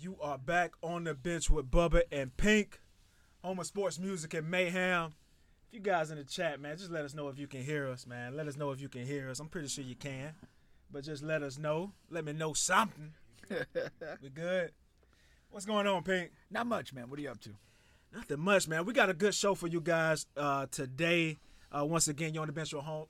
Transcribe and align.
You 0.00 0.16
are 0.22 0.38
back 0.38 0.74
on 0.80 1.02
the 1.02 1.14
bench 1.14 1.50
with 1.50 1.72
Bubba 1.72 2.02
and 2.12 2.36
Pink, 2.36 2.80
home 3.42 3.58
of 3.58 3.66
sports 3.66 3.98
music 3.98 4.32
and 4.32 4.48
mayhem. 4.48 5.14
If 5.66 5.74
you 5.74 5.80
guys 5.80 6.12
in 6.12 6.18
the 6.18 6.22
chat, 6.22 6.60
man, 6.60 6.76
just 6.76 6.92
let 6.92 7.04
us 7.04 7.14
know 7.14 7.26
if 7.26 7.36
you 7.36 7.48
can 7.48 7.64
hear 7.64 7.88
us, 7.88 8.06
man. 8.06 8.36
Let 8.36 8.46
us 8.46 8.56
know 8.56 8.70
if 8.70 8.80
you 8.80 8.88
can 8.88 9.04
hear 9.04 9.28
us. 9.28 9.40
I'm 9.40 9.48
pretty 9.48 9.66
sure 9.66 9.82
you 9.82 9.96
can, 9.96 10.34
but 10.88 11.02
just 11.02 11.24
let 11.24 11.42
us 11.42 11.58
know. 11.58 11.94
Let 12.10 12.24
me 12.24 12.32
know 12.32 12.52
something. 12.52 13.12
we 14.22 14.28
good? 14.28 14.70
What's 15.50 15.66
going 15.66 15.88
on, 15.88 16.04
Pink? 16.04 16.30
Not 16.48 16.68
much, 16.68 16.92
man. 16.92 17.10
What 17.10 17.18
are 17.18 17.22
you 17.22 17.30
up 17.30 17.40
to? 17.40 17.50
Nothing 18.14 18.38
much, 18.38 18.68
man. 18.68 18.84
We 18.84 18.92
got 18.92 19.10
a 19.10 19.14
good 19.14 19.34
show 19.34 19.56
for 19.56 19.66
you 19.66 19.80
guys 19.80 20.26
uh, 20.36 20.66
today. 20.70 21.38
Uh, 21.76 21.84
once 21.84 22.06
again, 22.06 22.34
you're 22.34 22.42
on 22.42 22.46
the 22.46 22.52
bench 22.52 22.72
with 22.72 22.84
home 22.84 23.06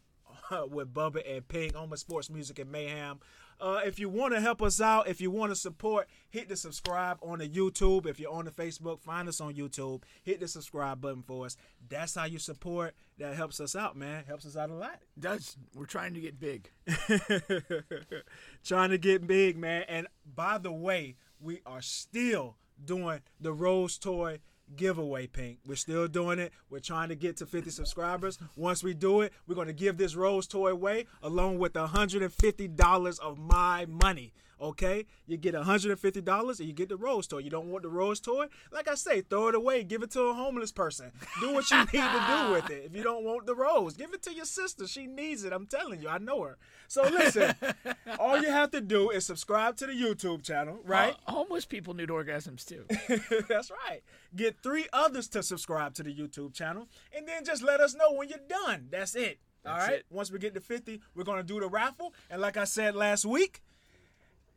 with 0.70 0.94
Bubba 0.94 1.20
and 1.30 1.46
Pink, 1.46 1.74
home 1.74 1.92
of 1.92 1.98
sports 1.98 2.30
music 2.30 2.58
and 2.60 2.72
mayhem. 2.72 3.20
Uh, 3.60 3.80
if 3.84 3.98
you 3.98 4.08
want 4.08 4.34
to 4.34 4.40
help 4.40 4.62
us 4.62 4.80
out, 4.80 5.08
if 5.08 5.20
you 5.20 5.30
want 5.30 5.50
to 5.50 5.56
support, 5.56 6.08
hit 6.30 6.48
the 6.48 6.56
subscribe 6.56 7.18
on 7.22 7.40
the 7.40 7.48
YouTube. 7.48 8.06
If 8.06 8.20
you're 8.20 8.32
on 8.32 8.44
the 8.44 8.50
Facebook, 8.50 9.00
find 9.00 9.28
us 9.28 9.40
on 9.40 9.54
YouTube. 9.54 10.02
Hit 10.22 10.40
the 10.40 10.48
subscribe 10.48 11.00
button 11.00 11.22
for 11.22 11.46
us. 11.46 11.56
That's 11.88 12.14
how 12.14 12.24
you 12.26 12.38
support. 12.38 12.94
That 13.18 13.34
helps 13.34 13.60
us 13.60 13.74
out, 13.74 13.96
man. 13.96 14.24
Helps 14.26 14.46
us 14.46 14.56
out 14.56 14.70
a 14.70 14.74
lot. 14.74 15.00
Does 15.18 15.56
we're 15.74 15.86
trying 15.86 16.14
to 16.14 16.20
get 16.20 16.38
big. 16.38 16.70
Trying 18.64 18.90
to 18.90 18.98
get 18.98 19.26
big, 19.26 19.56
man. 19.56 19.84
And 19.88 20.06
by 20.34 20.58
the 20.58 20.72
way, 20.72 21.16
we 21.40 21.60
are 21.66 21.82
still 21.82 22.56
doing 22.84 23.20
the 23.40 23.52
Rose 23.52 23.98
Toy 23.98 24.38
giveaway 24.76 25.26
pink. 25.26 25.58
We're 25.66 25.76
still 25.76 26.08
doing 26.08 26.38
it. 26.38 26.52
We're 26.70 26.80
trying 26.80 27.08
to 27.08 27.14
get 27.14 27.36
to 27.38 27.46
50 27.46 27.70
subscribers. 27.70 28.38
Once 28.56 28.82
we 28.82 28.94
do 28.94 29.20
it 29.22 29.32
we're 29.46 29.54
going 29.54 29.66
to 29.66 29.72
give 29.72 29.96
this 29.96 30.14
rose 30.14 30.46
toy 30.46 30.70
away 30.70 31.06
along 31.22 31.58
with 31.58 31.72
$150 31.72 33.20
of 33.20 33.38
my 33.38 33.86
money 33.86 34.32
okay 34.60 35.06
you 35.26 35.36
get 35.36 35.54
$150 35.54 36.58
and 36.58 36.68
you 36.68 36.72
get 36.72 36.88
the 36.88 36.96
rose 36.96 37.26
toy 37.26 37.38
you 37.38 37.50
don't 37.50 37.70
want 37.70 37.82
the 37.82 37.88
rose 37.88 38.20
toy 38.20 38.46
like 38.72 38.88
i 38.88 38.94
say 38.94 39.20
throw 39.20 39.48
it 39.48 39.54
away 39.54 39.84
give 39.84 40.02
it 40.02 40.10
to 40.10 40.22
a 40.22 40.34
homeless 40.34 40.72
person 40.72 41.10
do 41.40 41.52
what 41.54 41.70
you 41.70 41.78
need 41.78 41.86
to 41.92 42.24
do 42.46 42.52
with 42.52 42.70
it 42.70 42.84
if 42.86 42.94
you 42.94 43.02
don't 43.02 43.24
want 43.24 43.46
the 43.46 43.54
rose 43.54 43.94
give 43.96 44.12
it 44.12 44.22
to 44.22 44.32
your 44.34 44.44
sister 44.44 44.86
she 44.86 45.06
needs 45.06 45.44
it 45.44 45.52
i'm 45.52 45.66
telling 45.66 46.00
you 46.02 46.08
i 46.08 46.18
know 46.18 46.42
her 46.42 46.56
so 46.88 47.02
listen 47.04 47.54
all 48.18 48.40
you 48.42 48.50
have 48.50 48.70
to 48.70 48.80
do 48.80 49.10
is 49.10 49.24
subscribe 49.24 49.76
to 49.76 49.86
the 49.86 49.92
youtube 49.92 50.42
channel 50.42 50.78
right 50.84 51.14
Uh, 51.26 51.32
homeless 51.32 51.64
people 51.64 51.94
need 51.94 52.08
orgasms 52.08 52.64
too. 52.64 52.84
That's 53.48 53.70
right. 53.70 54.02
Get 54.34 54.56
three 54.62 54.86
others 54.92 55.28
to 55.28 55.42
subscribe 55.42 55.94
to 55.94 56.02
the 56.02 56.14
YouTube 56.14 56.52
channel, 56.54 56.88
and 57.16 57.26
then 57.28 57.44
just 57.44 57.62
let 57.62 57.80
us 57.80 57.94
know 57.94 58.12
when 58.12 58.28
you're 58.28 58.38
done. 58.48 58.88
That's 58.90 59.14
it. 59.14 59.38
All 59.66 59.74
That's 59.74 59.88
right. 59.88 59.98
it. 60.00 60.06
Once 60.10 60.30
we 60.30 60.38
get 60.38 60.54
to 60.54 60.60
50, 60.60 61.00
we're 61.14 61.24
gonna 61.24 61.42
do 61.42 61.60
the 61.60 61.68
raffle, 61.68 62.14
and 62.30 62.40
like 62.40 62.56
I 62.56 62.64
said 62.64 62.94
last 62.94 63.24
week, 63.24 63.62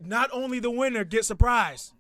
not 0.06 0.30
only 0.34 0.60
the 0.60 0.72
winner 0.72 1.04
gets 1.04 1.30
a 1.30 1.36
prize. 1.36 1.94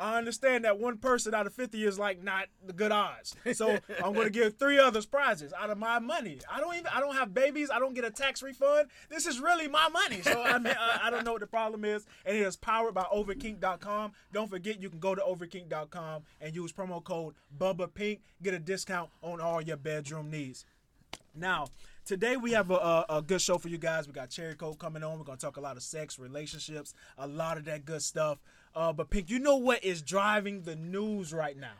I 0.00 0.16
understand 0.16 0.64
that 0.64 0.78
one 0.78 0.96
person 0.96 1.34
out 1.34 1.46
of 1.46 1.52
50 1.52 1.84
is 1.84 1.98
like 1.98 2.22
not 2.22 2.46
the 2.64 2.72
good 2.72 2.90
odds. 2.90 3.36
So 3.52 3.78
I'm 4.02 4.14
gonna 4.14 4.30
give 4.30 4.56
three 4.56 4.78
others 4.78 5.04
prizes 5.04 5.52
out 5.52 5.68
of 5.68 5.76
my 5.76 5.98
money. 5.98 6.38
I 6.50 6.58
don't 6.58 6.74
even 6.74 6.86
I 6.86 7.00
don't 7.00 7.14
have 7.16 7.34
babies. 7.34 7.68
I 7.70 7.78
don't 7.78 7.92
get 7.92 8.04
a 8.04 8.10
tax 8.10 8.42
refund. 8.42 8.88
This 9.10 9.26
is 9.26 9.40
really 9.40 9.68
my 9.68 9.88
money. 9.90 10.22
So 10.22 10.42
I 10.42 10.58
mean 10.58 10.74
I, 10.78 11.08
I 11.08 11.10
don't 11.10 11.24
know 11.24 11.32
what 11.32 11.42
the 11.42 11.46
problem 11.46 11.84
is. 11.84 12.06
And 12.24 12.34
it 12.34 12.40
is 12.40 12.56
powered 12.56 12.94
by 12.94 13.02
overkink.com. 13.14 14.12
Don't 14.32 14.48
forget 14.48 14.80
you 14.80 14.88
can 14.88 15.00
go 15.00 15.14
to 15.14 15.20
overkink.com 15.20 16.22
and 16.40 16.54
use 16.54 16.72
promo 16.72 17.04
code 17.04 17.34
Bubba 17.58 17.92
Pink. 17.92 18.20
Get 18.42 18.54
a 18.54 18.58
discount 18.58 19.10
on 19.20 19.40
all 19.40 19.60
your 19.60 19.76
bedroom 19.76 20.30
needs. 20.30 20.64
Now, 21.34 21.66
today 22.10 22.36
we 22.36 22.50
have 22.50 22.72
a, 22.72 22.74
a, 22.74 23.06
a 23.08 23.22
good 23.22 23.40
show 23.40 23.56
for 23.56 23.68
you 23.68 23.78
guys. 23.78 24.08
We 24.08 24.12
got 24.12 24.30
Cherry 24.30 24.56
Coke 24.56 24.80
coming 24.80 25.04
on. 25.04 25.16
We're 25.16 25.24
gonna 25.24 25.38
talk 25.38 25.58
a 25.58 25.60
lot 25.60 25.76
of 25.76 25.82
sex, 25.84 26.18
relationships, 26.18 26.92
a 27.16 27.28
lot 27.28 27.56
of 27.56 27.66
that 27.66 27.84
good 27.84 28.02
stuff. 28.02 28.40
Uh, 28.74 28.92
but 28.92 29.10
Pink, 29.10 29.30
you 29.30 29.38
know 29.38 29.54
what 29.54 29.84
is 29.84 30.02
driving 30.02 30.62
the 30.62 30.74
news 30.74 31.32
right 31.32 31.56
now? 31.56 31.76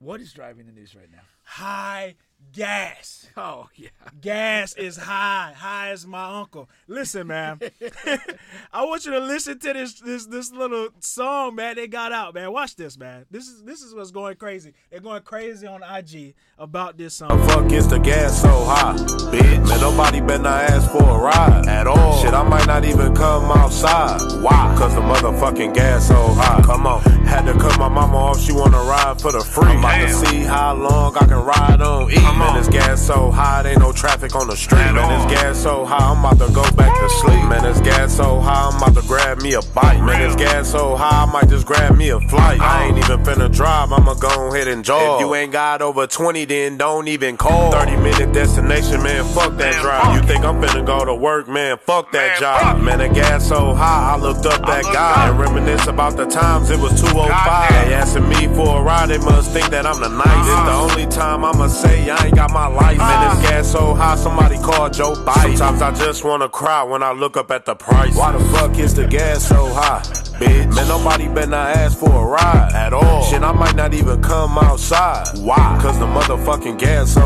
what 0.00 0.20
is 0.20 0.32
driving 0.32 0.66
the 0.66 0.72
news 0.72 0.94
right 0.94 1.10
now? 1.12 1.20
High 1.44 2.14
gas. 2.54 3.28
Oh 3.36 3.68
yeah. 3.74 3.88
Gas 4.20 4.74
is 4.74 4.96
high, 4.96 5.52
high 5.54 5.90
as 5.90 6.06
my 6.06 6.40
uncle. 6.40 6.70
Listen, 6.88 7.26
man, 7.26 7.60
I 8.72 8.84
want 8.84 9.04
you 9.04 9.12
to 9.12 9.20
listen 9.20 9.58
to 9.58 9.72
this 9.72 10.00
this 10.00 10.26
this 10.26 10.52
little 10.52 10.88
song, 11.00 11.54
man. 11.54 11.76
They 11.76 11.86
got 11.86 12.12
out, 12.12 12.34
man. 12.34 12.50
Watch 12.50 12.76
this, 12.76 12.98
man. 12.98 13.26
This 13.30 13.46
is 13.46 13.62
this 13.62 13.82
is 13.82 13.94
what's 13.94 14.10
going 14.10 14.36
crazy. 14.36 14.72
They're 14.90 15.00
going 15.00 15.22
crazy 15.22 15.66
on 15.66 15.82
IG 15.82 16.34
about 16.58 16.96
this 16.96 17.14
song. 17.14 17.46
Fuck 17.48 17.70
is 17.72 17.88
the 17.88 17.98
gas 17.98 18.40
so 18.40 18.64
high, 18.64 18.94
bitch? 18.96 19.49
Man, 19.70 19.80
nobody 19.80 20.20
better 20.20 20.42
not 20.42 20.70
ask 20.70 20.90
for 20.90 20.98
a 20.98 21.18
ride 21.18 21.68
at 21.68 21.86
all. 21.86 22.20
Shit, 22.20 22.34
I 22.34 22.42
might 22.42 22.66
not 22.66 22.84
even 22.84 23.14
come 23.14 23.50
outside. 23.52 24.20
Why? 24.42 24.74
Cause 24.76 24.94
the 24.96 25.00
motherfucking 25.00 25.74
gas 25.74 26.08
so 26.08 26.14
high. 26.34 26.60
Come 26.62 26.88
on. 26.88 27.00
Had 27.30 27.46
to 27.46 27.52
cut 27.52 27.78
my 27.78 27.88
mama 27.88 28.16
off, 28.16 28.40
she 28.40 28.52
wanna 28.52 28.82
ride 28.82 29.20
for 29.20 29.30
the 29.30 29.38
free. 29.38 29.68
I'm 29.68 29.78
about 29.78 30.08
to 30.08 30.12
see 30.26 30.40
how 30.40 30.74
long 30.74 31.16
I 31.16 31.20
can 31.20 31.44
ride 31.44 31.80
on 31.80 32.10
E. 32.10 32.16
Man, 32.16 32.56
this 32.56 32.68
gas 32.68 33.06
so 33.06 33.30
high, 33.30 33.62
ain't 33.64 33.78
no 33.78 33.92
traffic 33.92 34.34
on 34.34 34.48
the 34.48 34.56
street. 34.56 34.90
Man, 34.92 34.96
this 34.96 35.40
gas 35.40 35.62
so 35.62 35.84
high, 35.84 36.10
I'm 36.10 36.18
about 36.18 36.44
to 36.44 36.52
go 36.52 36.64
back 36.72 36.92
to 36.98 37.08
sleep. 37.20 37.44
Man, 37.48 37.62
this 37.62 37.80
gas 37.82 38.16
so 38.16 38.40
high, 38.40 38.68
I'm 38.68 38.76
about 38.76 39.00
to 39.00 39.06
grab 39.06 39.40
me 39.42 39.54
a 39.54 39.62
bite. 39.62 40.00
Man, 40.02 40.20
this 40.20 40.34
gas 40.34 40.72
so 40.72 40.96
high, 40.96 41.22
I 41.22 41.32
might 41.32 41.48
just 41.48 41.66
grab 41.66 41.96
me 41.96 42.08
a 42.08 42.18
flight. 42.18 42.60
I 42.60 42.64
uh-huh. 42.64 42.84
ain't 42.86 42.98
even 42.98 43.22
finna 43.22 43.54
drive, 43.54 43.92
I'ma 43.92 44.14
go 44.14 44.52
ahead 44.52 44.66
and 44.66 44.84
jog. 44.84 45.20
If 45.20 45.26
you 45.26 45.34
ain't 45.36 45.52
got 45.52 45.82
over 45.82 46.08
20, 46.08 46.46
then 46.46 46.78
don't 46.78 47.06
even 47.06 47.36
call. 47.36 47.70
30 47.70 47.96
minute 47.98 48.32
destination, 48.32 49.04
man, 49.04 49.24
fuck 49.26 49.56
that 49.60 49.82
drive. 49.82 50.16
You 50.16 50.26
think 50.26 50.44
I'm 50.44 50.60
finna 50.60 50.84
go 50.84 51.04
to 51.04 51.14
work, 51.14 51.48
man, 51.48 51.78
fuck 51.78 52.10
that 52.12 52.40
job. 52.40 52.80
Man, 52.80 52.98
the 52.98 53.08
gas 53.08 53.48
so 53.48 53.74
high, 53.74 54.14
I 54.14 54.16
looked 54.16 54.46
up 54.46 54.66
that 54.66 54.84
guy 54.84 55.28
and 55.28 55.38
reminisce 55.38 55.86
about 55.86 56.16
the 56.16 56.26
times 56.26 56.70
it 56.70 56.78
was 56.80 57.00
205. 57.00 57.70
They 57.70 57.94
asking 57.94 58.28
me 58.28 58.46
for 58.54 58.80
a 58.80 58.82
ride, 58.82 59.10
they 59.10 59.18
must 59.18 59.52
think 59.52 59.68
that 59.70 59.86
I'm 59.86 60.00
the 60.00 60.08
nicest. 60.08 60.50
It's 60.50 60.66
the 60.66 60.72
only 60.72 61.06
time 61.06 61.44
I'ma 61.44 61.68
say 61.68 62.10
I 62.10 62.26
ain't 62.26 62.34
got 62.34 62.52
my 62.52 62.66
life. 62.66 62.98
Man, 62.98 62.98
this 62.98 63.38
uh-huh. 63.38 63.50
gas 63.50 63.72
so 63.72 63.94
high, 63.94 64.16
somebody 64.16 64.56
call 64.56 64.90
Joe 64.90 65.14
Biden. 65.14 65.56
Sometimes 65.56 65.82
I 65.82 66.04
just 66.04 66.24
wanna 66.24 66.48
cry 66.48 66.82
when 66.82 67.02
I 67.02 67.12
look 67.12 67.36
up 67.36 67.50
at 67.50 67.66
the 67.66 67.74
price. 67.74 68.16
Why 68.16 68.32
the 68.32 68.40
fuck 68.52 68.78
is 68.78 68.94
the 68.94 69.06
gas 69.06 69.46
so 69.46 69.66
high? 69.72 70.00
Bitch, 70.40 70.74
man, 70.74 70.88
nobody 70.88 71.28
better 71.28 71.50
not 71.50 71.76
ask 71.76 71.98
for 71.98 72.08
a 72.10 72.24
ride 72.24 72.72
at 72.74 72.94
all. 72.94 73.22
Shit, 73.24 73.42
I 73.42 73.52
might 73.52 73.76
not 73.76 73.92
even 73.92 74.22
come 74.22 74.56
outside. 74.56 75.26
Why? 75.38 75.78
Cause 75.82 75.98
the 75.98 76.06
motherfucking 76.06 76.78
gas 76.78 77.12
so 77.12 77.24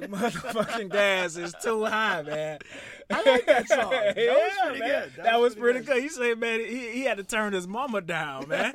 The 0.00 0.08
motherfucking 0.08 0.90
gas 0.90 1.36
is 1.36 1.54
too 1.62 1.84
high, 1.84 2.22
man. 2.22 2.58
I 3.10 3.22
like 3.22 3.46
that 3.46 3.68
song. 3.68 3.92
That 4.06 4.16
yeah, 4.16 4.32
was 4.32 4.52
pretty 4.64 4.80
man. 4.80 4.88
good. 4.88 5.24
That, 5.24 5.40
was 5.40 5.54
pretty 5.54 5.80
good. 5.80 6.02
He 6.02 6.08
said, 6.08 6.38
man, 6.38 6.60
he, 6.60 6.90
he 6.90 7.02
had 7.02 7.18
to 7.18 7.24
turn 7.24 7.52
his 7.52 7.66
mama 7.66 8.00
down, 8.00 8.48
man. 8.48 8.72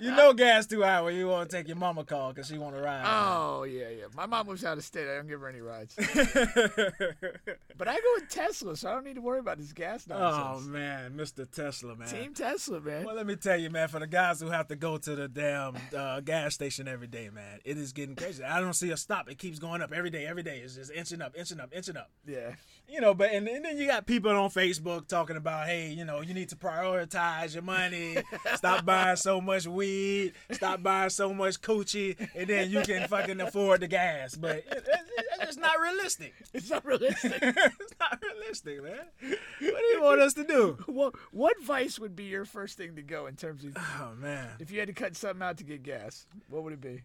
you 0.00 0.10
know 0.10 0.32
gas 0.32 0.66
too 0.66 0.82
high 0.82 1.00
when 1.02 1.14
you 1.14 1.28
want 1.28 1.48
to 1.48 1.56
take 1.56 1.68
your 1.68 1.76
mama 1.76 2.04
call 2.04 2.32
because 2.32 2.48
she 2.48 2.58
want 2.58 2.74
to 2.76 2.82
ride. 2.82 3.04
Oh 3.06 3.64
yeah, 3.64 3.88
yeah. 3.88 4.04
My 4.16 4.26
mom 4.26 4.46
moves 4.46 4.64
out 4.64 4.78
of 4.78 4.84
state. 4.84 5.08
I 5.08 5.16
don't 5.16 5.28
give 5.28 5.40
her 5.40 5.48
any 5.48 5.60
rides. 5.60 5.94
but 5.96 7.88
I 7.88 7.94
go 7.94 8.08
with 8.14 8.28
Tesla, 8.28 8.76
so 8.76 8.90
I 8.90 8.94
don't 8.94 9.04
need 9.04 9.14
to 9.16 9.20
worry 9.20 9.38
about 9.38 9.58
this 9.58 9.72
gas 9.72 10.06
nonsense. 10.06 10.66
oh, 10.66 10.70
man, 10.70 11.12
Mr. 11.12 11.50
Tesla, 11.50 11.94
man. 11.96 12.08
Team 12.08 12.34
Tesla, 12.34 12.80
man. 12.80 13.04
Well, 13.04 13.14
let 13.14 13.26
me 13.26 13.36
tell 13.36 13.56
you, 13.56 13.70
man, 13.70 13.88
for 13.88 14.00
the 14.00 14.06
guys 14.06 14.40
who 14.40 14.48
have 14.48 14.68
to 14.68 14.76
go 14.76 14.98
to 14.98 15.14
the 15.14 15.28
damn 15.28 15.76
uh, 15.96 16.20
gas 16.20 16.54
station 16.54 16.88
every 16.88 17.06
day, 17.06 17.30
man, 17.32 17.60
it 17.64 17.78
is 17.78 17.92
getting 17.92 18.16
crazy. 18.16 18.42
I 18.44 18.60
don't 18.60 18.74
see 18.74 18.90
a 18.90 18.96
stop. 18.96 19.30
It 19.30 19.38
keeps 19.38 19.58
going 19.58 19.82
up 19.82 19.92
every 19.92 20.10
day, 20.10 20.26
every 20.26 20.42
day. 20.42 20.58
It's 20.58 20.74
just 20.74 20.92
inching 20.92 21.22
up, 21.22 21.34
inching 21.36 21.60
up, 21.60 21.70
inching 21.74 21.96
up. 21.96 22.10
Yeah. 22.26 22.52
You 22.88 23.00
know, 23.00 23.14
but 23.14 23.32
and, 23.32 23.48
and 23.48 23.64
then 23.64 23.78
you 23.78 23.86
got 23.86 24.06
people 24.06 24.30
on 24.32 24.50
Facebook 24.50 25.08
talking 25.08 25.36
about, 25.36 25.66
hey, 25.66 25.90
you 25.90 26.04
know, 26.04 26.20
you 26.20 26.34
need 26.34 26.50
to 26.50 26.56
prioritize 26.56 27.54
your 27.54 27.62
money, 27.62 28.18
stop 28.54 28.84
buying 28.84 29.16
so 29.16 29.40
much 29.40 29.66
weed, 29.66 30.34
stop 30.50 30.82
buying 30.82 31.08
so 31.08 31.32
much 31.32 31.60
coochie, 31.62 32.16
and 32.34 32.48
then 32.48 32.70
you 32.70 32.82
can 32.82 33.08
fucking 33.08 33.40
afford 33.40 33.80
the 33.80 33.88
gas. 33.88 34.34
But 34.34 34.56
it, 34.56 34.66
it, 34.70 35.06
it's 35.40 35.56
not 35.56 35.80
realistic. 35.80 36.34
It's 36.52 36.70
not 36.70 36.84
realistic. 36.84 37.32
it's 37.40 37.94
not 37.98 38.22
realistic, 38.22 38.82
man. 38.82 39.06
What 39.20 39.40
do 39.60 39.86
you 39.86 40.02
want 40.02 40.20
us 40.20 40.34
to 40.34 40.44
do? 40.44 40.78
what, 40.86 41.14
what 41.30 41.62
vice 41.62 41.98
would 41.98 42.16
be 42.16 42.24
your 42.24 42.44
first 42.44 42.76
thing 42.76 42.96
to 42.96 43.02
go 43.02 43.26
in 43.26 43.36
terms 43.36 43.64
of 43.64 43.76
Oh 43.76 44.12
man, 44.18 44.50
if 44.58 44.70
you 44.70 44.78
had 44.78 44.88
to 44.88 44.94
cut 44.94 45.16
something 45.16 45.42
out 45.42 45.58
to 45.58 45.64
get 45.64 45.82
gas? 45.82 46.26
What 46.48 46.62
would 46.64 46.72
it 46.72 46.80
be? 46.80 47.02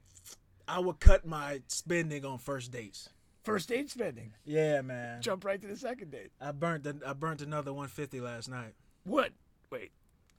I 0.68 0.80
would 0.80 1.00
cut 1.00 1.26
my 1.26 1.62
spending 1.68 2.26
on 2.26 2.40
first 2.40 2.72
dates. 2.72 3.10
First 3.48 3.70
date 3.70 3.90
spending. 3.90 4.34
Yeah, 4.44 4.82
man. 4.82 5.22
Jump 5.22 5.46
right 5.46 5.62
to 5.62 5.68
the 5.68 5.78
second 5.78 6.12
date. 6.12 6.32
I 6.42 6.52
burnt 6.52 6.84
the, 6.84 7.00
I 7.08 7.14
burnt 7.14 7.42
another 7.42 7.72
150 7.72 8.20
last 8.20 8.50
night. 8.50 8.74
What? 9.06 9.32
Wait. 9.72 9.92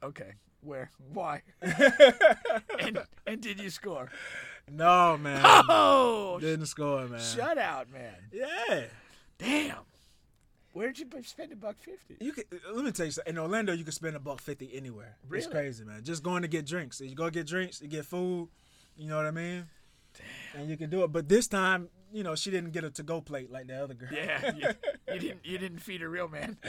Okay. 0.03 0.35
Where? 0.61 0.91
Why? 1.15 1.41
and 1.63 2.99
and 3.27 3.41
did 3.41 3.61
you 3.61 3.71
score? 3.71 4.11
No, 4.71 5.17
man. 5.17 5.41
Oh, 5.43 6.37
Didn't 6.39 6.67
score, 6.67 7.09
man. 7.09 7.19
shut 7.19 7.57
out, 7.57 7.91
man. 7.91 8.13
Yeah. 8.31 8.83
Damn. 9.39 9.79
Where'd 10.75 10.99
you 10.99 11.07
spend 11.23 11.53
a 11.53 11.57
buck 11.57 11.77
fifty? 11.79 12.23
You 12.23 12.33
could 12.33 12.45
uh, 12.53 12.75
let 12.75 12.85
me 12.85 12.93
tell 12.93 13.07
you 13.07 13.13
something. 13.13 13.33
In 13.33 13.39
Orlando, 13.39 13.73
you 13.73 13.85
can 13.85 13.93
spend 13.95 14.17
a 14.17 14.21
buck 14.21 14.43
fifty 14.43 14.69
anywhere. 14.75 15.17
Really? 15.27 15.45
It's 15.45 15.51
crazy, 15.51 15.83
man. 15.83 16.05
Just 16.05 16.23
going 16.23 16.43
to 16.43 16.49
get 16.49 16.67
drinks. 16.67 17.01
You 17.01 17.15
go 17.15 17.31
get 17.31 17.47
drinks, 17.47 17.81
you 17.81 17.89
get 17.89 18.05
food. 18.05 18.49
You 18.99 19.09
know 19.09 19.17
what 19.17 19.25
I 19.25 19.31
mean? 19.31 19.67
And 20.55 20.69
you 20.69 20.77
can 20.77 20.91
do 20.91 21.05
it. 21.05 21.13
But 21.13 21.29
this 21.29 21.47
time, 21.47 21.89
you 22.13 22.23
know, 22.23 22.35
she 22.35 22.51
didn't 22.51 22.73
get 22.73 22.85
a 22.85 22.91
to-go 22.91 23.21
plate 23.21 23.51
like 23.51 23.67
the 23.67 23.83
other 23.83 23.95
girl. 23.95 24.09
Yeah, 24.13 24.55
you, 24.57 24.69
you 25.13 25.21
didn't 25.21 25.41
you 25.45 25.59
didn't 25.59 25.81
feed 25.81 26.03
a 26.03 26.09
real 26.09 26.29
man. 26.29 26.59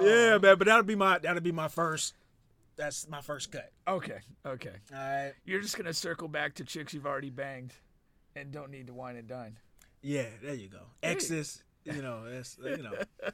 Yeah, 0.00 0.38
man. 0.38 0.58
But 0.58 0.66
that'll 0.66 0.82
be 0.82 0.94
my 0.94 1.18
that'll 1.18 1.42
be 1.42 1.52
my 1.52 1.68
first. 1.68 2.14
That's 2.76 3.08
my 3.08 3.20
first 3.20 3.52
cut. 3.52 3.70
Okay, 3.86 4.20
okay. 4.46 4.74
All 4.92 4.98
right. 4.98 5.32
You're 5.44 5.60
just 5.60 5.76
gonna 5.76 5.92
circle 5.92 6.28
back 6.28 6.54
to 6.54 6.64
chicks 6.64 6.94
you've 6.94 7.06
already 7.06 7.30
banged, 7.30 7.72
and 8.34 8.50
don't 8.50 8.70
need 8.70 8.86
to 8.86 8.94
wine 8.94 9.16
and 9.16 9.28
dine. 9.28 9.58
Yeah, 10.02 10.26
there 10.42 10.54
you 10.54 10.68
go. 10.68 10.80
Exes, 11.02 11.62
you 11.84 12.02
know, 12.02 12.22
that's 12.28 12.56
you 12.62 12.78
know, 12.82 12.94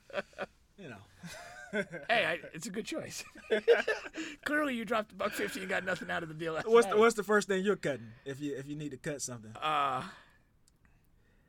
you 0.79 0.89
know. 0.89 0.97
Hey, 2.09 2.25
I, 2.25 2.39
it's 2.55 2.67
a 2.67 2.71
good 2.71 2.87
choice. 2.87 3.23
Clearly, 4.47 4.75
you 4.75 4.87
dropped 4.87 5.13
a 5.13 5.15
buck 5.15 5.33
fifty 5.33 5.61
and 5.61 5.69
got 5.69 5.85
nothing 5.85 6.11
out 6.11 6.23
of 6.23 6.31
the 6.31 6.35
deal. 6.35 6.59
What's 6.65 6.87
the, 6.87 6.97
what's 6.97 7.15
the 7.15 7.23
first 7.23 7.47
thing 7.47 7.63
you're 7.63 7.77
cutting 7.77 8.09
if 8.25 8.41
you 8.41 8.57
if 8.57 8.67
you 8.67 8.75
need 8.75 8.93
to 8.93 8.97
cut 8.97 9.21
something? 9.21 9.51
Uh, 9.55 10.03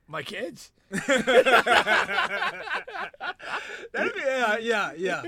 my 0.07 0.21
kids. 0.21 0.71
That'd 0.89 1.05
be- 4.13 4.19
yeah, 4.25 4.57
yeah, 4.57 4.91
yeah. 4.97 5.21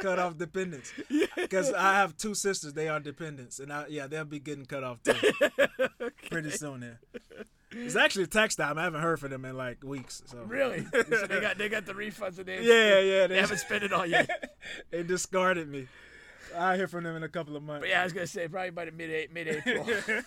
Cut 0.00 0.20
off 0.20 0.38
dependents. 0.38 0.92
Because 1.34 1.72
I 1.72 1.94
have 1.94 2.16
two 2.16 2.34
sisters. 2.36 2.74
They 2.74 2.86
are 2.88 3.00
dependents, 3.00 3.58
and 3.58 3.72
I, 3.72 3.86
yeah, 3.88 4.06
they'll 4.06 4.24
be 4.24 4.38
getting 4.38 4.66
cut 4.66 4.84
off 4.84 5.02
too 5.02 5.14
pretty 6.30 6.50
soon. 6.50 6.78
There. 6.80 7.00
It's 7.70 7.96
actually 7.96 8.26
tax 8.26 8.56
time. 8.56 8.78
I 8.78 8.84
haven't 8.84 9.02
heard 9.02 9.20
from 9.20 9.30
them 9.30 9.44
in 9.44 9.56
like 9.56 9.84
weeks. 9.84 10.22
So 10.26 10.38
Really? 10.44 10.86
so 10.92 11.02
they 11.26 11.40
got 11.40 11.58
they 11.58 11.68
got 11.68 11.84
the 11.86 11.92
refunds 11.92 12.38
and 12.38 12.46
they 12.46 12.62
Yeah, 12.62 12.98
yeah. 13.00 13.26
they 13.26 13.34
They, 13.34 13.40
haven't 13.40 13.58
spent 13.58 13.84
it 13.84 13.92
all 13.92 14.06
yet. 14.06 14.56
they 14.90 15.02
discarded 15.02 15.68
me. 15.68 15.86
I 16.56 16.76
hear 16.76 16.88
from 16.88 17.04
them 17.04 17.14
in 17.16 17.22
a 17.22 17.28
couple 17.28 17.56
of 17.56 17.62
months. 17.62 17.82
But 17.82 17.90
yeah, 17.90 18.00
I 18.00 18.04
was 18.04 18.12
gonna 18.14 18.26
say 18.26 18.48
probably 18.48 18.70
by 18.70 18.86
the 18.86 18.92
mid 18.92 19.32
mid 19.32 19.48
April. 19.48 19.86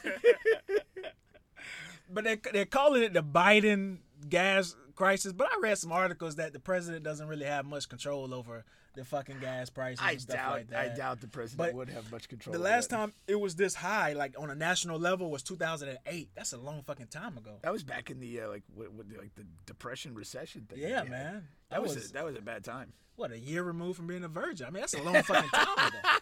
But 2.13 2.25
they 2.25 2.35
they're 2.51 2.65
calling 2.65 3.03
it 3.03 3.13
the 3.13 3.23
Biden 3.23 3.99
gas 4.27 4.75
crisis. 4.95 5.31
But 5.31 5.47
I 5.51 5.59
read 5.61 5.77
some 5.77 5.91
articles 5.93 6.35
that 6.35 6.51
the 6.53 6.59
president 6.59 7.03
doesn't 7.03 7.27
really 7.27 7.45
have 7.45 7.65
much 7.65 7.87
control 7.87 8.33
over 8.33 8.65
the 8.93 9.05
fucking 9.05 9.39
gas 9.39 9.69
prices 9.69 9.99
I 10.03 10.11
and 10.11 10.21
stuff 10.21 10.35
doubt 10.35 10.51
like 10.51 10.69
that. 10.69 10.91
I 10.91 10.95
doubt 10.95 11.21
the 11.21 11.27
president 11.27 11.69
But 11.69 11.75
would 11.75 11.89
have 11.89 12.11
much 12.11 12.27
control. 12.29 12.53
The 12.53 12.59
last 12.59 12.89
time 12.89 13.13
it 13.27 13.39
was 13.39 13.55
this 13.55 13.75
high, 13.75 14.13
like 14.13 14.35
on 14.37 14.49
a 14.49 14.55
national 14.55 14.99
level, 14.99 15.31
was 15.31 15.43
2008. 15.43 16.29
That's 16.35 16.53
a 16.53 16.57
long 16.57 16.81
fucking 16.83 17.07
time 17.07 17.37
ago. 17.37 17.57
that 17.61 17.71
was 17.71 17.83
back 17.83 18.09
in 18.09 18.19
the 18.19 18.41
uh, 18.41 18.49
like 18.49 18.63
what, 18.73 18.91
what, 18.91 19.05
like 19.17 19.33
the 19.35 19.45
depression 19.65 20.13
recession 20.13 20.67
thing. 20.69 20.79
Yeah, 20.79 21.03
man. 21.03 21.47
That, 21.69 21.75
That 21.75 21.81
was, 21.83 21.95
was 21.95 22.09
a, 22.09 22.13
that 22.13 22.25
was 22.25 22.35
a 22.35 22.41
bad 22.41 22.63
time. 22.63 22.91
what 23.15 23.31
a 23.31 23.39
year 23.39 23.63
removed 23.63 23.97
from 23.97 24.07
being 24.07 24.23
a 24.23 24.27
virgin. 24.27 24.67
I 24.67 24.69
mean, 24.71 24.81
that's 24.81 24.93
a 24.93 25.01
long 25.01 25.21
fucking 25.23 25.49
time 25.51 25.87
ago. 25.87 25.97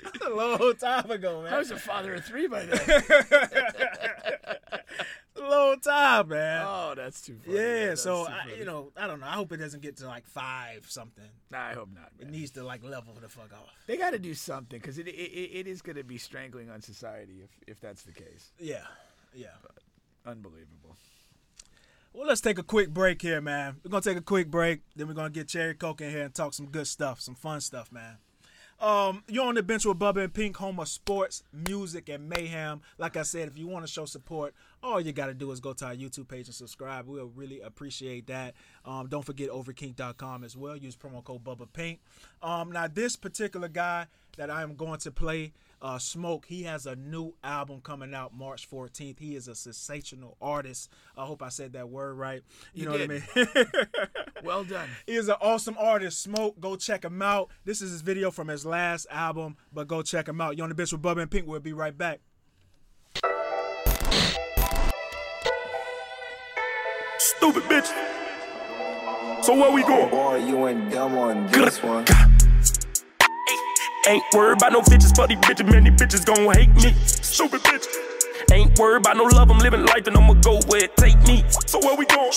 that's 0.02 0.26
a 0.26 0.30
long 0.30 0.74
time 0.76 1.10
ago, 1.10 1.42
man. 1.42 1.52
I 1.52 1.58
was 1.58 1.70
a 1.70 1.76
father 1.76 2.14
of 2.14 2.24
three 2.24 2.46
by 2.46 2.64
then. 2.64 2.80
long 5.48 5.80
time, 5.80 6.28
man. 6.28 6.64
oh, 6.66 6.94
that's 6.96 7.20
too 7.20 7.38
funny. 7.44 7.56
yeah. 7.56 7.86
man. 7.86 7.96
So 7.96 8.26
I, 8.26 8.52
you 8.58 8.64
know, 8.64 8.92
I 8.96 9.06
don't 9.06 9.20
know. 9.20 9.26
I 9.26 9.32
hope 9.32 9.52
it 9.52 9.58
doesn't 9.58 9.82
get 9.82 9.96
to 9.98 10.06
like 10.06 10.26
five 10.26 10.86
something. 10.88 11.24
Nah, 11.50 11.68
I 11.68 11.74
hope 11.74 11.88
not. 11.94 12.10
It 12.18 12.30
needs 12.30 12.50
to 12.52 12.64
like 12.64 12.84
level 12.84 13.14
the 13.20 13.28
fuck 13.28 13.52
off. 13.52 13.68
They 13.86 13.96
got 13.96 14.10
to 14.10 14.18
do 14.18 14.34
something 14.34 14.78
because 14.78 14.98
it, 14.98 15.08
it 15.08 15.12
it 15.12 15.50
it 15.60 15.66
is 15.66 15.82
going 15.82 15.96
to 15.96 16.04
be 16.04 16.18
strangling 16.18 16.70
on 16.70 16.80
society 16.80 17.42
if 17.42 17.50
if 17.66 17.80
that's 17.80 18.02
the 18.02 18.12
case. 18.12 18.52
Yeah. 18.58 18.84
Yeah. 19.34 19.48
Unbelievable. 20.26 20.96
Well, 22.12 22.26
let's 22.26 22.40
take 22.40 22.58
a 22.58 22.64
quick 22.64 22.90
break 22.90 23.22
here, 23.22 23.40
man. 23.40 23.76
We're 23.84 23.90
gonna 23.90 24.02
take 24.02 24.16
a 24.16 24.22
quick 24.22 24.50
break, 24.50 24.80
then 24.96 25.06
we're 25.06 25.14
gonna 25.14 25.30
get 25.30 25.46
Cherry 25.46 25.74
Coke 25.74 26.00
in 26.00 26.10
here 26.10 26.24
and 26.24 26.34
talk 26.34 26.54
some 26.54 26.66
good 26.66 26.88
stuff, 26.88 27.20
some 27.20 27.36
fun 27.36 27.60
stuff, 27.60 27.92
man. 27.92 28.16
Um, 28.80 29.24
you're 29.28 29.46
on 29.46 29.56
the 29.56 29.62
bench 29.62 29.84
with 29.84 29.98
Bubba 29.98 30.24
and 30.24 30.32
Pink, 30.32 30.56
home 30.56 30.80
of 30.80 30.88
sports, 30.88 31.42
music, 31.52 32.08
and 32.08 32.28
mayhem. 32.30 32.80
Like 32.96 33.16
I 33.16 33.22
said, 33.22 33.48
if 33.48 33.58
you 33.58 33.66
want 33.66 33.86
to 33.86 33.92
show 33.92 34.06
support, 34.06 34.54
all 34.82 34.98
you 34.98 35.12
got 35.12 35.26
to 35.26 35.34
do 35.34 35.50
is 35.50 35.60
go 35.60 35.74
to 35.74 35.84
our 35.84 35.94
YouTube 35.94 36.28
page 36.28 36.46
and 36.46 36.54
subscribe. 36.54 37.06
We'll 37.06 37.26
really 37.36 37.60
appreciate 37.60 38.26
that. 38.28 38.54
Um, 38.86 39.08
don't 39.08 39.24
forget 39.24 39.50
overkink.com 39.50 40.44
as 40.44 40.56
well. 40.56 40.78
Use 40.78 40.96
promo 40.96 41.22
code 41.22 41.44
Bubba 41.44 41.70
Pink. 41.70 42.00
Um, 42.42 42.72
now, 42.72 42.88
this 42.88 43.16
particular 43.16 43.68
guy 43.68 44.06
that 44.38 44.48
I 44.48 44.62
am 44.62 44.74
going 44.76 44.98
to 45.00 45.10
play, 45.10 45.52
uh, 45.82 45.98
Smoke, 45.98 46.44
he 46.46 46.64
has 46.64 46.86
a 46.86 46.94
new 46.96 47.34
album 47.42 47.80
coming 47.82 48.14
out 48.14 48.34
March 48.34 48.68
14th. 48.70 49.18
He 49.18 49.34
is 49.34 49.48
a 49.48 49.54
sensational 49.54 50.36
artist. 50.40 50.90
I 51.16 51.24
hope 51.24 51.42
I 51.42 51.48
said 51.48 51.72
that 51.72 51.88
word 51.88 52.14
right. 52.14 52.42
You, 52.74 52.82
You 52.84 52.88
know 52.90 52.98
did. 52.98 53.22
what 53.34 53.48
I 53.56 53.64
mean? 53.64 53.66
Well 54.42 54.64
done. 54.64 54.88
He 55.06 55.16
is 55.16 55.28
an 55.28 55.36
awesome 55.42 55.76
artist. 55.78 56.22
Smoke, 56.22 56.58
go 56.60 56.74
check 56.74 57.04
him 57.04 57.20
out. 57.20 57.50
This 57.66 57.82
is 57.82 57.90
his 57.90 58.00
video 58.00 58.30
from 58.30 58.48
his 58.48 58.64
last 58.64 59.06
album, 59.10 59.58
but 59.70 59.86
go 59.86 60.00
check 60.00 60.26
him 60.26 60.40
out. 60.40 60.56
You're 60.56 60.64
on 60.64 60.74
the 60.74 60.82
bitch 60.82 60.92
with 60.92 61.02
Bubba 61.02 61.20
and 61.20 61.30
Pink. 61.30 61.46
We'll 61.46 61.60
be 61.60 61.74
right 61.74 61.96
back. 61.96 62.20
Stupid 67.18 67.64
bitch. 67.64 67.86
So 69.44 69.54
where 69.54 69.70
we 69.70 69.82
going? 69.82 70.10
Boy, 70.10 70.36
you 70.46 70.66
ain't 70.68 70.90
dumb 70.90 71.16
on 71.18 71.46
this 71.48 71.82
one. 71.82 72.04
Ain't 74.08 74.24
worried 74.32 74.56
about 74.56 74.72
no 74.72 74.80
bitches, 74.80 75.14
for 75.14 75.26
these 75.28 75.38
bitches, 75.38 75.70
man, 75.70 75.84
these 75.84 75.92
bitches 75.92 76.24
gon' 76.24 76.52
hate 76.54 76.74
me. 76.82 76.94
Stupid 77.04 77.60
bitch. 77.62 77.86
Ain't 78.50 78.78
worried 78.78 79.00
about 79.00 79.16
no 79.18 79.24
love, 79.24 79.50
I'm 79.50 79.58
living 79.58 79.84
life 79.84 80.06
and 80.06 80.16
I'ma 80.16 80.34
go 80.34 80.58
where 80.68 80.84
it 80.84 80.96
take 80.96 81.18
me. 81.26 81.44
So 81.66 81.78
where 81.80 81.94
we 81.96 82.06
going? 82.06 82.32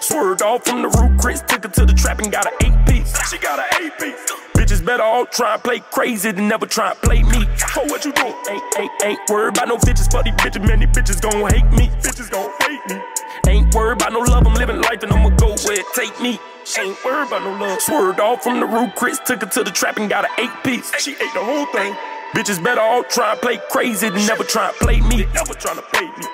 Swerved 0.00 0.42
off 0.42 0.64
from 0.64 0.82
the 0.82 0.88
roof, 0.88 1.20
Chris 1.20 1.42
took 1.42 1.64
her 1.64 1.70
to 1.70 1.86
the 1.86 1.92
trap 1.92 2.20
and 2.20 2.30
got 2.30 2.46
an 2.46 2.52
eight 2.64 2.86
piece. 2.86 3.30
She 3.30 3.38
got 3.38 3.58
an 3.58 3.84
eight 3.84 3.98
piece. 3.98 4.37
Bitches 4.68 4.84
better 4.84 5.02
all 5.02 5.24
try 5.24 5.54
and 5.54 5.64
play 5.64 5.80
crazy 5.80 6.30
than 6.30 6.46
never 6.46 6.66
try 6.66 6.90
and 6.90 7.00
play 7.00 7.22
me. 7.22 7.48
So 7.56 7.84
what 7.84 8.04
you 8.04 8.12
doing? 8.12 8.34
Ain't, 8.50 8.62
ain't, 8.78 8.92
ain't 9.02 9.20
worried 9.30 9.56
about 9.56 9.68
no 9.68 9.78
bitches, 9.78 10.10
for 10.12 10.22
these 10.22 10.34
bitches, 10.34 10.60
man, 10.60 10.80
these 10.80 10.90
bitches 10.90 11.22
gon' 11.22 11.50
hate 11.50 11.64
me. 11.72 11.88
Bitches 12.04 12.30
gon' 12.30 12.52
hate 12.60 12.86
me. 12.86 13.00
Ain't 13.48 13.74
worried 13.74 14.02
about 14.02 14.12
no 14.12 14.18
love, 14.18 14.46
I'm 14.46 14.52
living 14.52 14.82
life 14.82 15.02
and 15.02 15.10
I'ma 15.10 15.30
go 15.36 15.56
where 15.64 15.80
it 15.80 15.86
take 15.94 16.20
me. 16.20 16.38
Ain't 16.78 17.02
worried 17.02 17.28
about 17.28 17.44
no 17.44 17.64
love. 17.64 17.80
Swerved 17.80 18.20
off 18.20 18.42
from 18.42 18.60
the 18.60 18.66
roof, 18.66 18.94
Chris 18.94 19.18
took 19.24 19.40
her 19.40 19.48
to 19.48 19.64
the 19.64 19.70
trap 19.70 19.96
and 19.96 20.10
got 20.10 20.26
an 20.26 20.30
eight 20.36 20.52
piece. 20.62 20.92
She 21.00 21.12
ate 21.12 21.32
the 21.32 21.42
whole 21.42 21.64
thing. 21.72 21.94
Bitches 22.36 22.62
better 22.62 22.82
all 22.82 23.04
try 23.04 23.32
and 23.32 23.40
play 23.40 23.58
crazy 23.70 24.10
than 24.10 24.26
never 24.26 24.44
try 24.44 24.68
and 24.68 24.76
play 24.76 25.00
me. 25.00 25.24
Never 25.32 25.54
trying 25.54 25.76
to 25.76 25.82
play 25.94 26.04
me. 26.04 26.26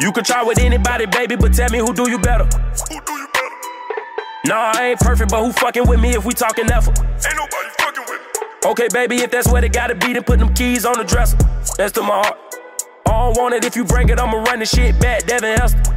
You 0.00 0.12
can 0.12 0.22
try 0.22 0.42
with 0.42 0.58
anybody, 0.58 1.06
baby, 1.06 1.36
but 1.36 1.54
tell 1.54 1.70
me 1.70 1.78
who 1.78 1.94
do 1.94 2.10
you 2.10 2.18
better. 2.18 2.44
Who 2.44 3.00
do 3.00 3.12
you 3.14 3.26
better? 3.28 3.33
Nah, 4.46 4.72
I 4.74 4.88
ain't 4.88 5.00
perfect, 5.00 5.30
but 5.30 5.42
who 5.42 5.52
fucking 5.52 5.88
with 5.88 6.00
me 6.00 6.10
if 6.10 6.24
we 6.24 6.32
talking 6.34 6.70
effort? 6.70 6.98
Ain't 6.98 7.36
nobody 7.36 7.68
fucking 7.78 8.04
with 8.08 8.20
me. 8.20 8.70
Okay, 8.70 8.88
baby, 8.92 9.16
if 9.16 9.30
that's 9.30 9.50
where 9.50 9.62
they 9.62 9.68
gotta 9.70 9.94
be, 9.94 10.12
then 10.12 10.22
put 10.22 10.38
them 10.38 10.52
keys 10.54 10.84
on 10.84 10.98
the 10.98 11.04
dresser. 11.04 11.38
That's 11.78 11.92
to 11.92 12.02
my 12.02 12.22
heart. 12.22 12.38
I 13.06 13.10
don't 13.10 13.36
want 13.38 13.54
it 13.54 13.64
if 13.64 13.74
you 13.76 13.84
bring 13.84 14.08
it, 14.08 14.18
I'ma 14.18 14.42
run 14.42 14.58
the 14.58 14.66
shit 14.66 15.00
back, 15.00 15.26
Devin 15.26 15.56
Hester. 15.58 15.78
99 15.78 15.94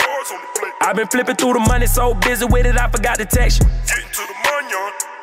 yards 0.00 0.30
on 0.32 0.40
the 0.40 0.60
plate. 0.60 0.72
I've 0.80 0.96
been 0.96 1.08
flipping 1.08 1.36
through 1.36 1.54
the 1.54 1.60
money, 1.60 1.86
so 1.86 2.14
busy 2.14 2.46
with 2.46 2.66
it, 2.66 2.78
I 2.78 2.88
forgot 2.88 3.18
to 3.18 3.26
text 3.26 3.60
you. 3.60 3.68
Getting 3.86 4.10
to 4.10 4.22
the 4.26 4.34
money, 4.34 4.56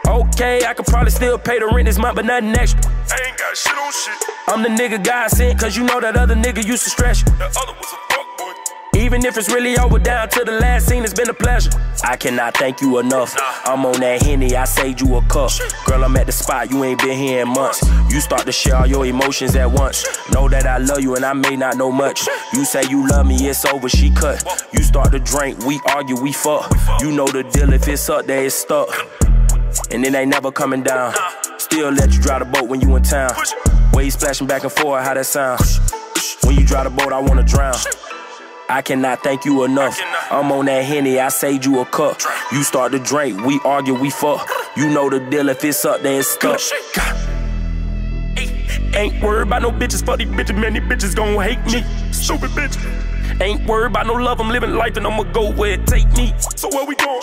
Okay, 0.06 0.66
I 0.66 0.74
could 0.74 0.86
probably 0.86 1.12
still 1.12 1.40
pay 1.40 1.60
the 1.60 1.68
rent 1.68 1.88
this 1.88 1.98
month, 1.98 2.16
but 2.16 2.26
nothing 2.26 2.54
extra. 2.54 2.82
I 2.86 3.18
ain't 3.26 3.38
got 3.38 3.58
shit 3.58 3.74
on 3.74 3.92
shit. 3.92 4.30
I'm 4.48 4.62
the 4.62 4.70
nigga 4.70 5.04
God 5.04 5.30
sent, 5.32 5.60
cause 5.60 5.76
you 5.78 5.86
know 5.86 6.00
that 6.02 6.16
other 6.18 6.36
nigga 6.36 6.64
used 6.64 6.84
to 6.84 6.90
stress 6.90 7.22
you. 7.22 7.26
The 7.38 7.46
other 7.46 7.74
was 7.74 7.94
a 7.94 8.14
fuck 8.14 8.38
boy. 8.38 8.54
Even 8.96 9.26
if 9.26 9.38
it's 9.38 9.50
really 9.50 9.78
over 9.78 9.98
down 9.98 10.30
to 10.30 10.44
the 10.44 10.52
last 10.52 10.88
scene, 10.88 11.04
it's 11.04 11.14
been 11.14 11.30
a 11.30 11.34
pleasure. 11.34 11.72
I 12.04 12.16
cannot 12.16 12.56
thank 12.56 12.80
you 12.80 13.00
enough. 13.00 13.36
I'm 13.66 13.86
on 13.86 14.00
that 14.02 14.22
henny, 14.22 14.56
I 14.56 14.66
saved 14.66 15.02
you 15.02 15.16
a 15.16 15.22
cup. 15.24 15.52
Girl, 15.86 16.04
I'm 16.04 16.16
at 16.16 16.28
the 16.28 16.32
spot, 16.32 16.70
you 16.70 16.84
ain't 16.84 17.02
been 17.02 17.18
here 17.18 17.42
in 17.42 17.50
months. 17.50 17.84
You 18.12 18.22
start 18.22 18.46
to 18.46 18.52
share 18.52 18.76
all 18.76 18.86
your 18.86 19.06
emotions 19.06 19.56
at 19.56 19.72
once. 19.72 20.06
Know 20.32 20.48
that 20.50 20.68
I 20.68 20.78
love 20.78 21.02
you 21.02 21.16
and 21.16 21.26
I 21.26 21.34
may 21.34 21.56
not 21.56 21.76
know 21.76 21.92
much. 21.92 22.28
You 22.54 22.66
say 22.66 22.84
you 22.90 23.08
love 23.08 23.26
me, 23.26 23.36
it's 23.48 23.66
over, 23.66 23.90
she 23.90 24.12
cut. 24.12 24.44
You 24.74 24.84
start 24.84 25.12
to 25.12 25.20
drink, 25.20 25.60
we 25.66 25.80
argue, 25.88 26.20
we 26.20 26.32
fuck. 26.32 26.72
You 27.00 27.12
know 27.12 27.28
the 27.28 27.44
deal, 27.44 27.74
if 27.74 27.88
it's 27.88 28.08
up 28.10 28.28
there, 28.28 28.46
it's 28.46 28.56
stuck. 28.56 28.90
And 29.92 30.06
it 30.06 30.14
ain't 30.14 30.30
never 30.30 30.52
coming 30.52 30.84
down. 30.84 31.14
Still 31.58 31.90
let 31.90 32.14
you 32.14 32.22
drive 32.22 32.40
the 32.40 32.46
boat 32.46 32.70
when 32.70 32.80
you 32.80 32.96
in 32.96 33.04
town. 33.04 33.32
Waves 33.94 34.16
splashing 34.16 34.48
back 34.48 34.64
and 34.64 34.72
forth, 34.72 35.04
how 35.04 35.14
that 35.16 35.26
sound? 35.26 35.62
When 36.44 36.56
you 36.56 36.66
drive 36.66 36.84
the 36.84 36.90
boat, 36.92 37.12
I 37.12 37.20
wanna 37.20 37.44
drown. 37.44 37.76
I 38.74 38.82
cannot 38.82 39.22
thank 39.22 39.46
you 39.46 39.66
enough. 39.66 40.00
I'm 40.32 40.52
on 40.52 40.66
that 40.66 40.84
henny, 40.84 41.20
I 41.20 41.30
saved 41.30 41.64
you 41.64 41.80
a 41.82 41.86
cup. 41.86 42.20
You 42.52 42.64
start 42.64 42.92
to 42.94 42.98
drink, 42.98 43.40
we 43.46 43.60
argue, 43.64 43.94
we 43.94 44.10
fuck. 44.10 44.50
You 44.76 44.90
know 44.90 45.12
the 45.12 45.20
deal, 45.20 45.50
if 45.50 45.64
it's 45.64 45.86
up, 45.86 46.02
then 46.02 46.20
it's 46.20 46.30
stuck. 46.30 46.60
Ain't 48.96 49.24
worried 49.24 49.44
about 49.44 49.62
no 49.62 49.70
bitches, 49.70 50.04
for 50.04 50.18
these 50.18 50.28
bitches, 50.28 50.60
man, 50.60 50.74
these 50.74 50.82
bitches 50.82 51.16
gon' 51.16 51.40
hate 51.40 51.64
me. 51.66 51.84
Stupid 52.12 52.50
bitch. 52.50 53.03
Ain't 53.42 53.68
worried 53.68 53.92
about 53.92 54.08
no 54.08 54.14
love, 54.14 54.40
I'm 54.40 54.50
living 54.50 54.74
life 54.76 54.98
and 54.98 55.06
I'ma 55.08 55.24
go 55.32 55.52
where 55.52 55.74
it 55.74 55.88
take 55.88 56.12
me. 56.14 56.34
So 56.56 56.70
where 56.70 56.86
we 56.86 56.96
going? 56.96 57.22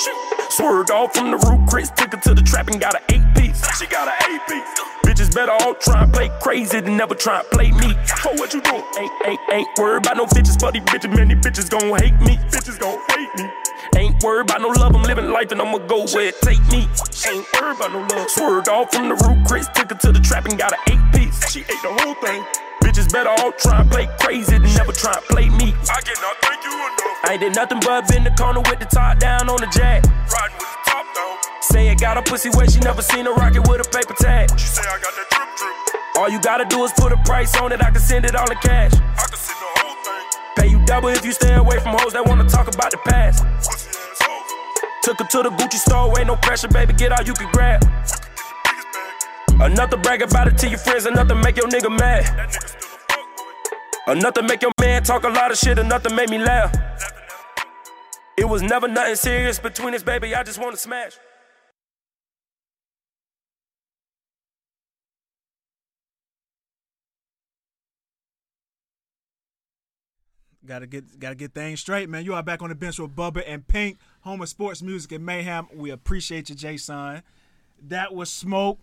Swerved 0.51 0.91
off 0.91 1.15
from 1.15 1.31
the 1.31 1.37
roof, 1.37 1.69
Chris 1.69 1.91
took 1.91 2.13
her 2.13 2.21
to 2.21 2.35
the 2.35 2.43
trap 2.43 2.69
and 2.69 2.81
got 2.81 2.95
an 2.95 3.03
eight 3.11 3.35
piece. 3.37 3.61
She 3.79 3.87
got 3.87 4.09
an 4.09 4.15
eight 4.31 4.41
piece. 4.49 4.91
Bitches 5.05 5.35
better 5.35 5.53
all 5.53 5.75
try 5.75 6.05
and 6.05 6.13
play 6.13 6.31
crazy 6.41 6.81
than 6.81 6.97
never 6.97 7.15
try 7.15 7.41
and 7.41 7.49
play 7.51 7.71
me. 7.73 7.95
So 8.23 8.31
what 8.35 8.53
you 8.53 8.61
doing? 8.61 8.85
Ain't, 8.99 9.13
ain't, 9.27 9.41
ain't 9.53 9.69
worried 9.79 10.05
about 10.05 10.17
no 10.17 10.27
bitches, 10.27 10.59
these 10.73 10.83
bitches, 10.83 11.17
many 11.17 11.35
bitches 11.35 11.71
gon' 11.71 11.99
hate 11.99 12.19
me. 12.21 12.37
Bitches 12.51 12.79
gon' 12.79 12.99
hate 13.11 13.35
me. 13.37 13.51
Ain't 13.97 14.23
worried 14.23 14.51
about 14.51 14.61
no 14.61 14.69
love, 14.69 14.95
I'm 14.95 15.03
living 15.03 15.31
life 15.31 15.53
and 15.53 15.61
I'ma 15.61 15.79
go 15.79 16.07
where 16.07 16.29
it 16.29 16.41
take 16.43 16.61
me. 16.69 16.89
Ain't 17.27 17.47
worried 17.55 17.77
about 17.77 17.93
no 17.93 18.07
love. 18.15 18.31
Swerved 18.31 18.69
off 18.69 18.93
from 18.93 19.09
the 19.09 19.15
roof, 19.15 19.47
Chris 19.47 19.69
took 19.75 19.91
her 19.91 19.97
to 19.97 20.13
the 20.13 20.21
trap 20.21 20.47
and 20.47 20.59
got 20.59 20.73
an 20.73 20.79
eight 20.91 21.13
piece. 21.15 21.51
She 21.51 21.61
ate 21.61 21.83
the 21.83 21.97
whole 22.01 22.15
thing. 22.15 22.70
Bitches 22.81 23.13
better 23.13 23.31
all 23.31 23.53
try 23.53 23.81
and 23.81 23.91
play 23.91 24.09
crazy 24.21 24.59
than 24.59 24.63
never 24.75 24.93
try 24.93 25.13
and 25.15 25.25
play 25.27 25.49
me. 25.49 25.75
I 25.89 26.01
cannot 26.01 26.37
thank 26.43 26.65
you 26.65 26.73
enough. 26.73 27.25
I 27.25 27.33
ain't 27.33 27.41
did 27.41 27.55
nothing 27.55 27.81
but 27.81 28.09
been 28.09 28.25
the 28.25 28.31
corner 28.33 28.61
with 28.61 28.81
the 28.81 28.87
top 28.87 29.19
down 29.19 29.49
on 29.49 29.61
the 29.61 29.69
jack. 29.73 30.05
Riding 30.05 30.57
with 30.59 30.71
the 30.73 30.81
top 30.87 31.07
down. 31.15 31.37
Say 31.63 31.89
it 31.89 32.01
got 32.01 32.17
a 32.17 32.23
pussy 32.23 32.51
wet, 32.51 32.71
she 32.73 32.81
never 32.81 33.03
seen 33.03 33.27
a 33.27 33.33
rocket 33.33 33.69
with 33.69 33.87
a 33.87 33.89
paper 33.91 34.15
tag. 34.19 34.51
She 34.59 34.67
say 34.67 34.83
I 34.83 34.99
got 34.99 35.13
that 35.15 35.29
drip 35.31 35.49
drip. 35.57 36.17
All 36.17 36.29
you 36.29 36.41
gotta 36.41 36.65
do 36.65 36.83
is 36.85 36.93
put 36.93 37.13
a 37.13 37.17
price 37.25 37.55
on 37.57 37.73
it, 37.73 37.83
I 37.83 37.91
can 37.91 38.01
send 38.01 38.25
it 38.25 38.35
all 38.35 38.51
in 38.51 38.59
cash. 38.59 38.93
I 38.95 39.25
can 39.29 39.39
send 39.39 39.59
the 39.61 39.71
whole 39.81 39.97
thing. 40.05 40.25
Pay 40.57 40.69
you 40.69 40.85
double 40.87 41.09
if 41.09 41.25
you 41.25 41.33
stay 41.33 41.55
away 41.55 41.79
from 41.81 41.97
hoes 41.99 42.13
that 42.13 42.27
wanna 42.27 42.49
talk 42.49 42.67
about 42.73 42.91
the 42.91 42.99
past. 42.99 43.45
Pussy 43.59 43.91
ass 43.91 44.21
hoes. 44.25 44.51
Took 45.03 45.19
her 45.21 45.27
to 45.27 45.43
the 45.45 45.51
Gucci 45.51 45.79
store, 45.79 46.19
ain't 46.19 46.27
no 46.27 46.37
pressure, 46.37 46.69
baby, 46.69 46.93
get 46.95 47.13
all 47.13 47.25
you 47.25 47.35
can 47.35 47.51
grab. 47.53 47.85
Another 49.61 49.99
brag 49.99 50.23
about 50.23 50.49
it 50.49 50.57
to 50.57 50.69
your 50.71 50.79
friends, 50.79 51.05
another 51.05 51.35
make 51.35 51.59
your 51.59 51.69
nigga 51.69 51.91
mad. 51.99 52.57
Another 54.07 54.43
make 54.43 54.63
your 54.63 54.73
man 54.81 55.03
talk 55.03 55.25
a 55.25 55.29
lot 55.29 55.51
of 55.51 55.59
shit, 55.59 55.79
another 55.79 56.09
make 56.15 56.31
me 56.31 56.39
laugh. 56.39 56.75
It 58.39 58.49
was 58.49 58.63
never 58.63 58.89
nothing 58.89 59.17
serious 59.17 59.59
between 59.59 59.95
us, 59.95 60.03
baby, 60.03 60.35
I 60.35 60.45
just 60.45 60.59
wanna 60.59 60.79
smash. 60.79 61.19
Gotta 70.65 70.87
get 70.87 71.21
gotta 71.21 71.35
get 71.35 71.53
things 71.53 71.81
straight, 71.81 72.09
man. 72.09 72.25
You 72.25 72.33
are 72.33 72.43
back 72.43 72.63
on 72.63 72.71
the 72.71 72.75
bench 72.75 72.99
with 72.99 73.15
Bubba 73.15 73.43
and 73.47 73.69
Pink, 73.69 73.99
home 74.23 74.41
of 74.41 74.49
sports 74.49 74.81
music 74.81 75.13
and 75.13 75.27
mayhem. 75.27 75.69
We 75.75 75.91
appreciate 75.91 76.49
you, 76.49 76.55
Jason. 76.55 77.23
That 77.89 78.15
was 78.15 78.31
Smoke 78.31 78.79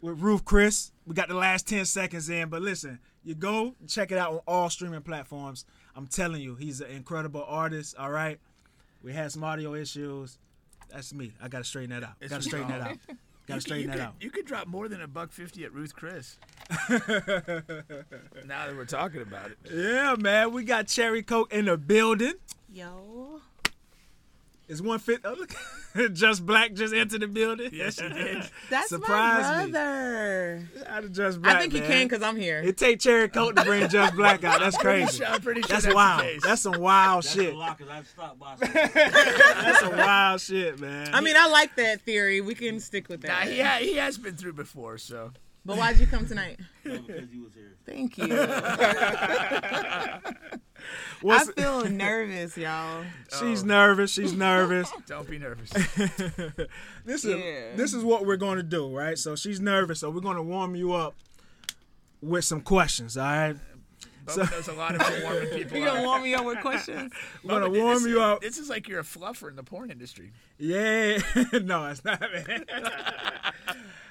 with 0.00 0.20
Ruth 0.20 0.44
Chris. 0.44 0.92
We 1.06 1.14
got 1.14 1.28
the 1.28 1.34
last 1.34 1.68
10 1.68 1.84
seconds 1.84 2.28
in, 2.28 2.48
but 2.48 2.62
listen, 2.62 2.98
you 3.24 3.34
go 3.34 3.74
check 3.86 4.12
it 4.12 4.18
out 4.18 4.32
on 4.32 4.40
all 4.46 4.70
streaming 4.70 5.02
platforms. 5.02 5.64
I'm 5.94 6.06
telling 6.06 6.42
you, 6.42 6.54
he's 6.54 6.80
an 6.80 6.90
incredible 6.90 7.44
artist, 7.46 7.96
all 7.96 8.10
right? 8.10 8.38
We 9.02 9.12
had 9.12 9.32
some 9.32 9.44
audio 9.44 9.74
issues. 9.74 10.38
That's 10.90 11.14
me. 11.14 11.32
I 11.42 11.48
gotta 11.48 11.64
straighten 11.64 11.90
that 11.90 12.04
out. 12.04 12.14
It's 12.20 12.30
gotta 12.30 12.42
straighten 12.42 12.68
that 12.68 12.80
oh. 12.80 12.90
out. 12.90 12.98
Gotta 13.46 13.58
You 13.58 13.60
straighten 13.60 13.90
could, 13.92 14.00
that 14.00 14.04
out. 14.08 14.14
You 14.20 14.30
could 14.30 14.44
drop 14.44 14.66
more 14.66 14.88
than 14.88 15.00
a 15.00 15.06
buck 15.06 15.30
fifty 15.30 15.64
at 15.64 15.72
Ruth 15.72 15.94
Chris. 15.94 16.36
now 16.88 16.96
that 18.48 18.74
we're 18.76 18.84
talking 18.84 19.22
about 19.22 19.52
it. 19.52 19.58
Yeah, 19.72 20.16
man. 20.18 20.52
We 20.52 20.64
got 20.64 20.88
Cherry 20.88 21.22
Coke 21.22 21.52
in 21.52 21.66
the 21.66 21.76
building. 21.76 22.34
Yo. 22.68 23.40
Is 24.68 24.82
one 24.82 24.98
fit? 24.98 25.20
Oh, 25.24 25.32
look. 25.38 25.54
just 26.12 26.44
Black 26.44 26.72
just 26.74 26.92
entered 26.92 27.20
the 27.20 27.28
building. 27.28 27.70
Yes, 27.72 28.00
he 28.00 28.08
did. 28.08 28.42
That's 28.70 28.88
Surprise 28.88 29.42
my 29.44 29.64
me. 29.66 29.70
brother. 29.70 30.68
Out 30.88 31.04
of 31.04 31.12
Just 31.12 31.40
Black. 31.40 31.54
I 31.56 31.60
think 31.60 31.72
he 31.72 31.78
man. 31.80 31.88
can 31.90 32.08
because 32.08 32.20
I'm 32.22 32.34
here. 32.36 32.60
It 32.64 32.76
take 32.76 32.98
Cherry 32.98 33.28
Coke 33.28 33.54
to 33.54 33.64
bring 33.64 33.88
Just 33.88 34.16
Black 34.16 34.42
out. 34.42 34.58
That's 34.58 34.76
crazy. 34.82 35.24
I'm 35.24 35.40
pretty 35.40 35.62
sure 35.62 35.68
That's 35.68 35.84
that's, 35.84 35.94
wild. 35.94 36.20
the 36.20 36.24
case. 36.24 36.40
That's 36.44 36.62
some 36.62 36.80
wild 36.80 37.22
That's 37.22 37.34
shit. 37.34 37.54
a 37.54 37.56
lot, 37.56 37.78
'cause 37.78 37.88
I've 37.88 38.08
stopped. 38.08 38.40
That's 38.72 39.78
some 39.80 39.96
wild 39.96 40.40
shit, 40.40 40.80
man. 40.80 41.14
I 41.14 41.20
mean, 41.20 41.36
I 41.38 41.46
like 41.46 41.76
that 41.76 42.00
theory. 42.00 42.40
We 42.40 42.56
can 42.56 42.80
stick 42.80 43.08
with 43.08 43.22
Nah, 43.22 43.28
that. 43.28 43.48
he, 43.48 43.60
ha- 43.60 43.78
he 43.78 43.94
has 43.94 44.18
been 44.18 44.34
through 44.36 44.54
before, 44.54 44.98
so. 44.98 45.30
But 45.66 45.76
why'd 45.78 45.98
you 45.98 46.06
come 46.06 46.26
tonight? 46.26 46.58
No, 46.86 47.00
because 47.00 47.32
you 47.32 47.42
was 47.42 47.52
here. 47.52 47.74
Thank 47.84 48.16
you. 48.16 48.28
I 48.30 50.20
What's- 51.20 51.50
feel 51.50 51.84
nervous, 51.88 52.56
y'all. 52.56 53.02
she's 53.40 53.64
nervous. 53.64 54.12
She's 54.12 54.32
nervous. 54.32 54.88
Don't 55.08 55.28
be 55.28 55.38
nervous. 55.38 55.70
this 57.04 57.24
is 57.24 57.36
Yeah. 57.36 57.74
this 57.74 57.92
is 57.92 58.04
what 58.04 58.24
we're 58.24 58.36
going 58.36 58.58
to 58.58 58.62
do, 58.62 58.96
right? 58.96 59.18
So 59.18 59.34
she's 59.34 59.58
nervous. 59.60 59.98
So 60.00 60.10
we're 60.10 60.20
going 60.20 60.36
to 60.36 60.42
warm 60.44 60.76
you 60.76 60.92
up 60.92 61.16
with 62.22 62.44
some 62.44 62.60
questions. 62.60 63.16
All 63.16 63.24
right. 63.24 63.56
Bubba 64.26 64.50
knows 64.50 64.68
a 64.68 64.72
lot 64.74 64.94
of 64.94 65.22
warming 65.22 65.48
people 65.50 65.78
You 65.78 65.84
gonna 65.84 66.02
warm 66.02 66.22
me 66.24 66.34
up 66.34 66.44
with 66.44 66.58
questions? 66.60 67.12
We're 67.44 67.60
going 67.60 67.70
Bubba, 67.70 67.74
to 67.74 67.80
warm 67.80 67.94
this, 68.02 68.06
you 68.12 68.20
up. 68.20 68.40
This 68.40 68.58
is 68.58 68.68
like 68.68 68.88
you're 68.88 68.98
a 68.98 69.04
fluffer 69.04 69.48
in 69.48 69.54
the 69.56 69.62
porn 69.62 69.88
industry. 69.90 70.32
Yeah, 70.58 71.18
no, 71.62 71.86
it's 71.86 72.04
not, 72.04 72.20
man. 72.20 72.64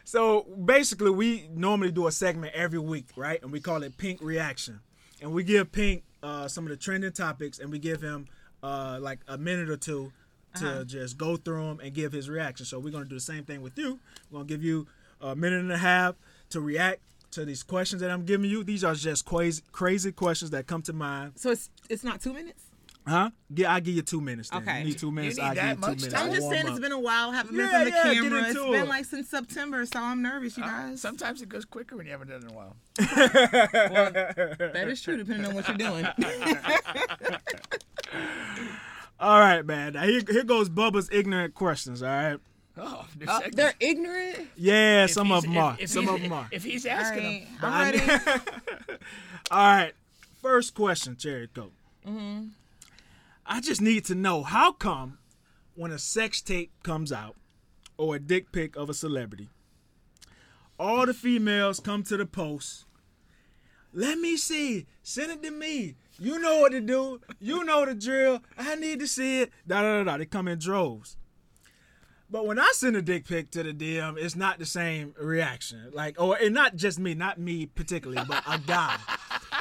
So 0.06 0.44
basically, 0.44 1.10
we 1.10 1.50
normally 1.54 1.92
do 1.92 2.08
a 2.08 2.12
segment 2.12 2.54
every 2.54 2.80
week, 2.80 3.08
right? 3.16 3.42
And 3.42 3.52
we 3.52 3.60
call 3.60 3.84
it 3.84 3.98
Pink 3.98 4.22
Reaction, 4.22 4.80
and 5.22 5.34
we 5.34 5.44
give 5.44 5.72
Pink 5.72 6.04
uh, 6.24 6.48
some 6.48 6.64
of 6.64 6.70
the 6.70 6.78
trending 6.78 7.12
topics, 7.12 7.60
and 7.60 7.72
we 7.72 7.80
give 7.80 8.02
him 8.02 8.28
uh, 8.64 9.00
like 9.02 9.20
a 9.28 9.38
minute 9.38 9.70
or 9.70 9.78
two 9.78 10.14
to 10.56 10.86
just 10.86 11.18
go 11.18 11.36
through 11.36 11.66
them 11.68 11.80
and 11.84 11.94
give 11.94 12.14
his 12.14 12.30
reaction. 12.30 12.66
So 12.66 12.80
we're 12.80 12.92
gonna 12.92 13.06
do 13.06 13.16
the 13.16 13.22
same 13.22 13.44
thing 13.44 13.62
with 13.62 13.78
you. 13.78 14.00
We're 14.32 14.40
gonna 14.40 14.48
give 14.48 14.64
you 14.64 14.88
a 15.20 15.36
minute 15.36 15.60
and 15.60 15.72
a 15.72 15.78
half 15.78 16.16
to 16.52 16.62
react 16.62 17.02
to 17.32 17.44
these 17.44 17.64
questions 17.64 18.02
that 18.02 18.10
I'm 18.10 18.24
giving 18.26 18.50
you. 18.50 18.64
These 18.64 18.84
are 18.84 18.96
just 18.96 19.26
crazy, 19.26 19.64
crazy 19.72 20.12
questions 20.12 20.52
that 20.52 20.68
come 20.68 20.82
to 20.84 20.94
mind. 20.94 21.34
So 21.36 21.52
it's 21.52 21.70
it's 21.90 22.04
not 22.04 22.22
two 22.22 22.32
minutes. 22.32 22.64
Huh? 23.08 23.30
Yeah, 23.54 23.72
I'll 23.74 23.82
give 23.82 23.94
you 23.96 24.02
two 24.02 24.20
minutes. 24.20 24.50
Then. 24.50 24.64
Okay. 24.64 24.80
You 24.80 24.86
need 24.86 24.98
two 24.98 25.12
minutes. 25.12 25.38
need 25.38 25.44
I'll 25.44 25.54
give 25.54 25.64
you 25.64 25.74
two 25.76 25.80
much 25.82 25.98
minutes. 26.02 26.14
I'm 26.16 26.34
just 26.34 26.50
saying 26.50 26.66
up. 26.66 26.72
it's 26.72 26.80
been 26.80 26.92
a 26.92 27.00
while. 27.00 27.32
Haven't 27.32 27.56
been 27.56 27.60
Yeah, 27.68 27.70
from 27.72 27.84
the 27.86 27.90
yeah, 27.92 28.04
get 28.04 28.14
camera. 28.24 28.40
It's 28.42 28.50
into 28.58 28.72
been 28.72 28.82
it. 28.82 28.88
like 28.90 29.06
since 29.06 29.30
September, 29.30 29.86
so 29.86 30.00
I'm 30.00 30.22
nervous, 30.24 30.58
you 30.58 30.64
Uh, 30.64 30.68
guys. 30.68 31.02
sometimes 31.02 31.42
it 31.44 31.50
goes 31.50 31.66
quicker 31.66 31.96
when 31.98 32.08
you 32.08 32.12
haven't 32.14 32.30
done 32.30 32.42
it 32.42 32.46
in 32.46 32.50
a 32.50 32.54
while. 32.54 32.76
that 32.98 34.86
is 34.88 35.02
true, 35.02 35.18
depending 35.18 35.46
on 35.46 35.54
what 35.54 35.68
you're 35.68 35.78
doing. 35.78 36.06
All 39.20 39.40
right, 39.40 39.66
man. 39.66 39.94
Now 39.94 40.04
here, 40.04 40.22
here 40.30 40.44
goes 40.44 40.68
Bubba's 40.70 41.10
ignorant 41.12 41.54
questions. 41.54 42.04
All 42.04 42.10
right. 42.10 42.38
Oh, 42.78 43.06
new 43.18 43.26
Uh, 43.28 43.40
they're 43.54 43.74
ignorant. 43.80 44.50
Yeah, 44.58 45.06
If 45.06 45.12
some 45.12 45.32
of 45.32 45.44
them 45.44 45.58
are. 45.58 45.78
if 45.80 45.90
some 45.90 46.04
he's- 46.04 46.16
of 46.16 46.22
them 46.22 46.34
are. 46.34 46.48
If 46.52 46.64
he's 46.64 46.86
asking 46.86 47.24
right, 47.24 47.62
them, 47.62 47.74
I'm 47.74 47.92
ready. 47.94 48.00
All 49.52 49.60
right. 49.60 49.94
First 50.42 50.74
question, 50.76 51.16
Cherry 51.16 51.48
Coke. 51.48 51.72
Mm-hmm. 52.06 52.48
I 53.46 53.62
just 53.62 53.82
need 53.82 54.06
to 54.06 54.16
know 54.16 54.44
how 54.44 54.72
come 54.72 55.20
when 55.76 55.92
a 55.92 56.00
sex 56.00 56.42
tape 56.42 56.72
comes 56.84 57.12
out 57.12 57.36
or 57.98 58.16
a 58.16 58.20
dick 58.20 58.52
pic 58.52 58.76
of 58.76 58.90
a 58.90 58.94
celebrity, 58.94 59.50
all 60.80 61.06
the 61.06 61.14
females 61.14 61.80
come 61.80 62.04
to 62.04 62.18
the 62.18 62.26
post. 62.26 62.86
Let 63.94 64.18
me 64.18 64.36
see. 64.36 64.88
Send 65.04 65.32
it 65.32 65.44
to 65.44 65.52
me. 65.52 65.96
You 66.20 66.40
know 66.40 66.60
what 66.60 66.72
to 66.72 66.82
do. 66.82 67.22
You 67.40 67.64
know 67.64 67.86
the 67.86 67.94
drill. 67.94 68.42
I 68.58 68.76
need 68.76 69.00
to 69.00 69.08
see 69.08 69.42
it. 69.42 69.52
Da 69.68 69.82
da 69.82 69.98
da 70.00 70.04
da. 70.04 70.18
They 70.18 70.26
come 70.26 70.48
in 70.48 70.60
droves. 70.60 71.18
But 72.30 72.48
when 72.48 72.58
I 72.58 72.72
send 72.74 72.96
a 72.96 73.02
dick 73.02 73.28
pic 73.28 73.52
to 73.52 73.64
the 73.64 73.74
DM, 73.74 74.18
it's 74.18 74.36
not 74.36 74.60
the 74.60 74.66
same 74.66 75.14
reaction. 75.18 75.92
Like, 75.94 76.20
or 76.20 76.36
and 76.36 76.54
not 76.54 76.76
just 76.76 77.00
me, 77.00 77.14
not 77.14 77.40
me 77.40 77.68
particularly, 77.68 78.26
but 78.28 78.44
a 78.48 78.58
guy. 78.58 78.98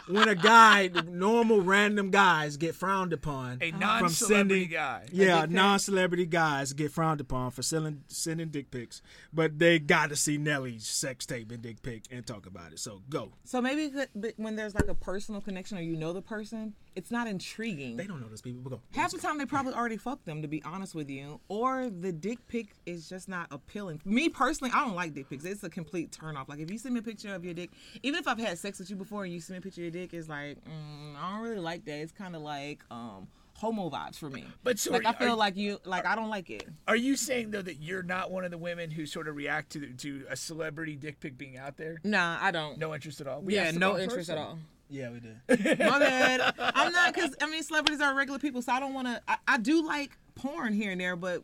When 0.08 0.28
a 0.28 0.34
guy, 0.34 0.90
normal 1.06 1.61
random 1.61 2.11
guys 2.11 2.56
get 2.56 2.75
frowned 2.75 3.12
upon 3.12 3.58
a 3.61 3.70
from 3.70 3.80
non-celebrity 3.80 4.64
sending, 4.64 4.68
guy. 4.70 5.06
yeah, 5.12 5.46
non-celebrity 5.49 6.26
guys 6.26 6.73
get 6.73 6.90
frowned 6.92 7.20
upon 7.20 7.50
for 7.50 7.62
selling, 7.62 8.02
sending 8.08 8.49
dick 8.49 8.70
pics, 8.70 9.00
but 9.32 9.58
they 9.58 9.78
got 9.78 10.11
to 10.11 10.16
see 10.16 10.37
Nelly's 10.38 10.87
sex 10.87 11.25
tape 11.26 11.50
and 11.50 11.62
dick 11.62 11.82
pic 11.82 12.04
and 12.11 12.26
talk 12.26 12.46
about 12.46 12.73
it. 12.73 12.78
So 12.78 13.02
go. 13.08 13.32
So 13.44 13.61
maybe 13.61 13.84
it 13.84 13.92
could- 13.94 14.08
but 14.14 14.34
when 14.37 14.56
there's 14.56 14.75
like 14.75 14.88
a 14.88 14.94
personal 14.94 15.40
connection 15.40 15.78
or 15.78 15.82
you 15.82 15.96
know 15.96 16.12
the 16.12 16.23
person, 16.23 16.75
it's 16.96 17.10
not 17.10 17.26
intriguing. 17.26 17.96
They 17.96 18.06
don't 18.06 18.20
know 18.20 18.28
those 18.28 18.40
people. 18.42 18.60
But 18.62 18.70
go. 18.70 18.80
Half 18.94 19.12
the 19.12 19.18
time 19.18 19.38
they 19.38 19.46
probably 19.46 19.74
already 19.74 19.96
fucked 19.96 20.26
them, 20.26 20.42
to 20.42 20.48
be 20.48 20.62
honest 20.64 20.94
with 20.94 21.10
you. 21.10 21.40
Or 21.48 21.90
the 21.90 22.12
dick 22.12 22.38
pic 22.48 22.68
is 22.86 23.08
just 23.08 23.28
not 23.28 23.48
appealing. 23.50 24.00
Me 24.04 24.28
personally, 24.28 24.72
I 24.74 24.84
don't 24.84 24.94
like 24.94 25.14
dick 25.14 25.28
pics. 25.30 25.44
It's 25.44 25.64
a 25.64 25.70
complete 25.70 26.12
turn 26.12 26.36
off. 26.36 26.48
Like 26.48 26.60
if 26.60 26.70
you 26.70 26.78
send 26.78 26.94
me 26.94 27.00
a 27.00 27.02
picture 27.02 27.34
of 27.34 27.44
your 27.44 27.54
dick, 27.54 27.70
even 28.02 28.18
if 28.20 28.28
I've 28.28 28.38
had 28.38 28.58
sex 28.58 28.78
with 28.78 28.90
you 28.90 28.96
before 28.96 29.24
and 29.24 29.32
you 29.32 29.40
send 29.40 29.54
me 29.54 29.58
a 29.58 29.62
picture 29.62 29.80
of 29.86 29.94
your 29.94 30.02
dick, 30.02 30.14
it's 30.14 30.28
like 30.28 30.58
mm, 30.64 31.16
I 31.16 31.32
don't 31.32 31.42
really 31.42 31.60
like 31.60 31.84
that. 31.86 31.98
It's 31.98 32.12
kind 32.12 32.36
of 32.36 32.42
like 32.42 32.80
um 32.90 33.28
homo 33.56 33.88
vibes 33.88 34.16
for 34.16 34.28
me. 34.30 34.44
But 34.62 34.78
so 34.78 34.92
like 34.92 35.06
I 35.06 35.12
feel 35.12 35.32
are- 35.32 35.36
like 35.36 35.56
you 35.56 35.78
like 35.84 36.06
I 36.06 36.14
don't 36.14 36.30
like 36.30 36.50
it. 36.50 36.68
Are 36.88 36.96
you 36.96 37.16
saying 37.16 37.50
though 37.50 37.62
that 37.62 37.76
you're 37.76 38.02
not 38.02 38.30
one 38.30 38.44
of 38.44 38.50
the 38.50 38.58
women 38.58 38.90
who 38.90 39.06
sort 39.06 39.28
of 39.28 39.36
react 39.36 39.72
to 39.72 39.92
to 39.92 40.26
a 40.28 40.36
celebrity 40.36 40.96
dick 40.96 41.20
pic 41.20 41.38
being 41.38 41.56
out 41.56 41.76
there? 41.76 41.98
Nah, 42.04 42.38
I 42.40 42.50
don't. 42.50 42.78
No 42.78 42.94
interest 42.94 43.20
at 43.20 43.26
all. 43.26 43.40
We 43.40 43.54
yeah, 43.54 43.70
no 43.70 43.92
interest 43.98 44.28
person. 44.28 44.38
at 44.38 44.40
all. 44.40 44.58
Yeah, 44.94 45.10
we 45.10 45.20
did. 45.20 45.78
My 45.80 45.98
bad. 45.98 46.54
I'm 46.58 46.92
not 46.92 47.12
because 47.14 47.34
I 47.40 47.46
mean 47.50 47.62
celebrities 47.62 48.00
are 48.00 48.14
regular 48.14 48.38
people, 48.38 48.62
so 48.62 48.72
I 48.72 48.80
don't 48.80 48.94
want 48.94 49.08
to. 49.08 49.20
I, 49.26 49.36
I 49.48 49.58
do 49.58 49.84
like 49.84 50.16
porn 50.36 50.72
here 50.72 50.92
and 50.92 51.00
there, 51.00 51.16
but 51.16 51.42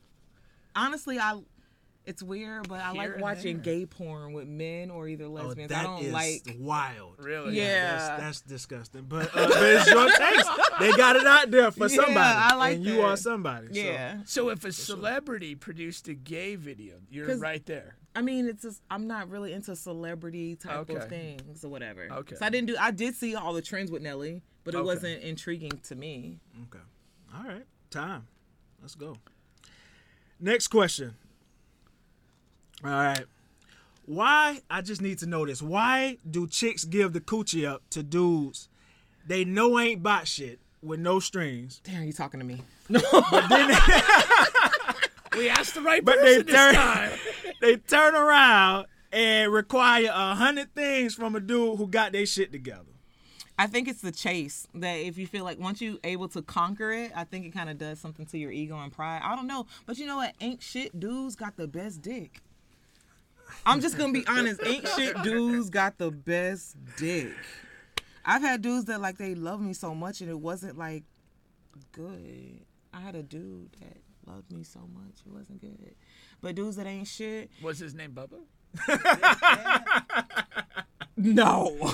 honestly, 0.77 1.19
I 1.19 1.41
it's 2.07 2.23
weird, 2.23 2.67
but 2.69 2.81
I 2.81 2.93
Here 2.93 3.13
like 3.15 3.21
watching 3.21 3.57
there. 3.57 3.75
gay 3.75 3.87
porn 3.87 4.33
with 4.33 4.47
men 4.49 4.91
or 4.91 5.07
either 5.07 5.27
Oh, 5.27 5.31
lesbians. 5.33 5.71
I 5.71 5.75
that 5.77 5.83
don't 5.85 6.03
is 6.03 6.13
like. 6.13 6.57
wild. 6.59 7.17
Really? 7.19 7.57
Yeah. 7.59 7.99
That's, 7.99 8.21
that's 8.21 8.41
disgusting. 8.41 9.03
But, 9.03 9.27
uh, 9.37 9.49
but 9.49 9.63
it's 9.63 9.87
your 9.91 10.09
taste. 10.11 10.49
They 10.81 10.93
got 10.93 11.17
it 11.17 11.27
out 11.27 11.51
there 11.51 11.71
for 11.71 11.87
Yeah, 11.89 11.97
somebody. 11.97 12.17
I 12.19 12.55
like 12.57 12.77
and 12.77 12.85
you 12.87 13.03
are 13.03 13.17
somebody. 13.17 13.67
so. 13.75 13.81
Yeah, 13.81 14.17
So 14.25 14.49
if 14.49 14.65
a 14.65 14.73
celebrity 14.73 15.55
produced 15.55 16.09
a 16.09 16.15
gay 16.15 16.57
video, 16.57 16.97
you're 17.11 17.37
right 17.37 17.65
there. 17.67 17.97
I 18.15 18.23
mean, 18.23 18.47
it's 18.49 18.63
just 18.63 18.83
I'm 18.91 19.07
not 19.07 19.29
really 19.31 19.53
into 19.53 19.77
celebrity 19.77 20.57
type 20.57 20.79
Okay. 20.91 20.97
of 20.97 21.09
things 21.09 21.65
or 21.65 21.69
whatever. 21.69 22.09
Okay. 22.11 22.35
So 22.37 22.45
I 22.45 22.51
didn't 22.51 22.67
do. 22.69 22.77
I 22.79 22.91
did 22.91 23.15
see 23.15 23.35
all 23.37 23.53
the 23.53 23.63
trends 23.63 23.91
with 23.91 24.03
Nelly, 24.03 24.43
but 24.65 24.75
it 24.75 24.79
Okay. 24.79 24.85
wasn't 24.87 25.23
intriguing 25.23 25.81
to 25.85 25.95
me. 25.95 26.39
Okay. 26.69 26.83
All 27.35 27.45
right. 27.45 27.65
Time. 27.91 28.27
Let's 28.83 28.95
go. 28.97 29.17
Next 30.41 30.69
question. 30.69 31.15
All 32.83 32.91
right. 32.91 33.25
Why? 34.07 34.61
I 34.69 34.81
just 34.81 35.01
need 35.03 35.19
to 35.19 35.27
know 35.27 35.47
this. 35.47 35.63
Why 35.63 36.17
do 36.29 36.49
chicks 36.49 36.85
give 36.85 37.13
the 37.13 37.21
coochie 37.21 37.69
up 37.69 37.83
to 37.91 38.03
dudes 38.03 38.69
they 39.27 39.45
know 39.45 39.79
ain't 39.79 40.03
bot 40.03 40.27
shit 40.27 40.59
with 40.83 40.99
no 40.99 41.21
strings? 41.21 41.81
Damn, 41.85 42.05
you 42.05 42.13
talking 42.13 42.41
to 42.41 42.47
me? 42.47 42.63
We 45.37 45.49
asked 45.49 45.75
the 45.75 45.81
right 45.83 46.05
But 46.05 46.17
person 46.19 46.27
they 46.39 46.43
this 46.43 46.55
turn- 46.55 46.75
time. 46.75 47.11
they 47.61 47.77
turn 47.77 48.15
around 48.15 48.87
and 49.13 49.53
require 49.53 50.11
a 50.13 50.35
hundred 50.35 50.75
things 50.75 51.15
from 51.15 51.35
a 51.37 51.41
dude 51.41 51.79
who 51.79 51.87
got 51.87 52.13
their 52.13 52.27
shit 52.27 52.53
together. 52.53 52.85
I 53.59 53.67
think 53.67 53.89
it's 53.89 54.01
the 54.01 54.11
chase 54.13 54.67
that 54.75 54.95
if 54.95 55.19
you 55.19 55.27
feel 55.27 55.45
like 55.45 55.61
once 55.61 55.83
you 55.83 56.01
able 56.03 56.29
to 56.29 56.41
conquer 56.41 56.93
it, 56.93 57.13
I 57.15 57.25
think 57.25 57.45
it 57.45 57.51
kind 57.51 57.69
of 57.69 57.77
does 57.77 58.01
something 58.01 58.25
to 58.27 58.39
your 58.39 58.51
ego 58.51 58.79
and 58.79 58.91
pride. 58.91 59.21
I 59.23 59.37
don't 59.37 59.47
know, 59.47 59.67
but 59.85 59.99
you 59.99 60.07
know 60.07 60.17
what? 60.17 60.35
Ain't 60.41 60.63
shit 60.63 60.99
dudes 60.99 61.37
got 61.37 61.57
the 61.57 61.69
best 61.69 62.01
dick. 62.01 62.41
I'm 63.67 63.81
just 63.81 63.99
gonna 63.99 64.13
be 64.15 64.27
honest. 64.27 64.61
Ain't 64.65 64.89
shit 64.89 65.21
dudes 65.23 65.69
got 65.69 65.99
the 65.99 66.11
best 66.11 66.77
dick. 66.97 67.33
I've 68.25 68.41
had 68.43 68.63
dudes 68.63 68.87
that 68.87 69.01
like 69.01 69.19
they 69.19 69.35
love 69.35 69.61
me 69.61 69.75
so 69.75 69.95
much 69.95 70.21
and 70.23 70.31
it 70.31 70.39
wasn't 70.41 70.79
like 70.79 71.05
good. 71.93 72.61
I 72.95 73.01
had 73.01 73.15
a 73.15 73.23
dude 73.23 73.73
that 73.81 73.99
loved 74.35 74.53
me 74.53 74.63
so 74.63 74.81
much 74.95 75.21
it 75.27 75.33
wasn't 75.33 75.61
good. 75.61 75.95
But 76.41 76.55
dudes 76.55 76.77
that 76.77 76.87
ain't 76.87 77.09
shit, 77.09 77.51
Was 77.63 77.79
his 77.79 77.95
name 77.95 78.13
Bubba? 78.13 78.41
no. 81.17 81.77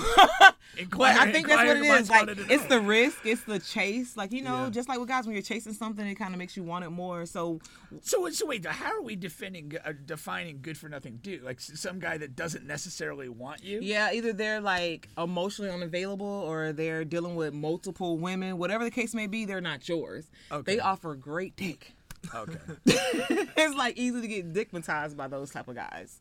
Inquire- 0.77 1.17
I 1.19 1.31
think 1.31 1.47
that's 1.47 1.67
what 1.67 1.77
it 1.77 1.83
is. 1.83 2.09
Like 2.09 2.29
it's 2.51 2.65
the 2.65 2.79
risk, 2.79 3.25
it's 3.25 3.41
the 3.43 3.57
chase. 3.57 4.15
Like 4.15 4.31
you 4.31 4.43
know, 4.43 4.65
Yeah. 4.65 4.69
just 4.69 4.87
like 4.87 4.99
with 4.99 5.07
guys, 5.07 5.25
when 5.25 5.33
you're 5.33 5.41
chasing 5.41 5.73
something, 5.73 6.05
it 6.05 6.15
kind 6.15 6.33
of 6.35 6.37
makes 6.37 6.55
you 6.55 6.61
want 6.63 6.85
it 6.85 6.91
more. 6.91 7.25
So 7.25 7.59
So, 8.03 8.29
so 8.29 8.45
wait, 8.45 8.63
how 8.65 8.91
are 8.91 9.01
we 9.01 9.15
defining 9.15 9.73
uh, 9.83 9.93
defining 10.05 10.59
good 10.61 10.77
for 10.77 10.87
nothing 10.87 11.17
dude? 11.23 11.43
Like 11.43 11.59
some 11.59 11.97
guy 11.99 12.17
that 12.19 12.35
doesn't 12.35 12.65
necessarily 12.67 13.27
want 13.27 13.63
you? 13.63 13.79
yeah, 13.81 14.11
either 14.13 14.33
they're 14.33 14.61
like 14.61 15.09
emotionally 15.17 15.71
unavailable 15.71 16.27
or 16.27 16.71
they're 16.73 17.03
dealing 17.03 17.35
with 17.35 17.53
multiple 17.55 18.19
women. 18.19 18.59
Whatever 18.59 18.83
the 18.83 18.91
case 18.91 19.15
may 19.15 19.25
be, 19.27 19.45
they're 19.45 19.61
not 19.61 19.89
yours. 19.89 20.29
Okay. 20.51 20.75
They 20.75 20.79
offer 20.79 21.15
great 21.15 21.55
dick. 21.55 21.93
Okay. 22.33 22.59
it's 22.85 23.75
like 23.75 23.97
easy 23.97 24.21
to 24.21 24.27
get 24.27 24.53
dickmatized 24.53 25.15
by 25.15 25.27
those 25.27 25.51
type 25.51 25.67
of 25.67 25.75
guys. 25.75 26.19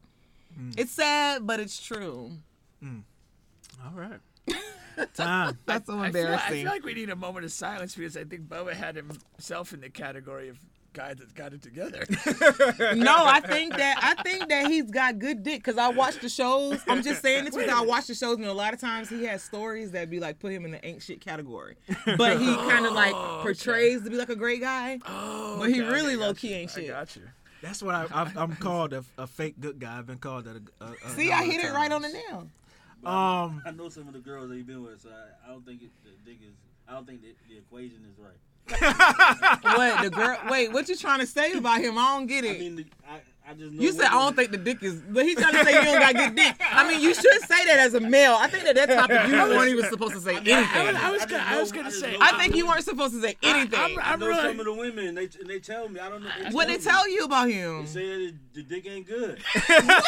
Mm. 0.58 0.78
It's 0.78 0.92
sad, 0.92 1.46
but 1.46 1.60
it's 1.60 1.80
true. 1.80 2.32
Mm. 2.82 3.02
All 3.84 3.92
right. 3.92 4.20
Time. 5.14 5.58
That's 5.66 5.86
so 5.86 5.98
I 5.98 6.10
feel, 6.10 6.26
I 6.28 6.50
feel 6.50 6.66
like 6.66 6.84
we 6.84 6.94
need 6.94 7.10
a 7.10 7.16
moment 7.16 7.44
of 7.44 7.52
silence 7.52 7.94
because 7.94 8.16
I 8.16 8.24
think 8.24 8.48
Bubba 8.48 8.72
had 8.72 8.96
himself 8.96 9.74
in 9.74 9.80
the 9.80 9.90
category 9.90 10.48
of 10.48 10.58
guy 10.96 11.12
that's 11.12 11.32
got 11.32 11.52
it 11.52 11.62
together. 11.62 12.04
no, 12.96 13.14
I 13.14 13.40
think 13.40 13.76
that 13.76 13.98
I 14.02 14.22
think 14.22 14.48
that 14.48 14.68
he's 14.68 14.90
got 14.90 15.18
good 15.18 15.42
dick 15.42 15.62
because 15.62 15.76
I 15.76 15.88
watch 15.88 16.18
the 16.20 16.28
shows. 16.28 16.80
I'm 16.88 17.02
just 17.02 17.20
saying 17.22 17.44
this 17.44 17.54
because 17.54 17.70
I 17.70 17.82
watch 17.82 18.06
the 18.06 18.14
shows, 18.14 18.38
and 18.38 18.46
a 18.46 18.52
lot 18.52 18.72
of 18.72 18.80
times 18.80 19.10
he 19.10 19.24
has 19.24 19.42
stories 19.42 19.92
that 19.92 20.08
be 20.08 20.18
like 20.18 20.38
put 20.38 20.52
him 20.52 20.64
in 20.64 20.70
the 20.70 20.84
ain't 20.84 21.02
shit 21.02 21.20
category. 21.20 21.76
But 22.16 22.40
he 22.40 22.46
kind 22.56 22.86
of 22.86 22.94
like 22.94 23.12
portrays 23.12 24.02
to 24.04 24.10
be 24.10 24.16
like 24.16 24.30
a 24.30 24.36
great 24.36 24.62
guy, 24.62 24.98
oh, 25.06 25.58
but 25.60 25.70
he 25.70 25.82
okay, 25.82 25.90
really 25.90 26.16
low 26.16 26.32
key 26.32 26.48
you. 26.48 26.56
ain't 26.56 26.70
I 26.70 26.80
shit. 26.80 26.88
got 26.88 27.14
you. 27.14 27.22
That's 27.62 27.82
what 27.82 27.94
I, 27.94 28.06
I've, 28.12 28.36
I'm 28.36 28.56
called 28.56 28.92
a, 28.92 29.04
a 29.18 29.26
fake 29.26 29.56
good 29.60 29.78
guy. 29.78 29.98
I've 29.98 30.06
been 30.06 30.18
called 30.18 30.44
that. 30.44 30.56
A, 30.56 30.84
a, 30.84 30.92
a 31.06 31.10
See, 31.10 31.30
I 31.30 31.44
hit 31.44 31.62
of 31.62 31.70
it 31.70 31.74
right 31.74 31.90
on 31.92 32.02
the 32.02 32.08
nail. 32.08 32.48
Um, 33.04 33.62
I 33.64 33.70
know 33.70 33.88
some 33.88 34.08
of 34.08 34.14
the 34.14 34.20
girls 34.20 34.48
that 34.48 34.56
you've 34.56 34.66
been 34.66 34.82
with, 34.82 35.02
so 35.02 35.10
I, 35.10 35.48
I 35.48 35.52
don't 35.52 35.64
think 35.64 35.82
it, 35.82 35.90
the 36.04 36.10
dick 36.24 36.38
is. 36.42 36.54
I 36.88 36.92
don't 36.92 37.06
think 37.06 37.20
the, 37.22 37.34
the 37.48 37.58
equation 37.58 37.98
is 38.10 38.18
right. 38.18 38.38
What 38.68 40.02
the 40.02 40.10
girl? 40.10 40.38
Wait, 40.50 40.72
what 40.72 40.88
you 40.88 40.96
trying 40.96 41.20
to 41.20 41.26
say 41.26 41.52
about 41.52 41.80
him? 41.80 41.98
I 41.98 42.16
don't 42.16 42.26
get 42.26 42.44
I 42.44 42.48
it. 42.48 42.60
mean, 42.60 42.76
the, 42.76 42.86
I, 43.08 43.14
I. 43.14 43.20
You 43.58 43.92
said 43.92 44.06
I 44.06 44.10
don't 44.24 44.34
think 44.34 44.50
the 44.50 44.56
dick 44.58 44.82
is, 44.82 45.00
but 45.08 45.24
he's 45.24 45.36
trying 45.36 45.52
to 45.54 45.64
say 45.64 45.72
you 45.78 45.84
don't 45.84 46.00
got 46.00 46.14
good 46.14 46.34
dick. 46.34 46.56
I 46.72 46.88
mean, 46.88 47.00
you 47.00 47.14
should 47.14 47.40
say 47.42 47.64
that 47.66 47.78
as 47.78 47.94
a 47.94 48.00
male. 48.00 48.34
I 48.38 48.48
think 48.48 48.64
that 48.64 48.74
that 48.74 48.88
topic 48.88 49.28
you 49.28 49.34
weren't 49.36 49.68
even 49.70 49.84
supposed 49.88 50.14
to 50.14 50.20
say 50.20 50.32
I 50.36 50.40
was, 50.40 50.48
anything. 50.48 50.96
I 50.96 51.10
was, 51.12 51.22
I 51.22 51.26
gonna, 51.26 51.44
I 51.46 51.60
was 51.60 51.72
gonna 51.72 51.86
I 51.86 51.90
just 51.90 52.00
say. 52.00 52.16
I 52.20 52.38
think 52.38 52.56
you 52.56 52.66
weren't 52.66 52.84
supposed 52.84 53.14
to 53.14 53.20
say 53.20 53.36
anything. 53.42 53.78
I'm, 53.78 53.98
I 54.00 54.12
I'm 54.12 54.20
know 54.20 54.28
really. 54.28 54.42
some 54.48 54.58
of 54.60 54.66
the 54.66 54.72
women, 54.74 55.14
they 55.14 55.24
and 55.40 55.48
they 55.48 55.60
tell 55.60 55.88
me. 55.88 56.00
I 56.00 56.08
don't 56.08 56.22
know. 56.24 56.30
They 56.42 56.50
What 56.50 56.66
they 56.66 56.76
me. 56.76 56.82
tell 56.82 57.08
you 57.08 57.24
about 57.24 57.48
him? 57.48 57.82
They 57.82 57.86
say 57.86 58.26
that 58.26 58.34
the 58.54 58.62
dick 58.64 58.86
ain't 58.88 59.06
good. 59.06 59.40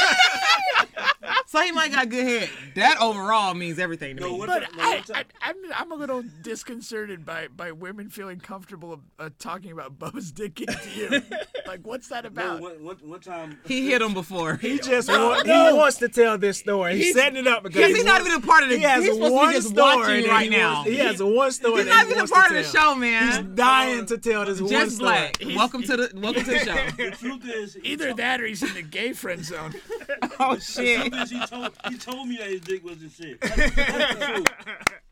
So 1.46 1.62
he 1.62 1.72
might 1.72 1.90
got 1.92 2.10
good 2.10 2.26
head. 2.26 2.50
That 2.74 3.00
overall 3.00 3.54
means 3.54 3.78
everything 3.78 4.16
to 4.16 4.22
No, 4.22 4.36
me. 4.36 4.46
But 4.46 4.64
No, 4.76 4.82
I, 4.82 5.02
I, 5.14 5.24
I'm, 5.40 5.54
I'm 5.74 5.92
a 5.92 5.94
little 5.94 6.22
disconcerted 6.42 7.24
by, 7.24 7.48
by 7.48 7.72
women 7.72 8.10
feeling 8.10 8.38
comfortable 8.38 9.00
uh, 9.18 9.30
talking 9.38 9.72
about 9.72 9.98
Bubba's 9.98 10.30
dick 10.30 10.60
into 10.60 10.90
you. 10.94 11.22
like, 11.66 11.86
what's 11.86 12.08
that 12.08 12.24
No, 12.24 12.28
about? 12.28 12.60
one, 12.60 12.84
one, 12.84 12.96
one 12.96 13.20
time. 13.28 13.58
He 13.66 13.86
hit 13.90 14.00
him 14.02 14.14
before. 14.14 14.56
he 14.56 14.78
just 14.78 15.08
No, 15.08 15.28
want, 15.28 15.46
no. 15.46 15.66
he 15.72 15.76
wants 15.76 15.98
to 15.98 16.08
tell 16.08 16.38
this 16.38 16.58
story. 16.58 16.96
He's, 16.96 17.04
He's- 17.06 17.16
setting 17.16 17.38
it 17.40 17.46
up 17.46 17.62
because 17.62 17.76
Because 17.76 17.90
he 17.90 17.96
he's 17.96 18.04
not 18.04 18.20
even 18.20 18.32
a 18.32 18.40
part 18.40 18.62
of 18.62 18.70
the. 18.70 18.76
He 18.76 18.82
has 18.82 19.04
he's 19.04 19.16
one 19.18 19.52
to 19.54 19.60
be 19.60 19.60
story 19.60 20.26
right 20.28 20.44
he 20.50 20.56
now. 20.56 20.74
Wants, 20.74 20.90
he 20.90 20.96
has 20.98 21.22
one 21.22 21.50
story 21.52 21.76
He's 21.76 21.84
that 21.86 21.90
not 21.90 21.98
he 22.00 22.04
even 22.06 22.16
a 22.16 22.20
wants 22.22 22.32
part 22.32 22.50
of 22.50 22.56
the 22.56 22.64
show, 22.64 22.94
man. 22.94 23.26
He's 23.28 23.54
dying 23.56 24.06
to 24.06 24.18
tell 24.18 24.44
this 24.46 24.60
one 24.60 24.90
story. 24.90 25.08
like 25.10 25.42
welcome 25.56 25.82
to 25.82 25.96
the 25.96 26.10
welcome 26.14 26.44
to 26.44 26.50
the 26.50 26.58
show. 26.58 26.74
The 26.96 27.10
truth 27.16 27.44
is, 27.46 27.78
Either 27.82 28.06
told- 28.06 28.18
that 28.18 28.40
or 28.40 28.46
he's 28.46 28.62
in 28.62 28.74
the 28.74 28.82
gay 28.82 29.12
friend 29.12 29.44
zone. 29.44 29.74
Oh 30.40 30.54
The 30.54 30.60
shit! 30.60 31.00
truth 31.12 31.22
is, 31.22 31.30
he 31.30 31.46
told 31.46 31.72
he 31.88 31.98
told 31.98 32.28
me 32.28 32.36
that 32.38 32.48
his 32.48 32.60
dick 32.60 32.84
wasn't 32.84 33.12
shit. 33.12 33.40
That's, 33.40 33.56
that's 33.74 34.14
the 34.18 34.24
truth. 34.26 34.46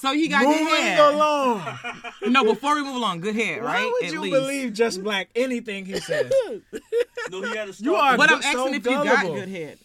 So 0.00 0.12
he 0.14 0.28
got 0.28 0.42
good 0.42 0.64
Moving 0.64 0.74
head. 0.82 1.14
along. 1.14 1.78
No, 2.28 2.44
before 2.44 2.74
we 2.76 2.82
move 2.82 2.96
along, 2.96 3.20
good 3.20 3.34
head, 3.34 3.62
right? 3.62 3.80
Why 3.84 3.90
would 3.92 4.04
At 4.04 4.12
you 4.12 4.20
least. 4.20 4.32
believe 4.34 4.72
Just 4.72 5.02
Black 5.02 5.28
anything 5.34 5.84
he 5.86 5.98
says? 6.00 6.30
No, 7.30 7.42
he 7.42 7.56
had 7.56 7.68
a 7.68 7.72
You 7.78 7.94
are 7.94 8.14
stalker. 8.14 8.16
But 8.16 8.30
I'm 8.32 8.42
so 8.42 8.48
asking 8.60 8.74
if 8.74 8.84
you 8.86 8.90
got 8.92 9.06
gullible. 9.22 9.34
good 9.40 9.48
head, 9.48 9.78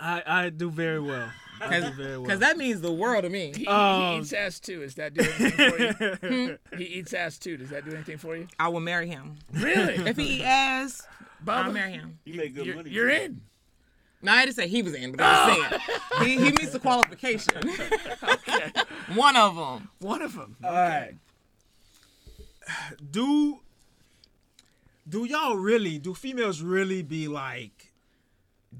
I, 0.00 0.22
I 0.26 0.48
do 0.50 0.70
very 0.70 1.00
well. 1.00 1.28
I 1.60 1.80
do 1.80 1.90
very 1.90 2.12
well. 2.18 2.22
because 2.22 2.40
that 2.40 2.56
means 2.58 2.80
the 2.82 2.92
world 2.92 3.24
to 3.24 3.30
me. 3.30 3.52
He, 3.56 3.60
he 3.62 3.66
Um, 3.66 4.20
eats 4.20 4.32
ass 4.34 4.60
too. 4.60 4.82
Is 4.82 4.94
that 4.96 5.14
doing 5.14 5.28
anything 5.38 5.70
for 6.18 6.26
you? 6.28 6.58
he 6.78 6.84
eats 6.84 7.12
ass 7.14 7.38
too. 7.38 7.56
Does 7.56 7.70
that 7.70 7.84
do 7.86 7.92
anything 7.94 8.18
for 8.18 8.36
you? 8.36 8.46
I 8.60 8.68
will 8.68 8.80
marry 8.80 9.08
him 9.08 9.36
Really? 9.52 9.94
if 9.94 10.16
he 10.16 10.38
eat 10.40 10.44
ass. 10.44 11.02
I'll 11.48 11.64
Bubba, 11.64 11.72
marry 11.72 11.92
him. 11.92 12.18
He 12.24 12.32
made 12.36 12.54
good 12.54 12.66
you're, 12.66 12.76
money. 12.76 12.90
you're 12.90 13.08
too. 13.10 13.14
in. 13.16 13.40
No, 14.22 14.32
I 14.32 14.44
didn't 14.44 14.56
say 14.56 14.66
he 14.68 14.82
was 14.82 14.94
in, 14.94 15.12
but 15.12 15.20
I 15.20 15.46
was 15.46 15.56
saying 16.18 16.28
he, 16.38 16.44
he 16.44 16.50
meets 16.50 16.70
the 16.70 16.78
qualification. 16.80 17.52
One 19.14 19.36
of 19.36 19.54
them. 19.56 19.88
One 20.00 20.22
of 20.22 20.34
them. 20.34 20.56
All 20.64 20.72
right. 20.72 21.14
Do 23.10 23.60
do 25.08 25.24
y'all 25.24 25.56
really? 25.56 25.98
Do 25.98 26.14
females 26.14 26.60
really 26.62 27.02
be 27.02 27.28
like 27.28 27.92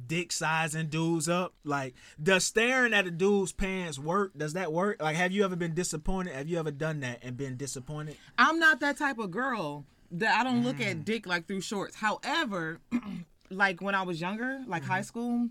dick 0.06 0.32
sizing 0.32 0.88
dudes 0.88 1.28
up? 1.28 1.54
Like, 1.64 1.94
does 2.20 2.44
staring 2.44 2.92
at 2.92 3.06
a 3.06 3.10
dude's 3.10 3.52
pants 3.52 3.98
work? 3.98 4.32
Does 4.36 4.54
that 4.54 4.72
work? 4.72 5.00
Like, 5.00 5.16
have 5.16 5.30
you 5.32 5.44
ever 5.44 5.54
been 5.56 5.74
disappointed? 5.74 6.34
Have 6.34 6.48
you 6.48 6.58
ever 6.58 6.70
done 6.72 7.00
that 7.00 7.20
and 7.22 7.36
been 7.36 7.56
disappointed? 7.56 8.16
I'm 8.38 8.58
not 8.58 8.80
that 8.80 8.96
type 8.96 9.18
of 9.18 9.30
girl 9.30 9.84
that 10.10 10.38
I 10.40 10.42
don't 10.44 10.64
look 10.64 10.76
Mm. 10.78 10.90
at 10.90 11.04
dick 11.04 11.26
like 11.26 11.46
through 11.46 11.60
shorts. 11.60 11.96
However, 11.96 12.80
like 13.50 13.80
when 13.80 13.94
I 13.94 14.02
was 14.02 14.20
younger, 14.20 14.60
like 14.66 14.82
Mm-hmm. 14.82 14.90
high 14.92 15.02
school, 15.02 15.48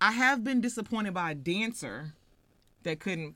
I 0.00 0.12
have 0.12 0.44
been 0.44 0.60
disappointed 0.60 1.14
by 1.14 1.32
a 1.32 1.34
dancer 1.34 2.14
that 2.84 3.00
couldn't, 3.00 3.34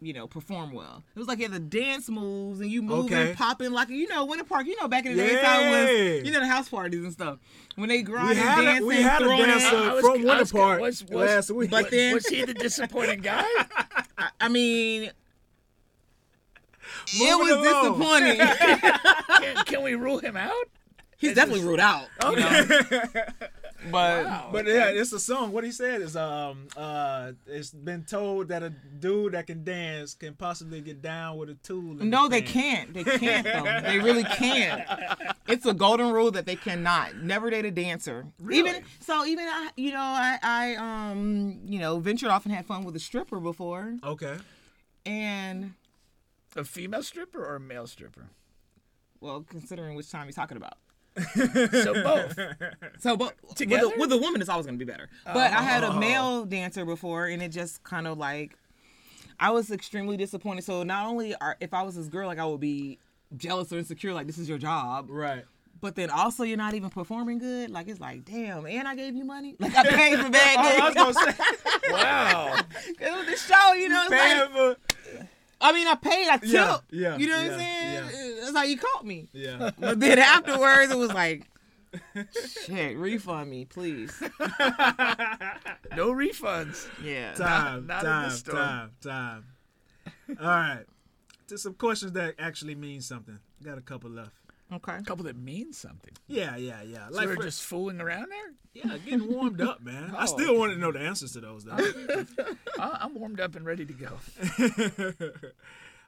you 0.00 0.12
know, 0.12 0.26
perform 0.28 0.72
well. 0.72 1.02
It 1.14 1.18
was 1.18 1.26
like 1.28 1.38
yeah, 1.40 1.48
the 1.48 1.58
dance 1.58 2.08
moves 2.08 2.60
and 2.60 2.70
you 2.70 2.82
moving, 2.82 3.18
Okay. 3.18 3.34
popping 3.34 3.72
like 3.72 3.88
you 3.88 4.06
know, 4.08 4.24
Winter 4.24 4.44
Park. 4.44 4.66
You 4.66 4.76
know, 4.80 4.86
back 4.88 5.06
in 5.06 5.16
the 5.16 5.22
day, 5.26 5.42
how 5.42 5.58
was 5.70 6.24
you 6.24 6.30
know 6.32 6.40
the 6.40 6.46
house 6.46 6.68
parties 6.68 7.02
and 7.02 7.12
stuff 7.12 7.38
when 7.74 7.88
they 7.88 7.96
We 7.98 8.02
grind 8.04 8.30
and 8.30 8.38
had 8.38 8.58
a, 8.60 8.62
dancing, 8.64 8.86
we 8.86 9.02
had 9.02 9.22
a 9.22 9.28
dancer 9.36 9.76
was- 9.94 10.00
from 10.00 10.10
I 10.12 10.14
Winter 10.24 10.38
was- 10.38 10.52
Park 10.52 10.80
was- 10.80 11.04
was- 11.04 11.10
last 11.30 11.50
week. 11.50 11.70
But 11.70 11.90
then, 11.90 12.14
Was 12.14 12.26
he 12.26 12.44
the 12.44 12.54
disappointing 12.54 13.20
guy? 13.20 13.42
I, 14.18 14.28
I 14.40 14.48
mean. 14.48 15.10
It 17.10 17.38
was 17.38 17.50
along. 17.50 18.34
disappointing. 18.44 19.16
can, 19.54 19.64
can 19.64 19.82
we 19.82 19.94
rule 19.94 20.18
him 20.18 20.36
out? 20.36 20.52
He's 21.18 21.34
definitely 21.34 21.64
ruled 21.64 21.80
out. 21.80 22.06
You 22.22 22.36
know? 22.36 22.66
but 23.90 24.24
Wow. 24.24 24.48
But 24.52 24.66
yeah, 24.66 24.88
it's 24.90 25.12
a 25.12 25.20
song. 25.20 25.52
What 25.52 25.64
he 25.64 25.70
said 25.72 26.00
is, 26.02 26.16
um, 26.16 26.68
uh, 26.76 27.32
it's 27.46 27.70
been 27.70 28.04
told 28.04 28.48
that 28.48 28.62
a 28.62 28.70
dude 28.70 29.32
that 29.32 29.46
can 29.46 29.64
dance 29.64 30.14
can 30.14 30.34
possibly 30.34 30.80
get 30.80 31.00
down 31.02 31.36
with 31.36 31.48
a 31.50 31.54
tool. 31.54 31.94
No, 31.94 32.24
the 32.24 32.36
they 32.36 32.42
can't. 32.42 32.92
They 32.94 33.04
can't 33.04 33.44
though. 33.44 33.80
They 33.88 33.98
really 33.98 34.24
can't. 34.24 34.82
It's 35.46 35.64
a 35.66 35.74
golden 35.74 36.12
rule 36.12 36.30
that 36.32 36.46
they 36.46 36.56
cannot. 36.56 37.16
Never 37.16 37.50
date 37.50 37.64
a 37.64 37.70
dancer. 37.70 38.26
Even 38.50 38.82
so, 39.00 39.24
even 39.24 39.44
I, 39.46 39.70
you 39.76 39.90
know, 39.92 39.98
I, 40.00 40.38
I, 40.42 40.74
um, 40.76 41.60
you 41.66 41.78
know, 41.78 41.98
ventured 41.98 42.30
off 42.30 42.44
and 42.46 42.54
had 42.54 42.66
fun 42.66 42.84
with 42.84 42.94
a 42.96 43.00
stripper 43.00 43.40
before, 43.40 43.96
Okay. 44.04 44.36
and 45.06 45.74
A 46.56 46.64
female 46.64 47.02
stripper 47.02 47.44
or 47.44 47.56
a 47.56 47.60
male 47.60 47.86
stripper? 47.86 48.28
well, 49.20 49.44
considering 49.48 49.96
which 49.96 50.10
time 50.10 50.26
you're 50.26 50.32
talking 50.32 50.56
about. 50.56 50.74
So 51.84 51.92
both. 52.02 52.38
So, 52.98 53.16
but 53.16 53.34
Together? 53.56 53.88
with 53.88 53.96
a, 53.96 54.00
with 54.00 54.12
a 54.12 54.18
woman, 54.18 54.40
it's 54.40 54.50
always 54.50 54.66
going 54.66 54.78
to 54.78 54.84
be 54.84 54.90
better. 54.90 55.08
Oh, 55.26 55.34
but 55.34 55.52
I 55.52 55.62
had 55.62 55.82
a 55.84 55.90
oh. 55.92 55.98
male 55.98 56.44
dancer 56.44 56.84
before, 56.84 57.26
and 57.26 57.42
it 57.42 57.50
just 57.50 57.82
kind 57.84 58.06
of 58.06 58.18
like 58.18 58.56
I 59.40 59.50
was 59.50 59.70
extremely 59.70 60.16
disappointed. 60.16 60.64
So 60.64 60.82
not 60.82 61.06
only 61.06 61.34
are 61.36 61.56
if 61.60 61.72
I 61.74 61.82
was 61.82 61.96
this 61.96 62.06
girl, 62.08 62.26
like 62.26 62.38
I 62.38 62.44
would 62.44 62.60
be 62.60 62.98
jealous 63.36 63.72
or 63.72 63.78
insecure, 63.78 64.12
like 64.12 64.26
this 64.26 64.38
is 64.38 64.48
your 64.48 64.58
job, 64.58 65.06
Right. 65.10 65.44
but 65.80 65.94
then 65.94 66.10
also 66.10 66.42
you're 66.44 66.56
not 66.56 66.74
even 66.74 66.90
performing 66.90 67.38
good. 67.38 67.70
Like 67.70 67.88
it's 67.88 68.00
like, 68.00 68.24
damn, 68.24 68.66
and 68.66 68.88
I 68.88 68.94
gave 68.96 69.14
you 69.14 69.24
money. 69.24 69.54
Like 69.58 69.74
I 69.76 69.84
paid 69.84 70.18
for 70.18 70.30
bad 70.30 70.56
Oh, 70.58 70.82
I 70.82 70.86
was 70.86 70.94
gonna 70.94 71.32
say, 71.32 71.38
Wow. 71.90 72.56
it 73.00 73.12
was 73.16 73.26
the 73.26 73.36
show, 73.36 73.72
you 73.74 73.88
know. 73.88 74.04
It's 74.08 74.10
like, 74.10 74.52
for. 74.52 74.76
I 75.60 75.72
mean, 75.72 75.88
I 75.88 75.94
paid. 75.96 76.28
I 76.28 76.36
tipped. 76.36 76.52
Yeah, 76.52 76.78
yeah, 76.90 77.16
You 77.16 77.26
know 77.26 77.36
what 77.36 77.46
yeah, 77.46 77.52
I'm 77.52 77.58
saying? 77.58 78.27
yeah. 78.27 78.27
That's 78.52 78.56
how 78.56 78.64
you 78.64 78.78
caught 78.78 79.06
me. 79.06 79.28
Yeah. 79.32 79.70
But 79.78 80.00
then 80.00 80.18
afterwards, 80.18 80.90
it 80.92 80.98
was 80.98 81.12
like, 81.12 81.44
Shit, 82.66 82.96
refund 82.98 83.50
me, 83.50 83.64
please. 83.64 84.12
No 85.96 86.12
refunds. 86.12 86.86
Yeah. 87.02 87.32
Time, 87.34 87.86
not 87.86 88.04
in 88.04 88.10
time, 88.10 88.28
this 88.28 88.42
time, 88.42 88.90
time. 89.02 89.44
All 90.40 90.46
right. 90.46 90.84
To 91.48 91.56
some 91.58 91.74
questions 91.74 92.12
that 92.12 92.34
actually 92.38 92.74
mean 92.74 93.00
something. 93.00 93.38
Got 93.64 93.78
a 93.78 93.80
couple 93.80 94.10
left. 94.10 94.32
Okay. 94.70 94.96
A 94.96 95.02
couple 95.02 95.24
that 95.24 95.36
mean 95.38 95.72
something. 95.72 96.12
Yeah, 96.26 96.56
yeah, 96.56 96.82
yeah. 96.82 97.08
So 97.08 97.16
Like 97.16 97.26
we're 97.26 97.36
for- 97.36 97.42
just 97.44 97.62
fooling 97.62 98.02
around 98.02 98.26
there. 98.30 98.52
yeah, 98.74 98.98
getting 98.98 99.32
warmed 99.32 99.62
up, 99.62 99.80
man. 99.82 100.14
I 100.14 100.22
Oh, 100.24 100.26
still 100.26 100.58
wanted 100.58 100.74
to 100.74 100.80
know 100.80 100.92
the 100.92 101.00
answers 101.00 101.32
to 101.32 101.40
those 101.40 101.64
though. 101.64 101.76
Uh, 102.78 102.96
I'm 103.00 103.14
warmed 103.14 103.40
up 103.40 103.56
and 103.56 103.64
ready 103.66 103.84
to 103.86 103.92
go. 103.92 104.12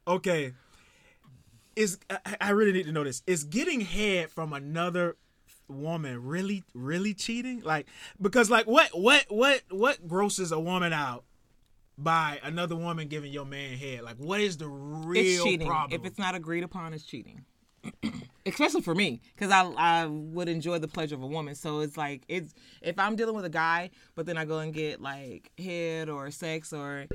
okay. 0.07 0.53
Is 1.77 1.99
I, 2.09 2.37
I 2.41 2.51
really 2.51 2.73
need 2.73 2.87
to 2.87 2.93
know 2.93 3.05
this. 3.05 3.23
Is 3.27 3.45
getting 3.45 3.81
head 3.81 4.31
from 4.31 4.53
another 4.53 5.17
woman 5.69 6.23
really 6.23 6.65
really 6.75 7.15
cheating? 7.15 7.61
Like 7.61 7.87
because 8.21 8.51
like 8.51 8.67
what 8.67 8.91
what 8.93 9.27
what 9.29 9.63
what 9.71 10.07
grosses 10.07 10.53
a 10.53 10.61
woman 10.61 10.93
out 10.93 11.25
by 11.97 12.41
another 12.43 12.77
woman 12.77 13.09
giving 13.09 13.33
your 13.33 13.45
man 13.45 13.77
head? 13.77 14.03
Like 14.03 14.17
what 14.17 14.41
is 14.41 14.57
the 14.57 14.69
real 14.69 15.25
it's 15.25 15.45
cheating. 15.45 15.67
problem? 15.67 15.99
If 15.99 16.07
it's 16.07 16.19
not 16.19 16.35
agreed 16.35 16.65
upon, 16.65 16.93
it's 16.93 17.05
cheating. 17.05 17.45
Especially 18.47 18.83
for 18.83 18.95
me, 18.95 19.21
because 19.35 19.51
I 19.51 19.63
I 19.77 20.07
would 20.07 20.49
enjoy 20.49 20.79
the 20.79 20.89
pleasure 20.89 21.15
of 21.15 21.23
a 21.23 21.27
woman. 21.27 21.55
So 21.55 21.81
it's 21.81 21.97
like 21.97 22.23
it's 22.29 22.53
if 22.83 22.99
I'm 22.99 23.17
dealing 23.17 23.35
with 23.35 23.45
a 23.45 23.51
guy, 23.51 23.91
but 24.15 24.27
then 24.27 24.37
I 24.37 24.45
go 24.45 24.59
and 24.59 24.73
get 24.73 25.01
like 25.01 25.51
head 25.59 26.09
or 26.09 26.31
sex 26.31 26.73
or 26.73 27.07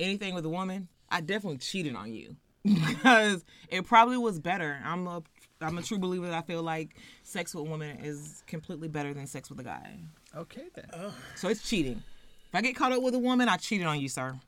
anything 0.00 0.34
with 0.34 0.44
a 0.44 0.48
woman, 0.48 0.88
I 1.10 1.20
definitely 1.20 1.58
cheated 1.58 1.94
on 1.94 2.12
you 2.12 2.36
because 2.74 3.44
it 3.68 3.86
probably 3.86 4.16
was 4.18 4.38
better. 4.38 4.78
I'm 4.84 5.06
a 5.06 5.22
I'm 5.60 5.76
a 5.78 5.82
true 5.82 5.98
believer 5.98 6.26
that 6.26 6.34
I 6.34 6.42
feel 6.42 6.62
like 6.62 6.96
sex 7.24 7.54
with 7.54 7.66
a 7.66 7.68
woman 7.70 7.98
is 8.00 8.42
completely 8.46 8.88
better 8.88 9.12
than 9.12 9.26
sex 9.26 9.50
with 9.50 9.58
a 9.60 9.64
guy. 9.64 9.98
Okay 10.36 10.64
then. 10.74 10.86
So 11.34 11.48
it's 11.48 11.68
cheating. 11.68 12.02
If 12.48 12.54
I 12.54 12.60
get 12.60 12.76
caught 12.76 12.92
up 12.92 13.02
with 13.02 13.14
a 13.14 13.18
woman, 13.18 13.48
I 13.48 13.56
cheated 13.56 13.86
on 13.86 14.00
you, 14.00 14.08
sir. 14.08 14.38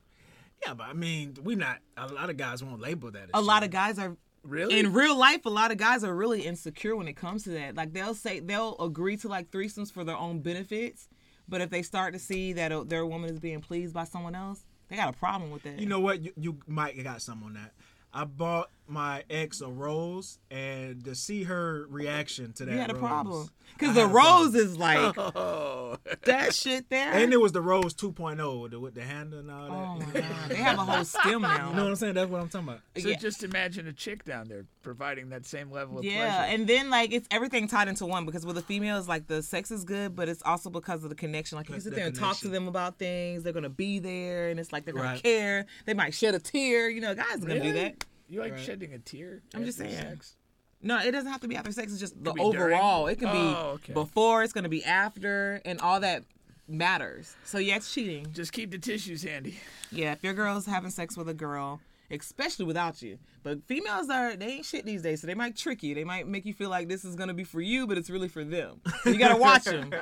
yeah, 0.64 0.74
but 0.74 0.86
I 0.86 0.92
mean, 0.92 1.36
we 1.42 1.54
not 1.56 1.78
a 1.96 2.06
lot 2.08 2.30
of 2.30 2.36
guys 2.36 2.62
won't 2.62 2.80
label 2.80 3.10
that. 3.10 3.24
As 3.24 3.30
a 3.34 3.40
lot 3.40 3.62
of 3.64 3.70
guys 3.70 3.98
are 3.98 4.16
Really? 4.42 4.78
in 4.80 4.94
real 4.94 5.18
life 5.18 5.44
a 5.44 5.50
lot 5.50 5.70
of 5.70 5.76
guys 5.76 6.02
are 6.02 6.14
really 6.14 6.40
insecure 6.46 6.96
when 6.96 7.06
it 7.08 7.12
comes 7.14 7.44
to 7.44 7.50
that 7.50 7.74
like 7.74 7.92
they'll 7.92 8.14
say 8.14 8.40
they'll 8.40 8.74
agree 8.80 9.18
to 9.18 9.28
like 9.28 9.50
threesomes 9.50 9.92
for 9.92 10.02
their 10.02 10.16
own 10.16 10.40
benefits 10.40 11.10
but 11.46 11.60
if 11.60 11.68
they 11.68 11.82
start 11.82 12.14
to 12.14 12.18
see 12.18 12.54
that 12.54 12.72
uh, 12.72 12.82
their 12.84 13.04
woman 13.04 13.28
is 13.28 13.38
being 13.38 13.60
pleased 13.60 13.92
by 13.92 14.04
someone 14.04 14.34
else 14.34 14.64
they 14.88 14.96
got 14.96 15.10
a 15.14 15.18
problem 15.18 15.50
with 15.50 15.62
that 15.64 15.78
You 15.78 15.84
know 15.84 16.00
what? 16.00 16.22
You, 16.22 16.32
you 16.38 16.58
might 16.66 16.96
got 17.04 17.20
some 17.20 17.42
on 17.42 17.52
that. 17.52 17.74
I 18.12 18.24
bought 18.24 18.70
my 18.90 19.24
ex 19.30 19.60
a 19.60 19.68
rose, 19.68 20.38
and 20.50 21.04
to 21.04 21.14
see 21.14 21.44
her 21.44 21.86
reaction 21.88 22.52
to 22.54 22.64
that, 22.66 22.72
you 22.72 22.78
had 22.78 22.90
a 22.90 22.94
rose, 22.94 23.00
problem 23.00 23.48
because 23.78 23.94
the 23.94 24.06
rose 24.06 24.54
is 24.54 24.76
like 24.76 25.16
Oh, 25.16 25.96
that 26.24 26.52
shit 26.54 26.90
there 26.90 27.12
and 27.12 27.32
it 27.32 27.40
was 27.40 27.52
the 27.52 27.62
rose 27.62 27.94
2.0 27.94 28.60
with 28.62 28.72
the, 28.72 28.80
with 28.80 28.94
the 28.94 29.02
handle 29.02 29.38
and 29.38 29.50
all 29.50 29.68
that. 29.68 29.72
oh 29.72 29.96
my 30.14 30.20
god 30.20 30.48
they 30.50 30.56
have 30.56 30.76
a 30.78 30.82
whole 30.82 31.04
stem 31.04 31.40
now 31.42 31.68
You 31.70 31.76
know 31.76 31.82
what 31.84 31.88
I'm 31.90 31.96
saying? 31.96 32.14
That's 32.14 32.30
what 32.30 32.42
I'm 32.42 32.48
talking 32.48 32.68
about. 32.68 32.80
so 32.98 33.08
Yeah. 33.08 33.16
just 33.16 33.42
imagine 33.44 33.86
a 33.86 33.92
chick 33.92 34.24
down 34.24 34.48
there 34.48 34.66
providing 34.82 35.28
that 35.30 35.46
same 35.46 35.70
level 35.70 35.98
of 35.98 36.04
Yeah, 36.04 36.36
pleasure. 36.36 36.52
and 36.52 36.66
then 36.66 36.90
like 36.90 37.12
it's 37.12 37.28
everything 37.30 37.68
tied 37.68 37.88
into 37.88 38.04
one 38.06 38.26
because 38.26 38.44
with 38.44 38.56
the 38.56 38.62
females, 38.62 39.08
like 39.08 39.28
the 39.28 39.42
sex 39.42 39.70
is 39.70 39.84
good, 39.84 40.14
but 40.16 40.28
it's 40.28 40.42
also 40.44 40.68
because 40.68 41.02
of 41.04 41.08
the 41.10 41.16
connection. 41.16 41.56
Like 41.56 41.68
you 41.68 41.76
sit 41.80 41.90
the 41.90 41.96
there 41.96 42.06
and 42.06 42.14
talk 42.16 42.36
to 42.38 42.48
them 42.48 42.66
about 42.68 42.98
things, 42.98 43.44
they're 43.44 43.52
gonna 43.52 43.68
be 43.68 43.98
there, 44.00 44.48
and 44.50 44.58
it's 44.58 44.72
like 44.72 44.84
they're 44.84 44.94
gonna 44.94 45.18
care. 45.20 45.66
They 45.86 45.94
might 45.94 46.12
shed 46.12 46.34
a 46.34 46.38
tear. 46.40 46.88
You 46.90 47.00
know, 47.00 47.14
guys 47.14 47.36
are 47.36 47.46
gonna 47.46 47.62
do 47.62 47.72
that. 47.74 48.04
You 48.30 48.40
like 48.40 48.52
Right. 48.52 48.60
shedding 48.60 48.94
a 48.94 48.98
tear? 48.98 49.42
I'm 49.54 49.64
just 49.64 49.76
saying. 49.78 49.92
Sex? 49.94 50.36
No, 50.82 50.98
it 50.98 51.10
doesn't 51.10 51.30
have 51.30 51.40
to 51.42 51.48
be 51.48 51.56
after 51.56 51.72
sex. 51.72 51.90
It's 51.92 52.00
just 52.00 52.14
the 52.24 52.32
be 52.32 52.40
during? 52.40 52.56
overall. 52.56 53.06
It 53.08 53.18
can 53.18 53.30
be 53.32 53.38
Oh, 53.38 53.72
okay. 53.74 53.92
before. 53.92 54.42
It's 54.42 54.52
gonna 54.54 54.68
be 54.70 54.82
after, 54.84 55.60
and 55.66 55.78
all 55.80 56.00
that 56.00 56.22
matters. 56.68 57.34
So 57.44 57.58
yeah, 57.58 57.76
it's 57.76 57.92
cheating. 57.92 58.28
Just 58.32 58.52
keep 58.52 58.70
the 58.70 58.78
tissues 58.78 59.22
handy. 59.24 59.58
Yeah, 59.90 60.12
if 60.12 60.22
your 60.24 60.32
girl's 60.32 60.64
having 60.66 60.90
sex 60.90 61.16
with 61.16 61.28
a 61.28 61.34
girl, 61.34 61.80
especially 62.10 62.64
without 62.64 63.02
you. 63.02 63.18
But 63.42 63.62
females 63.66 64.08
are 64.10 64.36
they 64.36 64.46
ain't 64.46 64.64
shit 64.64 64.84
these 64.86 65.02
days, 65.02 65.20
so 65.20 65.26
they 65.26 65.34
might 65.34 65.56
trick 65.56 65.82
you. 65.82 65.94
They 65.94 66.04
might 66.04 66.26
make 66.28 66.46
you 66.46 66.54
feel 66.54 66.70
like 66.70 66.88
this 66.88 67.04
is 67.04 67.16
gonna 67.16 67.34
be 67.34 67.44
for 67.44 67.60
you, 67.60 67.86
but 67.86 67.98
it's 67.98 68.08
really 68.08 68.28
for 68.28 68.44
them. 68.44 68.80
So 69.02 69.10
you 69.10 69.18
gotta 69.18 69.36
watch 69.36 69.64
them. 69.64 69.92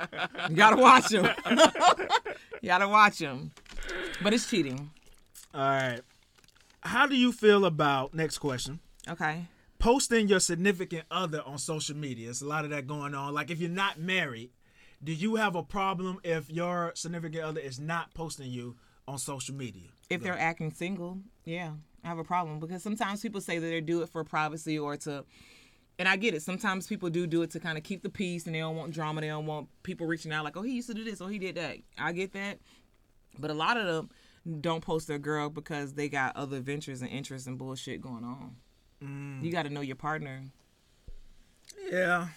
You 0.50 0.54
gotta 0.56 0.76
watch 0.76 1.08
them. 1.08 1.24
you 2.62 2.66
gotta 2.68 2.88
watch 2.88 3.18
them. 3.18 3.50
But 4.22 4.34
it's 4.34 4.48
cheating. 4.48 4.90
All 5.54 5.60
right. 5.62 6.00
How 6.88 7.06
do 7.06 7.14
you 7.14 7.32
feel 7.32 7.66
about 7.66 8.14
next 8.14 8.38
question? 8.38 8.80
Okay. 9.06 9.44
Posting 9.78 10.26
your 10.26 10.40
significant 10.40 11.04
other 11.10 11.42
on 11.44 11.58
social 11.58 11.94
media. 11.94 12.28
There's 12.28 12.40
a 12.40 12.46
lot 12.46 12.64
of 12.64 12.70
that 12.70 12.86
going 12.86 13.14
on. 13.14 13.34
Like 13.34 13.50
if 13.50 13.60
you're 13.60 13.68
not 13.68 13.98
married, 14.00 14.52
do 15.04 15.12
you 15.12 15.36
have 15.36 15.54
a 15.54 15.62
problem 15.62 16.18
if 16.24 16.50
your 16.50 16.92
significant 16.94 17.44
other 17.44 17.60
is 17.60 17.78
not 17.78 18.14
posting 18.14 18.50
you 18.50 18.76
on 19.06 19.18
social 19.18 19.54
media? 19.54 19.88
If 20.08 20.22
they're 20.22 20.38
acting 20.38 20.70
single, 20.70 21.18
yeah, 21.44 21.72
I 22.02 22.08
have 22.08 22.18
a 22.18 22.24
problem 22.24 22.58
because 22.58 22.82
sometimes 22.82 23.20
people 23.20 23.42
say 23.42 23.58
that 23.58 23.66
they 23.66 23.82
do 23.82 24.00
it 24.00 24.08
for 24.08 24.24
privacy 24.24 24.78
or 24.78 24.96
to. 24.96 25.26
And 25.98 26.08
I 26.08 26.16
get 26.16 26.32
it. 26.32 26.40
Sometimes 26.40 26.86
people 26.86 27.10
do 27.10 27.26
do 27.26 27.42
it 27.42 27.50
to 27.50 27.60
kind 27.60 27.76
of 27.76 27.84
keep 27.84 28.02
the 28.02 28.08
peace, 28.08 28.46
and 28.46 28.54
they 28.54 28.60
don't 28.60 28.76
want 28.76 28.94
drama. 28.94 29.20
They 29.20 29.26
don't 29.26 29.44
want 29.44 29.68
people 29.82 30.06
reaching 30.06 30.32
out 30.32 30.42
like, 30.42 30.56
"Oh, 30.56 30.62
he 30.62 30.76
used 30.76 30.88
to 30.88 30.94
do 30.94 31.04
this. 31.04 31.20
Oh, 31.20 31.26
he 31.26 31.38
did 31.38 31.56
that." 31.56 31.78
I 31.98 32.12
get 32.12 32.32
that, 32.32 32.60
but 33.38 33.50
a 33.50 33.54
lot 33.54 33.76
of 33.76 33.84
them 33.84 34.08
don't 34.60 34.80
post 34.80 35.08
their 35.08 35.18
girl 35.18 35.50
because 35.50 35.94
they 35.94 36.08
got 36.08 36.36
other 36.36 36.60
ventures 36.60 37.02
and 37.02 37.10
interests 37.10 37.46
and 37.46 37.58
bullshit 37.58 38.00
going 38.00 38.24
on. 38.24 38.56
Mm. 39.02 39.44
You 39.44 39.52
got 39.52 39.64
to 39.64 39.70
know 39.70 39.80
your 39.80 39.96
partner. 39.96 40.42
Yeah. 41.90 42.28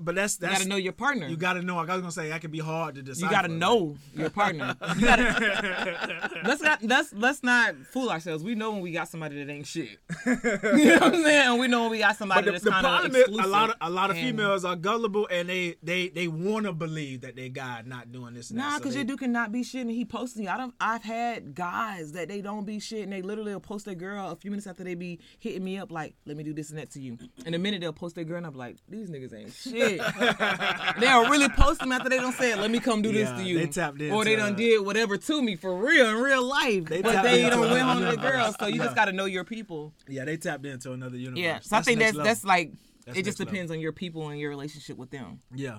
But 0.00 0.14
that's 0.14 0.34
You 0.40 0.46
that's 0.48 0.58
got 0.58 0.62
to 0.64 0.68
know 0.68 0.76
your 0.76 0.92
partner. 0.92 1.28
you 1.28 1.36
gotta 1.36 1.62
know. 1.62 1.78
I 1.78 1.82
was 1.82 2.00
gonna 2.00 2.10
say 2.12 2.28
that 2.30 2.40
can 2.40 2.50
be 2.50 2.58
hard 2.58 2.94
to 2.96 3.02
decide. 3.02 3.24
You 3.26 3.30
got 3.30 3.42
to 3.42 3.48
know 3.48 3.96
your 4.14 4.30
partner. 4.30 4.76
You 4.98 5.06
gotta, 5.06 6.40
let's 6.44 6.62
not 6.62 6.82
let's 6.82 7.12
let's 7.12 7.42
not 7.42 7.74
fool 7.92 8.10
ourselves. 8.10 8.42
We 8.42 8.54
know 8.54 8.72
when 8.72 8.80
we 8.80 8.92
got 8.92 9.08
somebody 9.08 9.42
that 9.42 9.50
ain't 9.52 9.66
shit. 9.66 9.98
you 10.26 10.34
know 10.34 10.98
what 10.98 11.02
I'm 11.14 11.22
saying? 11.22 11.58
We 11.60 11.68
know 11.68 11.82
when 11.82 11.90
we 11.92 11.98
got 11.98 12.16
somebody 12.16 12.42
But 12.42 12.46
the, 12.46 12.52
that's 12.52 12.64
kind 12.64 12.86
of 12.86 12.90
problem 12.92 13.14
is 13.16 13.20
exclusive. 13.22 13.44
a 13.44 13.48
lot 13.48 13.70
of 13.70 13.76
a 13.80 13.90
lot 13.90 14.10
of 14.10 14.16
and- 14.16 14.26
females 14.26 14.64
are 14.64 14.76
gullible 14.76 15.28
and 15.30 15.48
they 15.48 15.76
they 15.82 16.08
they 16.08 16.28
want 16.28 16.66
to 16.66 16.72
believe 16.72 17.20
that 17.22 17.36
they 17.36 17.48
guy 17.48 17.82
not 17.86 18.12
doing 18.12 18.34
this. 18.34 18.50
And 18.50 18.58
Nah, 18.58 18.64
that, 18.64 18.72
so 18.74 18.78
because 18.78 18.94
they- 18.94 19.00
your 19.00 19.06
dude 19.06 19.18
cannot 19.20 19.52
be 19.52 19.62
shit 19.62 19.82
and 19.82 19.90
he 19.90 20.04
posting 20.04 20.44
you. 20.44 20.48
I 20.48 20.56
don't. 20.56 20.74
I've 20.80 21.02
had 21.02 21.54
guys 21.54 22.12
that 22.12 22.28
they 22.28 22.40
don't 22.40 22.64
be 22.64 22.80
shit 22.80 23.02
and 23.02 23.12
they 23.12 23.22
literally 23.22 23.52
will 23.52 23.60
post 23.60 23.84
their 23.84 23.94
girl 23.94 24.30
a 24.30 24.36
few 24.36 24.50
minutes 24.50 24.66
after 24.66 24.84
they 24.84 24.94
be 24.94 25.20
hitting 25.38 25.64
me 25.64 25.78
up 25.78 25.90
like, 25.90 26.14
"Let 26.26 26.36
me 26.36 26.42
do 26.44 26.52
this 26.54 26.70
and 26.70 26.78
that 26.78 26.90
to 26.92 27.00
you." 27.00 27.18
And 27.44 27.54
the 27.54 27.58
minute 27.58 27.80
they'll 27.80 27.92
post 27.92 28.14
their 28.14 28.24
girl, 28.24 28.38
and 28.38 28.46
I'm 28.46 28.54
like, 28.54 28.76
"These 28.88 29.10
niggas 29.10 29.34
ain't 29.34 29.52
shit." 29.52 29.87
They'll 29.96 31.28
really 31.30 31.48
post 31.48 31.80
them 31.80 31.92
after 31.92 32.08
they 32.08 32.18
don't 32.18 32.34
say 32.34 32.52
it. 32.52 32.58
Let 32.58 32.70
me 32.70 32.80
come 32.80 33.02
do 33.02 33.10
this 33.12 33.28
Yeah, 33.28 33.36
to 33.36 33.42
you. 33.42 33.58
they 33.58 33.66
tapped 33.66 34.00
or 34.02 34.24
they 34.24 34.36
done 34.36 34.54
did 34.54 34.84
whatever 34.84 35.16
to 35.16 35.42
me 35.42 35.56
for 35.56 35.74
real 35.76 36.08
in 36.10 36.16
real 36.16 36.42
life. 36.44 36.84
They 36.86 37.02
but 37.02 37.22
they 37.22 37.48
don't 37.48 37.60
went 37.70 37.82
home 37.82 38.00
to 38.00 38.10
the 38.10 38.16
girl. 38.16 38.54
So 38.58 38.66
you 38.66 38.78
just 38.78 38.94
got 38.96 39.06
to 39.06 39.12
know 39.12 39.24
your 39.24 39.44
people. 39.44 39.92
yeah, 40.08 40.24
they 40.24 40.36
tapped 40.36 40.66
into 40.66 40.92
another 40.92 41.16
universe. 41.16 41.38
Yeah. 41.40 41.60
So 41.60 41.76
I 41.76 41.82
think 41.82 41.98
that's 42.00 42.14
level. 42.16 42.24
that's 42.24 42.44
like 42.44 42.72
That's 43.06 43.18
it 43.18 43.24
just 43.24 43.38
next 43.38 43.40
level. 43.40 43.52
depends 43.52 43.72
on 43.72 43.80
your 43.80 43.92
people 43.92 44.28
and 44.28 44.38
your 44.38 44.50
relationship 44.50 44.96
with 44.96 45.10
them. 45.10 45.40
yeah, 45.54 45.78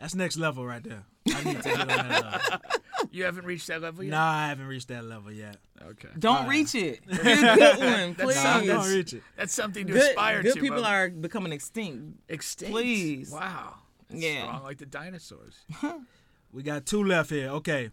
that's 0.00 0.14
next 0.14 0.36
level 0.38 0.66
right 0.66 0.82
there. 0.82 1.04
I 1.32 1.44
need 1.44 1.56
to 1.58 1.62
get 1.62 1.80
on 1.80 1.88
that 1.88 2.24
level. 2.24 2.58
You 3.12 3.24
haven't 3.24 3.46
reached 3.46 3.66
that 3.68 3.80
level 3.80 4.04
yet. 4.04 4.10
Nah, 4.10 4.30
I 4.30 4.48
haven't 4.48 4.66
reached 4.66 4.88
that 4.88 5.04
level 5.04 5.32
yet. 5.32 5.56
Okay. 5.82 6.08
Don't 6.18 6.46
reach 6.46 6.74
it. 6.74 7.00
Get 7.08 7.20
a 7.24 7.56
good 7.56 7.78
one, 7.78 8.14
please. 8.14 8.36
Nah, 8.36 8.42
That's- 8.60 8.66
don't 8.66 8.88
reach 8.94 9.12
it. 9.14 9.22
That's 9.36 9.54
something 9.54 9.86
to 9.86 9.92
good 9.94 10.10
aspire 10.10 10.42
good 10.42 10.54
to. 10.54 10.60
people 10.60 10.82
Mo. 10.82 10.86
are 10.88 11.08
becoming 11.08 11.50
extinct. 11.52 12.20
extinct. 12.28 12.72
Please. 12.72 13.30
Wow. 13.30 13.76
That's 14.10 14.22
Yeah. 14.22 14.42
Strong 14.44 14.62
like 14.64 14.78
the 14.78 14.86
dinosaurs. 14.86 15.54
We 16.52 16.62
got 16.62 16.84
two 16.84 17.02
left 17.02 17.30
here. 17.30 17.48
Okay. 17.48 17.90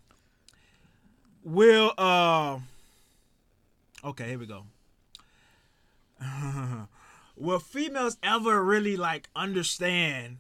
Will 1.44 1.94
uh 1.98 2.60
Okay, 4.04 4.28
here 4.30 4.40
we 4.40 4.46
go. 4.46 4.64
Will 7.36 7.60
females 7.60 8.18
ever 8.24 8.64
really 8.64 8.98
like 8.98 9.30
understand 9.36 10.38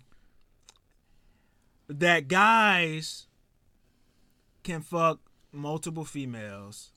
that 1.89 2.27
guys 2.27 3.27
can 4.63 4.81
fuck 4.81 5.19
multiple 5.51 6.03
females, 6.05 6.91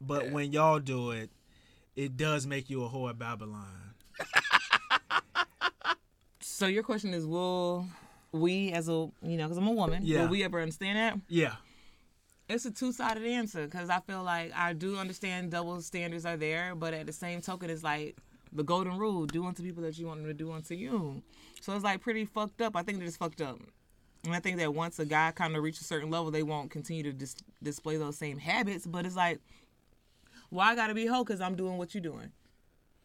but 0.00 0.30
when 0.30 0.52
y'all 0.52 0.78
do 0.78 1.10
it, 1.10 1.30
it 1.94 2.16
does 2.16 2.46
make 2.46 2.68
you 2.70 2.84
a 2.84 2.88
whore 2.88 3.10
at 3.10 3.18
Babylon. 3.18 3.94
So 6.40 6.66
your 6.66 6.82
question 6.82 7.12
is, 7.12 7.26
will 7.26 7.86
we, 8.32 8.72
as 8.72 8.88
a 8.88 8.92
you 9.22 9.36
know, 9.36 9.44
because 9.44 9.58
I'm 9.58 9.66
a 9.66 9.72
woman, 9.72 10.02
Yeah. 10.04 10.22
will 10.22 10.28
we 10.28 10.42
ever 10.42 10.60
understand 10.60 10.96
that? 10.98 11.20
Yeah. 11.28 11.56
It's 12.48 12.64
a 12.64 12.70
two 12.70 12.92
sided 12.92 13.26
answer 13.26 13.64
because 13.66 13.90
I 13.90 14.00
feel 14.00 14.22
like 14.22 14.52
I 14.54 14.72
do 14.72 14.96
understand 14.96 15.50
double 15.50 15.80
standards 15.82 16.24
are 16.24 16.36
there, 16.36 16.74
but 16.74 16.94
at 16.94 17.06
the 17.06 17.12
same 17.12 17.40
token, 17.40 17.68
it's 17.70 17.82
like 17.82 18.16
the 18.52 18.62
golden 18.62 18.96
rule: 18.98 19.26
do 19.26 19.44
unto 19.46 19.62
people 19.62 19.82
that 19.82 19.98
you 19.98 20.06
want 20.06 20.20
them 20.20 20.28
to 20.28 20.34
do 20.34 20.52
unto 20.52 20.74
you. 20.74 21.22
So 21.60 21.74
it's 21.74 21.84
like 21.84 22.00
pretty 22.00 22.24
fucked 22.24 22.60
up. 22.60 22.76
I 22.76 22.82
think 22.82 22.98
they're 22.98 23.06
just 23.06 23.18
fucked 23.18 23.40
up. 23.40 23.58
And 24.24 24.34
I 24.34 24.40
think 24.40 24.58
that 24.58 24.74
once 24.74 24.98
a 24.98 25.04
guy 25.04 25.30
kind 25.32 25.56
of 25.56 25.62
reaches 25.62 25.82
a 25.82 25.84
certain 25.84 26.10
level, 26.10 26.30
they 26.30 26.42
won't 26.42 26.70
continue 26.70 27.02
to 27.04 27.12
dis- 27.12 27.36
display 27.62 27.96
those 27.96 28.16
same 28.16 28.38
habits. 28.38 28.86
But 28.86 29.06
it's 29.06 29.16
like, 29.16 29.40
why 30.50 30.72
I 30.72 30.74
gotta 30.74 30.94
be 30.94 31.06
hoe 31.06 31.24
because 31.24 31.40
I'm 31.40 31.54
doing 31.54 31.78
what 31.78 31.94
you're 31.94 32.02
doing? 32.02 32.32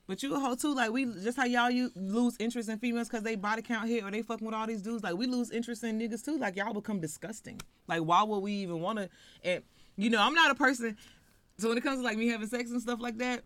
But 0.08 0.24
you 0.24 0.36
a 0.36 0.40
hoe 0.40 0.56
too. 0.56 0.76
Like 0.76 0.92
we 0.92 1.06
just 1.06 1.38
how 1.38 1.46
y'all 1.46 1.70
you 1.70 1.92
lose 1.96 2.36
interest 2.40 2.70
in 2.70 2.80
females 2.80 3.08
because 3.08 3.24
they 3.24 3.36
body 3.36 3.62
count 3.62 3.88
hit 3.88 4.04
or 4.04 4.12
they 4.12 4.22
fucking 4.22 4.46
with 4.46 4.56
all 4.56 4.68
these 4.68 4.82
dudes. 4.82 5.04
Like 5.04 5.16
we 5.16 5.26
lose 5.26 5.52
interest 5.52 5.84
in 5.84 6.00
niggas 6.00 6.26
too. 6.26 6.38
Like 6.38 6.58
y'all 6.58 6.74
become 6.74 7.00
disgusting. 7.00 7.62
Like 7.88 8.02
why 8.02 8.24
would 8.24 8.40
we 8.40 8.52
even 8.54 8.82
want 8.82 9.00
to? 9.00 9.10
And 9.44 9.64
you 9.96 10.10
know 10.10 10.22
I'm 10.22 10.34
not 10.34 10.52
a 10.52 10.56
person. 10.56 10.98
So 11.60 11.70
when 11.70 11.78
it 11.78 11.82
comes 11.82 12.00
to 12.00 12.04
like 12.04 12.18
me 12.18 12.28
having 12.28 12.48
sex 12.48 12.72
and 12.72 12.82
stuff 12.82 13.00
like 13.00 13.20
that, 13.20 13.44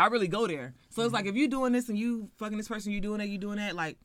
I 0.00 0.06
really 0.06 0.28
go 0.28 0.46
there. 0.46 0.72
So 0.88 1.02
it's 1.02 1.12
like 1.12 1.24
mm-hmm. 1.24 1.30
if 1.30 1.36
you're 1.36 1.48
doing 1.48 1.72
this 1.72 1.90
and 1.90 1.98
you 1.98 2.30
fucking 2.38 2.56
this 2.56 2.68
person, 2.68 2.90
you 2.90 3.02
doing 3.02 3.18
that, 3.18 3.28
you 3.28 3.36
doing 3.36 3.58
that, 3.58 3.76
like 3.76 3.98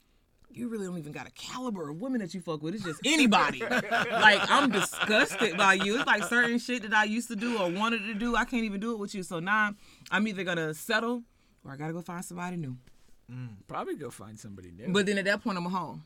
you 0.51 0.67
really 0.67 0.85
don't 0.85 0.97
even 0.97 1.13
got 1.13 1.25
a 1.25 1.31
caliber 1.31 1.89
of 1.89 2.01
women 2.01 2.19
that 2.19 2.33
you 2.33 2.41
fuck 2.41 2.61
with. 2.61 2.75
It's 2.75 2.83
just 2.83 2.99
anybody. 3.05 3.61
like 3.61 4.51
I'm 4.51 4.71
disgusted 4.71 5.55
by 5.57 5.75
you. 5.75 5.95
It's 5.97 6.05
like 6.05 6.23
certain 6.23 6.59
shit 6.59 6.81
that 6.81 6.93
I 6.93 7.05
used 7.05 7.29
to 7.29 7.35
do 7.37 7.57
or 7.57 7.71
wanted 7.71 7.99
to 8.07 8.13
do. 8.13 8.35
I 8.35 8.43
can't 8.43 8.65
even 8.65 8.81
do 8.81 8.91
it 8.91 8.99
with 8.99 9.15
you. 9.15 9.23
So 9.23 9.39
now 9.39 9.73
I'm 10.11 10.27
either 10.27 10.43
gonna 10.43 10.73
settle 10.73 11.23
or 11.63 11.71
I 11.71 11.77
gotta 11.77 11.93
go 11.93 12.01
find 12.01 12.25
somebody 12.25 12.57
new. 12.57 12.75
Mm, 13.31 13.55
probably 13.67 13.95
go 13.95 14.09
find 14.09 14.37
somebody 14.37 14.71
new. 14.71 14.91
But 14.91 15.05
then 15.05 15.17
at 15.17 15.25
that 15.25 15.43
point 15.43 15.57
I'm 15.57 15.65
a 15.65 15.69
hoe. 15.69 16.01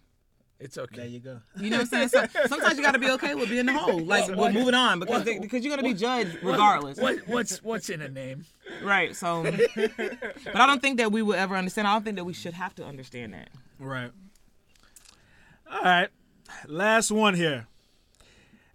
It's 0.59 0.77
okay. 0.77 0.95
There 0.97 1.05
you 1.05 1.19
go. 1.19 1.39
You 1.57 1.69
know 1.69 1.77
what 1.77 1.93
I'm 1.93 2.09
saying? 2.09 2.29
So 2.29 2.47
sometimes 2.47 2.77
you 2.77 2.83
gotta 2.83 2.99
be 2.99 3.09
okay 3.11 3.33
with 3.33 3.49
being 3.49 3.65
the 3.65 3.73
hoe. 3.73 3.95
Like 3.95 4.27
we're 4.35 4.51
moving 4.51 4.73
on 4.73 4.99
because 4.99 5.23
they, 5.23 5.39
because 5.39 5.63
you're 5.63 5.75
gonna 5.75 5.87
be 5.87 5.93
judged 5.93 6.37
regardless. 6.43 6.97
What 6.99 7.19
what's 7.27 7.63
what's 7.63 7.89
in 7.89 8.01
a 8.01 8.09
name? 8.09 8.45
Right. 8.83 9.15
So, 9.15 9.43
but 9.75 10.55
I 10.55 10.65
don't 10.65 10.81
think 10.81 10.97
that 10.97 11.11
we 11.11 11.21
will 11.21 11.35
ever 11.35 11.55
understand. 11.55 11.87
I 11.87 11.93
don't 11.93 12.03
think 12.03 12.17
that 12.17 12.25
we 12.25 12.33
should 12.33 12.53
have 12.53 12.75
to 12.75 12.85
understand 12.85 13.33
that. 13.33 13.49
Right. 13.79 14.11
All 15.71 15.81
right. 15.81 16.09
Last 16.67 17.11
one 17.11 17.35
here. 17.35 17.67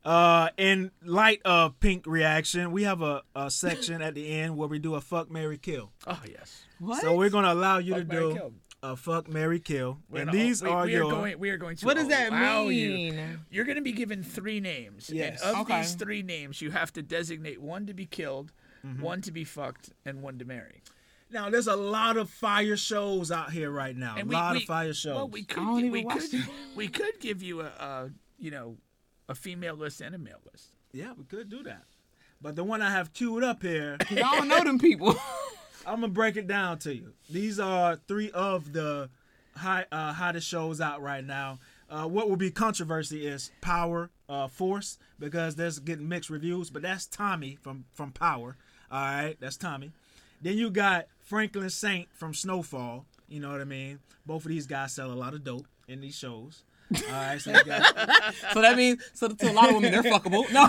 Uh, 0.04 0.50
in 0.58 0.90
light 1.02 1.40
of 1.46 1.80
pink 1.80 2.06
reaction, 2.06 2.72
we 2.72 2.82
have 2.82 3.00
a, 3.00 3.22
a 3.34 3.50
section 3.50 4.02
at 4.02 4.14
the 4.14 4.28
end 4.28 4.54
where 4.54 4.68
we 4.68 4.78
do 4.78 4.94
a 4.94 5.00
fuck 5.00 5.30
Mary 5.30 5.56
kill. 5.56 5.92
Oh 6.06 6.20
yes. 6.28 6.64
What? 6.78 7.00
So 7.00 7.16
we're 7.16 7.30
gonna 7.30 7.52
allow 7.52 7.78
you 7.78 7.94
Fuck, 7.94 8.02
to 8.02 8.08
marry, 8.08 8.28
do 8.28 8.34
kill. 8.34 8.52
A 8.92 8.96
fuck 8.96 9.28
Mary 9.28 9.60
kill, 9.60 9.98
We're 10.10 10.20
and 10.22 10.26
gonna- 10.30 10.38
these 10.44 10.62
we, 10.62 10.68
are 10.68 10.84
we 10.84 10.92
your. 10.92 11.06
are 11.06 11.10
going. 11.10 11.38
We 11.38 11.50
are 11.50 11.56
going 11.56 11.76
to. 11.76 11.86
What 11.86 11.96
does 11.96 12.08
that 12.08 12.28
allow 12.30 12.64
mean? 12.66 13.14
You, 13.14 13.24
you're 13.50 13.64
going 13.64 13.76
to 13.76 13.82
be 13.82 13.92
given 13.92 14.22
three 14.22 14.60
names. 14.60 15.10
Yes. 15.12 15.42
And 15.42 15.54
of 15.56 15.62
Okay. 15.62 15.80
these 15.80 15.94
three 15.94 16.22
names, 16.22 16.60
you 16.60 16.70
have 16.70 16.92
to 16.94 17.02
designate 17.02 17.60
one 17.60 17.86
to 17.86 17.94
be 17.94 18.06
killed, 18.06 18.52
Mm-hmm. 18.86 19.02
one 19.02 19.20
to 19.22 19.32
be 19.32 19.44
fucked, 19.44 19.90
and 20.04 20.20
one 20.22 20.38
to 20.38 20.44
marry. 20.44 20.82
now, 21.30 21.48
there's 21.48 21.66
a 21.68 21.74
lot 21.76 22.16
of 22.18 22.28
fire 22.28 22.76
shows 22.76 23.32
out 23.32 23.50
here 23.50 23.70
right 23.70 23.96
now. 23.96 24.14
And 24.18 24.24
a 24.24 24.28
we, 24.28 24.34
lot 24.34 24.52
we, 24.52 24.58
of 24.58 24.64
fire 24.64 24.92
shows. 24.92 25.14
Well, 25.16 25.28
we 25.28 25.42
could. 25.44 25.56
don't 25.64 25.78
even 25.80 25.90
we 25.92 26.04
watch 26.04 26.18
could. 26.30 26.32
them. 26.32 26.48
we 26.76 26.88
could 26.88 27.18
give 27.18 27.42
you 27.42 27.62
a, 27.62 27.64
a, 27.64 28.10
you 28.38 28.50
know, 28.50 28.76
a 29.28 29.34
female 29.34 29.74
list 29.74 30.02
and 30.02 30.14
a 30.14 30.18
male 30.18 30.40
list. 30.52 30.68
yeah, 30.92 31.12
we 31.16 31.24
could 31.24 31.48
do 31.48 31.62
that. 31.62 31.84
But 32.42 32.56
the 32.56 32.64
one 32.64 32.82
I 32.82 32.90
have 32.90 33.14
queued 33.14 33.42
up 33.42 33.62
here, 33.62 33.96
Y'all 34.10 34.32
don't 34.36 34.48
know 34.48 34.62
them 34.62 34.78
people. 34.78 35.16
I'm 35.86 36.00
gonna 36.00 36.08
break 36.08 36.36
it 36.36 36.46
down 36.46 36.78
to 36.80 36.94
you. 36.94 37.12
These 37.30 37.60
are 37.60 37.96
three 38.08 38.30
of 38.30 38.72
the 38.72 39.10
high 39.56 39.86
uh, 39.92 40.12
hottest 40.12 40.48
shows 40.48 40.80
out 40.80 41.02
right 41.02 41.24
now. 41.24 41.58
Uh, 41.90 42.06
what 42.06 42.28
will 42.28 42.36
be 42.36 42.50
controversy 42.50 43.26
is 43.26 43.50
Power 43.60 44.10
uh, 44.28 44.48
Force 44.48 44.98
because 45.18 45.56
there's 45.56 45.78
getting 45.78 46.08
mixed 46.08 46.30
reviews, 46.30 46.70
but 46.70 46.82
that's 46.82 47.06
Tommy 47.06 47.58
from 47.60 47.84
from 47.92 48.12
Power. 48.12 48.56
All 48.90 49.00
right, 49.00 49.36
that's 49.40 49.56
Tommy. 49.56 49.92
Then 50.40 50.56
you 50.56 50.70
got 50.70 51.06
Franklin 51.20 51.70
Saint 51.70 52.08
from 52.14 52.34
Snowfall. 52.34 53.04
You 53.28 53.40
know 53.40 53.50
what 53.50 53.60
I 53.60 53.64
mean? 53.64 54.00
Both 54.26 54.44
of 54.44 54.50
these 54.50 54.66
guys 54.66 54.92
sell 54.92 55.10
a 55.10 55.14
lot 55.14 55.34
of 55.34 55.44
dope 55.44 55.66
in 55.88 56.00
these 56.00 56.16
shows. 56.16 56.62
All 56.94 57.12
right, 57.12 57.40
so 57.40 57.52
so 58.52 58.60
that 58.60 58.74
means 58.76 59.02
so 59.14 59.28
to 59.28 59.50
a 59.50 59.52
lot 59.52 59.68
of 59.70 59.74
women 59.76 59.90
they're 59.90 60.02
fuckable. 60.02 60.50
No. 60.52 60.68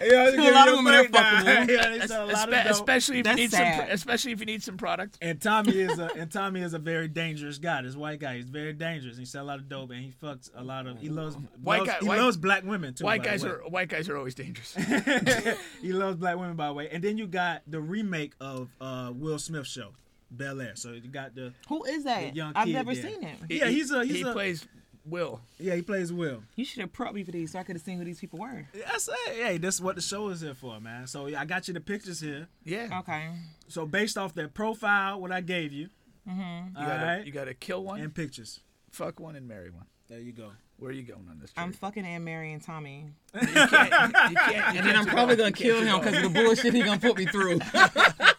yeah, 0.00 0.30
To 0.30 0.50
a 0.50 0.52
lot 0.52 0.68
of 0.68 0.76
women, 0.76 0.92
they're 0.92 1.04
fuckable. 1.04 1.44
yeah, 1.68 1.88
they 1.90 1.98
a 2.14 2.24
lot 2.24 2.48
of 2.48 2.54
Espe- 2.54 2.62
dope. 2.64 2.72
especially 2.72 3.18
if 3.18 3.24
That's 3.24 3.36
you 3.38 3.44
need 3.44 3.50
some. 3.50 3.58
sad. 3.58 3.84
Pro- 3.86 3.94
especially 3.94 4.32
if 4.32 4.40
you 4.40 4.46
need 4.46 4.62
some 4.62 4.76
product. 4.76 5.18
And 5.20 5.40
Tommy 5.40 5.72
is 5.80 5.98
a 5.98 6.10
and 6.16 6.30
Tommy 6.30 6.62
is 6.62 6.72
a 6.74 6.78
very 6.78 7.08
dangerous 7.08 7.58
guy. 7.58 7.82
This 7.82 7.96
white 7.96 8.20
guy, 8.20 8.36
he's 8.36 8.48
very 8.48 8.72
dangerous. 8.72 9.18
He 9.18 9.24
sells 9.24 9.44
a 9.44 9.46
lot 9.46 9.58
of 9.58 9.68
dope 9.68 9.90
and 9.90 10.00
he 10.04 10.12
fucks 10.22 10.50
a 10.54 10.62
lot 10.62 10.86
of. 10.86 10.98
He 11.00 11.08
loves 11.08 11.36
White 11.62 11.80
loves- 11.80 11.90
guy- 11.90 11.98
he 12.00 12.08
white- 12.08 12.20
loves 12.20 12.36
black 12.36 12.64
women 12.64 12.94
too. 12.94 13.04
White 13.04 13.22
guys 13.24 13.44
are 13.44 13.58
white 13.68 13.88
guys 13.88 14.08
are 14.08 14.16
always 14.16 14.34
dangerous. 14.34 14.74
he 15.82 15.92
loves 15.92 16.16
black 16.16 16.36
women 16.36 16.54
by 16.56 16.68
the 16.68 16.74
way. 16.74 16.88
And 16.90 17.02
then 17.02 17.18
you 17.18 17.26
got 17.26 17.62
the 17.66 17.80
remake 17.80 18.34
of 18.40 18.68
uh, 18.80 19.12
Will 19.14 19.38
Smith 19.38 19.66
show, 19.66 19.90
Bel 20.30 20.60
Air. 20.60 20.72
So 20.76 20.92
you 20.92 21.08
got 21.10 21.34
the 21.34 21.52
Who 21.68 21.84
is 21.84 22.04
that? 22.04 22.30
The 22.30 22.36
young 22.36 22.52
I've 22.54 22.66
kid 22.66 22.72
never 22.74 22.94
there. 22.94 23.02
seen 23.10 23.22
him. 23.22 23.36
yeah 23.48 23.66
he's 23.68 23.90
a 23.90 24.04
he's 24.04 24.16
he 24.16 24.22
a 24.22 24.32
plays 24.32 24.66
Will. 25.06 25.40
yeah 25.58 25.74
he 25.74 25.82
plays 25.82 26.12
Will. 26.12 26.42
You 26.56 26.64
should 26.64 26.80
have 26.82 26.92
prepped 26.92 27.14
me 27.14 27.24
for 27.24 27.32
these 27.32 27.52
so 27.52 27.58
I 27.58 27.62
could 27.62 27.74
have 27.76 27.82
seen 27.84 27.98
who 27.98 28.04
these 28.04 28.20
people 28.20 28.38
were. 28.38 28.66
That's 28.86 29.08
hey 29.26 29.58
that's 29.58 29.80
what 29.80 29.96
the 29.96 30.02
show 30.02 30.28
is 30.28 30.40
here 30.42 30.54
for 30.54 30.78
man. 30.80 31.06
So 31.06 31.26
I 31.34 31.44
got 31.44 31.66
you 31.68 31.74
the 31.74 31.80
pictures 31.80 32.20
here. 32.20 32.48
Yeah. 32.64 32.98
Okay. 33.00 33.28
So 33.68 33.86
based 33.86 34.16
off 34.18 34.34
their 34.34 34.48
profile, 34.48 35.20
what 35.20 35.32
I 35.32 35.40
gave 35.40 35.72
you, 35.72 35.88
mm-hmm. 36.28 36.40
You 36.40 36.72
all 36.76 36.86
gotta 36.86 37.04
right, 37.06 37.26
you 37.26 37.32
gotta 37.32 37.54
kill 37.54 37.82
one, 37.84 38.00
and 38.00 38.14
pictures. 38.14 38.60
fuck 38.90 39.18
one, 39.20 39.36
and 39.36 39.48
marry 39.48 39.70
one. 39.70 39.86
There 40.08 40.18
you 40.20 40.32
go. 40.32 40.50
Where 40.76 40.90
are 40.90 40.94
you 40.94 41.02
going 41.02 41.26
on 41.30 41.38
this? 41.38 41.52
I'm 41.56 41.72
fucking 41.72 42.04
Anne 42.06 42.24
Mary 42.24 42.52
and 42.52 42.62
Tommy. 42.62 43.06
you 43.34 43.46
can't. 43.46 43.52
You, 43.52 43.58
you 43.58 43.68
can't. 43.68 44.48
You 44.50 44.54
And 44.56 44.76
then 44.76 44.84
can't 44.84 44.96
I'm 44.98 45.06
probably 45.06 45.36
gonna 45.36 45.52
kill 45.52 45.80
him 45.82 45.98
because 46.00 46.16
of 46.24 46.32
the 46.32 46.40
bullshit 46.42 46.74
he 46.74 46.82
gonna 46.82 46.98
put 47.00 47.16
me 47.18 47.26
through. 47.26 47.60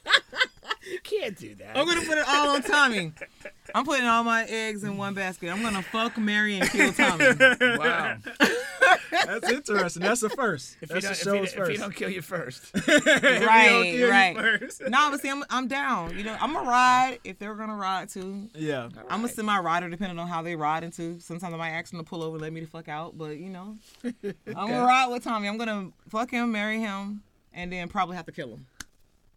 You 0.91 0.99
can't 0.99 1.37
do 1.37 1.55
that. 1.55 1.77
I'm 1.77 1.87
gonna 1.87 2.01
put 2.01 2.17
it 2.17 2.25
all 2.27 2.49
on 2.49 2.61
Tommy. 2.63 3.13
I'm 3.73 3.85
putting 3.85 4.05
all 4.05 4.25
my 4.25 4.43
eggs 4.43 4.83
in 4.83 4.97
one 4.97 5.13
basket. 5.13 5.49
I'm 5.49 5.61
gonna 5.61 5.81
fuck 5.81 6.17
Mary 6.17 6.59
and 6.59 6.69
kill 6.69 6.91
Tommy. 6.91 7.25
Wow. 7.61 8.17
That's 9.11 9.49
interesting. 9.49 10.01
That's 10.01 10.21
the 10.21 10.29
first. 10.29 10.77
If 10.81 10.89
you, 10.89 10.99
That's 10.99 11.23
don't, 11.23 11.37
the 11.37 11.43
if, 11.43 11.49
show's 11.49 11.55
you, 11.55 11.63
if 11.63 11.69
you 11.69 11.77
don't 11.77 11.95
kill 11.95 12.09
you 12.09 12.21
first, 12.21 12.71
right, 12.87 13.83
you 13.93 14.09
right. 14.09 14.35
first. 14.35 14.81
No, 14.89 15.09
but 15.11 15.21
see, 15.21 15.29
I'm, 15.29 15.43
I'm 15.49 15.67
down. 15.67 16.17
You 16.17 16.23
know, 16.23 16.35
I'm 16.39 16.53
gonna 16.53 16.67
ride 16.67 17.19
if 17.23 17.39
they're 17.39 17.55
gonna 17.55 17.75
ride 17.75 18.09
too. 18.09 18.49
Yeah. 18.53 18.89
I'm 19.09 19.23
a 19.23 19.43
my 19.43 19.59
rider 19.59 19.89
depending 19.89 20.19
on 20.19 20.27
how 20.27 20.41
they 20.41 20.55
ride 20.55 20.83
into. 20.83 21.19
Sometimes 21.19 21.53
I 21.53 21.57
might 21.57 21.69
ask 21.69 21.91
them 21.91 21.99
to 21.99 22.05
pull 22.09 22.23
over 22.23 22.35
and 22.35 22.41
let 22.41 22.51
me 22.51 22.61
the 22.61 22.67
fuck 22.67 22.89
out, 22.89 23.17
but 23.17 23.37
you 23.37 23.49
know, 23.49 23.77
I'm 24.03 24.33
gonna 24.45 24.83
ride 24.83 25.07
with 25.07 25.23
Tommy. 25.23 25.47
I'm 25.47 25.57
gonna 25.57 25.91
fuck 26.09 26.31
him, 26.31 26.51
marry 26.51 26.79
him, 26.79 27.21
and 27.53 27.71
then 27.71 27.87
probably 27.87 28.15
have 28.15 28.25
to 28.25 28.31
kill 28.31 28.49
him. 28.49 28.65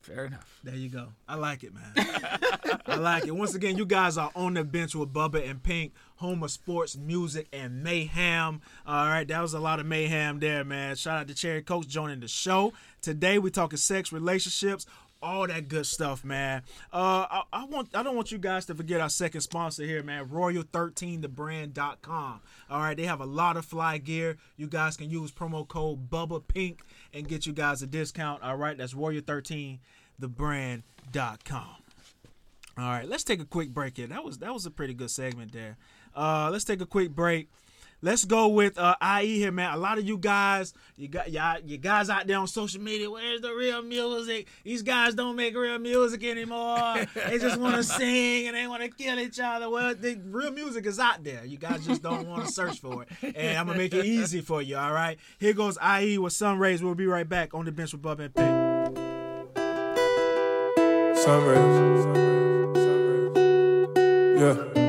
Fair 0.04 0.26
enough. 0.26 0.60
There 0.62 0.74
you 0.74 0.90
go. 0.90 1.08
I 1.26 1.36
like 1.36 1.64
it, 1.64 1.72
man. 1.72 1.92
I 2.86 2.96
like 2.96 3.26
it. 3.26 3.34
Once 3.34 3.54
again, 3.54 3.78
you 3.78 3.86
guys 3.86 4.18
are 4.18 4.30
on 4.36 4.52
the 4.52 4.62
bench 4.62 4.94
with 4.94 5.14
Bubba 5.14 5.48
and 5.48 5.62
Pink, 5.62 5.94
home 6.16 6.42
of 6.42 6.50
sports, 6.50 6.94
music, 6.94 7.48
and 7.54 7.82
mayhem. 7.82 8.60
All 8.86 9.06
right, 9.06 9.26
that 9.26 9.40
was 9.40 9.54
a 9.54 9.58
lot 9.58 9.80
of 9.80 9.86
mayhem 9.86 10.40
there, 10.40 10.62
man. 10.62 10.96
Shout 10.96 11.20
out 11.20 11.28
to 11.28 11.34
Cherry 11.34 11.62
Coke 11.62 11.86
joining 11.86 12.20
the 12.20 12.28
show. 12.28 12.74
Today 13.00 13.38
we 13.38 13.50
talking 13.50 13.78
sex, 13.78 14.12
relationships, 14.12 14.84
all 15.24 15.46
that 15.46 15.68
good 15.68 15.86
stuff, 15.86 16.24
man. 16.24 16.62
Uh, 16.92 17.26
I, 17.30 17.42
I 17.52 17.64
want 17.64 17.88
I 17.94 18.02
don't 18.02 18.14
want 18.14 18.30
you 18.30 18.36
guys 18.38 18.66
to 18.66 18.74
forget 18.74 19.00
our 19.00 19.08
second 19.08 19.40
sponsor 19.40 19.84
here, 19.84 20.02
man. 20.02 20.28
Royal13thebrand.com. 20.28 22.40
All 22.70 22.80
right, 22.80 22.96
they 22.96 23.06
have 23.06 23.20
a 23.20 23.26
lot 23.26 23.56
of 23.56 23.64
fly 23.64 23.98
gear. 23.98 24.36
You 24.56 24.66
guys 24.66 24.96
can 24.96 25.10
use 25.10 25.30
promo 25.32 25.66
code 25.66 26.10
Bubba 26.10 26.46
Pink 26.46 26.82
and 27.12 27.26
get 27.26 27.46
you 27.46 27.52
guys 27.52 27.82
a 27.82 27.86
discount. 27.86 28.42
All 28.42 28.56
right, 28.56 28.76
that's 28.76 28.94
Royal13thebrand.com. 28.94 31.68
All 32.76 32.88
right, 32.88 33.08
let's 33.08 33.22
take 33.24 33.40
a 33.40 33.44
quick 33.44 33.72
break 33.72 33.96
here. 33.96 34.08
That 34.08 34.24
was 34.24 34.38
that 34.38 34.52
was 34.52 34.66
a 34.66 34.70
pretty 34.70 34.94
good 34.94 35.10
segment 35.10 35.52
there. 35.52 35.76
Uh, 36.14 36.50
let's 36.52 36.64
take 36.64 36.80
a 36.80 36.86
quick 36.86 37.10
break. 37.10 37.48
Let's 38.04 38.26
go 38.26 38.48
with 38.48 38.78
uh, 38.78 38.96
IE 39.22 39.38
here, 39.38 39.50
man. 39.50 39.72
A 39.72 39.78
lot 39.78 39.96
of 39.96 40.04
you 40.04 40.18
guys, 40.18 40.74
you 40.98 41.08
got 41.08 41.32
y'all, 41.32 41.58
you 41.64 41.78
guys 41.78 42.10
out 42.10 42.26
there 42.26 42.36
on 42.36 42.46
social 42.46 42.82
media. 42.82 43.10
Where's 43.10 43.40
the 43.40 43.54
real 43.54 43.80
music? 43.80 44.46
These 44.62 44.82
guys 44.82 45.14
don't 45.14 45.36
make 45.36 45.56
real 45.56 45.78
music 45.78 46.22
anymore. 46.22 47.06
they 47.14 47.38
just 47.38 47.58
want 47.58 47.76
to 47.76 47.82
sing 47.82 48.46
and 48.46 48.54
they 48.54 48.66
want 48.66 48.82
to 48.82 48.90
kill 48.90 49.18
each 49.18 49.40
other. 49.40 49.70
Well, 49.70 49.94
the 49.94 50.20
real 50.26 50.50
music 50.50 50.84
is 50.84 50.98
out 50.98 51.24
there. 51.24 51.46
You 51.46 51.56
guys 51.56 51.86
just 51.86 52.02
don't 52.02 52.28
want 52.28 52.44
to 52.44 52.52
search 52.52 52.78
for 52.78 53.04
it. 53.04 53.08
And 53.34 53.56
I'm 53.56 53.68
gonna 53.68 53.78
make 53.78 53.94
it 53.94 54.04
easy 54.04 54.42
for 54.42 54.60
you. 54.60 54.76
All 54.76 54.92
right. 54.92 55.16
Here 55.38 55.54
goes 55.54 55.78
IE 55.82 56.18
with 56.18 56.34
Sun 56.34 56.58
Rays. 56.58 56.82
We'll 56.82 56.94
be 56.94 57.06
right 57.06 57.26
back 57.26 57.54
on 57.54 57.64
the 57.64 57.72
bench 57.72 57.92
with 57.92 58.02
Bub 58.02 58.20
and 58.20 58.34
Pink. 58.34 58.50
Sunrays. 61.16 62.04
Yeah. 64.38 64.83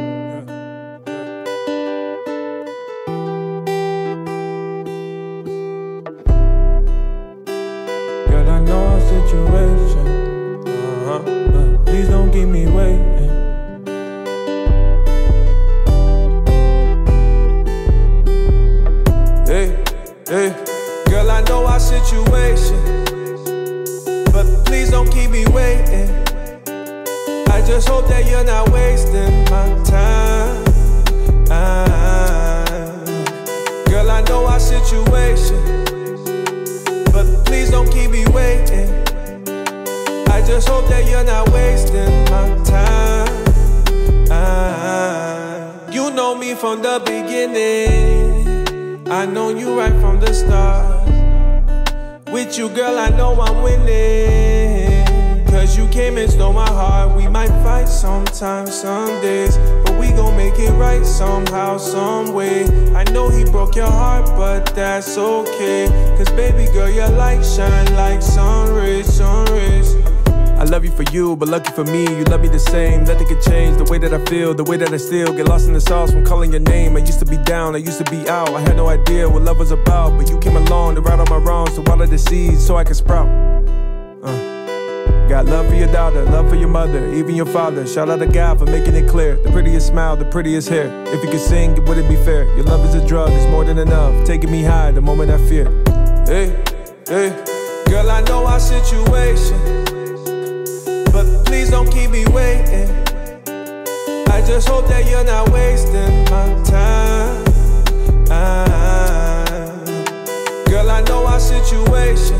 For 71.76 71.84
me, 71.84 72.04
you 72.04 72.24
love 72.26 72.42
me 72.42 72.48
the 72.48 72.60
same. 72.60 73.04
Nothing 73.04 73.28
can 73.28 73.42
change 73.42 73.78
the 73.78 73.84
way 73.84 73.98
that 73.98 74.14
I 74.14 74.24
feel, 74.26 74.54
the 74.54 74.64
way 74.64 74.78
that 74.78 74.94
I 74.94 74.98
still 74.98 75.34
get 75.34 75.48
lost 75.50 75.68
in 75.68 75.74
the 75.74 75.82
sauce 75.82 76.12
from 76.12 76.26
calling 76.26 76.52
your 76.52 76.62
name. 76.62 76.96
I 76.96 77.00
used 77.00 77.20
to 77.20 77.26
be 77.26 77.38
down, 77.38 77.76
I 77.76 77.80
used 77.80 77.98
to 78.04 78.10
be 78.10 78.28
out. 78.30 78.50
I 78.50 78.62
had 78.62 78.78
no 78.78 78.88
idea 78.88 79.30
what 79.30 79.42
love 79.44 79.60
was 79.60 79.72
about, 79.72 80.18
but 80.18 80.30
you 80.30 80.40
came 80.40 80.56
along 80.56 80.96
to 80.96 81.02
right 81.02 81.20
all 81.20 81.26
my 81.26 81.44
wrongs, 81.44 81.76
to 81.76 81.82
water 81.82 82.08
the 82.08 82.18
seeds 82.18 82.66
so 82.66 82.78
I 82.78 82.86
could 82.86 82.96
sprout. 82.96 83.28
Uh. 84.24 85.28
Got 85.28 85.48
love 85.48 85.68
for 85.68 85.76
your 85.76 85.92
daughter, 85.92 86.24
love 86.24 86.50
for 86.50 86.56
your 86.56 86.70
mother, 86.70 87.14
even 87.14 87.36
your 87.36 87.48
father. 87.48 87.86
Shout 87.86 88.10
out 88.10 88.20
to 88.20 88.28
God 88.28 88.60
for 88.60 88.66
making 88.66 88.96
it 88.96 89.10
clear. 89.10 89.36
The 89.36 89.52
prettiest 89.52 89.88
smile, 89.88 90.16
the 90.16 90.26
prettiest 90.26 90.70
hair. 90.70 90.88
If 91.08 91.24
you 91.24 91.30
could 91.30 91.42
sing, 91.42 91.72
it 91.72 91.84
wouldn't 91.84 92.08
be 92.08 92.16
fair. 92.16 92.46
Your 92.56 92.64
love 92.64 92.86
is 92.86 92.96
a 92.96 93.06
drug, 93.06 93.32
it's 93.32 93.50
more 93.52 93.66
than 93.66 93.80
enough. 93.80 94.26
Taking 94.26 94.52
me 94.52 94.64
high 94.64 94.92
the 94.92 95.02
moment 95.02 95.30
I 95.30 95.38
fear. 95.50 95.66
Hey, 96.26 96.56
hey, 97.08 97.30
girl, 97.88 98.10
I 98.10 98.22
know 98.22 98.46
our 98.46 98.60
situation. 98.60 99.85
Please 101.65 101.71
don't 101.71 101.91
keep 101.91 102.12
me 102.12 102.23
waiting. 102.28 102.88
I 104.30 104.39
just 104.45 104.67
hope 104.67 104.88
that 104.88 105.10
you're 105.10 105.23
not 105.23 105.49
wasting 105.49 106.23
my 106.25 106.45
time. 106.63 107.43
Girl, 110.65 110.91
I 110.91 111.01
know 111.08 111.25
our 111.25 111.39
situation. 111.39 112.38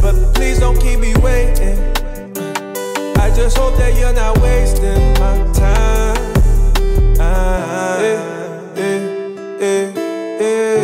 But 0.00 0.34
please 0.34 0.60
don't 0.60 0.80
keep 0.80 1.00
me 1.00 1.14
waiting. 1.16 1.76
I 3.18 3.32
just 3.34 3.58
hope 3.58 3.76
that 3.78 3.98
you're 3.98 4.12
not 4.12 4.38
wasting 4.38 5.12
my 5.14 5.36
time. 5.52 7.16
Ah, 7.18 7.98
eh, 7.98 8.76
eh, 8.76 9.92
eh, 10.38 10.76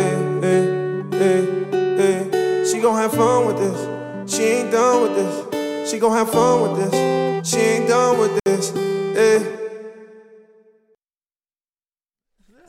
eh, 0.43 1.03
eh, 1.13 2.01
eh. 2.01 2.65
She 2.65 2.81
gon' 2.81 2.97
have 2.97 3.13
fun 3.13 3.45
with 3.45 3.59
this. 3.59 4.35
She 4.35 4.43
ain't 4.43 4.71
done 4.73 5.03
with 5.03 5.15
this. 5.15 5.50
She 5.91 5.99
gon' 5.99 6.13
have 6.13 6.31
fun 6.31 6.61
with 6.61 6.91
this. 6.91 7.49
She 7.49 7.57
ain't 7.57 7.89
done 7.89 8.17
with 8.17 8.39
this. 8.45 8.73
Eh. 8.73 9.57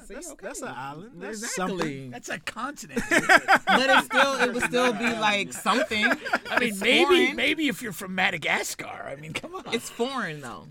That's, 0.08 0.35
that's 0.42 0.61
an 0.62 0.68
island. 0.68 1.11
That's 1.16 1.42
Exactly. 1.42 1.78
something. 1.78 2.11
That's 2.11 2.28
a 2.28 2.38
continent. 2.40 3.02
But 3.66 3.88
it 3.90 4.04
still 4.04 4.35
it 4.40 4.52
would 4.52 4.62
still 4.64 4.92
be 4.92 5.11
like 5.14 5.52
something. 5.52 6.04
I 6.04 6.58
mean, 6.58 6.68
It's 6.70 6.80
maybe 6.80 7.04
foreign. 7.04 7.37
maybe 7.37 7.68
if 7.68 7.80
you're 7.80 7.92
from 7.92 8.14
Madagascar. 8.14 9.06
I 9.08 9.16
mean, 9.16 9.32
come 9.32 9.54
on. 9.54 9.62
It's 9.72 9.88
foreign 9.88 10.40
though. 10.42 10.66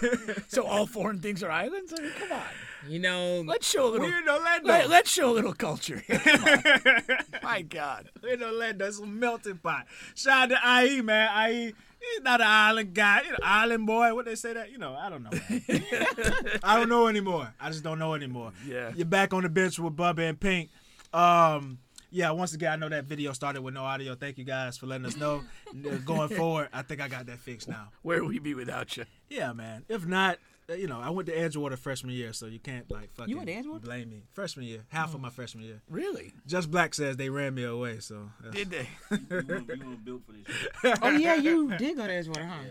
so 0.48 0.64
all 0.64 0.86
foreign 0.86 1.18
things 1.20 1.42
are 1.42 1.50
islands. 1.50 1.92
I 1.98 2.02
mean, 2.02 2.12
come 2.18 2.32
on. 2.32 2.42
You 2.88 2.98
know, 3.00 3.42
Let's 3.46 3.68
show 3.68 3.88
a 3.88 3.90
little. 3.90 4.06
We're 4.06 4.18
in 4.22 4.28
Orlando. 4.28 4.68
Let, 4.68 4.90
let's 4.90 5.10
show 5.10 5.30
a 5.30 5.34
little 5.34 5.54
culture. 5.54 6.02
here. 6.06 6.18
Come 6.18 6.44
on. 6.44 7.02
My 7.42 7.62
God. 7.62 8.10
We're 8.22 8.34
in 8.34 8.42
Orlando. 8.42 8.86
It's 8.86 9.00
a 9.00 9.06
melting 9.06 9.56
pot. 9.56 9.86
Shout 10.14 10.52
out 10.52 10.60
to 10.84 10.86
IE, 10.86 11.00
man. 11.00 11.50
IE, 11.50 11.74
he's 12.12 12.22
not 12.22 12.40
an 12.40 12.46
island 12.46 12.94
guy. 12.94 13.22
You 13.24 13.30
know, 13.32 13.38
island 13.42 13.86
boy. 13.86 14.14
What 14.14 14.26
they 14.26 14.34
say 14.34 14.52
that? 14.52 14.70
You 14.70 14.78
know, 14.78 14.94
I 14.94 15.08
don't 15.08 15.22
know. 15.22 15.30
I 16.62 16.76
don't 16.76 16.88
know 16.88 17.06
anymore. 17.06 17.52
I 17.60 17.70
just 17.70 17.84
don't 17.84 17.98
know 17.98 18.14
anymore. 18.14 18.52
Yeah. 18.66 18.92
You're 18.94 19.06
back 19.06 19.32
on 19.32 19.42
the 19.42 19.48
bench 19.48 19.78
with 19.78 19.96
Bubba 19.96 20.28
and 20.28 20.38
Pink. 20.38 20.70
Um, 21.12 21.78
yeah, 22.10 22.30
once 22.30 22.54
again, 22.54 22.72
I 22.72 22.76
know 22.76 22.88
that 22.88 23.06
video 23.06 23.32
started 23.32 23.62
with 23.62 23.74
no 23.74 23.82
audio. 23.82 24.14
Thank 24.14 24.38
you 24.38 24.44
guys 24.44 24.78
for 24.78 24.86
letting 24.86 25.06
us 25.06 25.16
know. 25.16 25.42
Going 26.04 26.28
forward, 26.28 26.68
I 26.72 26.82
think 26.82 27.00
I 27.00 27.08
got 27.08 27.26
that 27.26 27.40
fixed 27.40 27.68
now. 27.68 27.88
Where 28.02 28.22
would 28.22 28.30
we 28.30 28.38
be 28.38 28.54
without 28.54 28.96
you? 28.96 29.04
Yeah, 29.28 29.52
man. 29.52 29.84
If 29.88 30.06
not, 30.06 30.38
Uh, 30.68 30.74
you 30.74 30.86
know, 30.86 30.98
I 30.98 31.10
went 31.10 31.26
to 31.28 31.36
Edgewater 31.36 31.78
freshman 31.78 32.14
year, 32.14 32.32
so 32.32 32.46
you 32.46 32.58
can't 32.58 32.90
like 32.90 33.12
fucking 33.14 33.36
went 33.36 33.48
to 33.48 33.54
Edgewater? 33.54 33.82
blame 33.82 34.08
me. 34.08 34.22
Freshman 34.32 34.64
year, 34.64 34.80
half 34.88 35.10
of 35.10 35.16
oh. 35.16 35.18
my 35.18 35.28
freshman 35.28 35.64
year. 35.64 35.82
Really? 35.90 36.32
Just 36.46 36.70
Black 36.70 36.94
says 36.94 37.18
they 37.18 37.28
ran 37.28 37.54
me 37.54 37.64
away, 37.64 37.98
so 38.00 38.30
that's- 38.42 38.56
Did 38.56 38.70
they? 38.70 38.88
You 39.34 39.44
weren't, 39.46 39.68
you 39.68 39.86
weren't 39.86 40.04
built 40.04 40.22
for 40.26 40.32
this 40.32 40.46
shit. 40.56 40.98
oh 41.02 41.10
yeah, 41.10 41.34
you 41.34 41.76
did 41.76 41.96
go 41.96 42.06
to 42.06 42.12
Edgewater, 42.12 42.48
huh? 42.48 42.62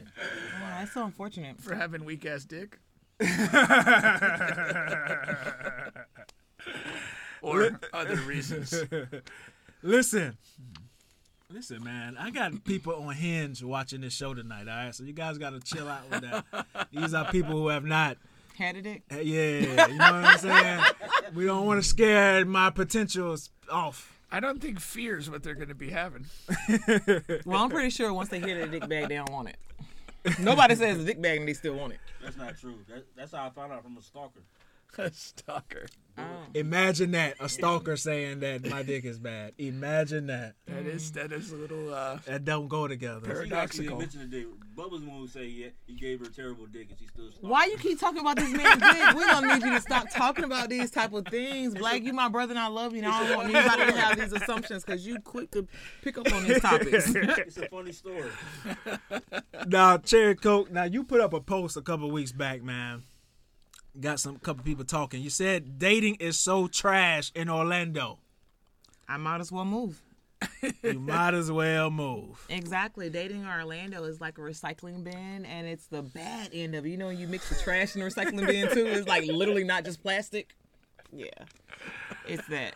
Wow, 0.62 0.80
that's 0.80 0.94
so 0.94 1.06
unfortunate. 1.06 1.62
For 1.62 1.76
having 1.76 2.04
weak 2.04 2.26
ass 2.26 2.46
dick? 2.46 2.80
or 7.42 7.80
other 7.94 8.16
reasons. 8.26 8.74
Listen. 9.84 10.38
Listen, 11.54 11.84
man, 11.84 12.18
I 12.20 12.32
got 12.32 12.64
people 12.64 12.96
on 12.96 13.14
Hinge 13.14 13.62
watching 13.62 14.02
this 14.02 14.14
show 14.14 14.34
tonight, 14.34 14.68
all 14.68 14.86
right? 14.86 14.96
So 14.96 15.04
you 15.04 15.14
guys 15.14 15.38
got 15.38 15.52
to 15.52 15.60
chill 15.60 15.88
out 15.88 16.10
with 16.10 16.22
that. 16.22 16.66
These 16.92 17.14
are 17.14 17.30
people 17.32 17.52
who 17.52 17.68
have 17.68 17.86
not, 17.86 18.18
Had 18.58 18.76
a 18.76 18.82
dick. 18.82 19.04
eh, 19.12 19.20
yeah, 19.22 19.60
you 19.88 19.94
know 19.98 20.14
what 20.14 20.26
I'm 20.26 20.38
saying? 20.40 20.84
We 21.36 21.46
don't 21.46 21.68
want 21.68 21.80
to 21.80 21.88
scare 21.88 22.44
my 22.44 22.72
potentials 22.72 23.52
off. 23.72 24.18
I 24.32 24.40
don't 24.40 24.60
think 24.60 24.80
fear 24.80 25.20
is 25.20 25.30
what 25.30 25.44
they're 25.44 25.54
going 25.54 25.68
to 25.68 25.76
be 25.76 25.92
having. 25.92 26.26
Well, 27.46 27.62
I'm 27.64 27.70
pretty 27.70 27.92
sure 27.92 28.12
once 28.12 28.30
they 28.30 28.40
hear 28.40 28.66
the 28.66 28.80
dick 28.80 28.90
bag, 28.90 29.10
they 29.10 29.16
don't 29.16 29.32
want 29.32 29.50
it. 29.50 30.40
Nobody 30.40 30.74
says 30.74 30.98
a 31.00 31.04
dick 31.06 31.22
bag 31.22 31.38
and 31.40 31.48
they 31.48 31.54
still 31.54 31.76
want 31.76 31.94
it. 31.94 32.00
That's 32.24 32.38
not 32.38 32.58
true. 32.58 32.78
That, 32.90 33.06
that's 33.16 33.32
how 33.34 33.46
I 33.46 33.50
found 33.52 33.74
out 33.74 33.84
from 33.84 33.96
a 33.98 34.02
stalker. 34.02 34.40
A 34.98 35.12
stalker. 35.12 35.88
Imagine 36.54 37.10
that, 37.12 37.34
a 37.40 37.50
stalker 37.50 37.98
saying 37.98 38.42
that 38.42 38.70
my 38.70 38.84
dick 38.84 39.04
is 39.04 39.18
bad. 39.18 39.54
Imagine 39.58 40.28
that. 40.28 40.54
That 40.68 40.86
is 40.86 41.12
that 41.14 41.32
is 41.32 41.52
a 41.52 41.56
little 41.56 41.92
uh 41.92 42.20
That 42.28 42.46
don't 42.46 42.68
go 42.68 42.88
together. 42.88 43.26
She 43.26 43.52
actually 43.52 43.88
paradoxical. 43.88 43.98
mentioned 43.98 44.32
the 44.32 44.38
dick. 44.38 44.48
Bubba's 44.78 45.02
the 45.02 45.08
one 45.10 45.18
who 45.22 45.28
say 45.28 45.50
he, 45.50 45.70
he 45.88 45.94
gave 45.96 46.20
her 46.20 46.26
a 46.26 46.30
terrible 46.30 46.68
dick 46.68 46.90
and 46.92 47.00
she 47.00 47.08
still 47.08 47.30
stalked. 47.32 47.44
Why 47.44 47.66
you 47.66 47.78
keep 47.78 48.00
talking 48.00 48.22
about 48.22 48.36
this 48.36 48.52
man's 48.52 48.80
dick? 48.80 49.16
We're 49.16 49.26
gonna 49.26 49.56
need 49.56 49.64
you 49.66 49.72
to 49.72 49.82
stop 49.82 50.08
talking 50.12 50.44
about 50.44 50.70
these 50.70 50.92
type 50.92 51.14
of 51.14 51.26
things. 51.26 51.74
Black, 51.74 52.04
you 52.04 52.14
my 52.14 52.30
brother 52.30 52.52
and 52.52 52.60
I 52.60 52.68
love 52.68 52.94
you 52.94 53.00
and 53.00 53.08
I 53.08 53.28
don't 53.28 53.38
want 53.38 53.56
anybody 53.56 53.92
to 53.92 54.00
have 54.00 54.20
these 54.20 54.34
assumptions 54.34 54.84
because 54.86 55.08
you 55.08 55.20
quick 55.22 55.50
to 55.52 55.68
pick 56.04 56.20
up 56.20 56.32
on 56.32 56.44
these 56.44 56.62
topics. 56.62 57.12
It's 57.16 57.58
a 57.58 57.68
funny 57.70 57.92
story. 57.92 58.30
Now, 59.66 59.98
Cherry 59.98 60.36
Coke. 60.36 60.72
Now 60.72 60.84
you 60.84 61.04
put 61.04 61.20
up 61.22 61.34
a 61.34 61.42
post 61.42 61.76
a 61.78 61.82
couple 61.82 62.12
weeks 62.12 62.32
back, 62.32 62.62
man. 62.62 63.02
Got 64.00 64.20
some 64.20 64.38
couple 64.40 64.64
people 64.64 64.86
talking. 64.86 65.22
You 65.22 65.30
said 65.30 65.78
dating 65.78 66.16
is 66.16 66.38
so 66.38 66.68
trash 66.68 67.32
in 67.36 67.50
Orlando. 67.50 68.20
I 69.08 69.18
might 69.18 69.40
as 69.40 69.52
well 69.52 69.66
move. 69.66 70.02
You 70.82 71.00
might 71.00 71.34
as 71.34 71.52
well 71.52 71.92
move. 71.92 72.44
Exactly. 72.50 73.10
Dating 73.10 73.42
in 73.42 73.48
Orlando 73.48 74.04
is 74.04 74.20
like 74.20 74.38
a 74.38 74.42
recycling 74.42 75.04
bin, 75.04 75.46
and 75.46 75.68
it's 75.68 75.88
the 75.88 76.02
bad 76.02 76.50
end 76.54 76.76
of 76.76 76.86
it. 76.86 76.90
You 76.90 76.98
know, 76.98 77.10
you 77.10 77.28
mix 77.28 77.50
the 77.50 77.56
trash 77.56 77.96
in 77.96 78.02
the 78.02 78.08
recycling 78.08 78.48
bin 78.48 78.70
too, 78.74 78.86
it's 78.88 79.08
like 79.08 79.26
literally 79.26 79.64
not 79.64 79.86
just 79.86 80.02
plastic. 80.02 80.56
Yeah, 81.12 81.28
it's 82.28 82.48
that. 82.48 82.74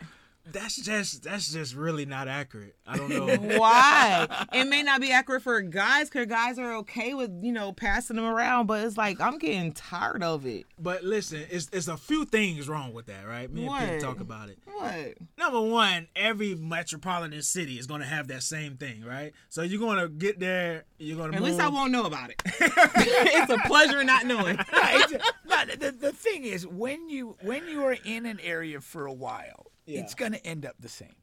That's 0.50 0.76
just 0.76 1.22
that's 1.24 1.52
just 1.52 1.74
really 1.74 2.06
not 2.06 2.28
accurate. 2.28 2.76
I 2.86 2.96
don't 2.96 3.08
know. 3.10 3.26
Why? 3.58 4.46
it 4.52 4.64
may 4.64 4.82
not 4.82 5.00
be 5.00 5.10
accurate 5.12 5.42
for 5.42 5.60
guys, 5.60 6.08
because 6.08 6.26
guys 6.26 6.58
are 6.58 6.74
okay 6.76 7.14
with 7.14 7.30
you 7.42 7.52
know 7.52 7.72
passing 7.72 8.16
them 8.16 8.24
around, 8.24 8.66
but 8.66 8.84
it's 8.84 8.96
like 8.96 9.20
I'm 9.20 9.38
getting 9.38 9.72
tired 9.72 10.22
of 10.22 10.46
it. 10.46 10.64
but 10.78 11.04
listen, 11.04 11.44
it's 11.50 11.68
it's 11.72 11.88
a 11.88 11.96
few 11.96 12.24
things 12.24 12.68
wrong 12.68 12.92
with 12.94 13.06
that, 13.06 13.26
right? 13.26 13.50
Me 13.52 13.66
and 13.66 13.90
Pete 13.90 14.00
talk 14.00 14.20
about 14.20 14.48
it. 14.48 14.58
What? 14.72 15.14
Number 15.36 15.60
one, 15.60 16.08
every 16.16 16.54
metropolitan 16.54 17.42
city 17.42 17.78
is 17.78 17.86
gonna 17.86 18.06
have 18.06 18.28
that 18.28 18.42
same 18.42 18.76
thing, 18.76 19.04
right? 19.04 19.32
So 19.48 19.62
you're 19.62 19.80
gonna 19.80 20.08
get 20.08 20.38
there, 20.40 20.84
you're 20.98 21.16
gonna 21.16 21.34
At 21.34 21.40
move. 21.40 21.50
least 21.50 21.60
I 21.60 21.68
won't 21.68 21.92
know 21.92 22.04
about 22.06 22.30
it. 22.30 22.42
it's 22.46 23.52
a 23.52 23.58
pleasure 23.66 24.02
not 24.04 24.24
knowing. 24.26 24.56
No, 24.56 25.64
the, 25.78 25.90
the 25.98 26.12
thing 26.12 26.44
is 26.44 26.66
when 26.66 27.08
you 27.10 27.36
when 27.42 27.66
you 27.68 27.84
are 27.84 27.96
in 28.04 28.26
an 28.26 28.38
area 28.42 28.80
for 28.80 29.06
a 29.06 29.12
while, 29.12 29.66
Yeah. 29.88 30.00
it's 30.00 30.14
going 30.14 30.32
to 30.32 30.46
end 30.46 30.64
up 30.66 30.76
the 30.80 30.88
same. 30.88 31.14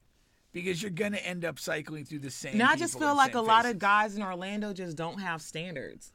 Because 0.53 0.81
you're 0.81 0.91
going 0.91 1.11
to 1.11 1.25
end 1.25 1.43
up 1.43 1.59
cycling 1.59 2.05
through 2.05 2.19
the 2.19 2.31
same 2.31 2.57
Now 2.57 2.69
I 2.69 2.75
just 2.77 2.97
feel 2.97 3.15
like 3.15 3.31
a 3.35 3.39
same 3.39 3.45
lot 3.45 3.65
of 3.65 3.77
guys 3.77 4.15
in 4.15 4.23
Orlando 4.23 4.71
just 4.73 4.95
don't 4.95 5.19
have 5.19 5.41
standards. 5.41 6.11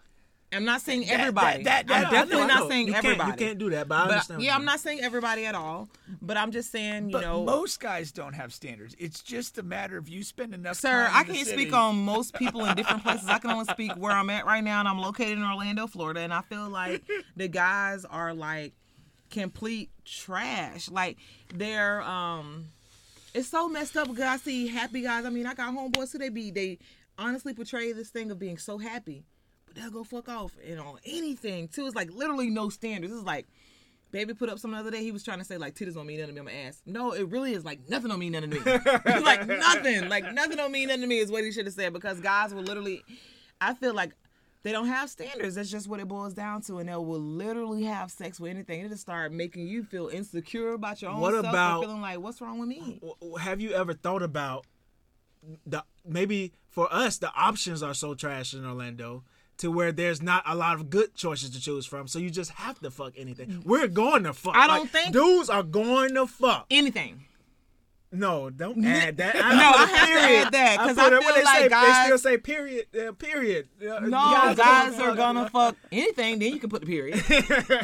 I'm 0.53 0.65
not 0.65 0.81
saying 0.81 1.03
That- 1.03 1.21
everybody. 1.21 1.63
that- 1.63 1.87
that- 1.87 1.97
I'm 1.97 2.03
no, 2.05 2.11
definitely 2.11 2.43
I 2.43 2.47
not 2.49 2.69
saying 2.69 2.87
You 2.89 2.93
can't- 2.95 3.05
everybody. 3.05 3.31
you 3.31 3.37
can't 3.37 3.59
do 3.59 3.71
that, 3.71 3.87
but 3.87 3.95
I 3.95 3.99
But, 4.07 4.11
understand 4.15 4.39
what 4.39 4.45
yeah, 4.47 4.55
I'm 4.57 4.65
not 4.65 4.81
saying 4.81 5.01
everybody 5.01 5.47
at 5.47 5.55
all. 5.55 5.89
But 6.21 6.37
I'm 6.39 6.51
just 6.51 6.73
saying, 6.73 7.11
you 7.11 7.13
But 7.13 7.21
know, 7.21 7.45
most 7.45 7.79
guys 7.79 8.11
don't 8.11 8.33
have 8.33 8.53
standards. 8.53 8.97
It's 8.99 9.21
just 9.23 9.59
a 9.59 9.63
matter 9.63 9.97
of 9.97 10.09
you 10.09 10.25
spend 10.25 10.53
enough 10.55 10.77
Sir. 10.77 11.09
I 11.13 11.23
can't 11.23 11.47
city. 11.47 11.53
speak 11.53 11.73
on 11.73 12.05
most 12.05 12.35
people 12.35 12.65
in 12.65 12.75
different 12.75 13.05
places. 13.05 13.29
I 13.29 13.39
can 13.39 13.51
only 13.51 13.67
speak 13.67 13.93
where 13.93 14.11
I'm 14.13 14.29
at 14.31 14.45
right 14.45 14.65
now, 14.65 14.81
and 14.81 14.89
I'm 14.89 14.99
located 14.99 15.39
in 15.39 15.45
Orlando, 15.45 15.87
Florida. 15.87 16.21
And 16.21 16.35
I 16.35 16.41
feel 16.41 16.69
like 16.69 17.05
the 17.37 17.47
guys 17.47 18.05
are 18.05 18.35
like 18.35 18.73
complete 19.31 19.91
trash. 20.05 20.91
Like 20.91 21.19
they're 21.55 22.03
um, 22.03 22.67
it's 23.35 23.49
so 23.49 23.69
messed 23.69 23.97
up. 23.97 24.09
Because 24.09 24.25
I 24.25 24.37
see 24.37 24.69
happy 24.69 25.03
guys. 25.03 25.25
I 25.25 25.31
mean, 25.31 25.47
I 25.47 25.55
got 25.55 25.75
homeboys 25.75 26.13
who 26.13 26.19
they 26.19 26.29
be 26.29 26.51
they 26.51 26.79
honestly 27.19 27.55
portray 27.55 27.93
this 27.93 28.11
thing 28.11 28.31
of 28.31 28.39
being 28.39 28.59
so 28.59 28.79
happy, 28.79 29.25
but 29.67 29.77
they'll 29.77 29.91
go 29.91 30.05
fuck 30.05 30.29
off 30.29 30.53
and 30.67 30.81
on 30.81 30.99
anything 31.05 31.69
too. 31.69 31.87
It's 31.87 31.97
like 31.97 32.13
literally 32.13 32.51
no 32.51 32.69
standards. 32.69 33.13
It's 33.13 33.25
like. 33.25 33.47
Baby 34.13 34.35
put 34.35 34.49
up 34.49 34.59
some 34.59 34.73
the 34.73 34.77
other 34.77 34.91
day. 34.91 35.05
He 35.05 35.13
was 35.13 35.23
trying 35.23 35.39
to 35.39 35.45
say 35.45 35.57
like 35.57 35.77
titties 35.77 35.95
don't 35.95 36.05
mean 36.05 36.19
nothing 36.19 36.35
to 36.35 36.43
me 36.43 36.49
on 36.49 36.53
my 36.53 36.67
ass. 36.67 36.83
No, 36.85 37.13
it 37.13 37.29
really 37.29 37.53
is 37.53 37.65
like 37.65 37.89
nothing 37.89 38.09
don't 38.09 38.19
mean 38.19 38.33
nothing 38.33 38.51
to 38.51 38.57
me. 38.59 38.63
Like 39.23 39.47
nothing, 39.47 40.09
like 40.09 40.33
nothing 40.35 40.57
don't 40.57 40.73
mean 40.73 40.89
nothing 40.89 41.03
to 41.03 41.07
me 41.07 41.19
is 41.19 41.31
what 41.31 41.45
he 41.45 41.53
should 41.53 41.67
have 41.67 41.75
said 41.77 41.93
because 41.93 42.19
guys 42.19 42.53
will 42.53 42.65
literally. 42.65 43.05
I 43.61 43.75
feel 43.75 43.95
like 43.95 44.17
they 44.63 44.73
don't 44.73 44.87
have 44.89 45.09
standards. 45.11 45.55
That's 45.55 45.71
just 45.71 45.89
what 45.89 46.01
it 46.01 46.09
boils 46.09 46.35
down 46.35 46.61
to, 46.63 46.79
and 46.79 46.89
they 46.89 46.95
will 46.95 47.19
literally 47.21 47.85
have 47.85 48.11
sex 48.11 48.39
with 48.39 48.51
anything. 48.51 48.81
It'll 48.85 48.97
start 48.97 49.33
making 49.33 49.67
you 49.67 49.85
feel 49.85 50.09
insecure 50.09 50.73
about 50.75 51.01
your 51.01 51.11
own 51.13 51.21
What 51.21 51.33
self 51.33 51.45
and 51.47 51.55
about- 51.55 51.81
feeling 51.83 52.01
like 52.01 52.19
what's 52.21 52.41
wrong 52.41 52.59
with 52.59 52.69
me. 52.69 53.01
Have 53.41 53.61
you 53.61 53.73
ever 53.73 53.95
thought 53.95 54.23
about 54.23 54.67
the 55.67 55.83
maybe 56.07 56.53
for 56.69 56.93
us 56.93 57.17
the 57.19 57.33
options 57.35 57.83
are 57.83 57.95
so 57.95 58.15
trash 58.15 58.53
in 58.53 58.67
Orlando 58.67 59.25
to 59.57 59.71
where 59.71 59.93
there's 59.93 60.21
not 60.23 60.43
a 60.47 60.55
lot 60.55 60.75
of 60.75 60.89
good 60.91 61.15
choices 61.15 61.51
to 61.51 61.61
choose 61.61 61.85
from, 61.87 62.07
so 62.09 62.19
you 62.19 62.31
just 62.31 62.51
have 62.53 62.79
to 62.81 62.91
fuck 62.91 63.13
anything. 63.17 63.49
Mm-hmm. 63.49 63.69
We're 63.69 63.89
going 63.89 64.25
to 64.25 64.33
fuck. 64.33 64.57
I 64.57 64.67
don't 64.67 64.81
Like, 64.81 64.91
think- 64.91 65.13
dudes 65.13 65.51
are 65.51 65.63
going 65.63 66.15
to 66.15 66.27
fuck. 66.27 66.67
Anything. 66.71 67.25
No, 68.13 68.51
don't 68.51 68.85
add 68.85 69.19
that. 69.19 69.35
No, 69.35 69.41
put 69.41 69.51
I 69.51 69.87
have 69.87 69.91
to 70.01 70.07
period. 70.07 70.47
add 70.47 70.53
that, 70.53 70.77
'cause 70.79 70.95
put 70.97 71.13
I 71.13 71.19
what 71.19 71.25
feel 71.25 71.35
they 71.35 71.43
like 71.45 71.59
say, 71.63 71.69
guys- 71.69 71.97
they 71.97 72.05
still 72.17 72.19
say 72.19 72.39
period. 72.39 72.87
Uh, 72.97 73.13
period. 73.13 73.69
Uh, 73.81 74.01
No, 74.01 74.55
guys 74.57 74.99
are 74.99 75.15
gonna 75.15 75.49
fuck 75.51 75.77
anything. 75.93 76.39
Then 76.41 76.53
you 76.53 76.59
can 76.59 76.71
put 76.71 76.81
the 76.81 76.87
period, 76.87 77.23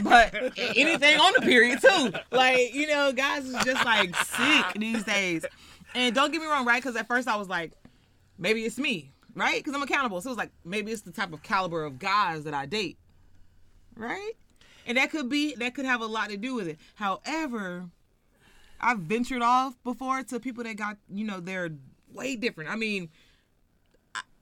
but 0.03 0.35
anything 0.57 1.21
on 1.21 1.33
the 1.35 1.43
period 1.43 1.81
too. 1.81 2.13
Like 2.33 2.75
you 2.75 2.87
know, 2.89 3.13
guys 3.13 3.45
is 3.47 3.65
just 3.65 3.85
like 3.85 4.15
sick 4.17 4.67
these 4.77 5.05
days. 5.05 5.45
And 5.95 6.15
don't 6.15 6.33
get 6.33 6.41
me 6.43 6.47
wrong, 6.49 6.67
right? 6.67 6.83
Because 6.83 6.97
at 6.97 7.07
first 7.07 7.29
I 7.29 7.37
was 7.37 7.49
like, 7.49 7.73
maybe 8.37 8.65
it's 8.65 8.79
me, 8.79 9.13
right? 9.35 9.63
Because 9.63 9.75
I'm 9.75 9.83
accountable. 9.83 10.21
So 10.21 10.29
it 10.29 10.33
was 10.33 10.39
like 10.39 10.51
maybe 10.65 10.91
it's 10.93 11.03
the 11.03 11.13
type 11.13 11.33
of 11.33 11.43
caliber 11.43 11.85
of 11.85 11.99
guys 12.01 12.45
that 12.45 12.53
I 12.55 12.67
date, 12.67 12.99
right? 13.97 14.33
And 14.87 14.99
that 14.99 15.11
could 15.11 15.29
be 15.29 15.55
that 15.55 15.75
could 15.75 15.85
have 15.85 16.01
a 16.01 16.07
lot 16.07 16.31
to 16.31 16.37
do 16.37 16.55
with 16.55 16.69
it. 16.69 16.79
However, 16.97 17.87
I've 18.81 18.99
ventured 19.01 19.43
off 19.43 19.75
before 19.85 20.23
to 20.25 20.41
people 20.41 20.65
that 20.65 20.77
got 20.77 20.97
you 21.13 21.25
know 21.25 21.41
they're 21.41 21.71
way 22.13 22.37
different. 22.37 22.71
I 22.71 22.77
mean, 22.77 23.09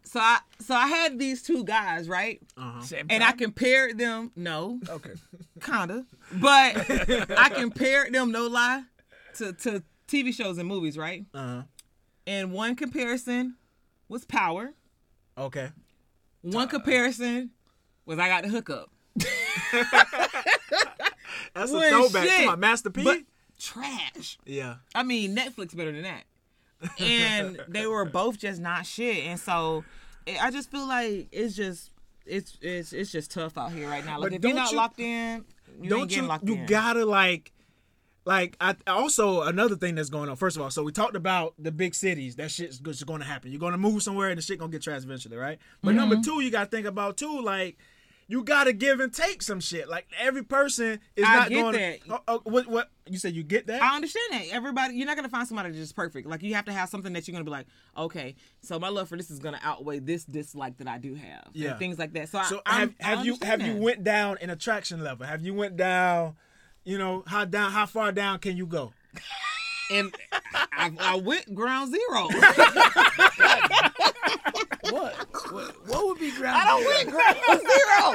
so 0.04 0.20
I 0.20 0.38
so 0.60 0.74
I 0.74 0.86
had 0.86 1.18
these 1.18 1.42
two 1.42 1.64
guys 1.64 2.08
right, 2.08 2.40
Same 2.82 3.06
and 3.10 3.22
I 3.24 3.32
compared 3.32 3.98
them. 3.98 4.30
No, 4.36 4.80
Okay. 4.88 5.12
kinda, 5.60 6.04
but 6.32 6.76
I 7.38 7.48
compared 7.50 8.12
them. 8.12 8.30
No 8.32 8.46
lie, 8.46 8.82
to 9.36 9.52
to 9.52 9.82
TV 10.08 10.32
shows 10.34 10.58
and 10.58 10.68
movies, 10.68 10.96
right? 10.98 11.24
Uh-huh. 11.34 11.62
And 12.26 12.52
one 12.52 12.74
comparison 12.76 13.56
was 14.08 14.24
Power. 14.24 14.72
Okay. 15.36 15.70
One 16.42 16.68
comparison 16.68 17.50
was 18.06 18.18
I 18.18 18.28
got 18.28 18.42
the 18.44 18.50
hookup. 18.50 18.90
That's 21.54 21.70
a 21.70 21.74
Well, 21.74 22.08
throwback 22.08 22.28
to 22.40 22.46
my 22.46 22.56
Master 22.56 22.90
P. 22.90 23.04
But 23.04 23.20
trash. 23.64 24.38
yeah. 24.46 24.76
I 24.94 25.02
mean, 25.02 25.34
Netflix 25.36 25.76
better 25.76 25.92
than 25.92 26.02
that. 26.02 26.24
And 26.98 27.60
they 27.68 27.86
were 27.86 28.04
both 28.04 28.38
just 28.38 28.60
not 28.60 28.86
shit. 28.86 29.24
And 29.24 29.38
so 29.40 29.84
I 30.40 30.50
just 30.50 30.70
feel 30.70 30.86
like 30.86 31.28
it's 31.32 31.56
just 31.56 31.90
it's 32.26 32.58
it's 32.60 32.92
it's 32.92 33.10
just 33.12 33.30
tough 33.30 33.56
out 33.58 33.72
here 33.72 33.88
right 33.88 34.04
now. 34.04 34.18
Like 34.18 34.30
But 34.30 34.36
if 34.36 34.44
you're 34.44 34.52
don't 34.54 34.70
you- 34.70 34.76
locked 34.76 35.00
in, 35.00 35.44
you 35.80 35.88
don't 35.90 36.14
you 36.14 36.22
locked 36.22 36.46
you 36.46 36.54
in. 36.56 36.66
gotta 36.66 37.04
like 37.06 37.52
like 38.26 38.56
I 38.60 38.74
also 38.86 39.42
another 39.42 39.76
thing 39.76 39.94
that's 39.94 40.08
going 40.10 40.28
on. 40.30 40.36
First 40.36 40.56
of 40.56 40.62
all, 40.62 40.70
so 40.70 40.82
we 40.82 40.92
talked 40.92 41.16
about 41.16 41.54
the 41.58 41.70
big 41.72 41.94
cities. 41.94 42.36
That 42.36 42.50
shit's 42.50 42.78
just 42.78 43.04
going 43.06 43.20
to 43.20 43.26
happen. 43.26 43.50
You're 43.50 43.60
going 43.60 43.72
to 43.72 43.78
move 43.78 44.02
somewhere 44.02 44.30
and 44.30 44.38
the 44.38 44.42
shit 44.42 44.58
gonna 44.58 44.72
get 44.72 44.82
trash 44.82 45.02
eventually, 45.04 45.36
right? 45.36 45.58
But 45.82 45.90
Mm-hmm. 45.90 45.96
number 45.98 46.16
two, 46.22 46.40
you 46.40 46.50
got 46.50 46.70
to 46.70 46.76
think 46.76 46.86
about 46.86 47.16
too, 47.16 47.40
like. 47.42 47.76
You 48.26 48.42
gotta 48.42 48.72
give 48.72 49.00
and 49.00 49.12
take 49.12 49.42
some 49.42 49.60
shit. 49.60 49.88
Like 49.88 50.06
every 50.18 50.42
person 50.42 50.98
is 51.14 51.24
I 51.26 51.34
not 51.36 51.48
get 51.50 51.60
going. 51.60 51.72
that. 51.74 51.98
Oh, 52.08 52.20
oh, 52.28 52.40
what? 52.44 52.66
What? 52.66 52.90
You 53.06 53.18
said 53.18 53.34
you 53.34 53.42
get 53.42 53.66
that? 53.66 53.82
I 53.82 53.96
understand 53.96 54.24
that. 54.32 54.44
Everybody, 54.50 54.94
you're 54.94 55.06
not 55.06 55.16
gonna 55.16 55.28
find 55.28 55.46
somebody 55.46 55.68
that's 55.68 55.80
just 55.80 55.94
perfect. 55.96 56.26
Like 56.26 56.42
you 56.42 56.54
have 56.54 56.64
to 56.64 56.72
have 56.72 56.88
something 56.88 57.12
that 57.12 57.28
you're 57.28 57.32
gonna 57.34 57.44
be 57.44 57.50
like, 57.50 57.66
okay, 57.96 58.34
so 58.62 58.78
my 58.78 58.88
love 58.88 59.08
for 59.10 59.16
this 59.18 59.30
is 59.30 59.38
gonna 59.40 59.60
outweigh 59.62 59.98
this 59.98 60.24
dislike 60.24 60.78
that 60.78 60.88
I 60.88 60.96
do 60.98 61.14
have. 61.14 61.48
Yeah. 61.52 61.76
things 61.76 61.98
like 61.98 62.14
that. 62.14 62.30
So, 62.30 62.42
So 62.44 62.60
I, 62.64 62.80
have 62.80 62.94
I'm- 63.02 63.16
have 63.16 63.26
you 63.26 63.36
have 63.42 63.60
you 63.60 63.76
went 63.76 64.04
down 64.04 64.38
in 64.40 64.48
attraction 64.48 65.04
level? 65.04 65.26
Have 65.26 65.42
you 65.42 65.52
went 65.52 65.76
down? 65.76 66.36
You 66.84 66.96
know 66.98 67.24
how 67.26 67.44
down? 67.44 67.72
How 67.72 67.84
far 67.86 68.10
down 68.12 68.38
can 68.38 68.56
you 68.56 68.66
go? 68.66 68.92
And 69.90 70.14
I, 70.72 70.90
I 70.98 71.16
went 71.16 71.54
ground 71.54 71.92
zero. 71.92 72.28
What? 74.90 75.14
what? 75.50 75.88
What 75.88 76.06
would 76.06 76.18
be 76.18 76.30
ground? 76.32 76.56
I 76.60 76.66
don't 76.66 76.84
went 76.84 77.08
ground 77.10 77.38
zero. 77.60 78.14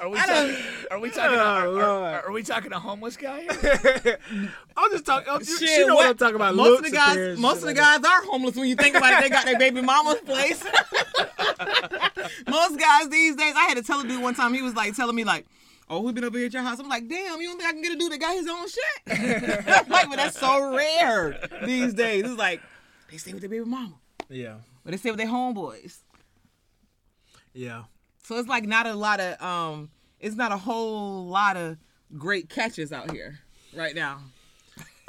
Are 0.00 0.08
we 0.08 0.16
talking? 0.18 0.56
Are 0.90 0.98
we 0.98 1.10
talking? 1.10 1.38
Oh, 1.38 1.42
are, 1.42 1.80
are, 1.80 2.26
are 2.26 2.32
we 2.32 2.42
talking 2.42 2.72
a 2.72 2.80
homeless 2.80 3.16
guy? 3.16 3.46
I'm 4.76 4.90
just 4.90 5.06
talking. 5.06 5.28
oh, 5.30 5.38
you, 5.38 5.44
Shit, 5.58 5.78
you 5.78 5.86
know 5.86 5.94
what? 5.94 6.02
what- 6.02 6.10
I'm 6.10 6.16
talking 6.16 6.34
about. 6.36 6.56
Most 6.56 6.78
of 6.78 6.84
the 6.84 6.90
guys, 6.90 7.38
most 7.38 7.56
of 7.58 7.62
the 7.62 7.66
like 7.68 7.76
guys 7.76 8.00
are 8.04 8.22
homeless 8.24 8.56
when 8.56 8.66
you 8.68 8.74
think 8.74 8.96
about 8.96 9.12
it. 9.12 9.20
They 9.20 9.28
got 9.30 9.44
their 9.44 9.58
baby 9.58 9.80
mama's 9.80 10.18
place. 10.20 10.64
most 12.48 12.80
guys 12.80 13.08
these 13.08 13.36
days, 13.36 13.54
I 13.56 13.66
had 13.68 13.76
to 13.76 13.82
tell 13.84 14.00
a 14.00 14.02
dude 14.02 14.20
one 14.20 14.34
time. 14.34 14.52
He 14.54 14.62
was 14.62 14.74
like 14.74 14.96
telling 14.96 15.14
me 15.14 15.22
like, 15.22 15.46
"Oh, 15.92 16.00
we've 16.00 16.14
been 16.14 16.24
over 16.24 16.36
here 16.38 16.46
at 16.46 16.52
your 16.52 16.62
house." 16.62 16.78
I'm 16.80 16.88
like, 16.88 17.08
"Damn, 17.08 17.40
you 17.40 17.48
don't 17.48 17.58
think 17.58 17.68
I 17.68 17.72
can 17.72 17.82
get 17.82 17.92
a 17.92 17.96
dude 17.96 18.12
that 18.12 18.20
got 18.20 18.34
his 18.34 18.48
own 18.48 18.66
shit?" 18.68 19.88
Like, 19.88 20.08
but 20.08 20.16
that's 20.16 20.38
so 20.38 20.74
rare 20.74 21.38
these 21.64 21.94
days. 21.94 22.24
It's 22.24 22.38
like 22.38 22.60
they 23.10 23.16
stay 23.18 23.32
with 23.32 23.42
their 23.42 23.50
baby 23.50 23.64
mama, 23.64 23.94
Yeah, 24.28 24.56
but 24.84 24.92
they 24.92 24.96
stay 24.96 25.10
with 25.10 25.18
their 25.18 25.28
homeboys. 25.28 25.98
yeah. 27.52 27.84
So 28.24 28.36
it's 28.38 28.48
like 28.48 28.64
not 28.64 28.86
a 28.86 28.94
lot 28.94 29.20
of 29.20 29.40
um, 29.42 29.90
it's 30.20 30.36
not 30.36 30.52
a 30.52 30.56
whole 30.56 31.26
lot 31.26 31.56
of 31.56 31.76
great 32.16 32.48
catches 32.48 32.92
out 32.92 33.10
here 33.10 33.40
right 33.74 33.94
now. 33.94 34.20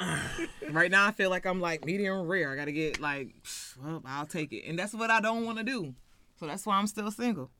right 0.70 0.90
now, 0.90 1.06
I 1.06 1.12
feel 1.12 1.30
like 1.30 1.46
I'm 1.46 1.60
like 1.60 1.84
medium 1.84 2.26
rare. 2.26 2.50
I 2.52 2.56
gotta 2.56 2.72
get 2.72 3.00
like, 3.00 3.34
well, 3.82 4.02
I'll 4.04 4.26
take 4.26 4.52
it, 4.52 4.64
and 4.66 4.78
that's 4.78 4.92
what 4.92 5.10
I 5.10 5.20
don't 5.20 5.44
want 5.44 5.58
to 5.58 5.64
do. 5.64 5.94
So 6.40 6.46
that's 6.46 6.66
why 6.66 6.76
I'm 6.76 6.88
still 6.88 7.10
single. 7.12 7.50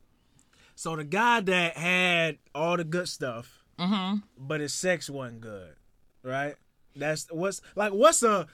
So 0.75 0.97
the 0.97 1.05
guy 1.05 1.41
that 1.41 1.77
had 1.77 2.39
all 2.55 2.77
the 2.77 2.85
good 2.85 3.09
stuff, 3.09 3.61
Mm-hmm. 3.79 4.19
but 4.39 4.61
his 4.61 4.73
sex 4.73 5.11
wasn't 5.11 5.41
good, 5.41 5.75
right? 6.23 6.55
That's 6.95 7.27
what's 7.33 7.61
like. 7.75 7.93
What's 7.93 8.23
a 8.23 8.47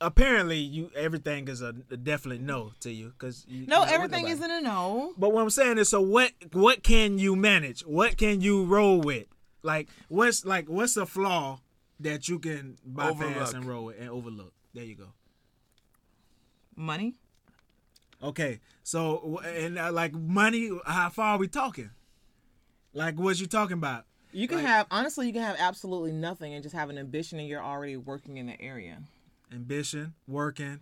apparently 0.00 0.56
you 0.58 0.90
everything 0.96 1.48
is 1.48 1.60
a, 1.60 1.74
a 1.90 1.96
definite 1.98 2.40
no 2.40 2.72
to 2.80 2.90
you 2.90 3.08
because 3.10 3.44
No, 3.48 3.82
everything 3.82 4.26
isn't 4.28 4.50
a 4.50 4.60
no. 4.62 5.12
But 5.18 5.34
what 5.34 5.42
I'm 5.42 5.50
saying 5.50 5.76
is, 5.76 5.90
so 5.90 6.00
what? 6.00 6.32
What 6.52 6.82
can 6.82 7.18
you 7.18 7.36
manage? 7.36 7.82
What 7.82 8.16
can 8.16 8.40
you 8.40 8.64
roll 8.64 9.00
with? 9.02 9.26
Like, 9.62 9.88
what's 10.08 10.46
like, 10.46 10.66
what's 10.66 10.96
a 10.96 11.04
flaw 11.04 11.60
that 12.00 12.26
you 12.28 12.38
can 12.38 12.78
bypass 12.86 13.20
Overlook. 13.20 13.54
and 13.54 13.64
roll 13.66 13.84
with 13.86 14.00
and 14.00 14.08
overlook? 14.08 14.54
There 14.72 14.84
you 14.84 14.94
go. 14.94 15.08
Money. 16.74 17.16
Okay, 18.22 18.60
so 18.82 19.38
and 19.44 19.78
uh, 19.78 19.92
like 19.92 20.12
money, 20.12 20.70
how 20.86 21.08
far 21.10 21.34
are 21.34 21.38
we 21.38 21.46
talking? 21.48 21.90
Like, 22.92 23.18
what 23.18 23.38
you 23.38 23.46
talking 23.46 23.74
about? 23.78 24.06
You 24.32 24.48
can 24.48 24.58
have 24.58 24.86
honestly, 24.90 25.26
you 25.26 25.32
can 25.32 25.42
have 25.42 25.56
absolutely 25.58 26.12
nothing 26.12 26.52
and 26.54 26.62
just 26.62 26.74
have 26.74 26.90
an 26.90 26.98
ambition, 26.98 27.38
and 27.38 27.48
you're 27.48 27.62
already 27.62 27.96
working 27.96 28.36
in 28.38 28.46
the 28.46 28.60
area. 28.60 28.98
Ambition, 29.52 30.14
working, 30.26 30.80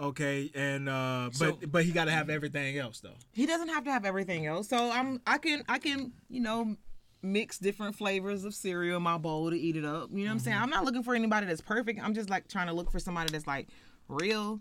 okay, 0.00 0.50
and 0.54 0.88
uh, 0.88 1.30
So- 1.32 1.52
but 1.60 1.70
but 1.70 1.84
he 1.84 1.92
got 1.92 2.06
to 2.06 2.10
have 2.10 2.30
everything 2.30 2.78
else 2.78 3.00
though. 3.00 3.16
he 3.32 3.44
doesn't 3.46 3.68
have 3.68 3.84
to 3.84 3.92
have 3.92 4.04
everything 4.04 4.46
else. 4.46 4.68
So 4.68 4.90
I'm 4.90 5.20
I 5.26 5.38
can 5.38 5.62
I 5.68 5.78
can, 5.78 6.12
you 6.30 6.40
know, 6.40 6.74
mix 7.22 7.58
different 7.58 7.96
flavors 7.96 8.44
of 8.44 8.54
cereal 8.54 8.96
in 8.96 9.02
my 9.02 9.18
bowl 9.18 9.50
to 9.50 9.58
eat 9.58 9.76
it 9.76 9.84
up. 9.84 10.08
You 10.10 10.20
know 10.20 10.24
what 10.26 10.30
I'm 10.32 10.38
saying? 10.38 10.56
I'm 10.56 10.70
not 10.70 10.84
looking 10.84 11.02
for 11.02 11.14
anybody 11.14 11.46
that's 11.46 11.60
perfect. 11.60 12.00
I'm 12.02 12.14
just 12.14 12.30
like 12.30 12.48
trying 12.48 12.68
to 12.68 12.72
look 12.72 12.90
for 12.90 12.98
somebody 12.98 13.30
that's 13.30 13.46
like 13.46 13.68
real, 14.08 14.58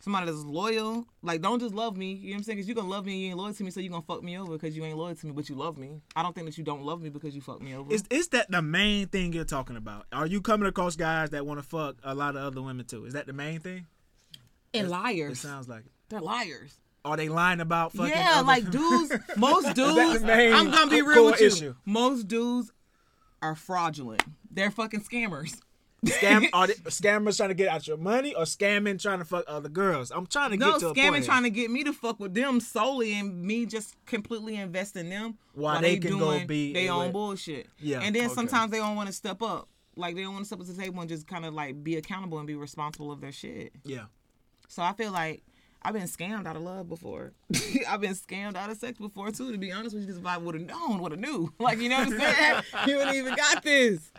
somebody 0.00 0.26
that's 0.26 0.38
loyal. 0.44 1.06
Like 1.22 1.40
don't 1.42 1.60
just 1.60 1.74
love 1.74 1.96
me. 1.96 2.12
You 2.12 2.30
know 2.30 2.34
what 2.34 2.36
I'm 2.38 2.42
saying? 2.44 2.58
Cuz 2.58 2.68
you 2.68 2.74
going 2.74 2.86
to 2.86 2.90
love 2.90 3.06
me 3.06 3.12
and 3.12 3.20
you 3.22 3.28
ain't 3.28 3.36
loyal 3.38 3.54
to 3.54 3.62
me, 3.64 3.70
so 3.70 3.80
you 3.80 3.88
going 3.90 4.02
to 4.02 4.06
fuck 4.06 4.22
me 4.22 4.36
over 4.38 4.52
because 4.52 4.76
you 4.76 4.84
ain't 4.84 4.96
loyal 4.98 5.14
to 5.14 5.26
me, 5.26 5.32
but 5.32 5.48
you 5.48 5.54
love 5.54 5.78
me. 5.78 6.00
I 6.16 6.22
don't 6.22 6.34
think 6.34 6.46
that 6.46 6.58
you 6.58 6.64
don't 6.64 6.82
love 6.82 7.00
me 7.02 7.10
because 7.10 7.34
you 7.34 7.40
fuck 7.40 7.60
me 7.60 7.74
over. 7.74 7.92
Is 7.92 8.04
is 8.10 8.28
that 8.28 8.50
the 8.50 8.62
main 8.62 9.06
thing 9.08 9.32
you're 9.32 9.44
talking 9.44 9.76
about? 9.76 10.06
Are 10.12 10.26
you 10.26 10.40
coming 10.40 10.66
across 10.68 10.96
guys 10.96 11.30
that 11.30 11.46
want 11.46 11.60
to 11.60 11.66
fuck 11.66 11.96
a 12.02 12.14
lot 12.14 12.36
of 12.36 12.42
other 12.42 12.62
women 12.62 12.86
too? 12.86 13.04
Is 13.04 13.12
that 13.14 13.26
the 13.26 13.32
main 13.32 13.60
thing? 13.60 13.86
and 14.72 14.86
It 14.86 14.90
liars. 14.90 15.32
It 15.32 15.36
sounds 15.40 15.68
like 15.68 15.80
it. 15.86 15.92
They're 16.08 16.20
liars. 16.20 16.76
Are 17.04 17.16
they 17.16 17.28
lying 17.28 17.60
about 17.60 17.92
fucking? 17.92 18.10
Yeah, 18.12 18.32
other- 18.36 18.46
like 18.46 18.70
dudes, 18.78 19.12
most 19.36 19.74
dudes. 19.74 20.20
the 20.20 20.26
main 20.26 20.52
I'm 20.52 20.70
gonna 20.70 20.90
be 20.90 21.02
real 21.02 21.26
with 21.26 21.40
you. 21.40 21.46
issue? 21.46 21.74
Most 21.84 22.28
dudes 22.28 22.70
are 23.42 23.54
fraudulent. 23.56 24.22
They're 24.50 24.70
fucking 24.70 25.00
scammers. 25.00 25.60
Scam 26.06 26.48
are 26.52 26.66
they, 26.66 26.72
scammers 26.88 27.36
trying 27.36 27.50
to 27.50 27.54
get 27.54 27.68
out 27.68 27.86
your 27.86 27.96
money 27.98 28.34
or 28.34 28.44
scamming 28.44 29.00
trying 29.00 29.18
to 29.18 29.24
fuck 29.24 29.44
other 29.46 29.68
girls? 29.68 30.10
I'm 30.10 30.26
trying 30.26 30.50
to 30.52 30.56
No, 30.56 30.72
get 30.72 30.80
to 30.80 30.88
a 30.88 30.94
scamming 30.94 31.24
trying 31.24 31.42
to 31.42 31.50
get 31.50 31.70
me 31.70 31.84
to 31.84 31.92
fuck 31.92 32.18
with 32.18 32.32
them 32.34 32.60
solely 32.60 33.12
and 33.14 33.42
me 33.42 33.66
just 33.66 33.94
completely 34.06 34.56
invest 34.56 34.96
in 34.96 35.10
them 35.10 35.36
While 35.52 35.80
they 35.82 35.98
can 35.98 36.18
go 36.18 36.44
be 36.46 36.72
they 36.72 36.88
own 36.88 37.04
with- 37.04 37.12
bullshit. 37.12 37.68
Yeah, 37.78 38.00
And 38.00 38.14
then 38.14 38.26
okay. 38.26 38.34
sometimes 38.34 38.70
they 38.70 38.78
don't 38.78 38.96
want 38.96 39.08
to 39.08 39.12
step 39.12 39.42
up. 39.42 39.68
Like 39.96 40.14
they 40.14 40.22
don't 40.22 40.32
want 40.32 40.44
to 40.44 40.46
step 40.46 40.60
up 40.60 40.66
to 40.66 40.72
the 40.72 40.82
table 40.82 41.00
and 41.00 41.08
just 41.08 41.26
kind 41.26 41.44
of 41.44 41.52
like 41.52 41.82
be 41.84 41.96
accountable 41.96 42.38
and 42.38 42.46
be 42.46 42.54
responsible 42.54 43.12
of 43.12 43.20
their 43.20 43.32
shit. 43.32 43.72
Yeah. 43.84 44.04
So 44.68 44.82
I 44.82 44.92
feel 44.94 45.12
like 45.12 45.42
I've 45.82 45.92
been 45.94 46.04
scammed 46.04 46.46
out 46.46 46.56
of 46.56 46.62
love 46.62 46.88
before. 46.88 47.32
I've 47.88 48.00
been 48.00 48.14
scammed 48.14 48.54
out 48.56 48.70
of 48.70 48.78
sex 48.78 48.98
before 48.98 49.30
too. 49.32 49.50
To 49.52 49.58
be 49.58 49.72
honest 49.72 49.94
with 49.94 50.02
you, 50.02 50.06
because 50.06 50.18
if 50.20 50.26
I 50.26 50.38
would 50.38 50.54
have 50.54 50.64
known, 50.64 51.00
would 51.02 51.12
have 51.12 51.20
knew. 51.20 51.52
Like 51.58 51.78
you 51.78 51.88
know 51.90 51.98
what 51.98 52.12
I'm 52.12 52.18
saying? 52.18 52.62
you 52.86 52.96
wouldn't 52.96 53.16
even 53.16 53.34
got 53.34 53.62
this. 53.62 54.10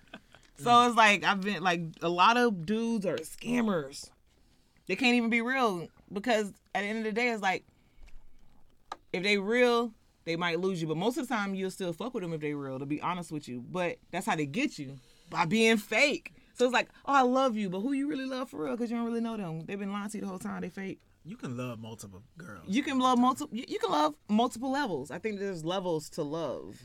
So 0.63 0.87
it's 0.87 0.95
like 0.95 1.23
I've 1.23 1.41
been 1.41 1.63
like 1.63 1.81
a 2.01 2.09
lot 2.09 2.37
of 2.37 2.65
dudes 2.65 3.05
are 3.05 3.17
scammers. 3.17 4.09
They 4.87 4.95
can't 4.95 5.15
even 5.15 5.29
be 5.29 5.41
real 5.41 5.87
because 6.11 6.53
at 6.75 6.81
the 6.81 6.87
end 6.87 6.99
of 6.99 7.03
the 7.05 7.11
day, 7.11 7.29
it's 7.29 7.41
like 7.41 7.65
if 9.13 9.23
they 9.23 9.37
real, 9.37 9.91
they 10.25 10.35
might 10.35 10.59
lose 10.59 10.81
you. 10.81 10.87
But 10.87 10.97
most 10.97 11.17
of 11.17 11.27
the 11.27 11.33
time, 11.33 11.55
you'll 11.55 11.71
still 11.71 11.93
fuck 11.93 12.13
with 12.13 12.23
them 12.23 12.33
if 12.33 12.41
they 12.41 12.53
real. 12.53 12.79
To 12.79 12.85
be 12.85 13.01
honest 13.01 13.31
with 13.31 13.47
you, 13.47 13.63
but 13.71 13.97
that's 14.11 14.25
how 14.25 14.35
they 14.35 14.45
get 14.45 14.77
you 14.77 14.97
by 15.29 15.45
being 15.45 15.77
fake. 15.77 16.33
So 16.53 16.65
it's 16.65 16.73
like, 16.73 16.89
oh, 17.05 17.13
I 17.13 17.21
love 17.21 17.55
you, 17.55 17.69
but 17.69 17.79
who 17.79 17.93
you 17.93 18.07
really 18.07 18.25
love 18.25 18.49
for 18.49 18.63
real? 18.65 18.75
Because 18.75 18.91
you 18.91 18.97
don't 18.97 19.05
really 19.05 19.21
know 19.21 19.37
them. 19.37 19.65
They've 19.65 19.79
been 19.79 19.91
lying 19.93 20.09
to 20.09 20.17
you 20.17 20.21
the 20.21 20.27
whole 20.27 20.37
time. 20.39 20.61
They 20.61 20.69
fake. 20.69 20.99
You 21.23 21.35
can 21.37 21.55
love 21.55 21.79
multiple 21.79 22.21
girls. 22.37 22.65
You 22.67 22.83
can 22.83 22.99
love 22.99 23.17
multiple. 23.19 23.55
You 23.55 23.65
you 23.67 23.79
can 23.79 23.91
love 23.91 24.15
multiple 24.27 24.71
levels. 24.71 25.11
I 25.11 25.19
think 25.19 25.39
there's 25.39 25.63
levels 25.63 26.09
to 26.11 26.23
love. 26.23 26.81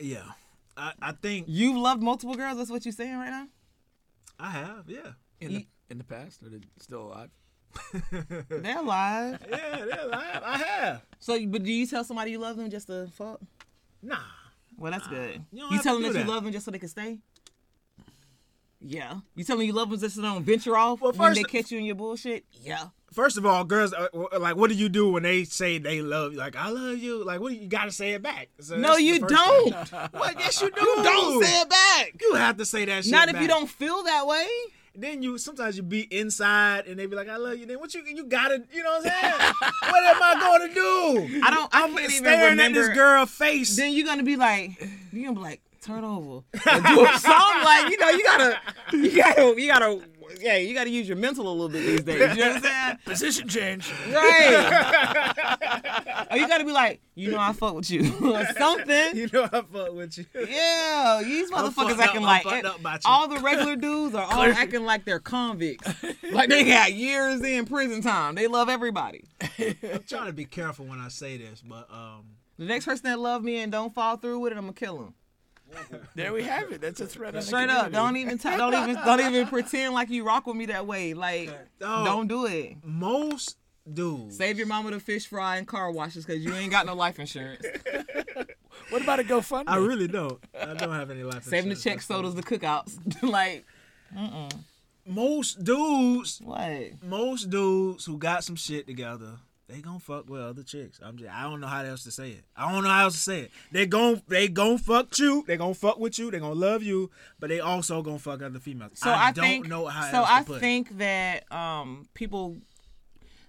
yeah, 0.00 0.32
I, 0.76 0.92
I 1.00 1.12
think 1.12 1.46
You've 1.48 1.76
loved 1.76 2.02
multiple 2.02 2.34
girls. 2.34 2.58
That's 2.58 2.70
what 2.70 2.84
you're 2.84 2.92
saying 2.92 3.16
right 3.16 3.30
now. 3.30 3.46
I 4.38 4.50
have. 4.50 4.84
Yeah, 4.88 5.12
In 5.40 5.54
the, 5.54 5.66
in 5.90 5.98
the 5.98 6.04
past, 6.04 6.42
or 6.42 6.48
still 6.80 7.02
alive? 7.08 7.30
They're 8.48 8.78
alive. 8.78 9.38
yeah, 9.48 9.84
they're 9.84 10.10
have. 10.12 10.42
I 10.44 10.58
have. 10.58 11.02
So, 11.18 11.44
but 11.46 11.62
do 11.64 11.72
you 11.72 11.86
tell 11.86 12.04
somebody 12.04 12.30
you 12.32 12.38
love 12.38 12.56
them 12.56 12.70
just 12.70 12.86
to 12.88 13.08
fuck? 13.14 13.40
Nah. 14.02 14.18
Well, 14.76 14.92
that's 14.92 15.06
good. 15.08 15.44
you 15.52 15.66
You, 15.70 15.82
tell 15.82 15.94
them 15.94 16.02
that, 16.04 16.12
that. 16.14 16.24
you 16.26 16.30
love 16.30 16.44
them 16.44 16.52
just 16.52 16.64
so 16.64 16.70
they 16.70 16.78
can 16.78 16.88
stay. 16.88 17.18
Yeah. 18.86 19.14
You 19.34 19.44
tell 19.44 19.56
them 19.56 19.66
you 19.66 19.72
love 19.72 19.90
them 19.90 19.98
just 19.98 20.16
so 20.16 20.20
they 20.22 20.28
don't 20.28 20.44
venture 20.44 20.76
off 20.76 21.00
Well, 21.00 21.12
when 21.12 21.34
they 21.34 21.42
catch 21.42 21.70
you 21.70 21.78
in 21.78 21.84
your 21.84 21.94
bullshit. 21.94 22.44
Yeah. 22.62 22.88
First 23.12 23.38
of 23.38 23.46
all, 23.46 23.64
girls, 23.64 23.94
uh, 23.94 24.08
like, 24.38 24.56
what 24.56 24.68
do 24.70 24.76
you 24.76 24.88
do 24.88 25.08
when 25.08 25.22
they 25.22 25.44
say 25.44 25.78
they 25.78 26.02
love 26.02 26.32
you? 26.32 26.38
Like, 26.38 26.56
I 26.56 26.68
love 26.68 26.98
you. 26.98 27.24
Like, 27.24 27.40
what 27.40 27.50
do 27.50 27.54
you, 27.54 27.62
you 27.62 27.68
got 27.68 27.84
to 27.84 27.92
say 27.92 28.12
it 28.12 28.22
back? 28.22 28.48
So 28.60 28.76
No, 28.76 28.96
you 28.96 29.20
don't. 29.20 29.72
What? 30.12 30.38
Yes, 30.38 30.60
you 30.60 30.70
do. 30.70 30.80
You 30.80 31.02
don't 31.02 31.44
say 31.44 31.60
it 31.60 31.70
back. 31.70 32.14
You 32.20 32.34
have 32.34 32.56
to 32.58 32.64
say 32.64 32.84
that 32.84 33.04
shit. 33.04 33.12
Not 33.12 33.28
if 33.28 33.40
you 33.40 33.48
don't 33.48 33.70
feel 33.70 34.02
that 34.02 34.26
way. 34.26 34.46
Then 34.96 35.22
you 35.22 35.38
sometimes 35.38 35.76
you 35.76 35.82
be 35.82 36.02
inside 36.02 36.86
and 36.86 36.96
they 36.96 37.06
be 37.06 37.16
like, 37.16 37.28
I 37.28 37.36
love 37.36 37.58
you. 37.58 37.66
Then 37.66 37.80
what 37.80 37.92
you 37.94 38.02
you 38.04 38.26
gotta, 38.26 38.62
you 38.72 38.80
know 38.80 38.90
what 38.90 39.06
I'm 39.06 39.10
saying? 39.10 39.54
what 39.90 40.04
am 40.04 40.22
I 40.22 40.40
going 40.40 40.68
to 40.68 40.74
do? 40.74 41.40
I 41.42 41.50
don't. 41.50 41.74
I 41.74 41.82
I'm 41.82 41.94
can't 41.94 42.10
even 42.10 42.24
staring 42.24 42.60
at 42.60 42.72
this 42.74 42.88
girl 42.90 43.26
face. 43.26 43.74
Then 43.76 43.92
you're 43.92 44.06
gonna 44.06 44.22
be 44.22 44.36
like, 44.36 44.70
you're 45.12 45.24
gonna 45.24 45.34
be 45.34 45.42
like, 45.42 45.60
turn 45.84 46.04
over, 46.04 46.30
or 46.30 46.44
do 46.80 47.06
a 47.06 47.18
song 47.18 47.62
like, 47.64 47.90
you 47.90 47.98
know, 47.98 48.10
you 48.10 48.24
gotta, 48.24 48.60
you 48.92 49.16
gotta, 49.16 49.60
you 49.60 49.66
gotta, 49.68 50.00
yeah, 50.40 50.56
you 50.56 50.74
gotta 50.74 50.90
use 50.90 51.06
your 51.06 51.16
mental 51.16 51.46
a 51.46 51.52
little 51.52 51.68
bit 51.68 51.86
these 51.86 52.02
days. 52.02 52.36
You 52.36 52.42
know 52.42 52.48
what 52.54 52.56
I'm 52.56 52.62
saying? 52.62 52.98
Position 53.04 53.48
change. 53.48 53.92
Right. 54.10 56.26
or 56.30 56.36
you 56.36 56.48
gotta 56.48 56.64
be 56.64 56.72
like, 56.72 57.00
you 57.14 57.30
know, 57.30 57.38
I 57.38 57.52
fuck 57.52 57.74
with 57.74 57.90
you 57.90 58.12
or 58.22 58.44
something. 58.58 59.16
you 59.16 59.28
know 59.32 59.44
I 59.44 59.62
fuck 59.62 59.92
with 59.92 60.18
you. 60.18 60.26
Yeah, 60.34 61.22
these 61.24 61.50
motherfuckers 61.50 61.98
acting 61.98 62.22
up, 62.22 62.28
like 62.28 62.42
fucked 62.44 62.64
up 62.64 62.80
about 62.80 63.04
you. 63.04 63.10
all 63.10 63.28
the 63.28 63.38
regular 63.40 63.76
dudes 63.76 64.14
are 64.14 64.24
all 64.24 64.42
acting 64.42 64.84
like 64.84 65.04
they're 65.04 65.20
convicts, 65.20 65.88
like 66.32 66.48
they 66.48 66.64
got 66.64 66.92
years 66.92 67.40
in 67.42 67.66
prison 67.66 68.02
time. 68.02 68.34
They 68.34 68.46
love 68.46 68.68
everybody. 68.68 69.24
I'm 69.40 70.04
trying 70.08 70.26
to 70.26 70.32
be 70.32 70.44
careful 70.46 70.86
when 70.86 70.98
I 70.98 71.08
say 71.08 71.36
this, 71.36 71.62
but 71.62 71.88
um, 71.92 72.24
The 72.58 72.64
next 72.64 72.86
person 72.86 73.04
that 73.04 73.18
love 73.18 73.44
me 73.44 73.58
and 73.58 73.70
don't 73.70 73.94
fall 73.94 74.16
through 74.16 74.40
with 74.40 74.52
it, 74.52 74.56
I'm 74.56 74.64
gonna 74.64 74.72
kill 74.72 74.98
him. 74.98 75.14
There 76.14 76.32
we 76.32 76.42
have 76.44 76.70
it. 76.72 76.80
That's 76.80 77.00
a 77.00 77.06
threat 77.06 77.34
on 77.34 77.42
Straight 77.42 77.68
up, 77.70 77.90
don't 77.90 78.16
even 78.16 78.38
t- 78.38 78.56
don't 78.56 78.72
even 78.74 78.94
don't 79.04 79.20
even 79.20 79.46
pretend 79.48 79.94
like 79.94 80.10
you 80.10 80.24
rock 80.24 80.46
with 80.46 80.56
me 80.56 80.66
that 80.66 80.86
way. 80.86 81.14
Like, 81.14 81.50
don't 81.80 82.28
do 82.28 82.46
it. 82.46 82.76
most 82.84 83.56
dudes. 83.92 84.36
Save 84.36 84.56
your 84.58 84.66
mama 84.66 84.90
the 84.92 85.00
fish 85.00 85.26
fry 85.26 85.56
and 85.56 85.66
car 85.66 85.90
washes 85.90 86.24
because 86.24 86.42
you 86.44 86.54
ain't 86.54 86.70
got 86.70 86.86
no 86.86 86.94
life 86.94 87.18
insurance. 87.18 87.64
What 88.90 89.02
about 89.02 89.20
a 89.20 89.22
GoFundMe? 89.24 89.64
I 89.68 89.76
really 89.76 90.08
don't. 90.08 90.38
I 90.60 90.74
don't 90.74 90.92
have 90.92 91.08
any 91.10 91.22
life. 91.22 91.44
Saving 91.44 91.70
the 91.70 91.76
insurance. 91.76 91.82
check 91.84 92.02
sodas, 92.02 92.34
the 92.34 92.42
cookouts. 92.42 92.98
like, 93.22 93.64
Most 95.06 95.62
dudes, 95.62 96.40
what? 96.42 97.02
most 97.02 97.50
dudes 97.50 98.04
who 98.04 98.18
got 98.18 98.42
some 98.42 98.56
shit 98.56 98.86
together, 98.86 99.38
they 99.68 99.80
gonna 99.80 99.98
fuck 99.98 100.28
with 100.28 100.42
other 100.42 100.62
chicks. 100.62 101.00
I'm 101.02 101.16
just, 101.16 101.30
I 101.32 101.44
don't 101.44 101.60
know 101.60 101.66
how 101.66 101.82
else 101.82 102.04
to 102.04 102.10
say 102.10 102.30
it. 102.30 102.44
I 102.56 102.70
don't 102.70 102.84
know 102.84 102.90
how 102.90 103.04
else 103.04 103.14
to 103.14 103.20
say 103.20 103.40
it. 103.42 103.50
They 103.72 103.86
gon' 103.86 104.20
they 104.28 104.48
gon' 104.48 104.78
fuck 104.78 105.18
you. 105.18 105.44
They 105.46 105.56
gonna 105.56 105.74
fuck 105.74 105.98
with 105.98 106.18
you. 106.18 106.30
They 106.30 106.38
gonna 106.38 106.54
love 106.54 106.82
you, 106.82 107.10
but 107.40 107.48
they 107.48 107.60
also 107.60 108.02
gonna 108.02 108.18
fuck 108.18 108.42
other 108.42 108.58
females. 108.58 108.92
So 108.94 109.10
I, 109.10 109.28
I, 109.28 109.32
don't 109.32 109.44
think, 109.44 109.68
know 109.68 109.86
how 109.86 110.10
So 110.10 110.18
else 110.18 110.28
I 110.30 110.38
to 110.40 110.44
put 110.44 110.56
it. 110.56 110.60
think 110.60 110.98
that 110.98 111.50
um 111.52 112.08
people. 112.14 112.58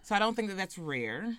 So 0.03 0.15
I 0.15 0.19
don't 0.19 0.35
think 0.35 0.49
that 0.49 0.57
that's 0.57 0.77
rare. 0.77 1.35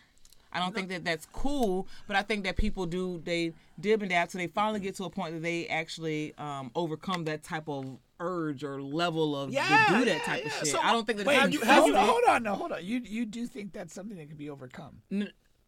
I 0.52 0.58
don't 0.60 0.74
think 0.74 0.88
that 0.88 1.04
that's 1.04 1.26
cool, 1.32 1.86
but 2.06 2.16
I 2.16 2.22
think 2.22 2.44
that 2.44 2.56
people 2.56 2.86
do 2.86 3.20
they 3.24 3.52
dib 3.78 4.02
and 4.02 4.10
dab 4.10 4.28
till 4.30 4.38
they 4.38 4.46
finally 4.46 4.80
get 4.80 4.94
to 4.96 5.04
a 5.04 5.10
point 5.10 5.34
that 5.34 5.42
they 5.42 5.66
actually 5.66 6.34
um, 6.38 6.70
overcome 6.74 7.24
that 7.24 7.42
type 7.42 7.68
of 7.68 7.98
urge 8.20 8.64
or 8.64 8.80
level 8.80 9.36
of 9.36 9.50
Yeah, 9.50 9.86
to 9.88 9.98
do 9.98 10.04
that 10.04 10.06
yeah, 10.06 10.18
type 10.22 10.46
of 10.46 10.52
shit. 10.52 10.68
So, 10.68 10.80
I 10.80 10.92
don't 10.92 11.06
think 11.06 11.18
that 11.18 11.26
Wait, 11.26 11.52
you, 11.52 11.60
have 11.60 11.82
hold, 11.82 11.94
on, 11.94 12.06
hold 12.06 12.24
on, 12.28 12.42
no, 12.42 12.54
hold 12.54 12.72
on. 12.72 12.84
You 12.84 13.00
you 13.04 13.26
do 13.26 13.46
think 13.46 13.72
that's 13.72 13.94
something 13.94 14.16
that 14.16 14.28
can 14.28 14.36
be 14.36 14.50
overcome? 14.50 15.02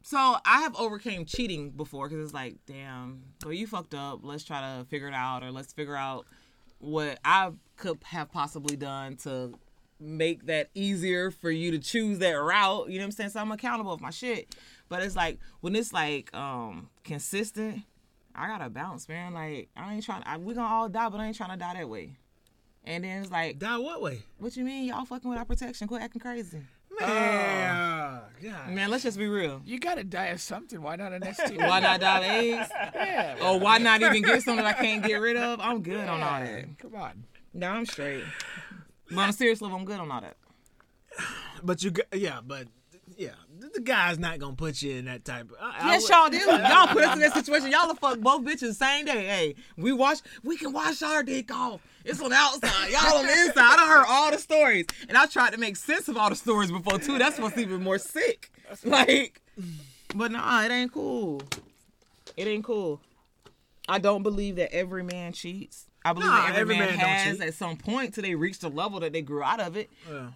So 0.03 0.37
I 0.45 0.63
have 0.63 0.77
overcame 0.77 1.25
cheating 1.25 1.71
before 1.71 2.09
because 2.09 2.25
it's 2.25 2.35
like, 2.35 2.57
damn, 2.67 3.23
well 3.45 3.53
you 3.53 3.67
fucked 3.67 3.95
up. 3.95 4.21
Let's 4.23 4.45
try 4.45 4.61
to 4.61 4.85
figure 4.87 5.09
it 5.09 5.15
out, 5.15 5.43
or 5.43 5.51
let's 5.51 5.73
figure 5.73 5.97
out 5.97 6.27
what 6.79 7.19
I 7.25 7.51
could 7.77 7.99
have 8.05 8.31
possibly 8.31 8.77
done 8.77 9.17
to 9.19 9.53
make 10.01 10.47
that 10.47 10.71
easier 10.75 11.31
for 11.31 11.51
you 11.51 11.73
to 11.73 11.79
choose 11.79 12.21
that 12.21 12.33
route. 12.33 12.89
You 12.89 12.99
know 12.99 13.03
what 13.03 13.07
I'm 13.07 13.13
saying? 13.13 13.31
So 13.31 13.41
I'm 13.41 13.53
accountable 13.53 13.93
of 13.93 14.01
my 14.01 14.11
shit. 14.11 14.55
But 14.89 15.03
it's 15.03 15.17
like 15.17 15.39
when 15.61 15.75
it's 15.77 15.93
like 15.93 16.35
um 16.35 16.89
consistent, 17.05 17.83
I 18.35 18.47
gotta 18.47 18.71
bounce, 18.71 19.09
man. 19.09 19.35
Like 19.35 19.69
I 19.77 19.95
ain't 19.95 20.05
trying. 20.05 20.23
I, 20.25 20.37
we 20.37 20.55
gonna 20.55 20.73
all 20.73 20.89
die, 20.89 21.09
but 21.09 21.21
I 21.21 21.27
ain't 21.27 21.37
trying 21.37 21.51
to 21.51 21.57
die 21.57 21.75
that 21.75 21.89
way. 21.89 22.17
And 22.89 23.05
then 23.05 23.21
it's 23.23 23.31
like, 23.31 23.59
Die 23.59 23.77
what 23.77 24.01
way? 24.01 24.23
what 24.39 24.57
you 24.57 24.65
mean? 24.65 24.87
Y'all 24.87 25.05
fucking 25.05 25.29
with 25.29 25.39
our 25.39 25.45
protection? 25.45 25.87
Quit 25.89 26.01
acting 26.01 26.21
crazy, 26.23 26.63
Man, 26.99 27.71
oh. 27.77 28.21
God. 28.43 28.71
man. 28.71 28.91
Let's 28.91 29.03
just 29.03 29.19
be 29.19 29.27
real. 29.29 29.61
You 29.67 29.79
got 29.79 29.97
to 29.99 30.05
die 30.05 30.29
of 30.29 30.41
something. 30.41 30.81
Why 30.81 30.97
not 30.97 31.13
an 31.13 31.21
STD? 31.21 31.59
Why 31.69 31.81
not 31.81 32.01
die 32.01 32.19
of 32.19 32.25
AIDS? 32.25 32.71
Yeah. 32.95 33.37
Or 33.43 33.61
why 33.61 33.77
not 33.79 34.01
even 34.01 34.23
get 34.23 34.43
something 34.43 34.65
that 34.65 34.79
I 34.79 34.83
can't 34.83 35.05
get 35.05 35.17
rid 35.21 35.37
of? 35.37 35.61
I'm 35.61 35.83
good 35.83 36.01
on 36.09 36.23
all 36.23 36.41
that. 36.41 36.79
Come 36.79 36.95
on. 36.97 37.25
No, 37.53 37.69
I'm 37.69 37.85
straight. 37.87 38.25
But 39.11 39.19
on 39.19 39.29
a 39.29 39.33
serious 39.35 39.61
level, 39.61 39.77
I'm 39.79 39.85
good 39.85 40.01
on 40.01 40.11
all 40.11 40.21
that. 40.23 40.37
But 41.63 41.83
you, 41.83 41.91
got- 41.91 42.07
yeah, 42.15 42.41
but 42.45 42.69
yeah, 43.17 43.31
the- 43.59 43.69
the 43.75 43.81
guy's 43.81 44.19
not 44.19 44.39
gonna 44.39 44.55
put 44.57 44.81
you 44.83 44.93
in 44.97 45.05
that 45.07 45.25
type. 45.25 45.51
Of, 45.51 45.57
I, 45.61 45.77
I 45.81 45.93
Yes, 45.93 46.03
would- 46.03 46.11
y'all 46.11 46.31
do. 46.31 46.39
Y'all 46.69 46.87
put 46.89 47.05
us 47.05 47.15
in 47.15 47.21
that 47.21 47.35
situation. 47.35 47.71
Y'all 47.71 47.87
will 47.89 47.95
fuck 47.97 48.19
both 48.21 48.45
bitches 48.45 48.75
same 48.75 49.05
day. 49.05 49.27
Hey, 49.27 49.55
we 49.77 49.93
wash. 49.93 50.19
We 50.43 50.57
can 50.57 50.73
wash 50.73 51.03
our 51.03 51.23
dick 51.23 51.53
off. 51.55 51.81
It's 52.09 52.21
on 52.23 52.31
the 52.31 52.37
outside. 52.37 52.91
Y'all 52.91 53.19
on 53.19 53.27
the 53.27 53.33
inside. 53.33 53.55
I 53.59 53.77
done 53.77 53.89
heard 53.89 54.07
all 54.09 54.31
the 54.31 54.39
stories, 54.39 54.87
and 55.09 55.17
I 55.19 55.27
tried 55.27 55.53
to 55.53 55.59
make 55.59 55.77
sense 55.77 56.09
of 56.09 56.17
all 56.17 56.31
the 56.31 56.37
stories 56.37 56.71
before 56.71 56.99
too. 56.99 57.19
That's 57.19 57.39
what's 57.39 57.59
even 57.59 57.83
more 57.83 57.99
sick. 57.99 58.51
Like, 58.85 59.41
but 60.15 60.31
nah, 60.31 60.63
it 60.63 60.71
ain't 60.71 60.93
cool. 60.93 61.41
It 62.37 62.47
ain't 62.47 62.65
cool. 62.65 63.01
I 63.89 63.99
don't 63.99 64.23
believe 64.23 64.57
that 64.57 64.75
every 64.75 65.03
man 65.03 65.33
cheats. 65.33 65.87
I 66.05 66.13
believe 66.13 66.29
Nah, 66.29 66.37
that 66.49 66.57
every, 66.57 66.75
every 66.77 66.87
man, 66.87 66.97
man 66.99 66.99
has 67.29 67.41
at 67.41 67.55
some 67.55 67.77
point 67.79 68.13
till 68.15 68.23
they 68.23 68.35
reach 68.35 68.59
the 68.59 68.69
level 68.69 69.01
that 69.01 69.15
they 69.15 69.23
grew 69.23 69.43
out 69.43 69.61
of 69.61 69.77
it. 69.79 69.89
Yeah. 70.11 70.29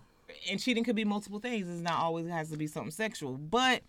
And 0.50 0.58
cheating 0.58 0.82
could 0.82 0.96
be 0.96 1.04
multiple 1.04 1.40
things. 1.40 1.68
It's 1.68 1.80
not 1.82 1.98
always 1.98 2.26
has 2.28 2.48
to 2.50 2.56
be 2.56 2.66
something 2.66 2.90
sexual. 2.90 3.34
But 3.34 3.82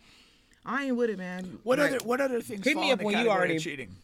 I 0.66 0.86
ain't 0.86 0.98
with 0.98 1.10
it, 1.10 1.18
man. 1.18 1.60
What 1.64 1.80
Like, 1.80 1.94
other 1.94 2.04
what 2.06 2.20
other 2.20 2.42
things 2.42 2.66
Hit 2.66 2.74
fall 2.74 2.84
me 2.84 2.92
up 2.92 3.02
when 3.02 3.18
you 3.18 3.30
already- 3.30 3.60
cheating? 3.60 3.96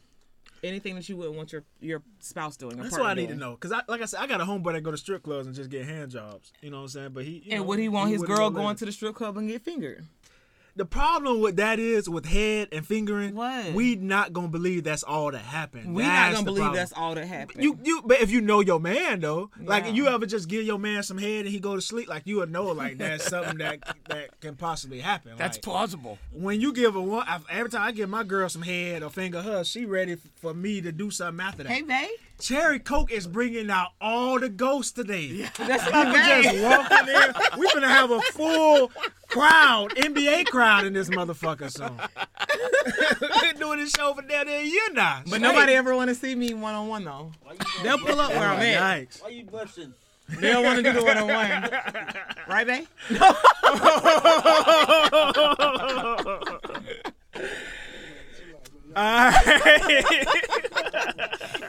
Anything 0.63 0.95
that 0.95 1.07
you 1.09 1.17
wouldn't 1.17 1.35
want 1.35 1.51
your 1.51 1.63
your 1.79 2.01
spouse 2.19 2.57
doing. 2.57 2.77
That's 2.77 2.97
what 2.97 3.07
I 3.07 3.13
need 3.13 3.29
to 3.29 3.35
know. 3.35 3.55
Cause 3.55 3.71
I, 3.71 3.81
like 3.87 4.01
I 4.01 4.05
said, 4.05 4.19
I 4.19 4.27
got 4.27 4.41
a 4.41 4.45
homeboy 4.45 4.73
that 4.73 4.81
go 4.81 4.91
to 4.91 4.97
strip 4.97 5.23
clubs 5.23 5.47
and 5.47 5.55
just 5.55 5.69
get 5.69 5.85
hand 5.85 6.11
jobs. 6.11 6.51
You 6.61 6.69
know 6.69 6.77
what 6.77 6.83
I'm 6.83 6.89
saying? 6.89 7.09
But 7.13 7.25
he, 7.25 7.43
And 7.51 7.61
know, 7.61 7.67
would 7.67 7.79
he 7.79 7.89
want 7.89 8.11
his 8.11 8.21
girl 8.23 8.49
go 8.49 8.61
going 8.61 8.75
to 8.77 8.85
the 8.85 8.91
strip 8.91 9.15
club 9.15 9.37
and 9.37 9.47
get 9.47 9.61
fingered? 9.63 10.05
The 10.79 10.85
problem 10.85 11.41
with 11.41 11.57
that 11.57 11.77
is 11.77 12.07
with 12.07 12.25
head 12.25 12.69
and 12.71 12.87
fingering. 12.87 13.35
What? 13.35 13.73
We 13.73 13.95
not 13.95 14.31
gonna 14.31 14.47
believe 14.47 14.85
that's 14.85 15.03
all 15.03 15.29
that 15.29 15.39
happened. 15.41 15.93
We 15.93 16.03
not 16.03 16.31
gonna 16.31 16.45
believe 16.45 16.59
problem. 16.61 16.77
that's 16.77 16.93
all 16.93 17.15
that 17.15 17.25
happened. 17.27 17.61
You 17.61 17.77
you 17.83 18.01
but 18.05 18.21
if 18.21 18.31
you 18.31 18.39
know 18.39 18.61
your 18.61 18.79
man 18.79 19.19
though, 19.19 19.51
like 19.61 19.83
Yeah. 19.83 19.91
you 19.91 20.07
ever 20.07 20.25
just 20.25 20.47
give 20.47 20.65
your 20.65 20.79
man 20.79 21.03
some 21.03 21.17
head 21.17 21.41
and 21.41 21.49
he 21.49 21.59
go 21.59 21.75
to 21.75 21.81
sleep, 21.81 22.07
like 22.07 22.21
you 22.25 22.37
would 22.37 22.49
know 22.49 22.67
like 22.67 22.97
that's 22.97 23.25
something 23.27 23.57
that 23.57 23.79
that 24.07 24.39
can 24.39 24.55
possibly 24.55 25.01
happen. 25.01 25.33
That's 25.35 25.57
like, 25.57 25.63
plausible. 25.63 26.17
when 26.31 26.61
you 26.61 26.71
give 26.71 26.95
a 26.95 27.01
one 27.01 27.27
every 27.49 27.69
time 27.69 27.81
I 27.81 27.91
give 27.91 28.07
my 28.07 28.23
girl 28.23 28.47
some 28.47 28.61
head 28.61 29.03
or 29.03 29.09
finger 29.09 29.41
her, 29.41 29.65
she 29.65 29.85
ready 29.85 30.15
for 30.37 30.53
me 30.53 30.79
to 30.79 30.93
do 30.93 31.11
something 31.11 31.45
after 31.45 31.63
that. 31.63 31.73
hey, 31.73 31.81
babe. 31.81 32.09
Cherry 32.39 32.79
Coke 32.79 33.11
is 33.11 33.27
bringing 33.27 33.69
out 33.69 33.89
all 33.99 34.39
the 34.39 34.47
ghosts 34.49 34.93
today. 34.93 35.23
Yeah. 35.25 35.49
That's 35.57 35.85
We 35.85 35.91
not 35.91 36.15
can 36.15 36.43
just 36.43 36.63
walk 36.63 36.91
in 36.99 37.05
there. 37.05 37.33
We 37.57 37.69
gonna 37.73 37.89
have 37.89 38.11
a 38.11 38.21
full 38.21 38.91
crowd, 39.27 39.93
NBA 39.95 40.45
crowd 40.47 40.85
in 40.85 40.93
this 40.93 41.09
motherfucker 41.09 41.69
So 41.69 41.93
We've 43.21 43.41
been 43.41 43.57
doing 43.59 43.79
this 43.79 43.91
show 43.91 44.13
for 44.13 44.21
down 44.21 44.45
there 44.47 44.61
a 44.61 44.65
year 44.65 44.93
now. 44.93 45.21
But 45.29 45.41
nobody 45.41 45.73
ever 45.73 45.95
want 45.95 46.09
to 46.09 46.15
see 46.15 46.33
me 46.33 46.53
one 46.53 46.73
on 46.73 46.87
one 46.87 47.03
though. 47.03 47.31
They'll 47.83 47.99
pull 47.99 48.19
up 48.19 48.31
where 48.31 48.47
I'm 48.47 48.59
at. 48.61 49.09
Yikes. 49.09 49.21
Why 49.21 49.29
you 49.29 49.43
busting? 49.45 49.93
They 50.39 50.51
don't 50.51 50.63
want 50.63 50.77
to 50.77 50.83
do 50.83 50.93
the 50.93 51.03
one 51.03 51.17
on 51.17 51.27
one, 51.27 51.71
right, 52.47 52.67
babe? 52.67 52.85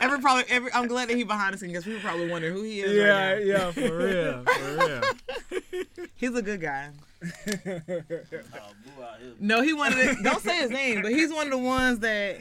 Every 0.01 0.19
probably 0.21 0.45
every. 0.49 0.73
I'm 0.73 0.87
glad 0.89 1.09
that 1.09 1.17
he 1.17 1.25
behind 1.25 1.55
the 1.55 1.59
scenes 1.59 1.73
because 1.73 1.85
people 1.85 2.01
probably 2.01 2.29
wonder 2.31 2.51
who 2.51 2.63
he 2.63 2.81
is. 2.81 2.93
Yeah, 2.97 3.33
right 3.33 3.47
now. 3.47 3.55
yeah, 3.55 3.71
for 3.73 3.97
real, 3.97 4.45
for 4.45 4.87
real. 4.87 6.07
He's 6.17 6.35
a 6.35 6.43
good 6.43 6.61
guy. 6.61 6.91
Oh, 7.23 7.29
boo 7.37 9.03
out 9.03 9.21
here. 9.21 9.35
No, 9.39 9.63
he 9.63 9.73
wanted 9.75 9.99
it. 9.99 10.17
Don't 10.23 10.41
say 10.43 10.57
his 10.57 10.71
name, 10.71 11.03
but 11.03 11.13
he's 11.13 11.31
one 11.33 11.47
of 11.47 11.53
the 11.53 11.59
ones 11.59 11.99
that 12.01 12.39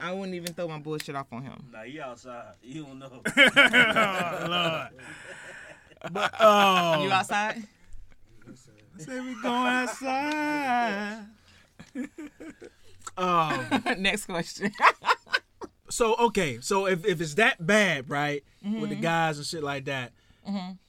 I 0.00 0.12
wouldn't 0.12 0.34
even 0.34 0.52
throw 0.54 0.66
my 0.68 0.78
bullshit 0.78 1.14
off 1.14 1.32
on 1.32 1.42
him. 1.42 1.64
Nah, 1.72 1.82
he 1.82 2.00
outside. 2.00 2.54
You 2.62 2.84
don't 2.84 2.98
know. 2.98 3.22
oh, 3.36 4.86
but, 6.12 6.34
Oh, 6.40 7.02
You 7.04 7.10
outside? 7.12 7.62
say 8.98 9.20
we 9.20 9.34
going 9.42 9.66
outside. 9.66 11.26
Oh, 13.20 13.80
Next 13.98 14.24
question. 14.26 14.72
so 15.90 16.14
okay, 16.16 16.58
so 16.60 16.86
if, 16.86 17.04
if 17.04 17.20
it's 17.20 17.34
that 17.34 17.64
bad, 17.64 18.08
right, 18.08 18.42
with 18.62 18.72
Mm-hmm. 18.72 18.88
the 18.88 18.94
guys 18.96 19.36
and 19.38 19.46
shit 19.46 19.62
like 19.62 19.84
that, 19.86 20.12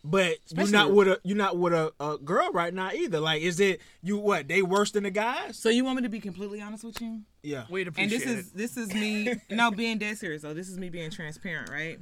but 0.04 0.38
you're 0.56 0.70
not 0.72 0.92
with 0.94 1.08
a 1.08 1.20
you're 1.24 1.38
not 1.38 1.58
with 1.58 1.74
a, 1.74 1.92
a 2.00 2.18
girl 2.18 2.50
right 2.54 2.74
now 2.74 2.92
either. 2.92 3.20
Like, 3.20 3.42
is 3.42 3.60
it 3.60 3.82
you 4.02 4.18
what 4.18 4.48
they 4.48 4.62
worse 4.62 4.92
than 4.92 5.04
the 5.04 5.12
guys? 5.12 5.58
so 5.58 5.70
you 5.70 5.84
want 5.84 5.98
me 5.98 6.04
to 6.04 6.10
be 6.10 6.20
completely 6.20 6.62
honest 6.62 6.84
with 6.84 7.00
you? 7.02 7.22
Yeah, 7.44 7.66
We'd 7.70 7.88
And 7.98 8.10
this 8.10 8.24
is 8.26 8.52
this 8.52 8.78
is 8.78 8.94
me 8.94 9.34
now 9.50 9.72
being 9.72 9.98
dead 9.98 10.18
serious. 10.18 10.42
So 10.42 10.54
this 10.54 10.70
is 10.70 10.78
me 10.78 10.90
being 10.90 11.12
transparent, 11.12 11.70
right? 11.70 12.00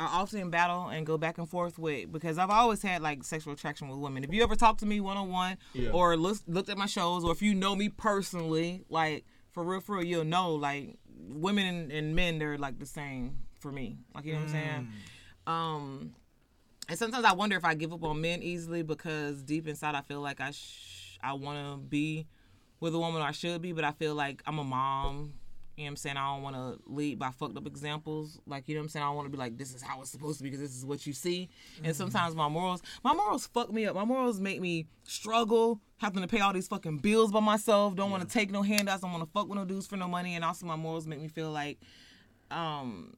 I 0.00 0.04
often 0.04 0.48
battle 0.50 0.86
and 0.88 1.04
go 1.04 1.18
back 1.18 1.38
and 1.38 1.48
forth 1.50 1.76
with 1.76 2.12
because 2.12 2.38
I've 2.38 2.50
always 2.50 2.80
had 2.82 3.02
like 3.02 3.24
sexual 3.24 3.52
attraction 3.52 3.88
with 3.88 3.98
women. 3.98 4.22
If 4.22 4.32
you 4.32 4.44
ever 4.44 4.54
talk 4.54 4.78
to 4.78 4.86
me 4.86 5.00
one 5.00 5.16
on 5.16 5.28
one 5.30 5.56
or 5.92 6.16
look, 6.16 6.38
looked 6.46 6.68
at 6.68 6.78
my 6.78 6.86
shows, 6.86 7.24
or 7.24 7.32
if 7.32 7.42
you 7.42 7.52
know 7.54 7.74
me 7.74 7.88
personally, 7.88 8.84
like 8.88 9.24
for 9.52 9.62
real, 9.64 9.80
for 9.80 9.96
real, 9.96 10.04
you'll 10.04 10.24
know 10.24 10.52
like 10.54 10.96
women 11.28 11.66
and, 11.66 11.92
and 11.92 12.14
men 12.16 12.38
they're 12.38 12.58
like 12.58 12.78
the 12.78 12.86
same 12.86 13.38
for 13.60 13.72
me. 13.72 13.98
Like 14.14 14.24
you 14.24 14.32
know 14.34 14.40
what 14.40 14.48
I'm 14.48 14.52
saying? 14.52 14.88
Um, 15.46 16.14
and 16.88 16.98
sometimes 16.98 17.24
I 17.24 17.32
wonder 17.32 17.56
if 17.56 17.64
I 17.64 17.74
give 17.74 17.92
up 17.92 18.02
on 18.04 18.20
men 18.20 18.42
easily 18.42 18.82
because 18.82 19.42
deep 19.42 19.66
inside 19.68 19.94
I 19.94 20.00
feel 20.02 20.20
like 20.20 20.40
I 20.40 20.50
sh- 20.52 21.18
I 21.22 21.32
want 21.32 21.58
to 21.58 21.78
be 21.78 22.26
with 22.80 22.94
a 22.94 22.98
woman 22.98 23.20
or 23.20 23.24
I 23.26 23.32
should 23.32 23.60
be, 23.60 23.72
but 23.72 23.84
I 23.84 23.92
feel 23.92 24.14
like 24.14 24.42
I'm 24.46 24.58
a 24.58 24.64
mom. 24.64 25.34
You 25.78 25.84
know 25.84 25.90
what 25.90 25.90
I'm 25.90 25.96
saying? 25.96 26.16
I 26.16 26.34
don't 26.34 26.42
want 26.42 26.56
to 26.56 26.92
lead 26.92 27.20
by 27.20 27.30
fucked 27.30 27.56
up 27.56 27.64
examples. 27.64 28.40
Like, 28.48 28.68
you 28.68 28.74
know 28.74 28.80
what 28.80 28.86
I'm 28.86 28.88
saying? 28.88 29.04
I 29.04 29.06
don't 29.10 29.14
want 29.14 29.26
to 29.26 29.30
be 29.30 29.38
like, 29.38 29.56
this 29.56 29.72
is 29.72 29.80
how 29.80 30.00
it's 30.00 30.10
supposed 30.10 30.38
to 30.38 30.42
be 30.42 30.50
because 30.50 30.60
this 30.60 30.76
is 30.76 30.84
what 30.84 31.06
you 31.06 31.12
see. 31.12 31.50
And 31.84 31.94
sometimes 31.94 32.34
my 32.34 32.48
morals, 32.48 32.82
my 33.04 33.14
morals 33.14 33.46
fuck 33.46 33.72
me 33.72 33.86
up. 33.86 33.94
My 33.94 34.04
morals 34.04 34.40
make 34.40 34.60
me 34.60 34.88
struggle, 35.04 35.80
having 35.98 36.20
to 36.20 36.26
pay 36.26 36.40
all 36.40 36.52
these 36.52 36.66
fucking 36.66 36.98
bills 36.98 37.30
by 37.30 37.38
myself, 37.38 37.94
don't 37.94 38.10
want 38.10 38.24
to 38.24 38.28
take 38.28 38.50
no 38.50 38.62
handouts, 38.62 39.02
don't 39.02 39.12
want 39.12 39.22
to 39.22 39.30
fuck 39.30 39.48
with 39.48 39.56
no 39.56 39.64
dudes 39.64 39.86
for 39.86 39.96
no 39.96 40.08
money. 40.08 40.34
And 40.34 40.44
also 40.44 40.66
my 40.66 40.74
morals 40.74 41.06
make 41.06 41.20
me 41.20 41.28
feel 41.28 41.52
like, 41.52 41.78
um, 42.50 43.14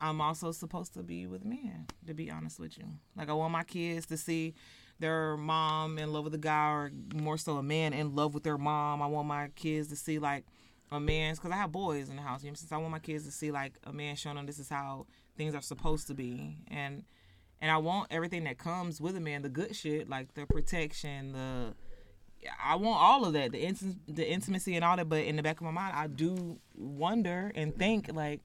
I'm 0.00 0.20
also 0.20 0.52
supposed 0.52 0.94
to 0.94 1.02
be 1.02 1.26
with 1.26 1.44
men, 1.44 1.86
to 2.06 2.14
be 2.14 2.30
honest 2.30 2.60
with 2.60 2.78
you. 2.78 2.84
Like 3.16 3.30
I 3.30 3.32
want 3.32 3.50
my 3.50 3.64
kids 3.64 4.06
to 4.06 4.16
see 4.16 4.54
their 5.00 5.36
mom 5.36 5.98
in 5.98 6.12
love 6.12 6.22
with 6.22 6.34
a 6.34 6.38
guy 6.38 6.70
or 6.70 6.92
more 7.16 7.36
so 7.36 7.56
a 7.56 7.64
man 7.64 7.92
in 7.94 8.14
love 8.14 8.32
with 8.32 8.44
their 8.44 8.58
mom. 8.58 9.02
I 9.02 9.08
want 9.08 9.26
my 9.26 9.48
kids 9.56 9.88
to 9.88 9.96
see 9.96 10.20
like 10.20 10.44
a 10.90 11.00
man's 11.00 11.38
because 11.38 11.52
I 11.52 11.56
have 11.56 11.72
boys 11.72 12.08
in 12.08 12.16
the 12.16 12.22
house. 12.22 12.44
You 12.44 12.50
know, 12.50 12.54
since 12.54 12.72
I 12.72 12.76
want 12.76 12.90
my 12.90 12.98
kids 12.98 13.24
to 13.24 13.30
see 13.30 13.50
like 13.50 13.74
a 13.84 13.92
man 13.92 14.16
showing 14.16 14.36
them 14.36 14.46
this 14.46 14.58
is 14.58 14.68
how 14.68 15.06
things 15.36 15.54
are 15.54 15.62
supposed 15.62 16.06
to 16.08 16.14
be, 16.14 16.58
and 16.68 17.04
and 17.60 17.70
I 17.70 17.78
want 17.78 18.08
everything 18.10 18.44
that 18.44 18.58
comes 18.58 19.00
with 19.00 19.16
a 19.16 19.20
man, 19.20 19.42
the 19.42 19.48
good 19.48 19.74
shit, 19.74 20.08
like 20.08 20.34
the 20.34 20.46
protection, 20.46 21.32
the 21.32 21.74
I 22.62 22.76
want 22.76 23.00
all 23.00 23.24
of 23.24 23.32
that, 23.32 23.52
the 23.52 23.62
inti- 23.62 23.96
the 24.06 24.28
intimacy 24.28 24.76
and 24.76 24.84
all 24.84 24.96
that. 24.96 25.08
But 25.08 25.24
in 25.24 25.36
the 25.36 25.42
back 25.42 25.56
of 25.56 25.62
my 25.62 25.70
mind, 25.70 25.94
I 25.96 26.06
do 26.06 26.58
wonder 26.74 27.50
and 27.54 27.76
think 27.76 28.12
like 28.12 28.40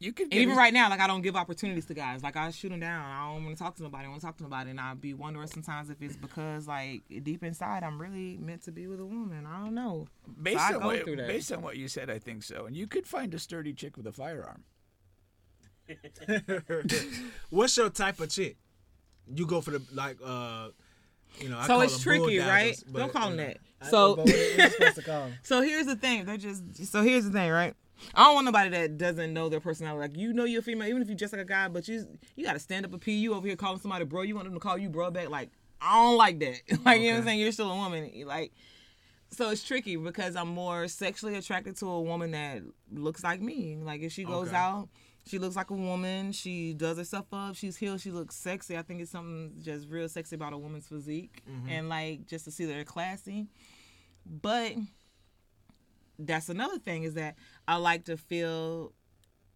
You 0.00 0.12
could 0.12 0.32
even 0.32 0.54
right 0.56 0.72
now, 0.72 0.88
like 0.88 1.00
I 1.00 1.08
don't 1.08 1.22
give 1.22 1.34
opportunities 1.34 1.86
to 1.86 1.94
guys. 1.94 2.22
Like 2.22 2.36
I 2.36 2.50
shoot 2.52 2.68
them 2.68 2.78
down. 2.78 3.04
I 3.04 3.32
don't 3.34 3.44
want 3.44 3.56
to 3.56 3.62
talk 3.62 3.74
to 3.76 3.82
nobody. 3.82 4.04
I 4.04 4.08
want 4.08 4.20
to 4.20 4.26
talk 4.26 4.36
to 4.36 4.44
nobody, 4.44 4.70
and 4.70 4.80
I 4.80 4.94
be 4.94 5.12
wondering 5.12 5.48
sometimes 5.48 5.90
if 5.90 6.00
it's 6.00 6.14
because 6.16 6.68
like 6.68 7.02
deep 7.24 7.42
inside 7.42 7.82
I'm 7.82 8.00
really 8.00 8.36
meant 8.36 8.62
to 8.62 8.70
be 8.72 8.86
with 8.86 9.00
a 9.00 9.04
woman. 9.06 9.44
I 9.44 9.64
don't 9.64 9.74
know. 9.74 10.06
based 10.40 10.60
I 10.60 10.74
on 10.74 10.80
go 10.80 10.86
what, 10.86 11.02
through 11.04 11.16
that. 11.16 11.26
based 11.26 11.50
on 11.52 11.62
what 11.62 11.76
you 11.76 11.88
said, 11.88 12.10
I 12.10 12.20
think 12.20 12.44
so. 12.44 12.66
And 12.66 12.76
you 12.76 12.86
could 12.86 13.06
find 13.08 13.34
a 13.34 13.40
sturdy 13.40 13.72
chick 13.72 13.96
with 13.96 14.06
a 14.06 14.12
firearm. 14.12 14.62
What's 17.50 17.76
your 17.76 17.90
type 17.90 18.20
of 18.20 18.30
chick? 18.30 18.56
You 19.34 19.46
go 19.46 19.60
for 19.60 19.72
the 19.72 19.82
like, 19.92 20.16
uh, 20.24 20.68
you 21.40 21.48
know. 21.48 21.58
I 21.58 21.62
So 21.62 21.66
call 21.68 21.80
it's 21.82 21.92
them 21.94 22.02
tricky, 22.02 22.36
bulldaggers, 22.38 22.46
right? 22.48 22.84
but, 22.92 22.98
Don't 23.00 23.12
call 23.12 23.28
them 23.30 23.36
know. 23.36 23.46
that. 23.46 23.58
So 23.90 24.16
But 24.16 24.26
what 24.26 24.34
are 24.34 24.38
you 24.62 24.70
supposed 24.70 24.94
to 24.96 25.02
call 25.02 25.22
'em? 25.24 25.34
So 25.42 25.60
here's 25.62 25.86
the 25.86 25.96
thing. 25.96 26.24
They're 26.24 26.36
just 26.36 26.86
so 26.86 27.02
here's 27.02 27.24
the 27.24 27.30
thing, 27.30 27.50
right? 27.50 27.74
I 28.14 28.24
don't 28.24 28.34
want 28.34 28.44
nobody 28.46 28.70
that 28.70 28.98
doesn't 28.98 29.32
know 29.32 29.48
their 29.48 29.60
personality. 29.60 30.00
Like 30.00 30.16
you 30.16 30.32
know 30.32 30.44
you're 30.44 30.60
a 30.60 30.62
female, 30.62 30.88
even 30.88 31.02
if 31.02 31.08
you're 31.08 31.16
just 31.16 31.32
like 31.32 31.42
a 31.42 31.46
guy, 31.46 31.68
but 31.68 31.88
you 31.88 32.06
you 32.36 32.44
gotta 32.44 32.58
stand 32.58 32.84
up 32.84 32.94
a 32.94 32.98
P. 32.98 33.12
You 33.16 33.34
over 33.34 33.46
here 33.46 33.56
calling 33.56 33.80
somebody 33.80 34.04
bro. 34.04 34.22
You 34.22 34.34
want 34.34 34.46
them 34.46 34.54
to 34.54 34.60
call 34.60 34.78
you 34.78 34.88
bro 34.88 35.10
back. 35.10 35.30
Like 35.30 35.50
I 35.80 36.02
don't 36.02 36.16
like 36.16 36.38
that. 36.40 36.60
like 36.84 37.00
you 37.00 37.08
know 37.08 37.14
what 37.14 37.18
I'm 37.20 37.24
saying? 37.24 37.40
You're 37.40 37.52
still 37.52 37.70
a 37.70 37.76
woman. 37.76 38.10
Like 38.26 38.52
so 39.30 39.50
it's 39.50 39.62
tricky 39.62 39.96
because 39.96 40.36
I'm 40.36 40.48
more 40.48 40.88
sexually 40.88 41.36
attracted 41.36 41.76
to 41.78 41.86
a 41.86 42.00
woman 42.00 42.30
that 42.32 42.62
looks 42.92 43.22
like 43.22 43.40
me. 43.40 43.76
Like 43.82 44.00
if 44.00 44.12
she 44.12 44.24
goes 44.24 44.48
Okay. 44.48 44.56
out, 44.56 44.88
she 45.26 45.38
looks 45.38 45.56
like 45.56 45.70
a 45.70 45.74
woman. 45.74 46.32
She 46.32 46.72
does 46.72 46.96
herself 46.96 47.26
up. 47.32 47.54
She's 47.54 47.76
healed. 47.76 48.00
She 48.00 48.10
looks 48.10 48.34
sexy. 48.34 48.76
I 48.76 48.82
think 48.82 49.02
it's 49.02 49.10
something 49.10 49.52
just 49.60 49.88
real 49.88 50.08
sexy 50.08 50.36
about 50.36 50.54
a 50.54 50.58
woman's 50.58 50.86
physique, 50.86 51.42
mm-hmm. 51.48 51.68
and 51.68 51.88
like 51.88 52.26
just 52.26 52.46
to 52.46 52.50
see 52.50 52.64
that 52.64 52.72
they're 52.72 52.84
classy. 52.84 53.46
But 54.24 54.72
that's 56.18 56.48
another 56.48 56.78
thing 56.78 57.04
is 57.04 57.14
that 57.14 57.36
I 57.66 57.76
like 57.76 58.04
to 58.06 58.16
feel 58.16 58.92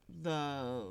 the 0.09 0.87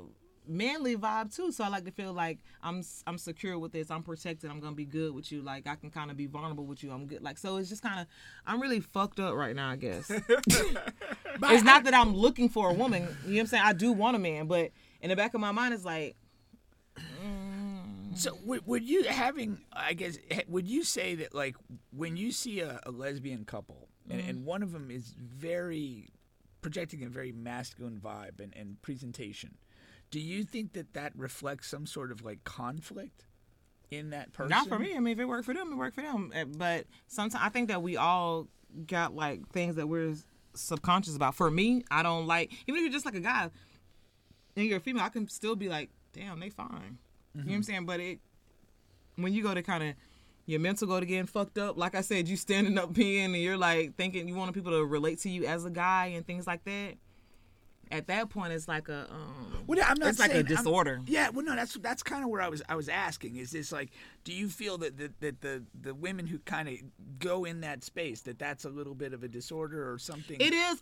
manly 0.46 0.96
vibe 0.96 1.34
too. 1.34 1.52
So 1.52 1.64
I 1.64 1.68
like 1.68 1.84
to 1.84 1.90
feel 1.90 2.12
like 2.12 2.38
I'm 2.62 2.82
I'm 3.06 3.18
secure 3.18 3.58
with 3.58 3.72
this. 3.72 3.90
I'm 3.90 4.02
protected. 4.02 4.50
I'm 4.50 4.60
gonna 4.60 4.76
be 4.76 4.84
good 4.84 5.14
with 5.14 5.32
you. 5.32 5.42
Like 5.42 5.66
I 5.66 5.76
can 5.76 5.90
kind 5.90 6.10
of 6.10 6.16
be 6.16 6.26
vulnerable 6.26 6.66
with 6.66 6.82
you. 6.82 6.90
I'm 6.90 7.06
good. 7.06 7.22
Like 7.22 7.38
so, 7.38 7.56
it's 7.56 7.68
just 7.68 7.82
kind 7.82 8.00
of 8.00 8.06
I'm 8.46 8.60
really 8.60 8.80
fucked 8.80 9.20
up 9.20 9.34
right 9.34 9.54
now. 9.54 9.70
I 9.70 9.76
guess 9.76 10.10
it's 10.46 11.64
not 11.64 11.84
that 11.84 11.94
I'm 11.94 12.14
looking 12.14 12.48
for 12.48 12.70
a 12.70 12.74
woman. 12.74 13.02
You 13.02 13.06
know 13.06 13.34
what 13.34 13.40
I'm 13.40 13.46
saying? 13.46 13.62
I 13.64 13.72
do 13.72 13.92
want 13.92 14.16
a 14.16 14.18
man, 14.18 14.46
but 14.46 14.70
in 15.00 15.10
the 15.10 15.16
back 15.16 15.34
of 15.34 15.40
my 15.40 15.52
mind, 15.52 15.74
it's 15.74 15.84
like 15.84 16.16
So 18.14 18.36
would, 18.44 18.66
would 18.66 18.82
you 18.88 19.04
having 19.04 19.58
I 19.72 19.94
guess 19.94 20.18
would 20.48 20.68
you 20.68 20.84
say 20.84 21.14
that 21.16 21.34
like 21.34 21.56
when 21.90 22.16
you 22.16 22.30
see 22.30 22.60
a, 22.60 22.80
a 22.84 22.90
lesbian 22.90 23.44
couple 23.44 23.88
and, 24.12 24.28
and 24.28 24.44
one 24.44 24.62
of 24.62 24.72
them 24.72 24.90
is 24.90 25.14
very 25.18 26.08
projecting 26.60 27.02
a 27.02 27.08
very 27.08 27.32
masculine 27.32 28.00
vibe 28.02 28.40
and, 28.40 28.54
and 28.56 28.80
presentation, 28.82 29.56
do 30.10 30.20
you 30.20 30.44
think 30.44 30.74
that 30.74 30.94
that 30.94 31.12
reflects 31.16 31.68
some 31.68 31.86
sort 31.86 32.12
of 32.12 32.24
like 32.24 32.44
conflict 32.44 33.24
in 33.90 34.10
that 34.10 34.32
person? 34.32 34.50
Not 34.50 34.68
for 34.68 34.78
me. 34.78 34.94
I 34.94 35.00
mean, 35.00 35.12
if 35.12 35.18
it 35.18 35.24
worked 35.24 35.44
for 35.46 35.54
them, 35.54 35.72
it 35.72 35.76
worked 35.76 35.96
for 35.96 36.02
them. 36.02 36.32
Uh, 36.34 36.44
But 36.44 36.86
sometimes 37.08 37.42
I 37.44 37.48
think 37.48 37.68
that 37.68 37.82
we 37.82 37.96
all 37.96 38.46
got 38.86 39.14
like 39.14 39.48
things 39.48 39.74
that 39.76 39.88
we're 39.88 40.14
subconscious 40.54 41.16
about. 41.16 41.34
For 41.34 41.50
me, 41.50 41.82
I 41.90 42.02
don't 42.02 42.26
like 42.26 42.52
even 42.66 42.78
if 42.78 42.82
you're 42.82 42.92
just 42.92 43.06
like 43.06 43.14
a 43.14 43.20
guy 43.20 43.50
and 44.56 44.66
you're 44.66 44.78
a 44.78 44.80
female, 44.80 45.02
I 45.02 45.08
can 45.08 45.28
still 45.28 45.56
be 45.56 45.68
like, 45.68 45.90
damn, 46.12 46.38
they 46.40 46.50
fine. 46.50 46.98
You 47.34 47.40
know 47.40 47.48
what 47.48 47.54
I'm 47.56 47.62
saying? 47.62 47.86
But 47.86 48.00
it 48.00 48.18
when 49.16 49.32
you 49.32 49.42
go 49.42 49.54
to 49.54 49.62
kind 49.62 49.82
of 49.82 49.94
your 50.52 50.60
mental 50.60 50.86
go 50.86 51.00
to 51.00 51.06
getting 51.06 51.26
fucked 51.26 51.58
up, 51.58 51.76
like 51.76 51.94
I 51.96 52.00
said, 52.02 52.28
you 52.28 52.36
standing 52.36 52.78
up 52.78 52.92
peeing 52.94 53.24
and 53.26 53.36
you're 53.36 53.56
like 53.56 53.96
thinking 53.96 54.28
you 54.28 54.34
want 54.36 54.52
people 54.54 54.70
to 54.72 54.84
relate 54.84 55.18
to 55.20 55.28
you 55.30 55.46
as 55.46 55.64
a 55.64 55.70
guy 55.70 56.06
and 56.14 56.24
things 56.26 56.46
like 56.46 56.62
that. 56.64 56.94
At 57.90 58.06
that 58.06 58.30
point, 58.30 58.54
it's 58.54 58.68
like 58.68 58.88
a 58.88 59.06
um, 59.10 59.64
Well, 59.66 59.78
I'm 59.86 59.98
not 59.98 60.08
it's 60.10 60.18
like 60.18 60.30
a 60.30 60.34
saying- 60.34 60.46
I'm- 60.46 60.56
disorder. 60.56 61.00
yeah, 61.06 61.28
well, 61.28 61.44
no, 61.44 61.54
that's 61.54 61.74
that's 61.74 62.02
kind 62.02 62.24
of 62.24 62.30
where 62.30 62.40
I 62.40 62.48
was 62.48 62.62
I 62.66 62.74
was 62.74 62.88
asking. 62.88 63.36
Is 63.36 63.50
this 63.50 63.70
like, 63.70 63.90
do 64.24 64.32
you 64.32 64.48
feel 64.48 64.78
that 64.78 64.96
that, 64.96 65.20
that 65.20 65.40
the 65.42 65.62
the 65.78 65.94
women 65.94 66.26
who 66.26 66.38
kind 66.38 66.68
of 66.70 66.76
go 67.18 67.44
in 67.44 67.60
that 67.60 67.84
space 67.84 68.22
that 68.22 68.38
that's 68.38 68.64
a 68.64 68.70
little 68.70 68.94
bit 68.94 69.12
of 69.12 69.22
a 69.24 69.28
disorder 69.28 69.92
or 69.92 69.98
something? 69.98 70.40
It 70.40 70.54
is 70.54 70.80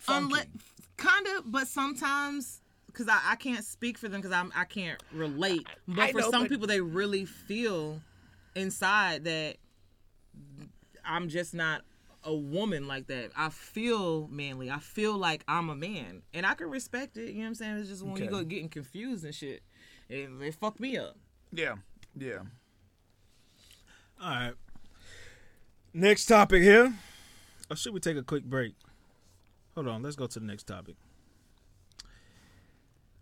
kind 0.97 1.27
of, 1.37 1.51
but 1.51 1.67
sometimes 1.67 2.61
because 2.87 3.09
I, 3.09 3.19
I 3.25 3.37
can't 3.37 3.65
speak 3.65 3.99
for 3.99 4.09
them 4.09 4.21
because 4.21 4.37
I'm 4.37 4.53
I 4.55 4.65
can't 4.65 5.03
relate. 5.13 5.67
But 5.89 5.99
I 6.01 6.13
for 6.13 6.21
know, 6.21 6.31
some 6.31 6.43
but- 6.43 6.51
people, 6.51 6.69
they 6.69 6.81
really 6.81 7.25
feel 7.25 8.01
inside 8.55 9.25
that 9.25 9.57
I'm 11.05 11.29
just 11.29 11.55
not 11.55 11.83
a 12.25 12.35
woman 12.35 12.87
like 12.87 13.07
that. 13.07 13.31
I 13.37 13.49
feel 13.49 14.29
manly. 14.29 14.71
I 14.71 14.79
feel 14.79 15.17
like 15.17 15.45
I'm 15.49 15.71
a 15.71 15.75
man, 15.75 16.23
and 16.35 16.45
I 16.45 16.55
can 16.55 16.69
respect 16.69 17.17
it. 17.17 17.31
You 17.31 17.35
know 17.35 17.41
what 17.41 17.47
I'm 17.47 17.55
saying? 17.55 17.77
It's 17.79 17.89
just 17.89 18.03
when 18.03 18.17
you 18.17 18.29
go 18.29 18.45
getting 18.45 18.69
confused 18.69 19.25
and 19.25 19.35
shit, 19.35 19.63
it, 20.09 20.29
it 20.41 20.55
fucked 20.55 20.81
me 20.81 20.97
up. 20.99 21.17
yeah, 21.53 21.77
yeah. 22.17 22.41
All 24.23 24.31
right. 24.31 24.53
Next 25.95 26.27
topic 26.27 26.63
here. 26.63 26.93
Or 27.71 27.77
should 27.77 27.95
we 27.95 28.01
take 28.01 28.17
a 28.17 28.23
quick 28.23 28.45
break? 28.45 28.75
Hold 29.75 29.89
on. 29.89 30.03
Let's 30.03 30.15
go 30.17 30.27
to 30.27 30.39
the 30.39 30.45
next 30.45 30.65
topic. 30.65 30.97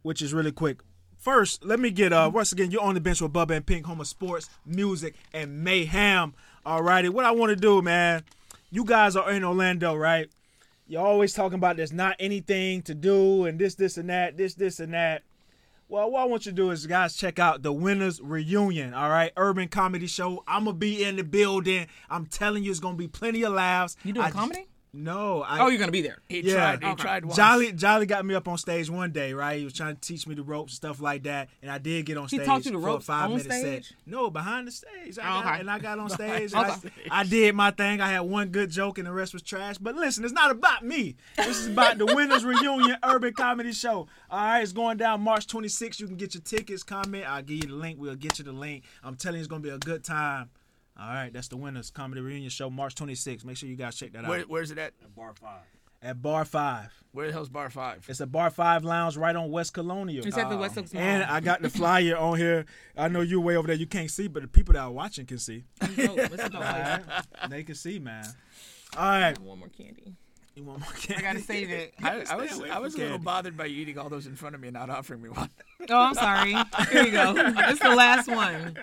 Which 0.02 0.20
is 0.20 0.34
really 0.34 0.50
quick. 0.52 0.80
First, 1.18 1.64
let 1.64 1.80
me 1.80 1.90
get 1.90 2.12
uh 2.12 2.30
once 2.32 2.52
again, 2.52 2.70
you're 2.70 2.82
on 2.82 2.94
the 2.94 3.00
bench 3.00 3.20
with 3.20 3.32
Bubba 3.32 3.56
and 3.56 3.66
Pink, 3.66 3.86
home 3.86 4.00
of 4.00 4.06
sports, 4.06 4.48
music, 4.64 5.14
and 5.32 5.62
mayhem. 5.62 6.34
Alrighty, 6.66 7.10
what 7.10 7.24
I 7.24 7.30
want 7.30 7.50
to 7.50 7.56
do, 7.56 7.82
man. 7.82 8.24
You 8.70 8.84
guys 8.84 9.16
are 9.16 9.30
in 9.30 9.44
Orlando, 9.44 9.94
right? 9.94 10.28
You're 10.86 11.04
always 11.04 11.34
talking 11.34 11.56
about 11.56 11.76
there's 11.76 11.92
not 11.92 12.16
anything 12.18 12.82
to 12.82 12.94
do 12.94 13.44
and 13.44 13.58
this, 13.58 13.74
this, 13.74 13.96
and 13.98 14.08
that, 14.10 14.36
this, 14.36 14.54
this, 14.54 14.80
and 14.80 14.94
that. 14.94 15.22
Well, 15.90 16.10
what 16.10 16.20
I 16.20 16.24
want 16.26 16.44
you 16.44 16.52
to 16.52 16.56
do 16.56 16.70
is, 16.70 16.86
guys, 16.86 17.16
check 17.16 17.38
out 17.38 17.62
the 17.62 17.72
Winners 17.72 18.20
Reunion. 18.20 18.92
All 18.92 19.08
right, 19.08 19.32
Urban 19.38 19.68
Comedy 19.68 20.06
Show. 20.06 20.44
I'm 20.46 20.64
gonna 20.66 20.76
be 20.76 21.02
in 21.02 21.16
the 21.16 21.24
building. 21.24 21.86
I'm 22.10 22.26
telling 22.26 22.62
you, 22.62 22.70
it's 22.70 22.80
gonna 22.80 22.96
be 22.96 23.08
plenty 23.08 23.42
of 23.42 23.54
laughs. 23.54 23.96
You 24.04 24.12
doing 24.12 24.26
I- 24.26 24.30
comedy? 24.30 24.66
No. 24.92 25.42
I, 25.42 25.60
Oh, 25.60 25.68
you're 25.68 25.78
gonna 25.78 25.92
be 25.92 26.00
there. 26.00 26.18
He 26.28 26.40
Yeah. 26.40 26.76
tried. 26.76 26.82
He 26.84 26.94
tried 26.94 27.24
once. 27.26 27.36
Jolly 27.36 27.72
Jolly 27.72 28.06
got 28.06 28.24
me 28.24 28.34
up 28.34 28.48
on 28.48 28.56
stage 28.56 28.88
one 28.88 29.12
day, 29.12 29.34
right? 29.34 29.58
He 29.58 29.64
was 29.64 29.74
trying 29.74 29.94
to 29.96 30.00
teach 30.00 30.26
me 30.26 30.34
the 30.34 30.42
ropes 30.42 30.72
and 30.72 30.76
stuff 30.76 31.00
like 31.00 31.24
that, 31.24 31.48
and 31.62 31.70
I 31.70 31.76
did 31.78 32.06
get 32.06 32.16
on 32.16 32.24
He 32.28 32.36
stage. 32.36 32.46
taught 32.46 32.64
you 32.64 32.72
the 32.72 32.78
for 32.78 32.86
ropes 32.86 33.04
a 33.04 33.06
five 33.06 33.30
on 33.30 33.38
stage? 33.40 33.86
set. 33.88 33.96
No, 34.06 34.30
behind 34.30 34.66
the 34.66 34.70
stage. 34.72 35.18
I 35.18 35.22
Oh, 35.38 35.42
got, 35.42 35.46
okay. 35.52 35.60
And 35.60 35.70
I 35.70 35.78
got 35.78 35.98
on 35.98 36.08
stage. 36.18 36.52
and 36.54 36.70
Okay. 36.70 36.88
I, 37.10 37.20
I 37.20 37.24
did 37.24 37.54
my 37.54 37.70
thing. 37.70 38.00
I 38.00 38.08
had 38.08 38.20
one 38.20 38.48
good 38.48 38.70
joke, 38.70 38.96
and 38.98 39.06
the 39.06 39.12
rest 39.12 39.34
was 39.34 39.42
trash. 39.42 39.76
But 39.78 39.94
listen, 39.94 40.24
it's 40.24 40.32
not 40.32 40.50
about 40.50 40.84
me. 40.84 41.16
This 41.36 41.58
is 41.60 41.66
about 41.68 41.98
the 41.98 42.06
Winners 42.06 42.44
Reunion 42.46 42.96
Urban 43.04 43.34
Comedy 43.34 43.72
Show. 43.72 44.08
All 44.30 44.38
right, 44.40 44.62
it's 44.62 44.72
going 44.72 44.96
down 44.96 45.20
March 45.20 45.46
26th. 45.46 46.00
You 46.00 46.06
can 46.06 46.16
get 46.16 46.34
your 46.34 46.42
tickets. 46.42 46.82
Comment. 46.82 47.24
I'll 47.28 47.42
give 47.42 47.58
you 47.58 47.68
the 47.68 47.74
link. 47.74 47.98
We'll 48.00 48.14
get 48.14 48.38
you 48.38 48.44
the 48.44 48.52
link. 48.52 48.84
I'm 49.04 49.16
telling 49.16 49.36
you, 49.36 49.40
it's 49.40 49.48
gonna 49.48 49.62
be 49.62 49.68
a 49.70 49.78
good 49.78 50.02
time. 50.02 50.48
All 51.00 51.08
right, 51.08 51.32
that's 51.32 51.48
the 51.48 51.56
Winners 51.56 51.90
Comedy 51.90 52.20
Reunion 52.20 52.50
Show, 52.50 52.70
March 52.70 52.94
26th. 52.96 53.44
Make 53.44 53.56
sure 53.56 53.68
you 53.68 53.76
guys 53.76 53.94
check 53.96 54.12
that 54.12 54.24
out 54.24 54.28
Where, 54.30 54.40
where's 54.42 54.70
it 54.72 54.78
at? 54.78 54.92
Bar 55.14 55.32
five. 55.40 55.62
at 56.02 56.20
Bar 56.20 56.44
Five. 56.44 56.92
Where 57.12 57.26
the 57.28 57.32
hell's 57.32 57.48
Bar 57.48 57.70
Five? 57.70 58.04
It's 58.08 58.18
a 58.20 58.26
Bar 58.26 58.50
Five 58.50 58.82
Lounge 58.84 59.16
right 59.16 59.34
on 59.36 59.50
West 59.52 59.74
Colonial. 59.74 60.26
It's 60.26 60.36
at 60.36 60.50
the 60.50 60.56
West 60.56 60.76
Oaks 60.76 60.92
Mall. 60.92 61.02
And 61.02 61.22
I 61.22 61.38
got 61.40 61.62
the 61.62 61.70
flyer 61.70 62.16
on 62.16 62.36
here. 62.36 62.64
I 62.96 63.06
know 63.08 63.20
you're 63.20 63.40
way 63.40 63.56
over 63.56 63.68
there. 63.68 63.76
You 63.76 63.86
can't 63.86 64.10
see, 64.10 64.26
but 64.26 64.42
the 64.42 64.48
people 64.48 64.72
that 64.74 64.80
are 64.80 64.90
watching 64.90 65.24
can 65.26 65.38
see. 65.38 65.64
Dope. 65.80 66.18
It's 66.18 66.34
a 66.34 66.48
dope 66.48 66.54
All 66.56 66.60
place. 66.62 67.00
right? 67.06 67.50
They 67.50 67.62
can 67.62 67.74
see, 67.76 67.98
man. 68.00 68.24
All 68.96 69.04
right. 69.08 69.38
One 69.38 69.60
more 69.60 69.68
candy. 69.68 70.14
You 70.56 70.64
want 70.64 70.80
more 70.80 70.90
candy? 70.92 71.24
I 71.24 71.32
gotta 71.32 71.44
save 71.44 71.70
it. 71.70 71.94
I, 72.02 72.24
I 72.30 72.34
was 72.36 72.60
I 72.60 72.78
was 72.80 72.94
a 72.94 72.98
little 72.98 73.10
candy. 73.12 73.24
bothered 73.24 73.56
by 73.56 73.66
you 73.66 73.80
eating 73.82 73.98
all 73.98 74.08
those 74.08 74.26
in 74.26 74.34
front 74.34 74.56
of 74.56 74.60
me 74.60 74.66
and 74.68 74.74
not 74.74 74.90
offering 74.90 75.22
me 75.22 75.28
one. 75.28 75.48
Oh, 75.88 75.96
I'm 75.96 76.14
sorry. 76.14 76.54
Here 76.90 77.04
you 77.04 77.12
go. 77.12 77.34
It's 77.68 77.78
the 77.80 77.94
last 77.94 78.26
one. 78.28 78.76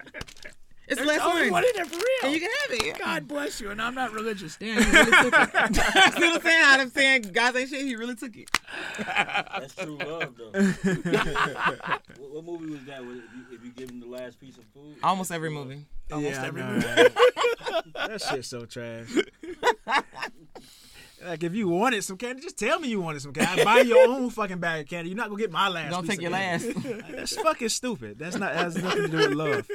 It's 0.87 0.99
the 0.99 1.05
There's 1.05 1.17
last 1.19 1.27
only 1.27 1.43
one. 1.49 1.63
one 1.63 1.65
in 1.65 1.71
there 1.75 1.85
for 1.85 1.95
real. 1.95 2.05
And 2.23 2.33
you 2.33 2.39
can 2.39 2.49
have 2.49 2.79
it. 2.87 2.99
God 2.99 3.27
bless 3.27 3.59
you, 3.59 3.71
and 3.71 3.81
I'm 3.81 3.95
not 3.95 4.11
religious. 4.13 4.55
Damn, 4.57 4.81
he 4.83 4.91
really 4.97 5.11
took 5.11 5.33
it. 5.33 5.75
See 6.13 6.19
what 6.19 6.35
I'm 6.35 6.41
saying? 6.41 6.63
How 6.63 6.79
I'm 6.79 6.89
saying 6.91 7.21
guys 7.33 7.55
ain't 7.55 7.69
shit. 7.69 7.81
He 7.81 7.95
really 7.95 8.15
took 8.15 8.35
it. 8.37 8.49
That's 8.97 9.73
true 9.75 9.97
love, 9.97 10.35
though. 10.37 10.51
what, 10.61 12.31
what 12.33 12.43
movie 12.45 12.71
was 12.71 12.83
that? 12.85 13.03
Was 13.03 13.17
it- 13.17 13.23
If 13.25 13.51
you, 13.51 13.57
if 13.57 13.63
you 13.65 13.71
give 13.71 13.89
him 13.89 13.99
the 13.99 14.07
last 14.07 14.39
piece 14.39 14.57
of 14.57 14.63
food? 14.73 14.95
Almost 15.03 15.31
every 15.31 15.49
movie. 15.49 15.85
Almost 16.11 16.35
yeah, 16.35 16.45
every 16.45 16.61
know, 16.61 16.71
movie. 16.73 16.85
right? 16.87 17.11
that 18.07 18.21
shit's 18.21 18.47
so 18.47 18.65
trash. 18.65 19.07
Like 21.25 21.43
if 21.43 21.55
you 21.55 21.67
wanted 21.67 22.03
some 22.03 22.17
candy, 22.17 22.41
just 22.41 22.57
tell 22.57 22.79
me 22.79 22.87
you 22.87 23.01
wanted 23.01 23.21
some 23.21 23.33
candy. 23.33 23.63
Buy 23.63 23.79
your 23.79 24.07
own 24.09 24.29
fucking 24.29 24.59
bag 24.59 24.83
of 24.83 24.89
candy. 24.89 25.09
You're 25.09 25.17
not 25.17 25.29
gonna 25.29 25.41
get 25.41 25.51
my 25.51 25.67
last. 25.67 25.91
Don't 25.91 26.07
take 26.07 26.21
your 26.21 26.31
candy. 26.31 26.73
last. 26.73 27.01
That's 27.11 27.35
fucking 27.35 27.69
stupid. 27.69 28.19
That's 28.19 28.37
not 28.37 28.53
that 28.53 28.63
has 28.63 28.75
nothing 28.81 29.03
to 29.03 29.07
do 29.09 29.17
with 29.17 29.31
love. 29.33 29.67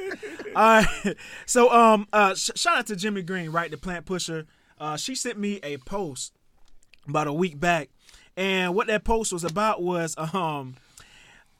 All 0.55 0.81
right. 0.81 1.15
So 1.45 1.71
um 1.71 2.07
uh 2.13 2.35
sh- 2.35 2.51
shout 2.55 2.77
out 2.77 2.87
to 2.87 2.95
Jimmy 2.95 3.21
Green, 3.21 3.51
right? 3.51 3.69
The 3.69 3.77
plant 3.77 4.05
pusher. 4.05 4.45
Uh 4.79 4.97
she 4.97 5.15
sent 5.15 5.37
me 5.37 5.59
a 5.63 5.77
post 5.77 6.33
about 7.07 7.27
a 7.27 7.33
week 7.33 7.59
back. 7.59 7.89
And 8.37 8.73
what 8.75 8.87
that 8.87 9.03
post 9.03 9.33
was 9.33 9.43
about 9.43 9.81
was 9.81 10.15
um 10.17 10.75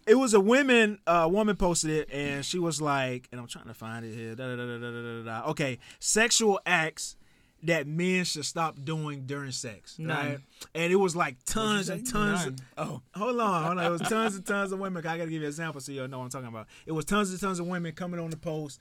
it 0.08 0.16
was 0.16 0.34
a 0.34 0.40
women 0.40 1.00
uh 1.06 1.28
woman 1.32 1.56
posted 1.56 1.92
it 1.92 2.10
and 2.12 2.44
she 2.46 2.58
was 2.60 2.82
like 2.82 3.28
and 3.32 3.40
I'm 3.42 3.48
trying 3.48 3.68
to 3.68 3.74
find 3.74 4.06
it 4.06 4.16
here. 4.16 4.36
Da, 4.36 4.48
da, 4.48 4.56
da, 4.56 4.66
da, 4.66 4.78
da, 4.80 4.92
da, 4.92 5.24
da, 5.24 5.42
da. 5.42 5.50
Okay, 5.52 5.80
sexual 6.00 6.60
acts 6.66 7.16
that 7.64 7.88
men 7.88 8.24
should 8.26 8.46
stop 8.46 8.76
doing 8.84 9.26
during 9.26 9.52
sex. 9.52 9.98
Right? 10.00 10.40
And 10.74 10.92
it 10.92 10.96
was 10.96 11.16
like 11.16 11.38
tons 11.46 11.90
and 11.90 12.06
tons 12.10 12.46
of, 12.48 12.60
Oh, 12.78 13.02
Hold 13.16 13.40
on, 13.40 13.64
hold 13.64 13.78
on. 13.78 13.86
It 13.86 13.90
was 13.90 14.02
tons 14.02 14.36
and 14.36 14.46
tons 14.46 14.72
of 14.72 14.80
women. 14.80 15.00
I 15.00 15.04
gotta 15.04 15.20
give 15.20 15.32
you 15.32 15.40
an 15.42 15.46
example 15.48 15.82
so 15.82 15.92
you'll 15.92 16.08
know 16.08 16.20
what 16.20 16.26
I'm 16.26 16.30
talking 16.32 16.48
about. 16.48 16.68
It 16.86 16.92
was 16.92 17.06
tons 17.06 17.32
and 17.32 17.40
tons 17.40 17.60
of 17.60 17.68
women 17.68 17.92
coming 17.94 18.20
on 18.20 18.30
the 18.30 18.38
post, 18.38 18.80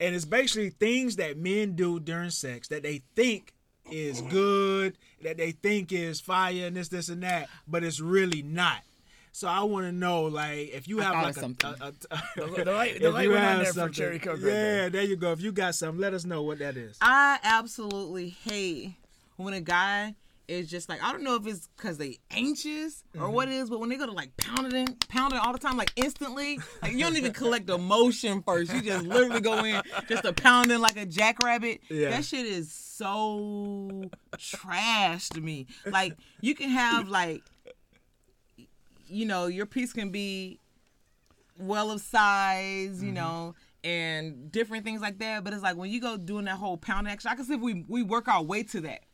and 0.00 0.14
it's 0.14 0.24
basically 0.24 0.70
things 0.70 1.16
that 1.16 1.36
men 1.38 1.76
do 1.76 2.00
during 2.00 2.30
sex 2.30 2.68
that 2.68 2.82
they 2.82 3.02
think 3.14 3.52
is 3.90 4.20
good, 4.22 4.98
that 5.22 5.36
they 5.36 5.52
think 5.52 5.92
is 5.92 6.20
fire, 6.20 6.66
and 6.66 6.76
this, 6.76 6.88
this, 6.88 7.08
and 7.08 7.22
that, 7.22 7.48
but 7.68 7.84
it's 7.84 8.00
really 8.00 8.42
not. 8.42 8.78
So 9.36 9.48
I 9.48 9.64
want 9.64 9.84
to 9.84 9.92
know, 9.92 10.22
like, 10.22 10.70
if 10.72 10.88
you 10.88 10.98
I 10.98 11.04
have 11.04 11.14
like 11.16 11.30
of 11.32 11.36
a, 11.36 11.40
something. 11.40 11.74
a, 11.78 11.88
a, 11.88 11.92
The- 12.36 12.64
the 12.64 12.72
light- 12.72 12.98
the 12.98 13.08
if 13.08 13.12
light 13.12 13.22
you 13.24 13.30
went 13.32 13.44
on 13.44 13.50
have 13.50 13.58
there 13.58 13.66
for 13.66 13.72
something- 13.80 13.92
Cherry 13.92 14.18
Coke 14.18 14.36
right 14.36 14.44
Yeah, 14.44 14.52
there. 14.54 14.90
there 14.90 15.02
you 15.02 15.16
go. 15.16 15.30
If 15.32 15.42
you 15.42 15.52
got 15.52 15.74
something, 15.74 16.00
let 16.00 16.14
us 16.14 16.24
know 16.24 16.40
what 16.40 16.58
that 16.60 16.78
is. 16.78 16.96
I 17.02 17.38
absolutely 17.42 18.30
hate 18.30 18.94
when 19.36 19.52
a 19.52 19.60
guy 19.60 20.14
is 20.48 20.70
just 20.70 20.88
like 20.88 21.02
I 21.02 21.12
don't 21.12 21.22
know 21.22 21.34
if 21.34 21.46
it's 21.46 21.68
because 21.76 21.98
they 21.98 22.16
anxious 22.30 23.04
or 23.14 23.24
mm-hmm. 23.24 23.32
what 23.34 23.48
it 23.48 23.54
is, 23.56 23.68
but 23.68 23.78
when 23.78 23.90
they 23.90 23.96
go 23.96 24.06
to 24.06 24.12
like 24.12 24.34
pound 24.38 24.68
it 24.68 24.72
in, 24.72 24.94
pound 25.10 25.34
it 25.34 25.38
all 25.38 25.52
the 25.52 25.58
time, 25.58 25.76
like 25.76 25.92
instantly, 25.96 26.58
like 26.80 26.92
you 26.92 27.00
don't 27.00 27.18
even 27.18 27.34
collect 27.34 27.68
emotion 27.68 28.42
first. 28.42 28.72
You 28.72 28.80
just 28.80 29.04
literally 29.04 29.42
go 29.42 29.62
in 29.64 29.82
just 30.08 30.22
to 30.22 30.32
pound 30.32 30.72
in 30.72 30.80
like 30.80 30.96
a 30.96 31.04
jackrabbit. 31.04 31.82
Yeah. 31.90 32.08
That 32.08 32.24
shit 32.24 32.46
is 32.46 32.72
so 32.72 34.04
trash 34.38 35.28
to 35.30 35.42
me. 35.42 35.66
Like 35.84 36.16
you 36.40 36.54
can 36.54 36.70
have 36.70 37.10
like, 37.10 37.42
you 39.08 39.26
know, 39.26 39.46
your 39.46 39.66
piece 39.66 39.92
can 39.92 40.10
be 40.10 40.60
well 41.58 41.90
of 41.90 42.00
size, 42.00 43.02
you 43.02 43.08
mm-hmm. 43.08 43.14
know, 43.14 43.54
and 43.84 44.50
different 44.50 44.84
things 44.84 45.00
like 45.00 45.18
that. 45.18 45.44
But 45.44 45.52
it's 45.52 45.62
like 45.62 45.76
when 45.76 45.90
you 45.90 46.00
go 46.00 46.16
doing 46.16 46.44
that 46.46 46.56
whole 46.56 46.76
pound 46.76 47.08
action, 47.08 47.30
I 47.30 47.34
can 47.34 47.44
see 47.44 47.54
if 47.54 47.60
we 47.60 47.84
we 47.88 48.02
work 48.02 48.28
our 48.28 48.42
way 48.42 48.62
to 48.64 48.80
that. 48.82 49.04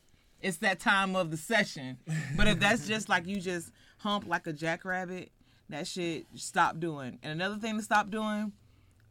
It's 0.40 0.58
that 0.58 0.80
time 0.80 1.14
of 1.14 1.30
the 1.30 1.36
session. 1.36 1.98
But 2.36 2.48
if 2.48 2.58
that's 2.58 2.86
just 2.86 3.08
like 3.08 3.26
you 3.26 3.40
just 3.40 3.70
hump 3.98 4.26
like 4.26 4.46
a 4.48 4.52
jackrabbit, 4.52 5.30
that 5.68 5.86
shit 5.86 6.26
stop 6.34 6.80
doing. 6.80 7.18
And 7.22 7.32
another 7.32 7.56
thing 7.56 7.76
to 7.76 7.82
stop 7.82 8.10
doing, 8.10 8.52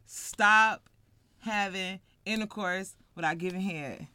stop 0.04 0.88
having 1.40 2.00
intercourse 2.26 2.94
without 3.14 3.38
giving 3.38 3.62
head. 3.62 4.08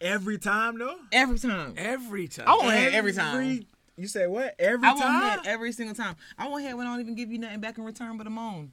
Every 0.00 0.38
time, 0.38 0.78
though. 0.78 0.96
Every 1.10 1.38
time. 1.38 1.74
every 1.76 2.28
time. 2.28 2.46
I 2.46 2.56
want 2.56 2.70
head 2.70 2.94
every 2.94 3.12
time. 3.12 3.66
You 3.98 4.06
say 4.06 4.26
what? 4.28 4.54
Every 4.58 4.86
I 4.86 4.92
want 4.92 5.02
time. 5.02 5.30
head 5.30 5.40
every 5.46 5.72
single 5.72 5.94
time. 5.94 6.16
I 6.38 6.48
want 6.48 6.64
head 6.64 6.74
when 6.76 6.86
I 6.86 6.90
don't 6.92 7.00
even 7.00 7.14
give 7.16 7.30
you 7.32 7.38
nothing 7.38 7.60
back 7.60 7.76
in 7.78 7.84
return 7.84 8.16
but 8.16 8.26
a 8.26 8.30
moan. 8.30 8.72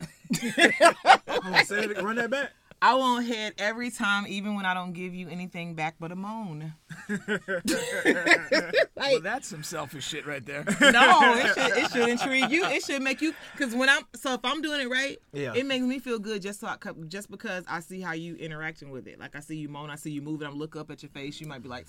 Hold 0.00 0.40
on, 1.42 1.64
say 1.64 1.84
it, 1.84 2.02
run 2.02 2.16
that 2.16 2.30
back. 2.30 2.50
I 2.80 2.94
want 2.94 3.26
head 3.26 3.54
every 3.58 3.90
time, 3.90 4.24
even 4.28 4.54
when 4.54 4.64
I 4.64 4.72
don't 4.72 4.92
give 4.92 5.12
you 5.12 5.28
anything 5.28 5.74
back 5.74 5.96
but 5.98 6.12
a 6.12 6.16
moan. 6.16 6.74
well, 7.08 9.20
that's 9.20 9.48
some 9.48 9.64
selfish 9.64 10.06
shit 10.06 10.26
right 10.26 10.44
there. 10.46 10.64
No, 10.80 11.34
it 11.34 11.54
should, 11.54 11.76
it 11.76 11.90
should 11.90 12.08
intrigue 12.08 12.50
you. 12.50 12.64
It 12.66 12.84
should 12.84 13.02
make 13.02 13.20
you 13.20 13.34
because 13.56 13.74
when 13.74 13.88
I'm 13.88 14.02
so 14.14 14.34
if 14.34 14.44
I'm 14.44 14.62
doing 14.62 14.80
it 14.80 14.88
right, 14.88 15.18
Yeah. 15.32 15.54
it 15.54 15.66
makes 15.66 15.84
me 15.84 15.98
feel 15.98 16.20
good 16.20 16.40
just 16.42 16.60
so 16.60 16.68
I, 16.68 16.76
co- 16.76 16.94
just 17.08 17.30
because 17.30 17.64
I 17.66 17.80
see 17.80 18.00
how 18.00 18.12
you 18.12 18.36
interacting 18.36 18.90
with 18.90 19.08
it. 19.08 19.18
Like 19.18 19.34
I 19.34 19.40
see 19.40 19.56
you 19.56 19.68
moan, 19.68 19.90
I 19.90 19.96
see 19.96 20.10
you 20.10 20.22
moving. 20.22 20.46
I'm 20.46 20.56
look 20.56 20.76
up 20.76 20.90
at 20.92 21.02
your 21.02 21.10
face. 21.10 21.40
You 21.40 21.48
might 21.48 21.62
be 21.64 21.68
like, 21.68 21.86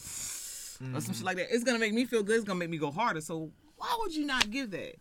or 0.82 1.01
some 1.01 1.01
shit 1.01 1.17
mm-hmm. 1.17 1.25
like 1.25 1.38
that. 1.38 1.47
It's 1.53 1.63
gonna 1.63 1.80
make 1.80 1.93
me 1.93 2.05
feel 2.05 2.23
good. 2.23 2.38
It's 2.38 2.45
gonna 2.45 2.59
make 2.59 2.69
me 2.69 2.77
go 2.77 2.91
harder. 2.91 3.21
So 3.21 3.51
why 3.77 3.97
would 3.99 4.15
you 4.15 4.25
not 4.25 4.49
give 4.49 4.71
that? 4.71 4.95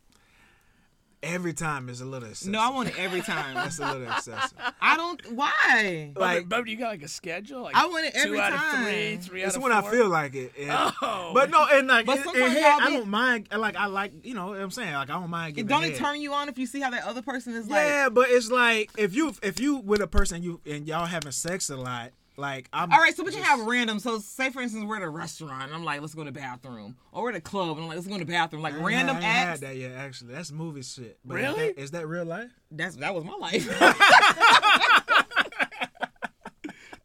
Every 1.21 1.53
time 1.53 1.89
is 1.89 2.01
a 2.01 2.05
little 2.05 2.29
excessive. 2.29 2.53
No, 2.53 2.61
I 2.61 2.71
want 2.71 2.91
it 2.91 2.95
every 2.97 3.21
time. 3.23 3.55
That's 3.55 3.81
a 3.81 3.93
little 3.93 4.09
excessive. 4.09 4.57
I 4.81 4.97
don't. 4.97 5.21
Why? 5.33 6.13
Like- 6.15 6.49
but, 6.49 6.61
but 6.61 6.69
you 6.69 6.77
got 6.77 6.91
like 6.91 7.03
a 7.03 7.09
schedule. 7.09 7.63
Like 7.63 7.75
I 7.75 7.87
want 7.89 8.07
it 8.07 8.15
two 8.15 8.21
every 8.21 8.39
out 8.39 8.53
time. 8.53 8.83
of 8.83 8.89
three, 8.89 9.17
three 9.17 9.43
It's 9.43 9.55
out 9.55 9.57
of 9.57 9.63
when 9.65 9.73
I 9.73 9.83
feel 9.91 10.09
like 10.09 10.37
it. 10.37 10.53
and- 10.57 10.71
Oh. 10.71 11.33
But 11.35 11.51
no, 11.51 11.67
and 11.69 11.89
like, 11.89 12.07
But 12.07 12.19
in- 12.19 12.19
in 12.19 12.25
sometimes 12.25 12.53
head, 12.53 12.63
y'all 12.63 12.81
I 12.81 12.91
don't 12.91 13.09
mind. 13.09 13.49
Like, 13.53 13.75
I 13.75 13.87
like, 13.87 14.13
you 14.25 14.35
know, 14.35 14.49
what 14.49 14.61
I'm 14.61 14.71
saying, 14.71 14.93
like, 14.95 15.11
I 15.11 15.15
don't 15.15 15.29
mind 15.29 15.57
giving. 15.57 15.69
Don't 15.69 15.83
head. 15.83 15.93
it 15.93 15.97
turn 15.97 16.21
you 16.21 16.33
on 16.35 16.49
if 16.49 16.57
you 16.57 16.67
see 16.67 16.81
how 16.81 16.91
that 16.91 17.05
other 17.05 17.23
person 17.23 17.53
is 17.55 17.67
like? 17.69 17.85
Yeah, 17.85 18.09
but 18.11 18.29
it's 18.31 18.53
like 18.53 18.91
if 18.97 19.13
you 19.13 19.35
if 19.43 19.59
you 19.59 19.79
with 19.79 20.01
a 20.01 20.07
person 20.07 20.45
you 20.45 20.61
and 20.67 20.87
y'all 20.87 21.07
having 21.07 21.33
sex 21.33 21.69
a 21.69 21.77
lot, 21.77 22.13
like 22.39 22.69
I'm. 22.73 22.91
All 22.93 23.01
right, 23.01 23.15
so 23.15 23.25
we 23.25 23.33
can 23.33 23.41
just- 23.41 23.51
have 23.51 23.67
random. 23.67 23.99
So 23.99 24.19
say 24.21 24.51
for 24.51 24.63
instance, 24.63 24.85
we're 24.87 24.97
at 24.97 25.03
a 25.03 25.09
restaurant. 25.09 25.65
And 25.65 25.75
I'm 25.75 25.85
like, 25.85 26.01
let's 26.01 26.15
go 26.15 26.23
to 26.25 26.31
the 26.31 26.41
bathroom, 26.41 26.97
or 27.13 27.25
we're 27.25 27.31
at 27.31 27.37
a 27.37 27.41
club. 27.41 27.71
And 27.71 27.81
I'm 27.81 27.87
like, 27.89 27.97
let's 27.97 28.07
go 28.07 28.15
to 28.19 28.25
the 28.25 28.31
bathroom. 28.33 28.63
Like 28.63 28.75
I 28.75 28.83
random 28.83 29.17
had- 29.17 29.25
I 29.25 29.27
ain't 29.27 29.37
acts. 29.49 29.61
had 29.61 29.71
that 29.71 29.77
yet. 29.77 29.93
Actually, 29.93 30.35
that's 30.35 30.53
movie 30.53 30.83
shit. 30.83 31.19
But 31.25 31.35
Really? 31.35 31.65
Is 31.67 31.75
that, 31.75 31.83
is 31.83 31.91
that 31.93 32.07
real 32.07 32.25
life? 32.25 32.51
That's 32.71 32.97
that 32.97 33.15
was 33.15 33.25
my 33.25 33.35
life. 33.35 33.69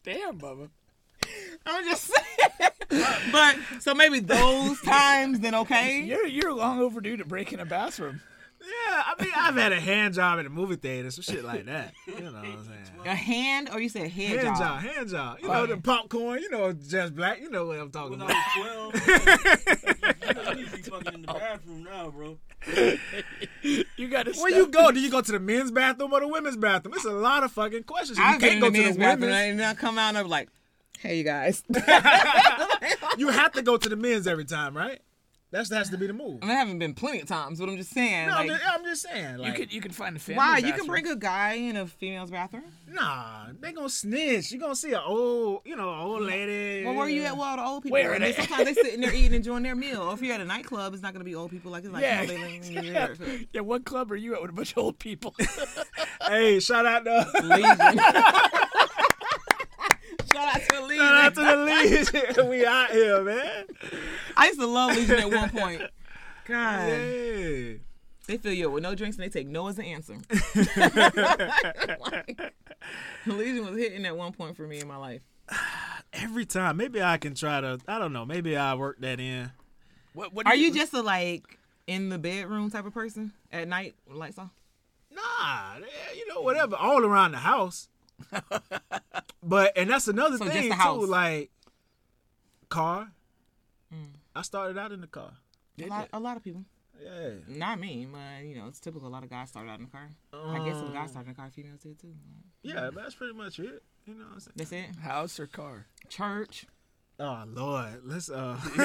Damn, 0.03 0.37
Bubba. 0.37 0.69
I'm 1.65 1.85
just 1.85 2.03
saying. 2.11 2.71
but 3.31 3.55
so 3.79 3.93
maybe 3.93 4.19
those 4.19 4.79
times, 4.81 5.39
then 5.39 5.55
okay. 5.55 6.01
You're 6.01 6.27
you're 6.27 6.53
long 6.53 6.81
overdue 6.81 7.17
to 7.17 7.25
break 7.25 7.53
in 7.53 7.59
a 7.59 7.65
bathroom. 7.65 8.21
I 8.65 9.13
mean, 9.19 9.31
I've 9.35 9.55
had 9.55 9.71
a 9.73 9.79
hand 9.79 10.13
job 10.13 10.39
at 10.39 10.45
a 10.45 10.49
movie 10.49 10.75
theater, 10.75 11.11
some 11.11 11.23
shit 11.23 11.43
like 11.43 11.65
that. 11.65 11.93
You 12.07 12.13
know 12.21 12.31
what 12.31 12.35
I'm 12.45 12.63
saying? 12.65 12.79
A 13.05 13.13
hand, 13.15 13.69
or 13.73 13.81
you 13.81 13.89
said 13.89 14.09
head, 14.09 14.39
Hand 14.39 14.55
job? 14.55 14.57
job, 14.57 14.81
hand 14.81 15.09
job. 15.09 15.37
You 15.41 15.47
know 15.49 15.65
the 15.65 15.75
popcorn. 15.77 16.39
You 16.41 16.49
know 16.49 16.71
just 16.71 17.13
black. 17.15 17.41
You 17.41 17.49
know 17.49 17.65
what 17.65 17.77
I'm 17.79 17.91
talking 17.91 18.11
When 18.17 18.21
about. 18.21 18.35
I 18.55 18.89
was 18.91 19.81
12, 19.81 20.47
you 20.47 20.55
need 20.55 20.69
to 20.69 20.75
be 20.77 20.81
fucking 20.83 21.13
in 21.15 21.21
the 21.23 21.27
bathroom 21.27 21.83
now, 21.83 22.09
bro. 22.11 22.37
You 23.97 24.07
got 24.09 24.25
to. 24.25 24.33
Where 24.33 24.51
you 24.51 24.67
go? 24.67 24.91
Do 24.91 24.99
you 25.01 25.09
go 25.11 25.21
to 25.21 25.31
the 25.31 25.39
men's 25.39 25.71
bathroom 25.71 26.13
or 26.13 26.19
the 26.21 26.27
women's 26.27 26.57
bathroom? 26.57 26.93
It's 26.95 27.05
a 27.05 27.11
lot 27.11 27.43
of 27.43 27.51
fucking 27.51 27.83
questions. 27.83 28.17
You 28.17 28.23
I've 28.23 28.39
can't 28.39 28.53
in 28.55 28.59
go 28.61 28.69
the 28.69 28.77
to 28.77 28.83
men's 28.83 28.95
the 28.95 28.99
bathroom 29.01 29.29
women's. 29.31 29.51
and 29.61 29.65
I 29.65 29.73
come 29.73 29.97
out 29.97 30.09
and 30.09 30.17
I'm 30.19 30.27
like, 30.29 30.49
hey, 30.99 31.17
you 31.17 31.23
guys. 31.23 31.63
You 33.17 33.29
have 33.29 33.51
to 33.53 33.61
go 33.61 33.77
to 33.77 33.89
the 33.89 33.95
men's 33.95 34.27
every 34.27 34.45
time, 34.45 34.75
right? 34.75 35.01
That's 35.53 35.69
that 35.69 35.77
has 35.77 35.89
to 35.91 35.97
be 35.97 36.07
the 36.07 36.13
move. 36.13 36.39
I, 36.41 36.45
mean, 36.47 36.55
I 36.55 36.59
haven't 36.59 36.79
been 36.79 36.95
plenty 36.95 37.21
of 37.21 37.27
times, 37.27 37.59
but 37.59 37.69
I'm 37.69 37.77
just 37.77 37.91
saying. 37.91 38.27
No, 38.27 38.33
I'm 38.37 38.47
just, 38.47 38.63
I'm 38.67 38.83
just 38.83 39.01
saying. 39.03 39.35
You 39.37 39.41
Like, 39.43 39.55
could 39.55 39.71
you 39.71 39.81
could 39.81 39.93
find 39.93 40.15
a 40.15 40.19
family. 40.19 40.37
why? 40.39 40.57
You 40.57 40.73
can 40.73 40.87
bring 40.87 41.07
a 41.07 41.15
guy 41.15 41.53
in 41.53 41.75
a 41.75 41.85
female's 41.85 42.31
bathroom. 42.31 42.63
nah, 42.89 43.45
they 43.61 43.71
gonna 43.71 43.87
snitch. 43.87 44.51
You 44.51 44.59
gonna 44.59 44.75
see 44.75 44.93
an 44.93 45.01
old, 45.05 45.61
you 45.65 45.75
know, 45.75 45.89
old 45.93 46.23
lady. 46.23 46.83
Well, 46.83 46.95
where 46.95 47.05
are 47.05 47.09
you 47.09 47.21
at? 47.23 47.37
Well, 47.37 47.55
the 47.55 47.63
old 47.63 47.83
people. 47.83 47.93
Where 47.93 48.13
are 48.15 48.19
they, 48.19 48.31
they? 48.31 48.41
sometimes 48.41 48.65
they 48.65 48.73
sitting 48.73 48.99
there 49.01 49.11
eating, 49.13 49.25
and 49.27 49.35
enjoying 49.35 49.61
their 49.63 49.75
meal. 49.75 50.01
Or 50.01 50.13
if 50.15 50.21
you're 50.23 50.33
at 50.33 50.41
a 50.41 50.45
nightclub, 50.45 50.93
it's 50.95 51.03
not 51.03 51.13
gonna 51.13 51.23
be 51.23 51.35
old 51.35 51.51
people. 51.51 51.71
Like 51.71 51.83
it's 51.83 51.93
like 51.93 52.01
Yeah. 52.01 52.21
you 52.23 52.27
know, 52.29 52.33
they 52.33 52.59
live 52.59 52.67
in 52.77 52.83
your- 52.83 53.39
Yeah, 53.53 53.61
what 53.61 53.85
club 53.85 54.11
are 54.11 54.15
you 54.15 54.33
at 54.33 54.41
with 54.41 54.49
a 54.49 54.53
bunch 54.53 54.71
of 54.71 54.79
old 54.79 54.97
people? 54.99 55.35
Hey, 56.25 56.61
shout 56.61 56.85
out 56.85 57.03
to 57.03 57.41
Legion. 57.43 57.99
Shout 60.33 60.55
out 60.55 60.61
to 60.61 60.75
the 60.75 60.81
Legion. 60.81 61.05
shout 61.05 61.23
out 61.23 61.35
to 61.35 61.41
the 61.41 62.25
Legion. 62.35 62.49
we 62.49 62.65
out 62.65 62.89
here, 62.91 63.23
man. 63.23 63.65
I 64.35 64.47
used 64.47 64.59
to 64.59 64.67
love 64.67 64.95
Legion 64.95 65.19
at 65.19 65.29
one 65.31 65.49
point. 65.49 65.81
God, 66.45 66.87
Yeah. 66.89 67.73
they 68.27 68.37
fill 68.37 68.51
you 68.53 68.67
up 68.67 68.73
with 68.73 68.83
no 68.83 68.95
drinks 68.95 69.15
and 69.17 69.23
they 69.23 69.29
take 69.29 69.47
no 69.47 69.67
as 69.67 69.77
an 69.79 69.85
answer. 69.85 70.17
Like, 71.99 72.53
Legion 73.25 73.65
was 73.65 73.77
hitting 73.77 74.05
at 74.05 74.15
one 74.17 74.33
point 74.33 74.57
for 74.57 74.67
me 74.67 74.79
in 74.79 74.87
my 74.87 74.97
life. 74.97 75.21
Every 76.13 76.45
time, 76.45 76.77
maybe 76.77 77.01
I 77.01 77.17
can 77.17 77.33
try 77.35 77.61
to. 77.61 77.79
I 77.87 77.97
don't 77.99 78.13
know. 78.13 78.25
Maybe 78.25 78.55
I 78.55 78.75
work 78.75 78.97
that 78.99 79.19
in. 79.19 79.51
what, 80.13 80.33
what 80.33 80.45
Are 80.47 80.55
you 80.55 80.71
just 80.73 80.93
a 80.93 81.01
like 81.01 81.43
in 81.87 82.09
the 82.09 82.19
bedroom 82.19 82.69
type 82.69 82.85
of 82.85 82.93
person 82.93 83.33
at 83.51 83.67
night, 83.67 83.95
with 84.07 84.17
lights 84.17 84.37
off? 84.37 84.51
Nah, 85.11 85.77
you 86.15 86.27
know, 86.27 86.41
whatever. 86.41 86.75
All 86.75 87.03
around 87.05 87.31
the 87.31 87.37
house. 87.39 87.87
but 89.43 89.77
and 89.77 89.89
that's 89.89 90.07
another 90.07 90.37
So 90.37 90.45
thing 90.45 90.71
too. 90.71 91.05
Like 91.05 91.51
car. 92.69 93.11
I 94.35 94.41
started 94.41 94.77
out 94.77 94.91
in 94.91 95.01
the 95.01 95.07
car. 95.07 95.31
A 95.81 95.85
lot, 95.85 96.09
a 96.13 96.19
lot 96.19 96.37
of 96.37 96.43
people. 96.43 96.63
Yeah. 97.03 97.29
Not 97.47 97.79
me, 97.79 98.07
but 98.11 98.45
you 98.45 98.55
know, 98.55 98.67
it's 98.67 98.79
typical. 98.79 99.07
A 99.07 99.09
lot 99.09 99.23
of 99.23 99.29
guys 99.29 99.49
start 99.49 99.67
out 99.67 99.79
in 99.79 99.85
the 99.85 99.91
car. 99.91 100.09
I 100.33 100.59
guess 100.65 100.81
if 100.81 100.93
guys 100.93 101.11
start 101.11 101.25
in 101.25 101.33
the 101.33 101.35
car, 101.35 101.49
females 101.51 101.81
did 101.81 101.99
too. 101.99 102.13
Yeah, 102.61 102.89
but 102.93 103.03
that's 103.03 103.15
pretty 103.15 103.33
much 103.33 103.59
it. 103.59 103.83
You 104.05 104.15
know 104.15 104.25
what 104.25 104.33
I'm 104.33 104.39
saying? 104.39 104.53
That's 104.55 104.71
it. 104.71 104.95
house 105.01 105.39
or 105.39 105.47
car? 105.47 105.85
Church. 106.09 106.65
Oh 107.19 107.43
Lord, 107.47 108.01
let's 108.05 108.29
uh. 108.29 108.57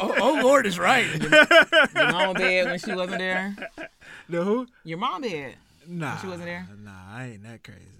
Oh, 0.00 0.14
oh 0.18 0.40
Lord 0.42 0.66
is 0.66 0.78
right. 0.78 1.06
Your 1.94 2.12
mom 2.12 2.34
bed 2.34 2.66
when 2.66 2.78
she 2.78 2.92
wasn't 2.92 3.18
there. 3.18 3.56
the 4.28 4.44
who? 4.44 4.66
Your 4.84 4.98
mom 4.98 5.22
bed. 5.22 5.56
Nah, 5.86 6.16
she 6.18 6.26
wasn't 6.26 6.44
there? 6.44 6.68
Nah, 6.78 6.90
I 7.10 7.30
ain't 7.32 7.42
that 7.42 7.64
crazy. 7.64 7.97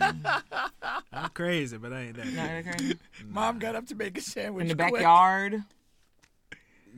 I'm 1.12 1.30
crazy, 1.34 1.76
but 1.76 1.92
I 1.92 2.00
ain't 2.02 2.16
that. 2.16 2.26
No, 2.26 2.32
Crazy. 2.46 2.62
that 2.62 2.78
crazy. 2.78 2.98
Mom 3.28 3.58
got 3.58 3.74
up 3.74 3.86
to 3.88 3.94
make 3.94 4.16
a 4.18 4.20
sandwich. 4.20 4.62
In 4.62 4.68
the 4.68 4.74
quick. 4.74 4.94
backyard. 4.94 5.62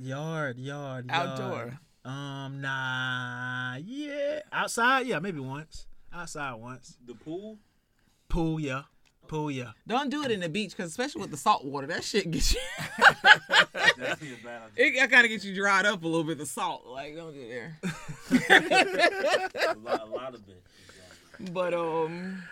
Yard, 0.00 0.58
yard, 0.58 1.06
yard. 1.06 1.10
Outdoor. 1.10 1.78
Um, 2.04 2.60
nah, 2.60 3.76
yeah. 3.76 4.40
Outside, 4.52 5.06
yeah, 5.06 5.18
maybe 5.18 5.40
once. 5.40 5.86
Outside 6.12 6.54
once. 6.54 6.96
The 7.06 7.14
pool? 7.14 7.58
Pool, 8.28 8.58
yeah. 8.58 8.82
Pool, 9.28 9.50
yeah. 9.50 9.70
Don't 9.86 10.10
do 10.10 10.24
it 10.24 10.30
in 10.30 10.40
the 10.40 10.48
beach, 10.48 10.70
because 10.76 10.90
especially 10.90 11.20
with 11.22 11.30
the 11.30 11.36
salt 11.36 11.64
water, 11.64 11.86
that 11.86 12.02
shit 12.04 12.30
gets 12.30 12.54
you. 12.54 12.60
Definitely 12.98 14.34
a 14.40 14.44
bad 14.44 14.62
idea. 14.76 15.04
it 15.04 15.10
kind 15.10 15.24
of 15.24 15.30
gets 15.30 15.44
you 15.44 15.54
dried 15.54 15.86
up 15.86 16.02
a 16.02 16.06
little 16.06 16.24
bit. 16.24 16.38
The 16.38 16.46
salt, 16.46 16.86
like 16.86 17.14
don't 17.14 17.32
do 17.32 17.40
it 17.40 17.48
there. 17.48 17.78
A 19.68 19.76
lot, 19.78 20.02
a 20.02 20.06
lot 20.06 20.34
of 20.34 20.40
it. 20.48 20.62
But 21.50 21.74
um, 21.74 22.42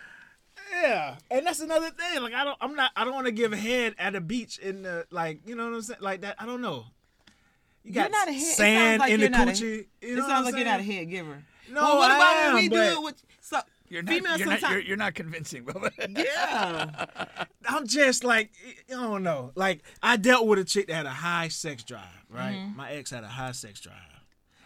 Yeah, 0.73 1.15
and 1.29 1.45
that's 1.45 1.59
another 1.59 1.89
thing. 1.91 2.21
Like 2.21 2.33
I 2.33 2.43
don't, 2.43 2.57
I'm 2.61 2.75
not, 2.75 2.91
I 2.95 3.03
don't 3.05 3.13
want 3.13 3.27
to 3.27 3.31
give 3.31 3.53
a 3.53 3.57
head 3.57 3.95
at 3.99 4.15
a 4.15 4.21
beach 4.21 4.57
in 4.57 4.81
the 4.83 5.05
like, 5.11 5.39
you 5.47 5.55
know 5.55 5.65
what 5.69 5.75
I'm 5.75 5.81
saying, 5.81 5.99
like 6.01 6.21
that. 6.21 6.35
I 6.39 6.45
don't 6.45 6.61
know. 6.61 6.85
You 7.83 7.93
You're 7.93 8.03
got 8.03 8.11
not 8.11 8.27
a 8.27 8.31
head- 8.33 8.41
sand 8.55 8.99
like 8.99 9.11
in 9.11 9.19
the 9.19 9.23
you're 9.25 9.29
not 9.31 9.47
a- 9.47 9.51
coochie. 9.51 9.85
you 10.01 10.17
it 10.17 10.23
sounds 10.25 10.45
like 10.45 10.53
I'm 10.53 10.59
you're 10.59 10.67
not 10.69 10.79
a 10.79 10.83
head 10.83 11.09
giver. 11.09 11.43
No, 11.71 11.81
well, 11.81 11.97
what 11.99 12.11
I 12.11 12.15
about 12.15 12.35
am, 12.35 12.53
when 12.55 12.63
we 12.63 12.69
do 12.69 12.75
it 12.81 13.01
with 13.03 13.23
so 13.39 13.59
You're 13.89 14.03
not, 14.03 14.13
females 14.13 14.39
you're, 14.39 14.47
not, 14.49 14.61
you're, 14.69 14.79
you're 14.79 14.97
not 14.97 15.13
convincing, 15.15 15.63
Bubba. 15.65 15.91
yeah. 16.17 17.05
I'm 17.67 17.87
just 17.87 18.23
like, 18.23 18.51
I 18.89 18.93
don't 18.93 19.23
know. 19.23 19.51
Like 19.55 19.83
I 20.03 20.17
dealt 20.17 20.47
with 20.47 20.59
a 20.59 20.63
chick 20.65 20.87
that 20.87 20.93
had 20.93 21.05
a 21.05 21.09
high 21.09 21.47
sex 21.47 21.83
drive. 21.83 22.03
Right, 22.29 22.53
Mm-hmm. 22.55 22.77
my 22.77 22.91
ex 22.91 23.09
had 23.11 23.23
a 23.23 23.27
high 23.27 23.51
sex 23.53 23.79
drive. 23.81 23.95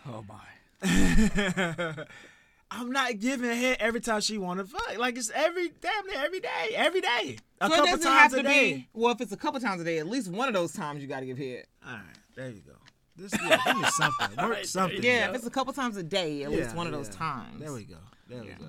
oh 0.07 0.23
my. 0.27 0.35
I'm 2.77 2.91
not 2.91 3.19
giving 3.19 3.49
a 3.49 3.55
head 3.55 3.77
every 3.79 4.01
time 4.01 4.21
she 4.21 4.37
want 4.37 4.59
to 4.59 4.65
fuck. 4.65 4.97
Like 4.97 5.17
it's 5.17 5.31
every 5.33 5.69
damn 5.81 6.07
near 6.07 6.23
every 6.23 6.39
day, 6.41 6.73
every 6.75 7.01
day, 7.01 7.37
a 7.61 7.67
So 7.67 7.73
it 7.73 7.77
couple 7.77 7.85
doesn't 7.85 8.01
times 8.01 8.19
have 8.21 8.33
a 8.33 8.37
to 8.37 8.43
day. 8.43 8.73
be. 8.73 8.87
Well, 8.93 9.11
if 9.13 9.21
it's 9.21 9.31
a 9.31 9.37
couple 9.37 9.59
times 9.59 9.81
a 9.81 9.83
day, 9.85 9.99
at 9.99 10.07
least 10.07 10.29
one 10.29 10.47
of 10.47 10.53
those 10.53 10.73
times 10.73 11.01
you 11.01 11.07
got 11.07 11.21
to 11.21 11.25
give 11.25 11.37
head. 11.37 11.65
All 11.85 11.93
right, 11.93 12.03
there 12.35 12.49
you 12.49 12.61
go. 12.61 12.73
This 13.17 13.33
yeah, 13.41 13.57
give 13.65 13.77
me 13.77 13.85
something. 13.91 14.37
Work 14.45 14.65
something. 14.65 15.01
Yeah, 15.01 15.29
if 15.29 15.35
it's 15.35 15.45
a 15.47 15.49
couple 15.49 15.71
times 15.73 15.95
a 15.95 16.03
day, 16.03 16.43
at 16.43 16.51
least 16.51 16.75
one 16.75 16.85
of 16.87 16.91
those 16.93 17.07
times. 17.09 17.59
There 17.61 17.71
we 17.71 17.85
go. 17.85 17.95
There 18.27 18.41
we 18.41 18.49
go. 18.49 18.65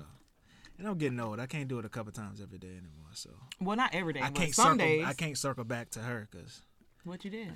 And 0.79 0.87
I'm 0.87 0.97
getting 0.97 1.19
old. 1.19 1.39
I 1.39 1.47
can't 1.47 1.67
do 1.67 1.79
it 1.79 1.85
a 1.85 1.89
couple 1.89 2.11
times 2.13 2.39
every 2.39 2.59
day 2.59 2.67
anymore. 2.67 3.09
So 3.13 3.31
Well, 3.59 3.75
not 3.75 3.93
every 3.95 4.13
day, 4.13 4.21
I 4.21 4.29
but 4.29 4.35
can't 4.35 4.53
some 4.55 4.65
circle. 4.77 4.77
days. 4.77 5.05
I 5.05 5.13
can't 5.13 5.37
circle 5.37 5.63
back 5.63 5.89
to 5.91 5.99
her 5.99 6.27
because 6.31 6.61
What 7.03 7.25
you 7.25 7.31
did? 7.31 7.49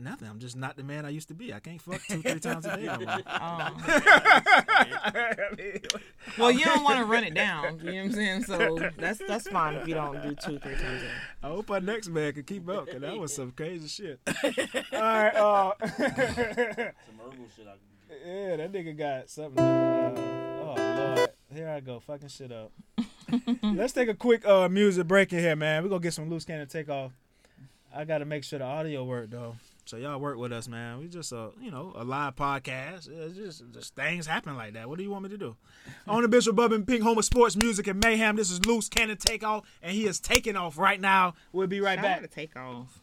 Nothing. 0.00 0.28
I'm 0.28 0.38
just 0.38 0.56
not 0.56 0.76
the 0.76 0.82
man 0.82 1.04
I 1.04 1.10
used 1.10 1.28
to 1.28 1.34
be. 1.34 1.52
I 1.54 1.60
can't 1.60 1.80
fuck 1.80 2.00
two, 2.08 2.22
three 2.22 2.40
times 2.40 2.66
a 2.66 2.76
day. 2.76 2.86
no 2.86 2.98
more. 2.98 3.80
Well, 6.38 6.50
you 6.52 6.64
don't 6.64 6.84
want 6.84 6.98
to 6.98 7.04
run 7.04 7.24
it 7.24 7.34
down. 7.34 7.78
You 7.80 7.84
know 7.86 7.92
what 7.92 8.04
I'm 8.04 8.12
saying? 8.12 8.44
So 8.44 8.90
that's 8.98 9.20
that's 9.26 9.48
fine 9.48 9.74
if 9.74 9.88
you 9.88 9.94
don't 9.94 10.22
do 10.22 10.34
two, 10.34 10.58
three 10.58 10.74
times 10.74 11.02
a 11.02 11.06
day. 11.06 11.10
I 11.42 11.48
hope 11.48 11.70
our 11.70 11.80
next 11.80 12.08
man 12.08 12.32
can 12.32 12.44
keep 12.44 12.68
up 12.68 12.86
because 12.86 13.00
that 13.00 13.16
was 13.16 13.34
some 13.34 13.50
crazy 13.52 13.88
shit. 13.88 14.20
All 14.92 15.00
right. 15.00 15.34
Uh, 15.34 15.72
Some 15.80 16.06
herbal 17.18 17.46
shit 17.56 17.66
I 17.66 17.72
can 17.72 17.80
get. 18.08 18.26
yeah, 18.26 18.56
that 18.56 18.72
nigga 18.72 18.96
got 18.96 19.28
something. 19.30 19.58
Uh, 19.58 20.14
oh 20.16 20.74
lord, 21.16 21.30
here 21.52 21.68
I 21.68 21.80
go, 21.80 21.98
fucking 22.00 22.28
shit 22.28 22.52
up. 22.52 22.70
Let's 23.62 23.92
take 23.92 24.08
a 24.08 24.14
quick 24.14 24.46
uh 24.46 24.68
music 24.68 25.06
break 25.08 25.32
in 25.32 25.38
here, 25.40 25.56
man. 25.56 25.82
We're 25.82 25.88
gonna 25.88 26.00
get 26.00 26.14
some 26.14 26.28
loose 26.30 26.44
cannon 26.44 26.68
take 26.68 26.88
off. 26.88 27.12
I 27.94 28.04
gotta 28.04 28.24
make 28.24 28.44
sure 28.44 28.58
the 28.60 28.64
audio 28.66 29.04
work 29.04 29.30
though. 29.30 29.56
So 29.90 29.96
y'all 29.96 30.20
work 30.20 30.38
with 30.38 30.52
us, 30.52 30.68
man. 30.68 31.00
We 31.00 31.08
just 31.08 31.32
a 31.32 31.50
you 31.60 31.72
know 31.72 31.92
a 31.96 32.04
live 32.04 32.36
podcast. 32.36 33.08
It's 33.10 33.36
just 33.36 33.64
just 33.72 33.96
things 33.96 34.24
happen 34.24 34.54
like 34.54 34.74
that. 34.74 34.88
What 34.88 34.98
do 34.98 35.02
you 35.02 35.10
want 35.10 35.24
me 35.24 35.30
to 35.30 35.36
do? 35.36 35.56
On 36.06 36.22
the 36.22 36.28
Bishop 36.28 36.54
Bub 36.54 36.70
and 36.70 36.86
Pink 36.86 37.02
Home 37.02 37.18
of 37.18 37.24
Sports 37.24 37.56
Music 37.56 37.88
and 37.88 38.00
Mayhem. 38.00 38.36
This 38.36 38.52
is 38.52 38.64
loose 38.64 38.88
cannon 38.88 39.16
takeoff, 39.16 39.64
and 39.82 39.92
he 39.92 40.06
is 40.06 40.20
taking 40.20 40.54
off 40.54 40.78
right 40.78 41.00
now. 41.00 41.34
We'll 41.50 41.66
be 41.66 41.80
right 41.80 41.98
I 41.98 42.02
back. 42.02 42.20
to 42.20 42.28
take 42.28 42.54
off. 42.54 43.02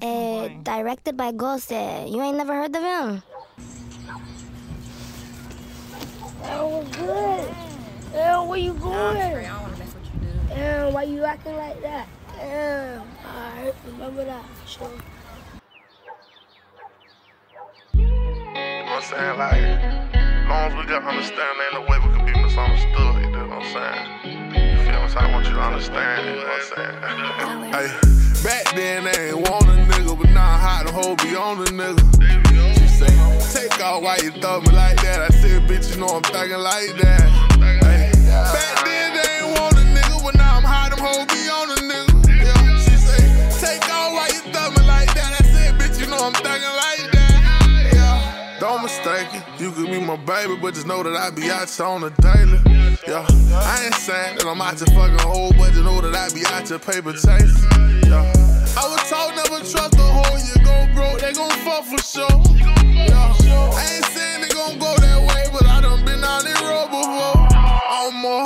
Uh, 0.00 0.46
directed 0.62 1.16
by 1.16 1.32
Ghosted. 1.32 2.08
You 2.08 2.22
ain't 2.22 2.36
never 2.36 2.54
heard 2.54 2.76
of 2.76 2.82
him? 2.84 3.22
That 6.42 6.64
was 6.64 6.88
good. 6.96 7.54
Damn, 8.12 8.46
where 8.46 8.60
you 8.60 8.74
going? 8.74 8.94
I 8.94 9.42
don't 9.42 9.60
want 9.60 9.72
to 9.72 9.78
mess 9.80 9.92
with 9.92 10.04
you, 10.14 10.20
dude. 10.20 10.48
Damn, 10.50 10.92
why 10.92 11.02
you 11.02 11.24
acting 11.24 11.56
like 11.56 11.82
that? 11.82 12.06
Damn, 12.36 13.02
alright, 13.26 13.74
remember 13.88 14.24
that 14.24 14.44
for 14.44 14.68
sure. 14.68 14.90
What 18.96 19.12
I'm 19.12 19.12
saying? 19.12 19.38
Like, 19.38 19.60
as 20.16 20.48
long 20.48 20.72
as 20.72 20.74
we 20.74 20.88
got 20.88 21.04
understanding, 21.04 21.60
ain't 21.68 21.74
no 21.74 21.82
way 21.84 21.98
we 22.00 22.08
can 22.16 22.24
be 22.24 22.32
misunderstood. 22.32 23.20
You 23.20 23.30
know 23.30 23.44
what 23.44 23.60
I'm 23.60 23.68
saying? 23.68 24.08
You 24.56 24.78
feel 24.88 25.02
me? 25.02 25.08
So 25.12 25.18
I 25.20 25.32
want 25.32 25.46
you 25.46 25.52
to 25.52 25.60
understand. 25.60 26.24
You 26.24 26.32
know 26.32 26.48
what 26.48 26.56
I'm 26.56 26.72
saying? 26.72 27.76
hey, 27.76 27.88
back 28.40 28.64
then 28.74 29.04
they 29.04 29.28
ain't 29.28 29.36
want 29.36 29.68
a 29.68 29.76
nigga, 29.84 30.16
but 30.16 30.30
now 30.30 30.48
I 30.48 30.56
hide 30.56 30.86
the 30.88 30.92
hoe 30.92 31.14
be 31.16 31.36
on 31.36 31.60
the 31.60 31.70
nigga. 31.76 32.00
She 32.80 32.88
say, 32.88 33.12
take 33.52 33.84
off 33.84 34.02
why 34.02 34.16
you 34.22 34.30
thought 34.40 34.64
me 34.64 34.72
like 34.72 34.96
that. 35.02 35.20
I 35.20 35.28
said, 35.28 35.68
bitch, 35.68 35.92
you 35.92 36.00
know 36.00 36.08
I'm 36.08 36.22
thinking 36.22 36.56
like 36.56 36.96
that. 36.96 37.28
Hey, 37.60 38.12
back 38.32 38.84
then 38.84 39.12
they 39.12 39.44
ain't 39.44 39.60
want 39.60 39.76
a 39.76 39.84
nigga, 39.92 40.24
but 40.24 40.34
now 40.36 40.56
I'm 40.56 40.64
hide 40.64 40.92
them 40.92 41.04
hoe 41.04 41.26
be 41.26 41.45
you 49.96 50.06
my 50.06 50.16
baby, 50.16 50.56
but 50.56 50.74
just 50.74 50.86
know 50.86 51.02
that 51.02 51.16
I 51.16 51.30
be 51.30 51.50
out 51.50 51.80
on 51.80 52.02
the 52.02 52.10
daily. 52.20 52.60
Yeah, 53.08 53.26
I 53.52 53.84
ain't 53.84 53.94
saying 53.94 54.38
that 54.38 54.46
I'm 54.46 54.60
out 54.60 54.76
to 54.78 54.86
fucking 54.86 55.18
hoe, 55.20 55.52
but 55.56 55.72
just 55.72 55.84
know 55.84 56.00
that 56.00 56.14
I 56.14 56.28
be 56.34 56.44
out 56.46 56.66
to 56.66 56.78
paper 56.78 57.12
chase. 57.12 57.56
Yeah. 58.04 58.20
I 58.76 58.84
was 58.88 59.02
told 59.08 59.32
never 59.36 59.64
trust 59.64 59.94
a 59.96 60.02
hoe, 60.02 60.36
you 60.36 60.56
gon' 60.64 60.94
broke, 60.94 61.20
they 61.20 61.32
gon' 61.32 61.50
fuck 61.64 61.84
for 61.84 62.02
sure. 62.02 62.28
Yeah. 62.60 63.32
I 63.72 63.84
ain't 63.96 64.04
saying 64.12 64.40
they 64.42 64.48
gon' 64.48 64.78
go 64.78 64.92
that 64.96 65.20
way, 65.20 65.44
but 65.52 65.64
I 65.66 65.80
done 65.80 66.04
been 66.04 66.22
on 66.22 66.44
the 66.44 66.54
road 66.60 66.90
before. 66.92 67.48
I'm 67.56 68.14
more 68.20 68.45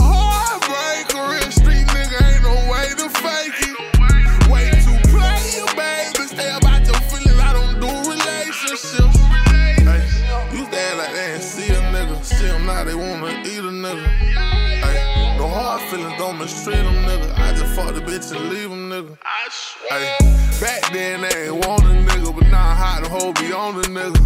feelings, 15.89 16.17
don't 16.19 16.39
mistreat 16.39 16.77
them, 16.77 16.95
nigga. 17.07 17.33
I 17.39 17.53
just 17.55 17.75
fuck 17.75 17.95
the 17.95 18.01
bitch 18.01 18.35
and 18.35 18.51
leave 18.51 18.71
them, 18.71 18.91
nigga. 18.91 19.17
I 19.25 19.49
swear. 19.51 20.17
Ay, 20.21 20.61
back 20.61 20.93
then 20.93 21.23
they 21.23 21.47
ain't 21.47 21.67
want 21.67 21.83
a 21.85 21.95
nigga, 22.09 22.35
but 22.35 22.47
now 22.49 22.71
I 22.71 22.75
hide 22.75 23.05
the 23.05 23.09
hoe 23.09 23.33
be 23.33 23.53
on 23.53 23.81
the 23.81 23.89
nigga. 23.89 24.21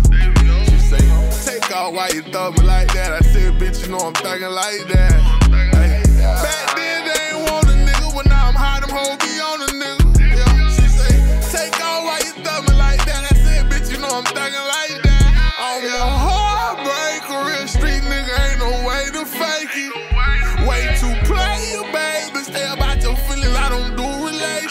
She 0.70 0.78
say, 0.78 1.04
take 1.44 1.70
off 1.74 1.94
why 1.94 2.08
you 2.08 2.22
thought 2.32 2.58
me 2.58 2.64
like 2.64 2.92
that. 2.94 3.12
I 3.12 3.20
said, 3.20 3.54
bitch, 3.60 3.84
you 3.84 3.92
know 3.92 3.98
I'm 3.98 4.14
thinking 4.14 4.50
like 4.50 4.86
that. 4.88 5.14
Ay, 5.52 6.02
back 6.42 6.76
then 6.76 7.04
they 7.06 7.36
ain't 7.36 7.50
want 7.50 7.66
a 7.68 7.76
nigga, 7.76 8.14
but 8.14 8.26
now 8.26 8.48
I'm 8.48 8.54
hide 8.54 8.82
them 8.82 8.90
hoe 8.90 9.16
be 9.16 9.32
on 9.40 9.60
the 9.60 9.70
nigga. 9.78 10.04
Yeah, 10.18 10.68
she 10.74 10.86
say, 10.88 11.14
take 11.52 11.78
off 11.80 12.04
why 12.04 12.18
you 12.24 12.32
thought 12.42 12.66
me 12.68 12.74
like 12.76 13.04
that. 13.06 13.30
I 13.30 13.34
said, 13.36 13.70
bitch, 13.70 13.90
you 13.92 13.98
know 13.98 14.10
I'm 14.10 14.24
thinking 14.24 14.60
like 14.60 14.83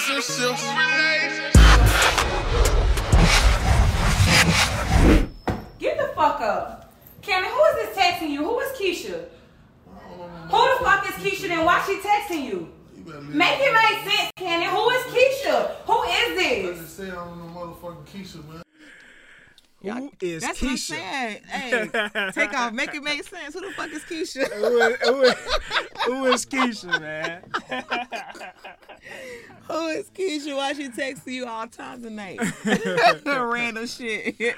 relationships. 0.09 0.63
Get 5.79 5.97
the 5.97 6.13
fuck 6.15 6.41
up. 6.41 6.93
Cannon, 7.21 7.49
who 7.49 7.63
is 7.63 7.75
this 7.75 7.97
texting 7.97 8.29
you? 8.29 8.43
Who 8.43 8.59
is 8.59 8.77
Keisha? 8.77 9.25
Who 10.49 10.77
the 10.77 10.83
fuck 10.83 11.07
is 11.07 11.15
Keisha 11.15 11.49
and 11.49 11.65
why 11.65 11.83
she 11.85 11.99
texting 11.99 12.45
you? 12.45 12.69
Make 13.29 13.59
it 13.59 13.73
make 13.73 14.11
sense, 14.13 14.31
Cannon. 14.35 14.69
Who 14.69 14.89
is 14.89 15.03
Keisha? 15.13 15.71
Who 15.85 16.03
is 16.03 16.37
this? 16.37 16.79
I 16.79 16.81
just 16.81 16.97
say 16.97 17.09
I'm 17.09 17.39
the 17.39 17.59
motherfucking 17.59 18.05
Keisha, 18.05 18.47
man. 18.47 18.62
Who 19.84 20.11
is 20.21 20.41
That's 20.43 20.61
what 20.61 20.69
I'm 20.71 20.75
Keisha? 20.75 20.79
saying. 20.79 21.41
Hey, 21.47 22.31
take 22.31 22.53
off, 22.53 22.73
make 22.73 22.93
it 22.95 23.03
make 23.03 23.23
sense. 23.23 23.53
Who 23.53 23.61
the 23.61 23.71
fuck 23.71 23.91
is 23.91 24.03
Keisha? 24.03 24.49
who, 24.53 24.79
is, 24.79 24.97
who, 25.01 25.21
is, 25.21 25.34
who 26.05 26.25
is 26.25 26.45
Keisha, 26.45 27.01
man? 27.01 27.43
Who 29.67 29.88
is 29.88 30.09
Keisha? 30.09 30.55
Why 30.55 30.73
she 30.73 30.89
texting 30.89 31.34
you 31.34 31.45
all 31.45 31.67
times 31.67 32.05
of 32.05 32.11
night? 32.11 32.39
Random 33.25 33.86
shit. 33.88 34.55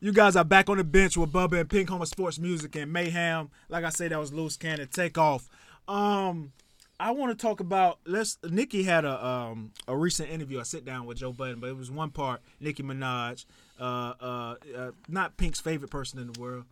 You 0.00 0.12
guys 0.12 0.36
are 0.36 0.44
back 0.44 0.68
on 0.68 0.76
the 0.78 0.84
bench 0.84 1.16
with 1.16 1.32
Bubba 1.32 1.60
and 1.60 1.68
Pink 1.70 1.88
Home 1.90 2.04
Sports 2.04 2.38
Music 2.38 2.74
and 2.76 2.92
Mayhem. 2.92 3.50
Like 3.68 3.84
I 3.84 3.90
said, 3.90 4.12
that 4.12 4.18
was 4.18 4.32
Loose 4.32 4.56
Cannon. 4.56 4.88
Take 4.90 5.16
off. 5.18 5.48
Um, 5.88 6.52
I 7.00 7.10
want 7.10 7.36
to 7.38 7.42
talk 7.42 7.60
about. 7.60 7.98
Let's. 8.06 8.38
Nicki 8.48 8.82
had 8.82 9.04
a 9.04 9.24
um 9.24 9.72
a 9.88 9.96
recent 9.96 10.30
interview. 10.30 10.60
I 10.60 10.62
sit 10.64 10.84
down 10.84 11.06
with 11.06 11.18
Joe 11.18 11.32
Budden, 11.32 11.60
but 11.60 11.68
it 11.68 11.76
was 11.76 11.90
one 11.90 12.10
part. 12.10 12.40
Nicki 12.60 12.82
Minaj, 12.82 13.44
uh, 13.80 14.14
uh, 14.20 14.54
uh 14.76 14.90
not 15.08 15.36
Pink's 15.36 15.60
favorite 15.60 15.90
person 15.90 16.18
in 16.18 16.32
the 16.32 16.40
world. 16.40 16.64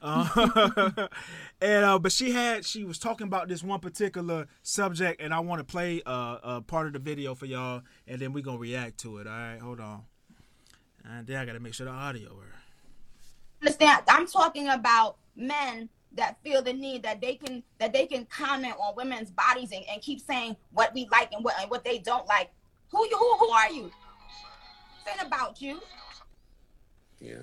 Uh, 0.00 1.08
and 1.60 1.84
uh, 1.84 1.98
but 1.98 2.10
she 2.10 2.32
had 2.32 2.64
she 2.64 2.84
was 2.84 2.98
talking 2.98 3.26
about 3.26 3.48
this 3.48 3.62
one 3.62 3.80
particular 3.80 4.48
subject, 4.62 5.20
and 5.20 5.32
I 5.32 5.40
want 5.40 5.60
to 5.60 5.64
play 5.64 6.02
uh 6.04 6.60
part 6.62 6.86
of 6.88 6.92
the 6.92 6.98
video 6.98 7.34
for 7.34 7.46
y'all, 7.46 7.82
and 8.06 8.20
then 8.20 8.32
we're 8.32 8.42
gonna 8.42 8.58
react 8.58 8.98
to 9.00 9.18
it. 9.18 9.26
All 9.26 9.32
right, 9.32 9.58
hold 9.60 9.80
on. 9.80 10.02
And 11.04 11.26
then 11.26 11.36
I 11.36 11.44
gotta 11.44 11.60
make 11.60 11.74
sure 11.74 11.86
the 11.86 11.92
audio 11.92 12.34
works. 12.34 12.48
understand 13.60 14.02
i'm 14.08 14.26
talking 14.26 14.68
about 14.68 15.16
men 15.36 15.88
that 16.14 16.36
feel 16.42 16.62
the 16.62 16.72
need 16.72 17.02
that 17.02 17.20
they 17.20 17.34
can 17.34 17.62
that 17.78 17.92
they 17.92 18.06
can 18.06 18.24
comment 18.26 18.74
on 18.80 18.94
women's 18.96 19.30
bodies 19.30 19.70
and, 19.72 19.84
and 19.90 20.02
keep 20.02 20.20
saying 20.20 20.56
what 20.72 20.92
we 20.94 21.08
like 21.10 21.32
and 21.32 21.44
what 21.44 21.54
and 21.60 21.70
what 21.70 21.84
they 21.84 21.98
don't 21.98 22.26
like 22.26 22.50
who 22.90 23.04
you 23.06 23.16
who, 23.16 23.36
who 23.38 23.48
are 23.50 23.70
you 23.70 23.90
ain't 25.10 25.26
about 25.26 25.60
you 25.60 25.80
Yeah. 27.22 27.42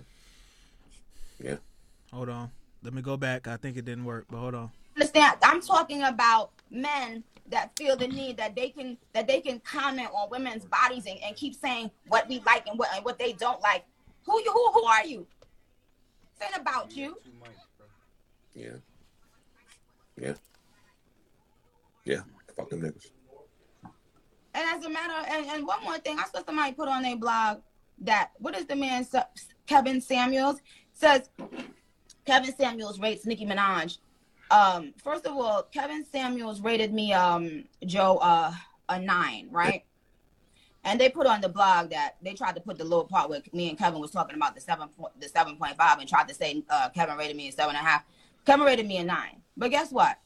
Yeah. 1.42 1.56
Hold 2.12 2.30
on. 2.30 2.52
Let 2.84 2.94
me 2.94 3.02
go 3.02 3.16
back. 3.18 3.48
I 3.48 3.56
think 3.58 3.78
it 3.78 3.86
didn't 3.86 4.06
work, 4.06 4.26
but 4.30 4.38
hold 4.38 4.56
on. 4.56 4.72
understand 4.96 5.38
i'm 5.44 5.62
talking 5.62 6.04
about 6.04 6.52
men 6.70 7.24
that 7.50 7.72
feel 7.78 7.96
the 7.96 8.08
need 8.08 8.36
that 8.38 8.54
they 8.56 8.70
can 8.70 8.98
that 9.14 9.28
they 9.28 9.40
can 9.40 9.60
comment 9.62 10.10
on 10.14 10.30
women's 10.30 10.66
bodies 10.66 11.06
and, 11.08 11.18
and 11.24 11.36
keep 11.38 11.56
saying 11.56 11.90
what 12.10 12.28
we 12.28 12.42
like 12.46 12.68
and 12.68 12.78
what 12.78 12.90
and 12.94 13.04
what 13.06 13.18
they 13.18 13.32
don't 13.34 13.62
like 13.62 13.86
who 14.26 14.38
you 14.44 14.52
who, 14.52 14.72
who 14.74 14.84
are 14.84 15.06
you 15.06 15.26
this 16.38 16.50
ain't 16.50 16.62
about 16.62 16.96
you 16.96 17.16
Yeah. 18.54 18.78
Yeah. 20.18 20.34
Yeah. 22.04 22.22
Fuck 22.58 22.70
them 22.70 22.82
niggas. 22.82 23.08
And 24.54 24.64
as 24.68 24.84
a 24.84 24.90
matter, 24.90 25.14
and, 25.32 25.46
and 25.46 25.66
one 25.66 25.82
more 25.84 25.98
thing, 26.00 26.18
I 26.20 26.24
saw 26.26 26.44
somebody 26.44 26.74
put 26.74 26.90
on 26.90 27.04
their 27.04 27.16
blog 27.16 27.62
that 28.02 28.32
what 28.40 28.58
is 28.58 28.66
the 28.66 28.76
man 28.76 29.06
Sa- 29.06 29.24
Kevin 29.70 30.02
Samuels 30.02 30.60
says 30.94 31.30
Kevin 32.26 32.56
Samuels 32.58 33.00
rates 33.00 33.28
Nicki 33.28 33.46
Minaj. 33.46 34.00
Um, 34.50 34.96
first 35.04 35.28
of 35.28 35.34
all, 35.34 35.62
Kevin 35.72 36.04
Samuels 36.12 36.60
rated 36.60 36.92
me 36.92 37.14
um 37.14 37.66
Joe 37.86 38.18
uh 38.18 38.52
a 38.90 39.00
nine, 39.00 39.48
right? 39.52 39.84
And 40.84 41.00
they 41.00 41.10
put 41.10 41.28
on 41.28 41.42
the 41.42 41.50
blog 41.50 41.92
that 41.92 42.16
they 42.24 42.34
tried 42.34 42.56
to 42.56 42.62
put 42.62 42.80
the 42.80 42.84
little 42.84 43.04
part 43.04 43.30
where 43.30 43.42
me 43.54 43.70
and 43.70 43.78
Kevin 43.78 44.02
was 44.02 44.10
talking 44.10 44.36
about 44.36 44.56
the 44.56 44.62
seven 44.62 44.90
the 45.20 45.30
seven 45.30 45.56
point 45.56 45.78
five 45.78 46.00
and 46.00 46.10
tried 46.10 46.28
to 46.30 46.34
say 46.34 46.64
uh, 46.72 46.90
Kevin 46.90 47.16
rated 47.16 47.38
me 47.38 47.50
a 47.50 47.52
seven 47.52 47.76
and 47.76 47.86
a 47.86 47.88
half. 47.88 48.04
Kevin 48.46 48.66
rated 48.66 48.88
me 48.88 48.98
a 48.98 49.04
nine. 49.04 49.44
But 49.56 49.70
guess 49.70 49.92
what? 49.92 50.18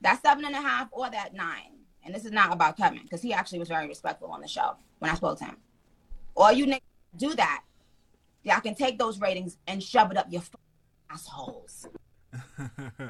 That 0.00 0.22
seven 0.22 0.46
and 0.46 0.54
a 0.54 0.62
half 0.62 0.88
or 0.90 1.10
that 1.10 1.34
nine, 1.34 1.80
and 2.02 2.14
this 2.14 2.24
is 2.24 2.32
not 2.32 2.50
about 2.50 2.78
Kevin 2.78 3.02
because 3.02 3.20
he 3.20 3.34
actually 3.34 3.58
was 3.58 3.68
very 3.68 3.86
respectful 3.86 4.28
on 4.28 4.40
the 4.40 4.48
show 4.48 4.76
when 5.00 5.10
I 5.10 5.14
spoke 5.16 5.38
to 5.40 5.44
him. 5.44 5.58
All 6.34 6.50
you 6.50 6.64
niggas 6.64 6.80
do 7.16 7.34
that, 7.34 7.62
y'all 8.42 8.60
can 8.60 8.74
take 8.74 8.98
those 8.98 9.20
ratings 9.20 9.56
and 9.66 9.82
shove 9.82 10.10
it 10.10 10.16
up 10.16 10.26
your 10.30 10.42
f- 10.42 10.50
assholes. 11.10 11.88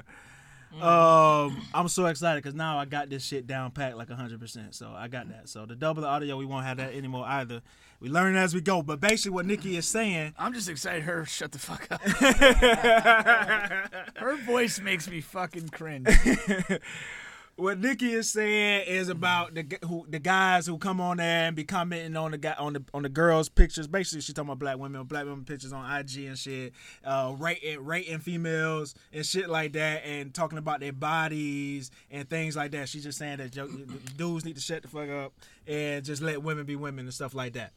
Um, 0.72 1.60
I'm 1.74 1.88
so 1.88 2.06
excited 2.06 2.42
because 2.42 2.54
now 2.54 2.78
I 2.78 2.84
got 2.84 3.10
this 3.10 3.24
shit 3.24 3.46
down 3.46 3.72
packed 3.72 3.96
like 3.96 4.08
100%. 4.08 4.74
So 4.74 4.92
I 4.96 5.08
got 5.08 5.28
that. 5.30 5.48
So 5.48 5.66
the 5.66 5.74
double 5.74 6.02
the 6.02 6.08
audio, 6.08 6.36
we 6.36 6.44
won't 6.44 6.64
have 6.64 6.76
that 6.76 6.94
anymore 6.94 7.24
either. 7.26 7.60
We 7.98 8.08
learn 8.08 8.36
as 8.36 8.54
we 8.54 8.60
go. 8.60 8.82
But 8.82 9.00
basically, 9.00 9.32
what 9.32 9.46
Nicki 9.46 9.76
is 9.76 9.86
saying. 9.86 10.34
I'm 10.38 10.54
just 10.54 10.68
excited 10.68 11.02
her 11.02 11.24
shut 11.24 11.52
the 11.52 11.58
fuck 11.58 11.88
up. 11.90 12.00
her 14.16 14.36
voice 14.44 14.80
makes 14.80 15.10
me 15.10 15.20
fucking 15.20 15.70
cringe. 15.70 16.08
What 17.60 17.78
Nicki 17.78 18.14
is 18.14 18.30
saying 18.30 18.86
is 18.86 19.10
about 19.10 19.54
the 19.54 19.66
who 19.86 20.06
the 20.08 20.18
guys 20.18 20.66
who 20.66 20.78
come 20.78 20.98
on 20.98 21.18
there 21.18 21.46
and 21.46 21.54
be 21.54 21.62
commenting 21.62 22.16
on 22.16 22.30
the 22.30 22.38
guy 22.38 22.54
on 22.58 22.72
the 22.72 22.82
on 22.94 23.02
the 23.02 23.10
girls' 23.10 23.50
pictures. 23.50 23.86
Basically, 23.86 24.22
she's 24.22 24.34
talking 24.34 24.48
about 24.48 24.60
black 24.60 24.78
women, 24.78 25.04
black 25.04 25.26
women 25.26 25.44
pictures 25.44 25.70
on 25.70 25.84
IG 25.84 26.24
and 26.24 26.38
shit, 26.38 26.72
uh, 27.04 27.34
rating 27.38 27.84
rating 27.84 28.20
females 28.20 28.94
and 29.12 29.26
shit 29.26 29.50
like 29.50 29.74
that, 29.74 30.06
and 30.06 30.32
talking 30.32 30.56
about 30.56 30.80
their 30.80 30.94
bodies 30.94 31.90
and 32.10 32.30
things 32.30 32.56
like 32.56 32.70
that. 32.70 32.88
She's 32.88 33.02
just 33.02 33.18
saying 33.18 33.36
that 33.36 33.50
dudes 34.16 34.46
need 34.46 34.54
to 34.54 34.62
shut 34.62 34.80
the 34.80 34.88
fuck 34.88 35.10
up 35.10 35.34
and 35.66 36.02
just 36.02 36.22
let 36.22 36.42
women 36.42 36.64
be 36.64 36.76
women 36.76 37.04
and 37.04 37.12
stuff 37.12 37.34
like 37.34 37.52
that. 37.52 37.72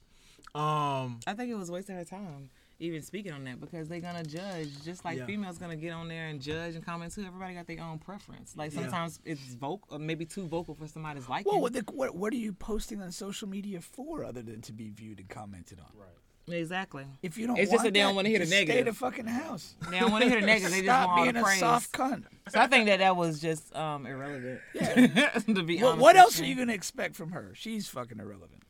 Um, 0.55 1.19
I 1.27 1.33
think 1.33 1.51
it 1.51 1.55
was 1.55 1.69
wasting 1.69 1.97
her 1.97 2.05
time 2.05 2.51
even 2.83 3.01
speaking 3.01 3.31
on 3.31 3.43
that 3.45 3.59
because 3.61 3.87
they're 3.87 3.99
gonna 4.01 4.23
judge 4.23 4.69
just 4.83 5.05
like 5.05 5.17
Yeah. 5.17 5.25
females 5.25 5.57
gonna 5.57 5.75
get 5.75 5.91
on 5.91 6.07
there 6.07 6.27
and 6.27 6.41
judge 6.41 6.75
and 6.75 6.85
comment 6.85 7.13
too. 7.13 7.23
Everybody 7.25 7.53
got 7.53 7.65
their 7.67 7.81
own 7.81 7.99
preference. 7.99 8.55
Like 8.57 8.73
Yeah. 8.73 8.81
sometimes 8.81 9.19
it's 9.25 9.41
vocal, 9.55 9.87
or 9.91 9.95
uh, 9.95 9.99
maybe 9.99 10.25
too 10.25 10.45
vocal 10.47 10.75
for 10.75 10.87
somebody's 10.87 11.27
liking. 11.29 11.51
Well, 11.51 11.61
what, 11.61 11.73
the, 11.73 11.83
what 11.91 12.15
what 12.15 12.33
are 12.33 12.37
you 12.37 12.53
posting 12.53 13.01
on 13.01 13.11
social 13.11 13.47
media 13.47 13.79
for 13.81 14.23
other 14.23 14.41
than 14.41 14.61
to 14.61 14.73
be 14.73 14.89
viewed 14.89 15.19
and 15.19 15.29
commented 15.29 15.79
on? 15.79 15.87
Right. 15.97 16.09
Exactly. 16.47 17.05
If 17.21 17.37
you 17.37 17.47
don't, 17.47 17.57
it's 17.57 17.71
just 17.71 17.83
want 17.83 17.85
that 17.85 17.93
they 17.93 17.99
don't 18.01 18.09
that, 18.09 18.15
want 18.15 18.25
to 18.25 18.29
hear 18.29 18.39
the 18.39 18.45
just 18.45 18.61
Stay 18.63 18.81
the 18.81 18.93
fucking 18.93 19.27
house. 19.27 19.75
They 19.89 19.99
don't 19.99 20.11
want 20.11 20.23
to 20.23 20.29
hear 20.29 20.41
the 20.41 20.45
negative. 20.45 20.71
They 20.71 20.81
just 20.81 20.85
Stop 20.87 21.07
want 21.07 21.19
all 21.19 21.23
being 21.23 21.35
the 21.35 21.49
a 21.49 21.55
soft 21.55 21.91
cunt. 21.93 22.23
So 22.49 22.59
I 22.59 22.67
think 22.67 22.87
that 22.87 22.99
that 22.99 23.15
was 23.15 23.39
just 23.39 23.73
um, 23.75 24.05
irrelevant. 24.05 24.59
Yeah. 24.73 25.29
to 25.55 25.63
be 25.63 25.77
Well, 25.77 25.91
honest. 25.91 26.01
what 26.01 26.15
with 26.15 26.21
else 26.21 26.41
are 26.41 26.45
you 26.45 26.55
gonna 26.55 26.73
expect 26.73 27.15
from 27.15 27.31
her? 27.31 27.53
She's 27.55 27.87
fucking 27.87 28.19
irrelevant. 28.19 28.61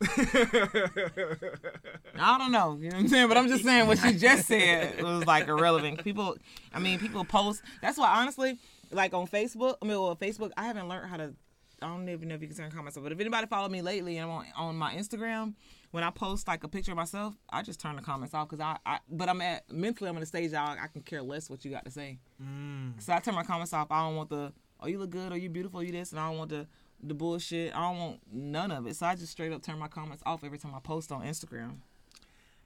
I 2.16 2.38
don't 2.38 2.52
know. 2.52 2.78
You 2.80 2.90
know 2.90 2.96
what 2.96 3.00
I'm 3.02 3.08
saying? 3.08 3.28
But 3.28 3.36
I'm 3.36 3.48
just 3.48 3.64
saying 3.64 3.88
what 3.88 3.98
she 3.98 4.12
just 4.14 4.46
said 4.46 5.02
was 5.02 5.26
like 5.26 5.48
irrelevant. 5.48 6.04
People, 6.04 6.36
I 6.72 6.78
mean, 6.78 7.00
people 7.00 7.24
post. 7.24 7.62
That's 7.82 7.98
why, 7.98 8.20
honestly, 8.20 8.58
like 8.92 9.12
on 9.14 9.26
Facebook, 9.26 9.76
I 9.82 9.86
mean, 9.86 10.00
well, 10.00 10.14
Facebook, 10.16 10.52
I 10.56 10.66
haven't 10.66 10.88
learned 10.88 11.10
how 11.10 11.16
to. 11.16 11.34
I 11.82 11.88
don't 11.88 12.08
even 12.08 12.28
know 12.28 12.36
if 12.36 12.40
you 12.40 12.46
can 12.48 12.56
turn 12.56 12.70
comments 12.70 12.96
off. 12.96 13.02
But 13.02 13.12
if 13.12 13.20
anybody 13.20 13.46
follow 13.48 13.68
me 13.68 13.82
lately 13.82 14.16
and 14.16 14.30
I'm 14.30 14.36
on, 14.36 14.46
on 14.56 14.76
my 14.76 14.94
Instagram, 14.94 15.54
when 15.94 16.02
I 16.02 16.10
post 16.10 16.48
like 16.48 16.64
a 16.64 16.68
picture 16.68 16.90
of 16.90 16.96
myself, 16.96 17.36
I 17.48 17.62
just 17.62 17.78
turn 17.78 17.94
the 17.94 18.02
comments 18.02 18.34
off 18.34 18.48
because 18.48 18.60
I, 18.60 18.78
I. 18.84 18.98
But 19.08 19.28
I'm 19.28 19.40
at 19.40 19.70
mentally, 19.72 20.10
I'm 20.10 20.16
in 20.16 20.24
a 20.24 20.26
stage 20.26 20.52
I, 20.52 20.76
I 20.82 20.88
can 20.88 21.02
care 21.02 21.22
less 21.22 21.48
what 21.48 21.64
you 21.64 21.70
got 21.70 21.84
to 21.84 21.90
say. 21.92 22.18
Mm. 22.42 23.00
So 23.00 23.12
I 23.12 23.20
turn 23.20 23.36
my 23.36 23.44
comments 23.44 23.72
off. 23.72 23.86
I 23.92 24.02
don't 24.02 24.16
want 24.16 24.28
the 24.28 24.52
oh 24.80 24.88
you 24.88 24.98
look 24.98 25.10
good 25.10 25.30
or 25.30 25.36
you 25.36 25.48
beautiful 25.48 25.84
you 25.84 25.92
this 25.92 26.10
and 26.10 26.18
I 26.18 26.28
don't 26.28 26.38
want 26.38 26.50
the 26.50 26.66
the 27.00 27.14
bullshit. 27.14 27.76
I 27.76 27.80
don't 27.80 27.98
want 28.00 28.20
none 28.32 28.72
of 28.72 28.88
it. 28.88 28.96
So 28.96 29.06
I 29.06 29.14
just 29.14 29.30
straight 29.30 29.52
up 29.52 29.62
turn 29.62 29.78
my 29.78 29.86
comments 29.86 30.20
off 30.26 30.42
every 30.42 30.58
time 30.58 30.74
I 30.74 30.80
post 30.80 31.12
on 31.12 31.22
Instagram. 31.22 31.76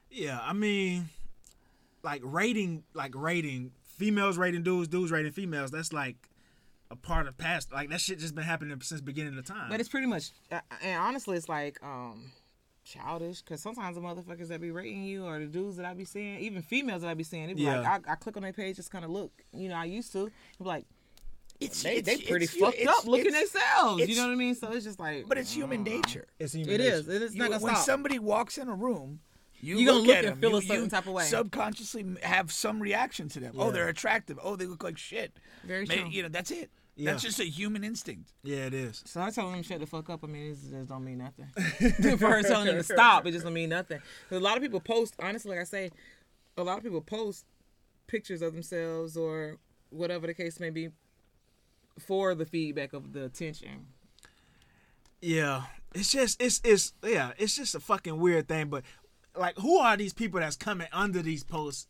Yeah, 0.09 0.39
I 0.41 0.53
mean, 0.53 1.09
like 2.01 2.21
rating, 2.23 2.83
like 2.95 3.13
rating 3.13 3.73
females 3.83 4.39
rating 4.39 4.63
dudes, 4.63 4.87
dudes 4.87 5.11
rating 5.11 5.33
females. 5.33 5.69
That's 5.69 5.93
like 5.93 6.29
a 6.89 6.95
part 6.95 7.27
of 7.27 7.37
past. 7.37 7.71
Like 7.71 7.91
that 7.91 8.01
shit 8.01 8.17
just 8.17 8.33
been 8.33 8.43
happening 8.43 8.75
since 8.81 9.01
beginning 9.01 9.37
of 9.37 9.45
time. 9.45 9.69
But 9.69 9.79
it's 9.79 9.89
pretty 9.89 10.07
much, 10.07 10.31
and 10.49 10.99
honestly, 10.99 11.37
it's 11.37 11.47
like, 11.47 11.77
um, 11.83 12.31
childish. 12.89 13.41
Cause 13.43 13.61
sometimes 13.61 13.95
the 13.95 14.01
motherfuckers 14.01 14.47
that 14.49 14.59
be 14.61 14.71
rating 14.71 15.03
you 15.03 15.25
or 15.25 15.39
the 15.39 15.45
dudes 15.45 15.77
that 15.77 15.85
I 15.85 15.93
be 15.93 16.05
seeing, 16.05 16.39
even 16.39 16.61
females 16.61 17.01
that 17.03 17.09
I 17.09 17.13
be 17.13 17.23
seeing, 17.23 17.47
they 17.47 17.53
be 17.53 17.63
Yeah. 17.63 17.79
like, 17.81 18.07
I, 18.07 18.13
I 18.13 18.15
click 18.15 18.35
on 18.37 18.43
their 18.43 18.53
page, 18.53 18.75
just 18.77 18.91
kind 18.91 19.05
of 19.05 19.11
look. 19.11 19.31
You 19.53 19.69
know, 19.69 19.75
I 19.75 19.85
used 19.85 20.11
to. 20.13 20.25
Be 20.57 20.63
like, 20.65 20.85
It's 21.59 21.81
they, 21.83 22.01
they 22.01 22.17
pretty 22.17 22.45
it's 22.45 22.55
fucked 22.55 22.77
it's- 22.77 22.97
up 22.99 23.05
looking 23.05 23.31
themselves. 23.33 24.07
You 24.07 24.15
know 24.15 24.23
what 24.27 24.31
I 24.31 24.35
mean? 24.35 24.55
So 24.55 24.71
it's 24.71 24.85
just 24.85 24.99
like, 24.99 25.25
But 25.27 25.37
it's 25.37 25.51
human 25.53 25.83
nature. 25.83 26.25
It's 26.39 26.55
It 26.55 26.67
is. 26.67 27.07
It 27.07 27.21
is 27.21 27.33
You- 27.35 27.39
not 27.39 27.51
gonna 27.51 27.63
when 27.63 27.75
stop. 27.75 27.85
somebody 27.85 28.19
walks 28.19 28.57
in 28.57 28.67
a 28.67 28.75
room, 28.75 29.19
you, 29.61 29.77
You 29.77 29.85
gonna 29.87 29.97
look, 29.97 30.07
look 30.07 30.15
at 30.15 30.25
and 30.25 30.33
them, 30.35 30.41
feel 30.41 30.51
you- 30.51 30.57
a 30.57 30.61
certain 30.61 30.89
type 30.89 31.05
of 31.05 31.13
way. 31.13 31.25
Subconsciously 31.25 32.05
have 32.23 32.49
some 32.51 32.81
reaction 32.81 33.27
to 33.29 33.39
them. 33.41 33.55
Oh, 33.57 33.71
they're 33.71 33.89
attractive. 33.89 34.39
Oh, 34.41 34.55
they 34.55 34.65
look 34.65 34.83
like 34.83 34.97
shit. 34.97 35.37
Very 35.65 35.85
May- 35.85 35.97
true. 35.97 36.09
You 36.09 36.23
know, 36.23 36.29
that's 36.29 36.49
it. 36.51 36.69
Yeah. 36.95 37.11
That's 37.11 37.23
just 37.23 37.39
a 37.39 37.45
human 37.45 37.83
instinct. 37.85 38.33
Yeah, 38.43 38.65
it 38.65 38.73
is. 38.73 39.01
So 39.05 39.21
I 39.21 39.29
tell 39.31 39.49
them 39.49 39.63
shut 39.63 39.79
the 39.79 39.85
fuck 39.85 40.09
up. 40.09 40.21
I 40.23 40.27
mean, 40.27 40.51
it 40.51 40.57
just 40.69 40.89
don't 40.89 41.03
mean 41.05 41.19
nothing. 41.19 41.47
For 42.17 42.27
her 42.27 42.41
telling 42.43 42.65
them 42.67 42.75
to 42.77 42.83
stop, 42.83 43.25
it 43.25 43.31
just 43.31 43.45
don't 43.45 43.53
mean 43.53 43.69
nothing. 43.69 43.99
'Cause 44.29 44.37
a 44.37 44.41
lot 44.41 44.57
of 44.57 44.63
people 44.63 44.81
post, 44.81 45.15
honestly, 45.19 45.51
like 45.51 45.59
I 45.59 45.63
say, 45.63 45.91
a 46.57 46.63
lot 46.63 46.77
of 46.77 46.83
people 46.83 46.99
post 47.01 47.45
pictures 48.07 48.41
of 48.41 48.53
themselves 48.53 49.15
or 49.15 49.57
whatever 49.91 50.27
the 50.27 50.33
case 50.33 50.59
may 50.59 50.69
be 50.71 50.89
for 51.99 52.35
the 52.35 52.45
feedback 52.45 52.91
of 52.93 53.13
the 53.13 53.25
attention. 53.25 53.87
Yeah, 55.21 55.63
it's 55.93 56.11
just 56.11 56.41
it's 56.41 56.59
it's 56.63 56.93
yeah, 57.03 57.31
it's 57.37 57.55
just 57.55 57.75
a 57.75 57.79
fucking 57.79 58.19
weird 58.19 58.47
thing. 58.47 58.67
But 58.69 58.83
like, 59.37 59.57
who 59.57 59.77
are 59.79 59.95
these 59.95 60.13
people 60.13 60.39
that's 60.41 60.55
coming 60.57 60.87
under 60.91 61.21
these 61.21 61.43
posts 61.43 61.87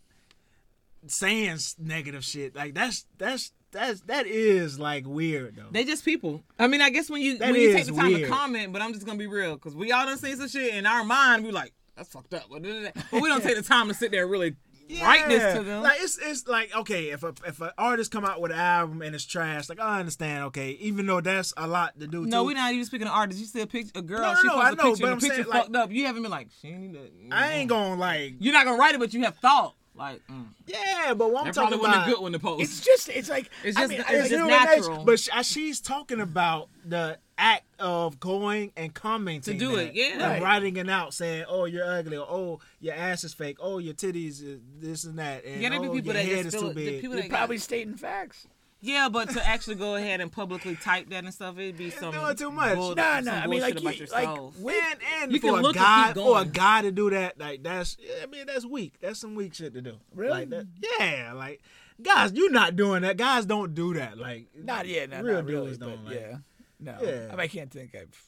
saying 1.07 1.57
negative 1.79 2.23
shit? 2.23 2.55
Like 2.55 2.73
that's 2.73 3.05
that's 3.17 3.53
that's 3.71 4.01
that 4.01 4.27
is 4.27 4.79
like 4.79 5.05
weird 5.05 5.55
though. 5.55 5.67
They 5.71 5.83
just 5.83 6.03
people. 6.05 6.43
I 6.57 6.67
mean, 6.67 6.81
I 6.81 6.89
guess 6.89 7.09
when 7.09 7.21
you 7.21 7.37
That 7.37 7.51
when 7.51 7.61
you 7.61 7.73
take 7.73 7.85
the 7.85 7.91
time 7.93 8.07
weird. 8.13 8.21
to 8.23 8.27
comment, 8.35 8.73
but 8.73 8.81
I'm 8.81 8.93
just 8.93 9.05
gonna 9.05 9.17
be 9.19 9.27
real 9.27 9.55
because 9.55 9.75
we 9.75 9.91
all 9.91 10.05
done 10.05 10.17
seen 10.17 10.35
some 10.37 10.47
shit 10.47 10.73
in 10.75 10.85
our 10.85 11.03
mind. 11.03 11.43
We 11.45 11.51
like 11.51 11.73
that's 11.95 12.09
fucked 12.09 12.33
up, 12.33 12.45
but 12.51 12.61
we 12.61 13.29
don't 13.29 13.43
take 13.43 13.55
the 13.57 13.61
time 13.63 13.87
to 13.89 13.93
sit 13.93 14.11
there 14.11 14.23
and 14.23 14.31
really 14.31 14.55
write 15.03 15.27
this 15.27 15.53
to 15.55 15.61
them. 15.63 15.83
Like 15.83 15.99
it's 16.01 16.17
it's 16.17 16.47
like 16.47 16.75
okay, 16.75 17.09
if 17.11 17.21
a 17.23 17.33
if 17.45 17.61
an 17.61 17.69
artist 17.77 18.09
come 18.11 18.25
out 18.25 18.41
with 18.41 18.51
an 18.51 18.57
album 18.57 19.01
and 19.03 19.13
it's 19.13 19.25
trash, 19.25 19.69
like 19.69 19.79
I 19.79 19.99
understand, 19.99 20.45
okay, 20.45 20.71
even 20.79 21.05
though 21.05 21.21
that's 21.21 21.53
a 21.57 21.67
lot 21.67 21.99
to 21.99 22.07
do. 22.07 22.25
no, 22.25 22.41
too. 22.41 22.47
we're 22.47 22.55
not 22.55 22.71
even 22.73 22.85
speaking 22.85 23.05
of 23.07 23.13
artists. 23.13 23.39
You 23.41 23.47
see 23.47 23.61
a 23.61 23.67
picture, 23.67 23.91
a 23.95 24.01
girl, 24.01 24.21
No, 24.21 24.33
no, 24.33 24.39
she 24.41 24.47
no, 24.47 24.53
posts 24.53 24.65
I 24.65 24.69
a 24.71 24.75
know, 24.75 24.83
picture, 24.83 25.01
but 25.01 25.03
and 25.03 25.11
I'm 25.13 25.19
the 25.19 25.21
picture 25.27 25.35
saying, 25.43 25.47
like- 25.49 25.63
fucked 25.63 25.75
up. 25.75 25.91
You 25.91 26.05
haven't 26.07 26.21
been 26.23 26.31
like, 26.31 26.47
she 26.61 26.67
ain't. 26.69 26.97
I 27.31 27.53
ain't 27.53 27.69
gonna 27.69 27.95
like. 27.99 28.35
You're 28.39 28.53
not 28.53 28.65
gonna 28.65 28.77
write 28.79 28.95
it, 28.95 28.99
but 28.99 29.13
you 29.13 29.21
have 29.25 29.37
thought. 29.37 29.75
Like, 29.99 30.21
mm. 30.27 30.45
Yeah, 30.65 31.13
but 31.13 31.29
what 31.31 31.41
I'm 31.41 31.45
That 31.47 31.53
talking 31.55 31.77
probably 31.77 31.77
wasn't 31.79 31.95
about, 31.97 32.07
a 32.07 32.11
good 32.11 32.21
one 32.21 32.31
to 32.31 32.39
post. 32.39 32.61
It's 32.63 32.79
just, 32.79 33.09
it's 33.09 33.29
like, 33.29 33.49
It's 33.65 33.77
I 33.77 33.81
just, 33.81 33.89
mean, 33.91 33.99
it's 33.99 34.09
I- 34.09 34.13
just 34.29 34.31
natural. 34.47 34.89
nature, 34.91 35.03
But 35.05 35.19
she, 35.19 35.43
she's 35.43 35.81
talking 35.81 36.21
about 36.21 36.69
the 36.85 37.19
act 37.37 37.65
of 37.79 38.19
going 38.19 38.71
and 38.77 38.93
commenting 38.93 39.53
To 39.53 39.59
do 39.59 39.75
that, 39.75 39.87
it, 39.89 39.93
yeah. 39.95 40.05
and 40.13 40.21
Right. 40.21 40.41
writing 40.41 40.77
it 40.77 40.89
out, 40.89 41.13
saying, 41.13 41.45
"Oh, 41.47 41.65
you're 41.65 41.85
ugly," 41.85 42.17
or 42.17 42.27
"Oh, 42.29 42.59
your 42.79 42.93
ass 42.95 43.23
is 43.23 43.33
fake," 43.33 43.57
"Oh, 43.61 43.77
your 43.77 43.93
titties 43.93 44.41
is 44.43 44.59
this 44.79 45.03
and 45.03 45.19
that," 45.19 45.43
and 45.45 45.61
Yeah, 45.61 45.69
there 45.69 45.79
be 45.81 45.87
"Oh, 45.87 45.91
people 45.93 46.13
your 46.13 46.13
that 46.15 46.25
head 46.25 46.43
just 46.43 46.47
is 46.47 46.53
feel 46.53 46.61
too 46.61 46.67
it- 46.69 46.75
the 46.75 46.85
big." 46.91 47.01
people 47.01 47.15
You're 47.15 47.23
that 47.23 47.29
got- 47.29 47.37
probably 47.37 47.57
stating 47.57 47.95
facts. 47.95 48.47
Yeah, 48.81 49.09
but 49.09 49.29
to 49.31 49.45
actually 49.45 49.75
go 49.75 49.95
ahead 49.95 50.21
and 50.21 50.31
publicly 50.31 50.75
type 50.77 51.09
that 51.09 51.25
and 51.25 51.33
stuff, 51.33 51.57
it'd 51.59 51.75
be 51.77 51.89
some 51.89 52.13
doing 52.13 52.35
too 52.37 52.49
much. 52.49 52.75
bull- 52.75 52.95
Nah, 52.95 53.15
some 53.17 53.25
nah, 53.25 53.31
I 53.33 53.47
mean, 53.47 53.59
bullshit 53.59 53.61
like, 53.61 53.81
about 53.83 53.95
you- 53.95 54.01
yourself. 54.01 54.55
like, 54.61 54.75
and 54.75 54.99
and 55.21 55.31
You 55.33 55.39
for 55.39 55.47
can 55.47 55.59
a 55.59 55.61
look 55.61 55.75
and 55.75 55.83
guy 55.85 56.07
keep 56.07 56.11
a 56.11 56.19
going. 56.19 56.49
guy 56.51 56.81
to 56.83 56.91
do 56.91 57.09
that, 57.09 57.37
like 57.37 57.61
that's 57.63 57.97
I 58.23 58.25
mean 58.27 58.45
that's 58.47 58.65
weak. 58.65 58.93
That's 59.01 59.19
some 59.19 59.35
weak 59.35 59.53
shit 59.53 59.73
to 59.73 59.81
do. 59.81 59.97
Really? 60.15 60.31
Like 60.31 60.49
that, 60.51 60.67
yeah, 60.99 61.33
like 61.35 61.61
guys, 62.01 62.31
you're 62.33 62.51
not 62.51 62.77
doing 62.77 63.01
that. 63.01 63.17
Guys 63.17 63.45
don't 63.45 63.75
do 63.75 63.93
that. 63.95 64.17
Like 64.17 64.47
Not 64.55 64.87
yet, 64.87 65.09
no, 65.09 65.21
real 65.23 65.33
not 65.35 65.45
really, 65.45 65.65
dudes 65.67 65.77
but 65.77 65.85
don't. 65.87 66.05
Like, 66.05 66.15
yeah. 66.15 66.37
No, 66.79 66.95
Yeah. 67.01 67.25
I, 67.27 67.31
mean, 67.31 67.39
I 67.41 67.47
can't 67.47 67.69
think 67.71 67.93
I've. 67.95 68.23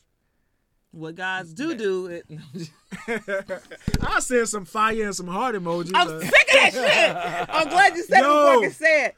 What 0.91 1.15
guys 1.15 1.53
do 1.53 1.73
do 1.73 2.07
it. 2.07 2.25
I 4.01 4.19
send 4.19 4.49
some 4.49 4.65
fire 4.65 5.05
and 5.05 5.15
some 5.15 5.27
heart 5.27 5.55
emojis. 5.55 5.91
I'm 5.95 6.07
uh, 6.09 6.19
sick 6.19 6.29
of 6.29 6.53
that 6.53 6.73
shit. 6.73 7.47
I'm 7.55 7.69
glad 7.69 7.95
you 7.95 8.03
said 8.03 8.19
Yo. 8.19 8.27
what 8.43 8.51
you 8.63 8.69
fucking 8.69 8.71
said. 8.73 9.13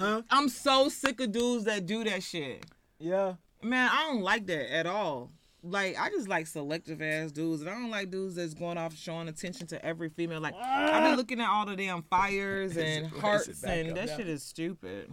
Huh? 0.00 0.22
I'm 0.30 0.48
so 0.48 0.88
sick 0.88 1.20
of 1.20 1.30
dudes 1.30 1.64
that 1.66 1.84
do 1.84 2.02
that 2.04 2.22
shit. 2.22 2.64
Yeah. 2.98 3.34
Man, 3.62 3.90
I 3.92 4.04
don't 4.04 4.22
like 4.22 4.46
that 4.46 4.74
at 4.74 4.86
all. 4.86 5.30
Like, 5.62 6.00
I 6.00 6.08
just 6.08 6.26
like 6.26 6.46
selective 6.46 7.02
ass 7.02 7.32
dudes, 7.32 7.60
and 7.60 7.68
I 7.68 7.74
don't 7.74 7.90
like 7.90 8.10
dudes 8.10 8.36
that's 8.36 8.54
going 8.54 8.78
off 8.78 8.96
showing 8.96 9.28
attention 9.28 9.66
to 9.68 9.84
every 9.84 10.08
female. 10.08 10.40
Like, 10.40 10.54
I've 10.54 11.02
been 11.02 11.12
ah. 11.12 11.16
looking 11.16 11.40
at 11.40 11.50
all 11.50 11.66
the 11.66 11.76
damn 11.76 12.02
fires 12.04 12.78
and 12.78 13.08
hearts, 13.08 13.62
and 13.62 13.90
up 13.90 13.96
that 13.96 14.06
now. 14.06 14.16
shit 14.16 14.26
is 14.26 14.42
stupid. 14.42 15.12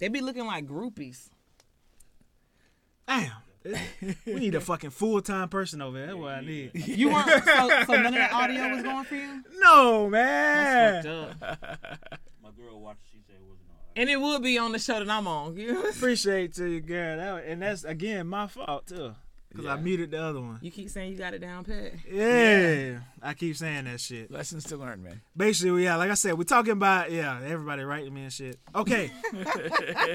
They 0.00 0.08
be 0.08 0.20
looking 0.20 0.46
like 0.46 0.66
groupies. 0.66 1.28
Damn. 3.06 3.30
we 4.26 4.34
need 4.34 4.54
a 4.54 4.60
fucking 4.60 4.90
full 4.90 5.20
time 5.20 5.48
person 5.48 5.80
over 5.80 5.96
there. 5.96 6.06
That's 6.08 6.18
what 6.18 6.34
I 6.34 6.40
need. 6.40 6.70
You 6.74 7.10
weren't 7.10 7.44
so, 7.44 7.68
so 7.86 7.92
none 7.94 8.06
of 8.06 8.14
that 8.14 8.32
audio 8.32 8.68
was 8.70 8.82
going 8.82 9.04
for 9.04 9.14
you. 9.14 9.44
No, 9.60 10.08
That's 10.10 11.06
man. 11.06 11.28
fucked 11.38 11.62
up. 11.62 12.20
My 12.58 12.64
girl 12.64 12.80
watched. 12.80 13.00
She 13.12 13.18
said 13.26 13.36
it 13.36 13.42
wasn't 13.42 13.68
all 13.70 13.76
right. 13.76 14.00
And 14.00 14.10
it 14.10 14.20
would 14.20 14.42
be 14.42 14.58
on 14.58 14.72
the 14.72 14.78
show 14.78 14.98
that 14.98 15.10
I'm 15.10 15.26
on. 15.26 15.56
You 15.56 15.74
know? 15.74 15.82
Appreciate 15.88 16.54
to 16.54 16.66
you, 16.66 16.80
girl. 16.80 17.16
That, 17.16 17.44
and 17.44 17.62
that's 17.62 17.84
again 17.84 18.26
my 18.26 18.46
fault 18.46 18.86
too, 18.86 19.14
because 19.48 19.66
I 19.66 19.76
muted 19.76 20.10
the 20.10 20.22
other 20.22 20.40
one. 20.40 20.58
You 20.62 20.70
keep 20.70 20.88
saying 20.90 21.12
you 21.12 21.18
got 21.18 21.34
it 21.34 21.40
down 21.40 21.64
pat. 21.64 21.94
Yeah. 22.10 23.00
I 23.22 23.34
keep 23.34 23.56
saying 23.56 23.84
that 23.84 24.00
shit. 24.00 24.30
Lessons 24.30 24.64
to 24.64 24.76
learn, 24.76 25.02
man. 25.02 25.20
Basically, 25.36 25.84
yeah, 25.84 25.96
like 25.96 26.10
I 26.10 26.14
said, 26.14 26.36
we're 26.38 26.44
talking 26.44 26.72
about 26.72 27.10
yeah, 27.10 27.40
everybody 27.44 27.82
writing 27.82 28.12
me 28.14 28.22
and 28.22 28.32
shit. 28.32 28.58
Okay, 28.74 29.10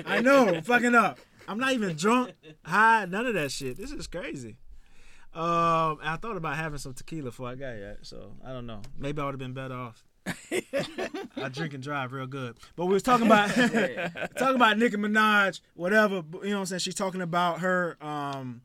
I 0.05 0.21
know, 0.21 0.47
I'm 0.47 0.63
fucking 0.63 0.95
up. 0.95 1.19
I'm 1.47 1.59
not 1.59 1.73
even 1.73 1.95
drunk, 1.95 2.31
high, 2.63 3.05
none 3.05 3.25
of 3.25 3.33
that 3.33 3.51
shit. 3.51 3.77
This 3.77 3.91
is 3.91 4.07
crazy. 4.07 4.55
Um, 5.35 5.97
I 6.03 6.17
thought 6.21 6.37
about 6.37 6.55
having 6.55 6.77
some 6.77 6.93
tequila 6.93 7.25
before 7.25 7.49
I 7.49 7.55
got 7.55 7.73
here, 7.73 7.97
so 8.03 8.33
I 8.45 8.51
don't 8.53 8.67
know. 8.67 8.81
Maybe 8.97 9.19
I 9.19 9.25
would 9.25 9.33
have 9.33 9.39
been 9.39 9.53
better 9.53 9.73
off. 9.73 10.03
I 10.51 11.49
drink 11.51 11.73
and 11.73 11.83
drive 11.83 12.13
real 12.13 12.27
good. 12.27 12.55
But 12.75 12.85
we 12.85 12.93
was 12.93 13.03
talking 13.03 13.25
about 13.25 13.49
talking 14.37 14.55
about 14.55 14.77
Nicki 14.77 14.97
Minaj, 14.97 15.59
whatever. 15.75 16.15
You 16.15 16.21
know 16.21 16.55
what 16.55 16.59
I'm 16.59 16.65
saying? 16.67 16.79
She's 16.79 16.95
talking 16.95 17.21
about 17.21 17.59
her 17.61 17.97
um 18.01 18.61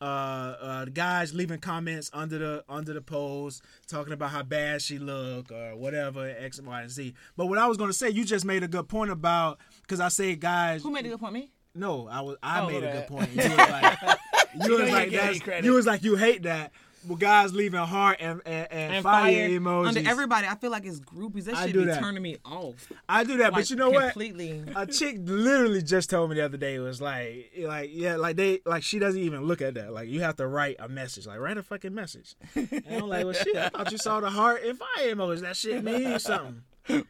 uh, 0.00 0.04
uh 0.04 0.84
guys 0.86 1.32
leaving 1.32 1.58
comments 1.58 2.10
under 2.12 2.38
the 2.38 2.64
under 2.68 2.92
the 2.92 3.00
post 3.00 3.62
talking 3.86 4.12
about 4.12 4.30
how 4.30 4.42
bad 4.42 4.82
she 4.82 4.98
look 4.98 5.50
or 5.50 5.74
whatever 5.76 6.28
X 6.38 6.60
Y 6.60 6.82
and 6.82 6.90
Z. 6.90 7.14
But 7.36 7.46
what 7.46 7.58
I 7.58 7.66
was 7.66 7.76
gonna 7.78 7.92
say, 7.92 8.10
you 8.10 8.24
just 8.24 8.44
made 8.44 8.62
a 8.62 8.68
good 8.68 8.88
point 8.88 9.10
about 9.10 9.58
because 9.82 10.00
I 10.00 10.08
say 10.08 10.34
guys. 10.36 10.82
Who 10.82 10.90
made 10.90 11.06
a 11.06 11.08
good 11.10 11.20
point? 11.20 11.32
Me? 11.34 11.50
No, 11.74 12.08
I 12.08 12.20
was 12.20 12.36
I 12.42 12.60
Oh, 12.60 12.66
made 12.68 12.82
a 12.84 12.92
good 12.92 13.06
point. 13.06 13.30
You 13.30 13.36
was 13.48 13.56
like, 13.56 13.98
you 14.02 14.10
You 14.64 14.70
was 14.70 14.78
know 14.80 14.94
like 14.94 15.10
get 15.10 15.22
any 15.22 15.32
that's, 15.34 15.40
credit. 15.40 15.64
you 15.64 15.72
was 15.74 15.86
like 15.86 16.02
you 16.02 16.16
hate 16.16 16.42
that. 16.44 16.72
Well, 17.06 17.16
guys 17.16 17.54
leaving 17.54 17.78
heart 17.80 18.16
and 18.20 18.40
and, 18.44 18.66
and, 18.70 18.94
And 18.94 19.02
fire, 19.02 19.32
fire 19.32 19.48
emojis. 19.48 19.88
under 19.96 20.10
everybody. 20.10 20.46
I 20.48 20.54
feel 20.56 20.70
like 20.70 20.84
it's 20.86 21.00
groupies. 21.00 21.44
That 21.44 21.56
should 21.66 21.72
be 21.74 21.84
that. 21.84 22.00
turning 22.00 22.22
me 22.22 22.36
off. 22.44 22.90
I 23.08 23.24
do 23.24 23.36
that, 23.38 23.52
Like, 23.52 23.62
but 23.62 23.70
you 23.70 23.76
know 23.76 23.90
what? 23.90 24.04
completely. 24.04 24.62
A 24.74 24.86
chick 24.86 25.16
literally 25.22 25.82
just 25.82 26.10
told 26.10 26.30
me 26.30 26.36
the 26.36 26.44
other 26.44 26.56
day 26.56 26.74
it 26.74 26.80
was 26.80 27.00
like, 27.00 27.52
like 27.58 27.90
yeah, 27.92 28.16
like 28.16 28.36
they 28.36 28.60
like 28.66 28.82
she 28.82 28.98
doesn't 28.98 29.20
even 29.20 29.44
look 29.44 29.62
at 29.62 29.74
that. 29.74 29.92
Like 29.92 30.08
you 30.08 30.20
have 30.22 30.36
to 30.36 30.46
write 30.46 30.76
a 30.78 30.88
message, 30.88 31.26
like 31.26 31.38
write 31.38 31.58
a 31.58 31.62
fucking 31.62 31.94
message. 31.94 32.34
And 32.54 32.82
I'm 32.90 33.08
like, 33.08 33.24
well, 33.24 33.34
shit, 33.34 33.56
I 33.56 33.68
thought 33.68 33.92
you 33.92 33.98
saw 33.98 34.20
the 34.20 34.30
heart 34.30 34.62
and 34.64 34.78
fire 34.78 35.14
emojis. 35.14 35.40
That 35.42 35.56
shit 35.56 35.82
means 35.84 36.22
something. 36.22 36.62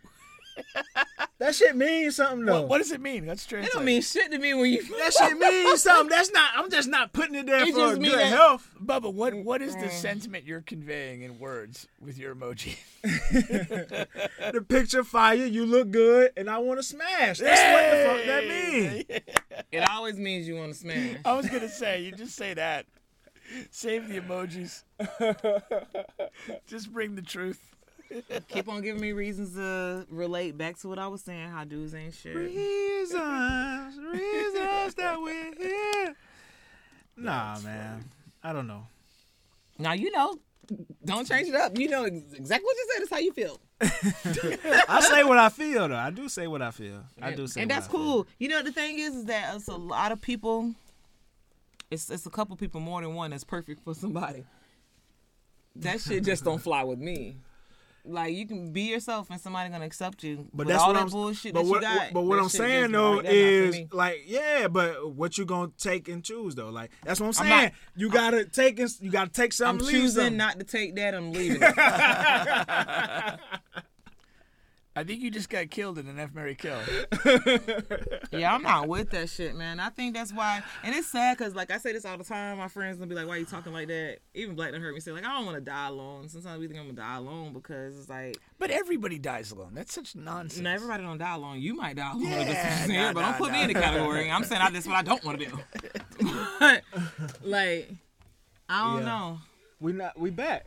that 1.38 1.54
shit 1.54 1.76
means 1.76 2.16
something 2.16 2.44
though. 2.44 2.60
What, 2.60 2.68
what 2.68 2.78
does 2.78 2.92
it 2.92 3.00
mean? 3.00 3.26
Let's 3.26 3.50
It 3.50 3.70
don't 3.72 3.84
mean 3.84 4.02
shit 4.02 4.30
to 4.30 4.38
me 4.38 4.54
when 4.54 4.70
you. 4.70 4.82
that 4.98 5.12
shit 5.12 5.38
means 5.38 5.82
something. 5.82 6.08
That's 6.08 6.32
not. 6.32 6.50
I'm 6.56 6.70
just 6.70 6.88
not 6.88 7.12
putting 7.12 7.34
it 7.34 7.46
there 7.46 7.62
It 7.62 7.72
for 7.72 7.78
just 7.78 8.00
good 8.00 8.18
that- 8.18 8.26
health. 8.26 8.70
Bubba, 8.82 9.12
what 9.12 9.32
mm, 9.32 9.44
what 9.44 9.62
is 9.62 9.74
the 9.74 9.86
mm. 9.86 9.90
sentiment 9.90 10.44
you're 10.44 10.60
conveying 10.60 11.22
in 11.22 11.38
words 11.38 11.86
with 12.00 12.18
your 12.18 12.34
emoji? 12.34 12.76
The 14.52 14.62
picture 14.62 15.04
fire, 15.04 15.34
you 15.34 15.66
look 15.66 15.90
good, 15.90 16.32
and 16.36 16.48
I 16.48 16.58
want 16.58 16.78
to 16.78 16.82
smash. 16.82 17.38
That's 17.38 17.62
what 17.72 17.90
the 17.90 18.04
fuck 18.06 18.26
that 18.26 18.48
means. 18.48 19.04
It 19.72 19.90
always 19.90 20.16
means 20.16 20.46
you 20.46 20.56
want 20.56 20.72
to 20.72 20.78
smash. 20.78 21.16
I 21.24 21.32
was 21.34 21.48
gonna 21.48 21.68
say, 21.68 22.02
you 22.02 22.12
just 22.12 22.36
say 22.36 22.54
that. 22.54 22.86
Save 23.70 24.08
the 24.08 24.20
emojis. 24.20 24.82
just 26.66 26.92
bring 26.92 27.14
the 27.14 27.22
truth. 27.22 27.75
Keep 28.48 28.68
on 28.68 28.82
giving 28.82 29.00
me 29.00 29.12
reasons 29.12 29.54
to 29.54 30.06
relate 30.10 30.56
back 30.56 30.78
to 30.80 30.88
what 30.88 30.98
I 30.98 31.08
was 31.08 31.22
saying. 31.22 31.48
How 31.48 31.64
dudes 31.64 31.94
ain't 31.94 32.14
shit. 32.14 32.34
Reasons, 32.34 33.98
reasons 34.12 34.94
that 34.94 35.16
we're 35.20 35.54
here. 35.56 36.14
Nah, 37.18 37.58
man. 37.60 38.04
I 38.44 38.52
don't 38.52 38.66
know. 38.66 38.86
Now 39.78 39.92
you 39.94 40.10
know. 40.10 40.36
Don't 41.04 41.26
change 41.26 41.48
it 41.48 41.54
up. 41.54 41.78
You 41.78 41.88
know 41.88 42.04
exactly 42.04 42.64
what 42.64 42.76
you 42.76 42.86
said. 42.92 43.02
Is 43.04 43.10
how 43.10 43.18
you 43.18 43.32
feel. 43.32 43.58
I 43.80 45.00
say 45.00 45.24
what 45.24 45.38
I 45.38 45.48
feel 45.48 45.88
though. 45.88 45.96
I 45.96 46.10
do 46.10 46.28
say 46.28 46.46
what 46.46 46.60
I 46.60 46.72
feel. 46.72 47.04
I 47.22 47.32
do 47.32 47.46
say, 47.46 47.62
and 47.62 47.70
what 47.70 47.74
that's 47.76 47.88
I 47.88 47.90
feel. 47.92 48.00
cool. 48.00 48.26
You 48.38 48.48
know 48.48 48.62
the 48.62 48.72
thing 48.72 48.98
is, 48.98 49.14
is 49.14 49.24
that 49.26 49.54
it's 49.56 49.68
a 49.68 49.76
lot 49.76 50.12
of 50.12 50.20
people. 50.20 50.74
It's 51.90 52.10
it's 52.10 52.26
a 52.26 52.30
couple 52.30 52.54
people 52.56 52.80
more 52.80 53.00
than 53.00 53.14
one 53.14 53.30
that's 53.30 53.44
perfect 53.44 53.82
for 53.82 53.94
somebody. 53.94 54.44
That 55.76 56.00
shit 56.00 56.24
just 56.24 56.44
don't 56.44 56.58
fly 56.60 56.84
with 56.84 56.98
me. 56.98 57.36
Like 58.06 58.34
you 58.34 58.46
can 58.46 58.72
be 58.72 58.82
yourself 58.82 59.28
and 59.30 59.40
somebody 59.40 59.70
gonna 59.70 59.84
accept 59.84 60.22
you. 60.22 60.46
But 60.54 60.66
that's 60.68 60.80
all 60.82 60.88
what 60.88 60.94
that 60.94 61.02
I'm. 61.02 61.08
bullshit 61.08 61.54
but 61.54 61.62
that 61.64 61.68
what, 61.68 61.82
you 61.82 61.88
got. 61.88 62.12
but 62.12 62.22
what 62.22 62.38
I'm 62.38 62.48
saying 62.48 62.92
though 62.92 63.12
like, 63.14 63.24
that's 63.24 63.34
not 63.34 63.40
for 63.40 63.40
is 63.80 63.92
like, 63.92 64.22
yeah, 64.26 64.68
but 64.68 65.10
what 65.14 65.38
you 65.38 65.44
gonna 65.44 65.72
take 65.78 66.08
and 66.08 66.22
choose 66.24 66.54
though? 66.54 66.70
Like 66.70 66.90
that's 67.04 67.20
what 67.20 67.26
I'm 67.26 67.30
I'm 67.30 67.34
saying. 67.34 67.62
not- 67.64 67.72
you 67.96 68.10
gotta 68.10 68.44
take 68.44 68.78
and 68.78 68.90
you 69.00 69.10
gotta 69.10 69.30
take 69.30 69.46
I'm 69.46 69.52
something. 69.52 69.86
leave 69.86 69.96
choosing 69.96 70.22
something. 70.22 70.36
not 70.36 70.58
to 70.58 70.64
take 70.64 70.94
that. 70.96 71.14
I'm 71.14 71.32
leaving. 71.32 71.60
I 74.96 75.04
think 75.04 75.20
you 75.20 75.30
just 75.30 75.50
got 75.50 75.68
killed 75.70 75.98
in 75.98 76.08
an 76.08 76.18
F 76.18 76.34
marry 76.34 76.54
kill. 76.54 76.78
yeah, 78.32 78.54
I'm 78.54 78.62
not 78.62 78.88
with 78.88 79.10
that 79.10 79.28
shit, 79.28 79.54
man. 79.54 79.78
I 79.78 79.90
think 79.90 80.14
that's 80.14 80.32
why, 80.32 80.62
and 80.82 80.94
it's 80.94 81.08
sad 81.08 81.36
because, 81.36 81.54
like 81.54 81.70
I 81.70 81.76
say 81.76 81.92
this 81.92 82.06
all 82.06 82.16
the 82.16 82.24
time. 82.24 82.56
My 82.56 82.68
friends 82.68 82.96
gonna 82.96 83.08
be 83.08 83.14
like, 83.14 83.26
"Why 83.26 83.36
you 83.36 83.44
talking 83.44 83.72
like 83.74 83.88
that?" 83.88 84.18
Even 84.34 84.54
Black 84.54 84.72
don't 84.72 84.80
hurt 84.80 84.94
me 84.94 85.00
say, 85.00 85.12
"Like 85.12 85.24
I 85.24 85.32
don't 85.36 85.44
want 85.44 85.58
to 85.58 85.60
die 85.60 85.88
alone." 85.88 86.28
Sometimes 86.30 86.58
we 86.58 86.66
think 86.66 86.80
I'm 86.80 86.86
gonna 86.86 86.96
die 86.96 87.16
alone 87.16 87.52
because 87.52 87.98
it's 87.98 88.08
like, 88.08 88.38
But 88.58 88.70
everybody 88.70 89.18
dies 89.18 89.50
alone. 89.50 89.72
That's 89.74 89.92
such 89.92 90.16
nonsense. 90.16 90.62
no, 90.62 90.70
everybody 90.70 91.02
don't 91.02 91.18
die 91.18 91.34
alone. 91.34 91.60
You 91.60 91.74
might 91.74 91.96
die 91.96 92.10
alone, 92.12 92.24
Yeah, 92.24 92.44
just 92.44 92.88
what 92.88 92.94
nah, 92.96 93.12
but 93.12 93.20
don't 93.20 93.30
nah, 93.32 93.36
put 93.38 93.52
me 93.52 93.62
in 93.62 93.68
the 93.68 93.74
category. 93.74 94.30
I'm 94.30 94.44
saying 94.44 94.62
I, 94.62 94.70
that's 94.70 94.86
what 94.86 94.96
I 94.96 95.02
don't 95.02 95.22
want 95.24 95.38
to 95.40 95.44
do. 95.46 95.58
but 96.58 96.82
like, 97.44 97.90
I 98.68 98.82
don't 98.94 99.00
Yeah. 99.02 99.06
know. 99.06 99.38
We 99.78 99.92
not. 99.92 100.18
We 100.18 100.30
back. 100.30 100.64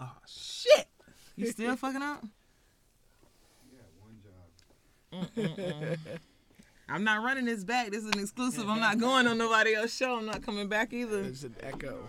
Oh 0.00 0.10
shit! 0.26 0.88
You 1.36 1.46
still 1.48 1.76
fucking 1.76 2.02
up? 2.02 2.24
I'm 6.88 7.04
not 7.04 7.22
running 7.22 7.44
this 7.46 7.64
back. 7.64 7.90
This 7.90 8.04
is 8.04 8.10
an 8.10 8.18
exclusive. 8.20 8.68
I'm 8.68 8.80
not 8.80 8.98
going 8.98 9.26
on 9.26 9.38
nobody 9.38 9.74
else's 9.74 9.96
show. 9.96 10.16
I'm 10.18 10.26
not 10.26 10.42
coming 10.42 10.68
back 10.68 10.92
either. 10.92 11.22
There's 11.22 11.44
an 11.44 11.56
echo. 11.62 12.06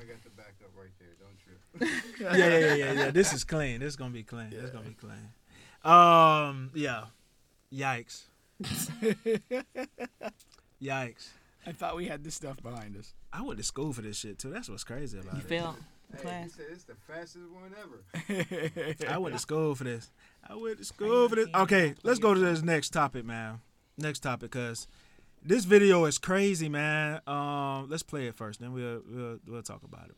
yeah, 1.82 1.88
yeah, 2.20 2.48
yeah, 2.48 2.74
yeah, 2.76 2.92
yeah. 2.94 3.12
This 3.12 3.34
is 3.34 3.44
clean. 3.44 3.80
This 3.80 3.90
is 3.90 3.96
gonna 3.96 4.12
be 4.12 4.22
clean. 4.24 4.52
This 4.52 4.66
is 4.66 4.70
gonna 4.70 4.86
be 4.90 4.94
clean. 4.94 5.32
Um, 5.84 6.70
yeah. 6.76 7.06
Yikes. 7.74 8.24
Yikes. 10.82 11.28
I 11.66 11.72
thought 11.72 11.96
we 11.96 12.06
had 12.06 12.24
this 12.24 12.36
stuff 12.36 12.62
behind 12.62 12.96
us. 12.98 13.14
I 13.32 13.42
went 13.42 13.58
to 13.58 13.64
school 13.64 13.94
for 13.94 14.02
this 14.02 14.18
shit 14.18 14.38
too. 14.38 14.50
That's 14.52 14.70
what's 14.70 14.84
crazy 14.84 15.18
about 15.18 15.34
You 15.34 15.40
it. 15.40 15.46
failed 15.48 15.76
Hey, 16.12 16.18
he 16.18 16.24
class. 16.24 16.52
said 16.54 16.66
it's 16.72 16.84
the 16.84 16.94
fastest 17.08 17.46
one 17.50 17.74
ever. 17.82 18.04
I 19.12 19.18
went 19.18 19.34
to 19.34 19.40
school 19.40 19.74
for 19.74 19.86
this. 19.86 20.12
I 20.48 20.56
went 20.56 20.78
to 20.80 20.86
school 20.86 21.30
for 21.30 21.36
this. 21.36 21.48
Okay, 21.54 21.96
let's 22.04 22.20
go 22.20 22.34
to 22.34 22.40
this 22.40 22.62
next 22.62 22.90
topic, 22.90 23.26
man. 23.26 23.62
Next 23.98 24.20
topic, 24.20 24.52
cause 24.52 24.88
this 25.44 25.66
video 25.66 26.06
is 26.06 26.18
crazy, 26.18 26.70
man. 26.70 27.22
Um, 27.28 27.88
let's 27.90 28.04
play 28.04 28.28
it 28.28 28.36
first, 28.36 28.60
then 28.60 28.74
we'll 28.74 29.02
we'll, 29.08 29.40
we'll 29.48 29.64
talk 29.64 29.84
about 29.84 30.10
it. 30.10 30.16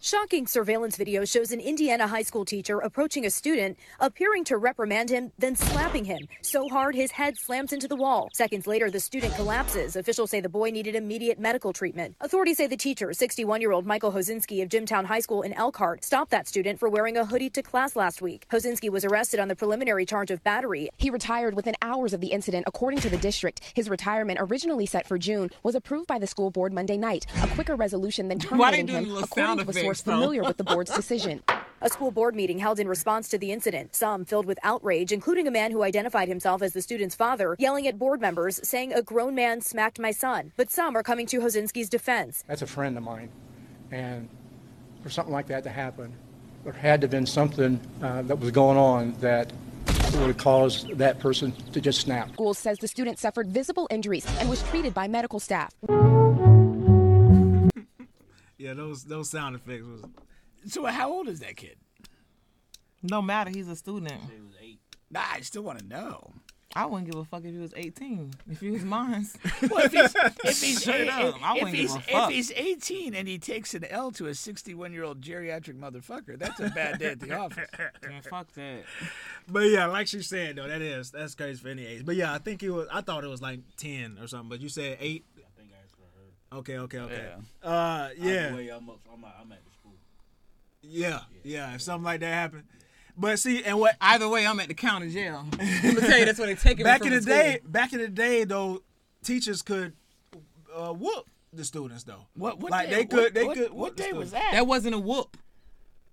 Shocking 0.00 0.46
surveillance 0.46 0.96
video 0.96 1.24
shows 1.24 1.50
an 1.50 1.58
Indiana 1.58 2.06
high 2.06 2.22
school 2.22 2.44
teacher 2.44 2.78
approaching 2.78 3.26
a 3.26 3.30
student, 3.30 3.76
appearing 3.98 4.44
to 4.44 4.56
reprimand 4.56 5.10
him, 5.10 5.32
then 5.38 5.56
slapping 5.56 6.04
him 6.04 6.28
so 6.40 6.68
hard 6.68 6.94
his 6.94 7.10
head 7.10 7.36
slams 7.36 7.72
into 7.72 7.88
the 7.88 7.96
wall. 7.96 8.28
Seconds 8.32 8.68
later, 8.68 8.92
the 8.92 9.00
student 9.00 9.34
collapses. 9.34 9.96
Officials 9.96 10.30
say 10.30 10.40
the 10.40 10.48
boy 10.48 10.70
needed 10.70 10.94
immediate 10.94 11.40
medical 11.40 11.72
treatment. 11.72 12.14
Authorities 12.20 12.58
say 12.58 12.68
the 12.68 12.76
teacher, 12.76 13.12
61 13.12 13.60
year 13.60 13.72
old 13.72 13.86
Michael 13.86 14.12
Hosinski 14.12 14.62
of 14.62 14.68
Jimtown 14.68 15.04
High 15.04 15.18
School 15.18 15.42
in 15.42 15.52
Elkhart, 15.54 16.04
stopped 16.04 16.30
that 16.30 16.46
student 16.46 16.78
for 16.78 16.88
wearing 16.88 17.16
a 17.16 17.24
hoodie 17.24 17.50
to 17.50 17.62
class 17.62 17.96
last 17.96 18.22
week. 18.22 18.46
Hosinski 18.52 18.90
was 18.90 19.04
arrested 19.04 19.40
on 19.40 19.48
the 19.48 19.56
preliminary 19.56 20.06
charge 20.06 20.30
of 20.30 20.44
battery. 20.44 20.90
He 20.96 21.10
retired 21.10 21.54
within 21.54 21.74
hours 21.82 22.12
of 22.12 22.20
the 22.20 22.28
incident, 22.28 22.64
according 22.68 23.00
to 23.00 23.10
the 23.10 23.18
district. 23.18 23.72
His 23.74 23.90
retirement, 23.90 24.38
originally 24.40 24.86
set 24.86 25.08
for 25.08 25.18
June, 25.18 25.50
was 25.64 25.74
approved 25.74 26.06
by 26.06 26.20
the 26.20 26.28
school 26.28 26.52
board 26.52 26.72
Monday 26.72 26.96
night. 26.96 27.26
A 27.42 27.48
quicker 27.48 27.74
resolution 27.74 28.28
than 28.28 28.38
Why 28.38 28.70
they 28.70 28.76
terminating 28.76 28.86
doing 28.86 29.04
him, 29.04 29.08
little 29.08 29.24
according 29.24 29.46
sound 29.46 29.60
to 29.60 29.87
a 29.87 29.87
effects, 29.92 30.02
familiar 30.02 30.42
with 30.42 30.56
the 30.56 30.64
board's 30.64 30.94
decision. 30.94 31.42
A 31.80 31.88
school 31.88 32.10
board 32.10 32.34
meeting 32.34 32.58
held 32.58 32.80
in 32.80 32.88
response 32.88 33.28
to 33.28 33.38
the 33.38 33.52
incident, 33.52 33.94
some 33.94 34.24
filled 34.24 34.46
with 34.46 34.58
outrage, 34.64 35.12
including 35.12 35.46
a 35.46 35.50
man 35.52 35.70
who 35.70 35.84
identified 35.84 36.26
himself 36.26 36.60
as 36.60 36.72
the 36.72 36.82
student's 36.82 37.14
father, 37.14 37.54
yelling 37.60 37.86
at 37.86 38.00
board 38.00 38.20
members, 38.20 38.58
saying 38.64 38.92
a 38.92 39.00
grown 39.00 39.36
man 39.36 39.60
smacked 39.60 40.00
my 40.00 40.10
son. 40.10 40.50
But 40.56 40.72
some 40.72 40.96
are 40.96 41.04
coming 41.04 41.24
to 41.26 41.38
Hosinski's 41.38 41.88
defense. 41.88 42.42
That's 42.48 42.62
a 42.62 42.66
friend 42.66 42.96
of 42.96 43.04
mine. 43.04 43.28
And 43.92 44.28
for 45.04 45.10
something 45.10 45.32
like 45.32 45.46
that 45.46 45.62
to 45.64 45.70
happen, 45.70 46.12
there 46.64 46.72
had 46.72 47.00
to 47.02 47.04
have 47.04 47.12
been 47.12 47.26
something 47.26 47.80
uh, 48.02 48.22
that 48.22 48.40
was 48.40 48.50
going 48.50 48.76
on 48.76 49.12
that 49.20 49.52
would 50.16 50.26
have 50.26 50.36
caused 50.36 50.98
that 50.98 51.20
person 51.20 51.52
to 51.72 51.80
just 51.80 52.00
snap. 52.00 52.32
School 52.32 52.54
says 52.54 52.78
the 52.78 52.88
student 52.88 53.20
suffered 53.20 53.48
visible 53.48 53.86
injuries 53.90 54.26
and 54.40 54.50
was 54.50 54.62
treated 54.64 54.94
by 54.94 55.06
medical 55.06 55.38
staff. 55.38 55.72
Yeah, 58.58 58.74
those 58.74 59.04
those 59.04 59.30
sound 59.30 59.54
effects 59.56 59.84
was. 59.84 60.02
So 60.66 60.84
how 60.86 61.10
old 61.12 61.28
is 61.28 61.40
that 61.40 61.56
kid? 61.56 61.76
No 63.02 63.22
matter, 63.22 63.50
he's 63.50 63.68
a 63.68 63.76
student. 63.76 64.20
Nah, 65.10 65.22
I 65.32 65.40
still 65.40 65.62
want 65.62 65.78
to 65.78 65.86
know. 65.86 66.32
I 66.76 66.84
wouldn't 66.84 67.10
give 67.10 67.18
a 67.18 67.24
fuck 67.24 67.44
if 67.44 67.52
he 67.52 67.58
was 67.58 67.72
18. 67.74 68.30
If 68.50 68.60
he 68.60 68.70
was 68.70 68.84
mine. 68.84 69.26
Well, 69.70 69.86
if 69.86 69.92
he's 69.92 70.14
if 70.44 70.60
he's, 70.60 70.80
Straight 70.82 71.08
up, 71.08 71.36
I 71.42 71.54
if 71.56 71.62
wouldn't 71.62 71.76
he's, 71.76 71.92
give 71.94 72.02
a 72.02 72.10
fuck. 72.12 72.30
if 72.30 72.36
he's 72.36 72.52
18 72.52 73.14
and 73.14 73.26
he 73.26 73.38
takes 73.38 73.72
an 73.74 73.84
L 73.84 74.10
to 74.12 74.26
a 74.26 74.34
61 74.34 74.92
year 74.92 75.04
old 75.04 75.20
geriatric 75.22 75.78
motherfucker, 75.78 76.38
that's 76.38 76.60
a 76.60 76.68
bad 76.68 76.98
day 76.98 77.06
at 77.12 77.20
the 77.20 77.32
office. 77.38 77.68
Man, 78.06 78.20
fuck 78.22 78.52
that. 78.52 78.82
But 79.50 79.60
yeah, 79.70 79.86
like 79.86 80.08
she 80.08 80.20
said 80.22 80.56
though, 80.56 80.68
that 80.68 80.82
is 80.82 81.10
that's 81.10 81.34
crazy 81.34 81.58
for 81.58 81.68
any 81.68 81.86
age. 81.86 82.04
But 82.04 82.16
yeah, 82.16 82.34
I 82.34 82.38
think 82.38 82.62
it 82.62 82.70
was. 82.70 82.86
I 82.92 83.00
thought 83.00 83.24
it 83.24 83.28
was 83.28 83.40
like 83.40 83.60
ten 83.78 84.18
or 84.20 84.26
something. 84.28 84.50
But 84.50 84.60
you 84.60 84.68
said 84.68 84.98
eight. 85.00 85.24
Okay, 86.52 86.78
okay, 86.78 86.98
okay. 86.98 87.32
Uh, 87.62 88.08
yeah, 88.16 88.54
way, 88.54 88.68
I'm, 88.68 88.88
up, 88.88 89.00
I'm, 89.12 89.22
at- 89.24 89.36
I'm 89.40 89.52
at 89.52 89.64
the 89.64 89.70
school. 89.72 89.92
yeah, 90.82 91.20
yeah. 91.44 91.74
If 91.74 91.82
something 91.82 92.04
like 92.04 92.20
that 92.20 92.32
happened, 92.32 92.64
but 93.16 93.38
see, 93.38 93.62
and 93.64 93.78
what? 93.78 93.96
Either 94.00 94.28
way, 94.28 94.46
I'm 94.46 94.58
at 94.60 94.68
the 94.68 94.74
county 94.74 95.10
jail. 95.10 95.44
I'm 95.60 95.94
gonna 95.94 96.00
tell 96.00 96.18
you 96.18 96.24
that's 96.24 96.38
where 96.38 96.48
they 96.48 96.54
taking 96.54 96.78
me 96.78 96.84
back 96.84 96.98
from 96.98 97.08
in 97.08 97.14
the 97.14 97.22
school. 97.22 97.34
day. 97.34 97.60
Back 97.64 97.92
in 97.92 97.98
the 97.98 98.08
day, 98.08 98.44
though, 98.44 98.82
teachers 99.22 99.60
could 99.60 99.92
uh, 100.74 100.92
whoop 100.92 101.26
the 101.52 101.64
students 101.64 102.04
though. 102.04 102.26
What? 102.34 102.60
what 102.60 102.70
like 102.70 102.88
day, 102.88 102.94
they 102.94 103.04
could, 103.04 103.18
what, 103.18 103.34
they 103.34 103.44
what, 103.44 103.56
could. 103.56 103.70
What 103.70 103.76
whoop 103.76 103.96
the 103.96 104.02
day 104.04 104.12
was 104.12 104.28
students. 104.28 104.50
that? 104.50 104.56
That 104.56 104.66
wasn't 104.66 104.94
a 104.94 104.98
whoop. 104.98 105.36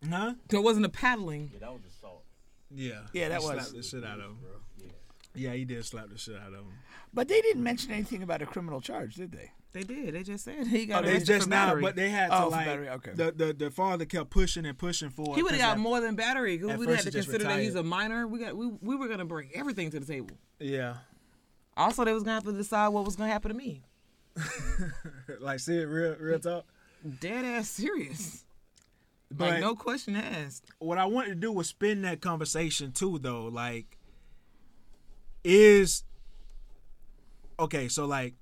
Huh? 0.10 0.34
There 0.50 0.62
wasn't 0.62 0.86
a 0.86 0.90
paddling. 0.90 1.52
Yeah, 1.54 1.60
that 1.60 1.74
was 1.74 1.82
assault. 1.86 2.24
Yeah. 2.70 3.02
Yeah, 3.14 3.30
that 3.30 3.42
he 3.42 3.48
was- 3.48 3.56
slapped 3.56 3.74
the 3.76 3.84
shit 3.84 4.04
out 4.04 4.20
of 4.20 4.26
him. 4.26 4.38
Yeah. 4.78 4.88
Yeah, 5.36 5.54
he 5.54 5.66
did 5.66 5.84
slap 5.86 6.10
the 6.10 6.18
shit 6.18 6.36
out 6.36 6.50
of 6.50 6.60
him. 6.60 6.74
But 7.14 7.28
they 7.28 7.42
didn't 7.42 7.64
mention 7.64 7.92
anything 7.92 8.24
about 8.24 8.42
a 8.42 8.46
criminal 8.46 8.82
charge, 8.82 9.16
did 9.16 9.32
they? 9.32 9.52
They 9.76 9.84
did. 9.84 10.16
They 10.16 10.24
just 10.24 10.46
said 10.46 10.66
he 10.68 10.86
got 10.86 11.04
Oh, 11.04 11.08
they 11.08 11.20
just 11.20 11.44
for 11.44 11.50
now, 11.50 11.66
battery. 11.68 11.82
but 11.82 11.96
they 11.96 12.10
had 12.10 12.30
Oh, 12.32 12.36
to 12.36 12.44
for 12.46 12.50
like 12.52 12.66
battery, 12.66 12.90
okay. 12.90 13.12
the, 13.14 13.32
the 13.32 13.54
the 13.54 13.70
father 13.70 14.06
kept 14.06 14.30
pushing 14.30 14.66
and 14.66 14.78
pushing 14.78 15.10
for. 15.10 15.36
He 15.36 15.44
would 15.44 15.52
have 15.52 15.62
got 15.62 15.72
at- 15.74 15.80
more 15.80 16.00
than 16.02 16.16
battery. 16.16 16.58
We 16.58 16.72
at 16.72 16.80
would 16.80 16.88
first 16.88 17.04
have 17.04 17.12
to 17.14 17.18
he 17.20 17.22
just 17.24 17.30
consider 17.30 17.50
that 17.54 17.60
he's 17.62 17.76
a 17.76 17.80
retired. 17.84 17.86
minor. 17.90 18.28
We 18.28 18.40
got 18.40 18.56
we, 18.56 18.68
we 18.82 18.96
were 18.96 19.08
gonna 19.08 19.26
bring 19.26 19.50
everything 19.54 19.92
to 19.92 20.00
the 20.00 20.06
table. 20.06 20.38
Yeah, 20.60 20.96
Also, 21.76 22.06
they 22.06 22.14
was 22.14 22.24
gonna 22.24 22.36
have 22.36 22.46
to 22.46 22.54
decide 22.54 22.88
what 22.88 23.04
was 23.06 23.16
gonna 23.18 23.32
happen 23.32 23.52
to 23.52 23.58
me. 23.58 23.84
like 25.42 25.60
see 25.60 25.76
it 25.78 25.84
real 25.86 26.16
real 26.20 26.40
talk. 26.40 26.66
Dead 27.20 27.44
ass 27.46 27.70
serious. 27.70 28.46
But 29.32 29.50
like 29.50 29.60
no 29.62 29.76
question 29.76 30.16
asked. 30.16 30.66
what 30.80 30.98
I 30.98 31.06
wanted 31.06 31.30
to 31.30 31.36
do 31.36 31.52
was 31.52 31.68
spin 31.68 32.02
that 32.04 32.22
conversation 32.22 32.92
too, 32.94 33.20
though. 33.20 33.46
Like, 33.48 33.98
is 35.44 36.04
okay. 37.60 37.88
So 37.88 38.06
like, 38.06 38.36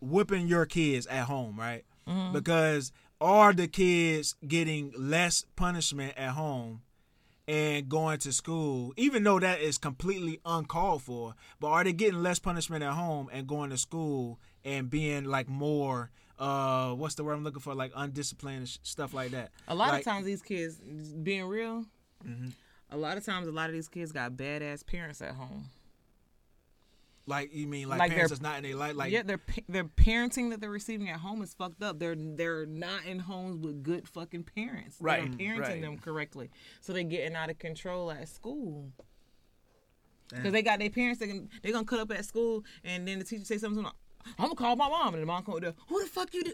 whipping 0.00 0.46
your 0.46 0.66
kids 0.66 1.06
at 1.06 1.24
home, 1.26 1.58
right? 1.58 1.84
Mhm. 2.06 2.32
Because 2.32 2.92
are 3.20 3.52
the 3.52 3.68
kids 3.68 4.36
getting 4.46 4.92
less 4.96 5.44
punishment 5.56 6.16
at 6.16 6.30
home 6.30 6.82
and 7.46 7.88
going 7.88 8.18
to 8.20 8.32
school, 8.32 8.92
even 8.96 9.22
though 9.24 9.40
that 9.40 9.60
is 9.60 9.78
completely 9.78 10.40
uncalled 10.44 11.02
for? 11.02 11.34
But 11.60 11.68
are 11.68 11.84
they 11.84 11.92
getting 11.92 12.22
less 12.22 12.38
punishment 12.38 12.84
at 12.84 12.92
home 12.92 13.28
and 13.32 13.46
going 13.46 13.70
to 13.70 13.78
school 13.78 14.38
and 14.64 14.88
being 14.90 15.24
like 15.24 15.48
more? 15.48 16.10
Uh, 16.38 16.92
what's 16.94 17.16
the 17.16 17.24
word 17.24 17.32
I'm 17.34 17.42
looking 17.44 17.60
for? 17.60 17.74
Like 17.74 17.90
undisciplined 17.96 18.68
sh- 18.68 18.78
stuff 18.82 19.12
like 19.12 19.32
that. 19.32 19.50
A 19.66 19.74
lot 19.74 19.88
Like- 19.88 20.00
of 20.00 20.04
times 20.04 20.24
these 20.24 20.42
kids, 20.42 20.76
being 21.22 21.44
real, 21.46 21.84
Mhm. 22.24 22.52
a 22.90 22.96
lot 22.96 23.16
of 23.16 23.24
times 23.24 23.48
a 23.48 23.52
lot 23.52 23.68
of 23.68 23.74
these 23.74 23.88
kids 23.88 24.12
got 24.12 24.32
badass 24.32 24.86
parents 24.86 25.20
at 25.20 25.34
home. 25.34 25.70
Like 27.28 27.52
you 27.54 27.66
mean 27.66 27.88
like, 27.88 27.98
Like 27.98 28.10
parents 28.12 28.32
they're- 28.32 28.42
not 28.42 28.56
in 28.56 28.62
their 28.64 28.74
life? 28.74 28.96
Like 28.96 29.12
yeah, 29.12 29.22
their 29.22 29.38
their 29.68 29.84
parenting 29.84 30.50
that 30.50 30.60
they're 30.60 30.70
receiving 30.70 31.08
at 31.10 31.20
home 31.20 31.42
is 31.42 31.52
fucked 31.54 31.82
up. 31.82 31.98
They're 31.98 32.16
they're 32.16 32.64
not 32.66 33.04
in 33.04 33.18
homes 33.18 33.58
with 33.58 33.82
good 33.82 34.08
fucking 34.08 34.44
parents. 34.44 34.96
that 34.96 35.04
Right, 35.04 35.22
are 35.24 35.26
parenting 35.26 35.60
right. 35.60 35.80
them 35.82 35.98
correctly, 35.98 36.50
so 36.80 36.92
they're 36.92 37.02
getting 37.02 37.36
out 37.36 37.50
of 37.50 37.58
control 37.58 38.10
at 38.10 38.28
school. 38.28 38.90
Because 40.30 40.52
they 40.52 40.62
got 40.62 40.78
their 40.78 40.90
parents, 40.90 41.20
they 41.20 41.26
can 41.26 41.48
they 41.62 41.70
gonna 41.72 41.84
cut 41.84 42.00
up 42.00 42.10
at 42.12 42.24
school, 42.24 42.64
and 42.84 43.06
then 43.06 43.18
the 43.18 43.24
teacher 43.24 43.44
say 43.44 43.58
something. 43.58 43.82
to 43.84 43.88
them, 43.90 43.96
I'm 44.38 44.44
gonna 44.46 44.54
call 44.56 44.76
my 44.76 44.88
mom, 44.88 45.14
and 45.14 45.22
the 45.22 45.26
mom 45.26 45.42
come 45.44 45.58
the, 45.60 45.74
Who 45.88 46.02
the 46.02 46.08
fuck 46.08 46.32
you? 46.34 46.44
Do? 46.44 46.52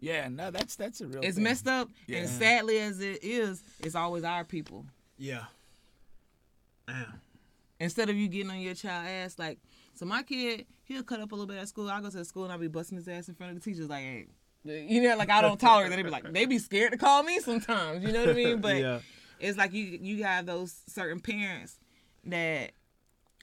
Yeah, 0.00 0.28
no, 0.28 0.50
that's 0.50 0.76
that's 0.76 1.00
a 1.00 1.06
real. 1.06 1.20
It's 1.22 1.36
thing. 1.36 1.44
messed 1.44 1.66
up, 1.68 1.88
Yeah. 2.06 2.18
and 2.18 2.28
sadly 2.28 2.78
as 2.78 3.00
it 3.00 3.22
is, 3.22 3.62
it's 3.80 3.94
always 3.94 4.22
our 4.24 4.44
people. 4.44 4.86
yeah. 5.18 5.44
Damn. 6.86 7.20
Instead 7.80 8.08
of 8.08 8.16
you 8.16 8.28
getting 8.28 8.50
on 8.50 8.60
your 8.60 8.74
child 8.74 9.06
ass, 9.08 9.38
like, 9.38 9.58
so 9.94 10.04
my 10.04 10.22
kid, 10.22 10.66
he'll 10.84 11.02
cut 11.02 11.20
up 11.20 11.32
a 11.32 11.34
little 11.34 11.46
bit 11.46 11.58
at 11.58 11.68
school. 11.68 11.88
I 11.88 12.00
go 12.00 12.10
to 12.10 12.16
the 12.16 12.24
school 12.24 12.44
and 12.44 12.52
I'll 12.52 12.58
be 12.58 12.68
busting 12.68 12.96
his 12.96 13.08
ass 13.08 13.28
in 13.28 13.34
front 13.34 13.56
of 13.56 13.62
the 13.62 13.70
teachers, 13.70 13.88
like, 13.88 14.02
hey, 14.02 14.26
you 14.64 15.02
know, 15.02 15.16
like 15.16 15.30
I 15.30 15.40
don't 15.40 15.60
tolerate 15.60 15.90
that. 15.90 15.96
They 15.96 16.02
be 16.02 16.10
like, 16.10 16.32
they 16.32 16.46
be 16.46 16.58
scared 16.58 16.92
to 16.92 16.98
call 16.98 17.22
me 17.22 17.38
sometimes. 17.40 18.02
You 18.02 18.12
know 18.12 18.20
what 18.20 18.30
I 18.30 18.34
mean? 18.34 18.60
But 18.60 18.76
Yeah. 18.76 19.00
it's 19.38 19.58
like 19.58 19.72
you 19.72 19.98
you 20.00 20.24
have 20.24 20.46
those 20.46 20.74
certain 20.88 21.20
parents 21.20 21.78
that 22.24 22.72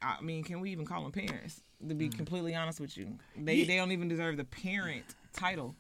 I 0.02 0.20
mean, 0.22 0.44
can 0.44 0.62
we 0.62 0.72
even 0.72 0.86
call 0.86 1.04
them 1.04 1.12
parents? 1.12 1.62
To 1.88 1.96
be 1.96 2.10
mm. 2.10 2.18
completely 2.18 2.56
honest 2.56 2.80
with 2.80 2.98
you, 2.98 3.18
they 3.38 3.56
Yeah. 3.56 3.66
they 3.66 3.76
don't 3.78 3.92
even 3.92 4.08
deserve 4.08 4.38
the 4.38 4.46
parent 4.46 5.04
title, 5.34 5.76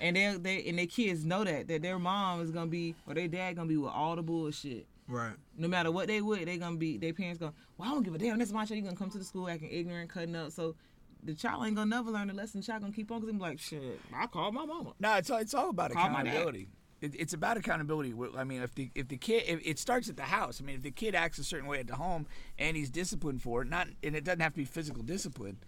and 0.00 0.16
they 0.16 0.36
they 0.38 0.64
and 0.68 0.78
their 0.78 0.86
kids 0.86 1.24
know 1.24 1.44
that 1.44 1.68
that 1.68 1.82
their 1.82 1.98
mom 1.98 2.40
is 2.40 2.50
gonna 2.50 2.66
be 2.66 2.94
or 3.06 3.14
their 3.14 3.28
dad 3.28 3.56
gonna 3.56 3.68
be 3.68 3.76
with 3.76 3.92
all 3.92 4.16
the 4.16 4.22
bullshit. 4.22 4.86
Right. 5.08 5.34
No 5.56 5.68
matter 5.68 5.90
what 5.90 6.06
they 6.06 6.20
would, 6.20 6.46
they 6.46 6.58
gonna 6.58 6.76
be 6.76 6.98
their 6.98 7.14
parents 7.14 7.38
going. 7.38 7.54
Well, 7.78 7.88
I 7.88 7.92
don't 7.92 8.02
give 8.02 8.14
a 8.14 8.18
damn. 8.18 8.38
That's 8.38 8.52
my 8.52 8.64
child. 8.64 8.76
You 8.76 8.84
gonna 8.84 8.96
come 8.96 9.10
to 9.10 9.18
the 9.18 9.24
school 9.24 9.48
acting 9.48 9.70
ignorant, 9.70 10.10
cutting 10.10 10.36
up. 10.36 10.52
So 10.52 10.76
the 11.22 11.34
child 11.34 11.66
ain't 11.66 11.76
gonna 11.76 11.88
never 11.90 12.10
learn 12.10 12.28
the 12.28 12.34
lesson. 12.34 12.60
The 12.60 12.66
child 12.66 12.82
gonna 12.82 12.92
keep 12.92 13.10
on 13.10 13.20
because 13.20 13.34
be 13.34 13.40
like, 13.40 13.58
shit. 13.58 14.00
I 14.14 14.26
called 14.26 14.54
my 14.54 14.66
mama. 14.66 14.92
No, 15.00 15.14
it's 15.16 15.30
all, 15.30 15.38
it's 15.38 15.54
all 15.54 15.70
about 15.70 15.92
Call 15.92 16.06
accountability. 16.06 16.68
It, 17.00 17.14
it's 17.18 17.32
about 17.32 17.56
accountability. 17.56 18.12
I 18.36 18.44
mean, 18.44 18.62
if 18.62 18.74
the 18.74 18.90
if 18.94 19.08
the 19.08 19.16
kid, 19.16 19.44
if 19.46 19.60
it 19.66 19.78
starts 19.78 20.08
at 20.08 20.16
the 20.16 20.24
house. 20.24 20.60
I 20.60 20.64
mean, 20.64 20.76
if 20.76 20.82
the 20.82 20.90
kid 20.90 21.14
acts 21.14 21.38
a 21.38 21.44
certain 21.44 21.68
way 21.68 21.80
at 21.80 21.86
the 21.86 21.96
home 21.96 22.26
and 22.58 22.76
he's 22.76 22.90
disciplined 22.90 23.40
for 23.40 23.62
it, 23.62 23.68
not 23.68 23.88
and 24.02 24.14
it 24.14 24.24
doesn't 24.24 24.40
have 24.40 24.52
to 24.52 24.58
be 24.58 24.64
physical 24.64 25.02
discipline. 25.02 25.58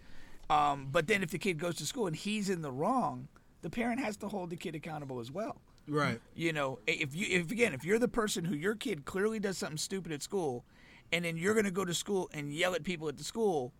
Um, 0.49 0.89
but 0.91 1.07
then 1.07 1.23
if 1.23 1.31
the 1.31 1.39
kid 1.39 1.57
goes 1.57 1.75
to 1.75 1.85
school 1.85 2.07
and 2.07 2.15
he's 2.15 2.49
in 2.49 2.61
the 2.61 2.71
wrong, 2.71 3.29
the 3.61 3.69
parent 3.69 4.01
has 4.01 4.17
to 4.17 4.27
hold 4.27 4.49
the 4.49 4.57
kid 4.57 4.75
accountable 4.75 5.19
as 5.19 5.31
well. 5.31 5.61
Right. 5.87 6.21
You 6.35 6.53
know, 6.53 6.79
if 6.87 7.15
you 7.15 7.27
if 7.29 7.51
again, 7.51 7.73
if 7.73 7.83
you're 7.83 7.99
the 7.99 8.07
person 8.07 8.45
who 8.45 8.55
your 8.55 8.75
kid 8.75 9.05
clearly 9.05 9.39
does 9.39 9.57
something 9.57 9.77
stupid 9.77 10.11
at 10.11 10.21
school, 10.21 10.63
and 11.11 11.25
then 11.25 11.37
you're 11.37 11.53
going 11.53 11.65
to 11.65 11.71
go 11.71 11.85
to 11.85 11.93
school 11.93 12.29
and 12.33 12.53
yell 12.53 12.75
at 12.75 12.83
people 12.83 13.07
at 13.09 13.17
the 13.17 13.23
school, 13.23 13.73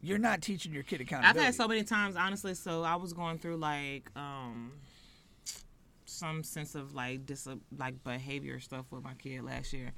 you're 0.00 0.18
not 0.18 0.42
teaching 0.42 0.72
your 0.72 0.82
kid 0.82 1.00
accountability. 1.00 1.40
I've 1.40 1.46
had 1.46 1.54
so 1.54 1.68
many 1.68 1.82
times, 1.82 2.16
honestly. 2.16 2.54
So 2.54 2.82
I 2.82 2.96
was 2.96 3.12
going 3.12 3.38
through 3.38 3.56
like 3.56 4.10
um 4.16 4.72
some 6.04 6.44
sense 6.44 6.74
of 6.74 6.94
like 6.94 7.26
dis 7.26 7.48
like 7.76 8.02
behavior 8.04 8.60
stuff 8.60 8.86
with 8.90 9.02
my 9.02 9.14
kid 9.14 9.42
last 9.42 9.72
year, 9.72 9.92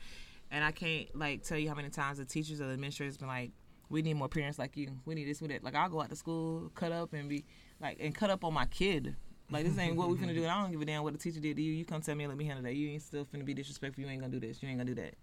and 0.51 0.65
I 0.65 0.73
can't 0.73 1.15
like 1.15 1.43
tell 1.43 1.59
you 1.59 1.69
how 1.69 1.75
many 1.75 1.91
times 1.91 2.19
the 2.19 2.25
teachers 2.25 2.61
or 2.61 2.67
the 2.67 2.73
administrators 2.73 3.17
been 3.17 3.29
like, 3.29 3.53
"We 3.89 4.03
need 4.03 4.15
more 4.15 4.29
parents 4.29 4.59
like 4.59 4.77
you. 4.77 4.97
We 5.05 5.15
need 5.15 5.29
this, 5.29 5.41
we 5.41 5.49
need 5.49 5.57
that." 5.57 5.65
Like 5.65 5.75
I'll 5.75 5.91
go 5.91 6.01
out 6.01 6.11
to 6.11 6.17
school, 6.17 6.71
cut 6.75 6.93
up, 6.93 7.13
and 7.13 7.29
be 7.29 7.45
like, 7.81 7.99
and 8.01 8.15
cut 8.15 8.31
up 8.31 8.45
on 8.45 8.55
my 8.55 8.67
kid. 8.67 9.17
Like 9.51 9.65
this 9.65 9.79
ain't 9.79 9.97
what 9.97 10.09
we 10.09 10.17
finna 10.17 10.35
do. 10.35 10.43
And 10.43 10.51
I 10.51 10.63
don't 10.63 10.73
give 10.73 10.81
a 10.81 10.85
damn 10.85 11.03
what 11.03 11.13
the 11.13 11.19
teacher 11.19 11.41
did 11.41 11.57
to 11.57 11.63
you. 11.63 11.73
You 11.73 11.85
come 11.85 12.01
tell 12.01 12.15
me, 12.15 12.25
and 12.25 12.31
let 12.33 12.39
me 12.39 12.45
handle 12.45 12.65
that. 12.65 12.75
You 12.75 12.89
ain't 12.91 13.03
still 13.03 13.25
finna 13.25 13.45
be 13.45 13.55
disrespectful. 13.55 14.03
You 14.03 14.11
ain't 14.11 14.21
gonna 14.21 14.33
do 14.33 14.41
this. 14.41 14.63
You 14.63 14.69
ain't 14.69 14.79
gonna 14.79 14.95
do 14.95 15.01
that. 15.01 15.15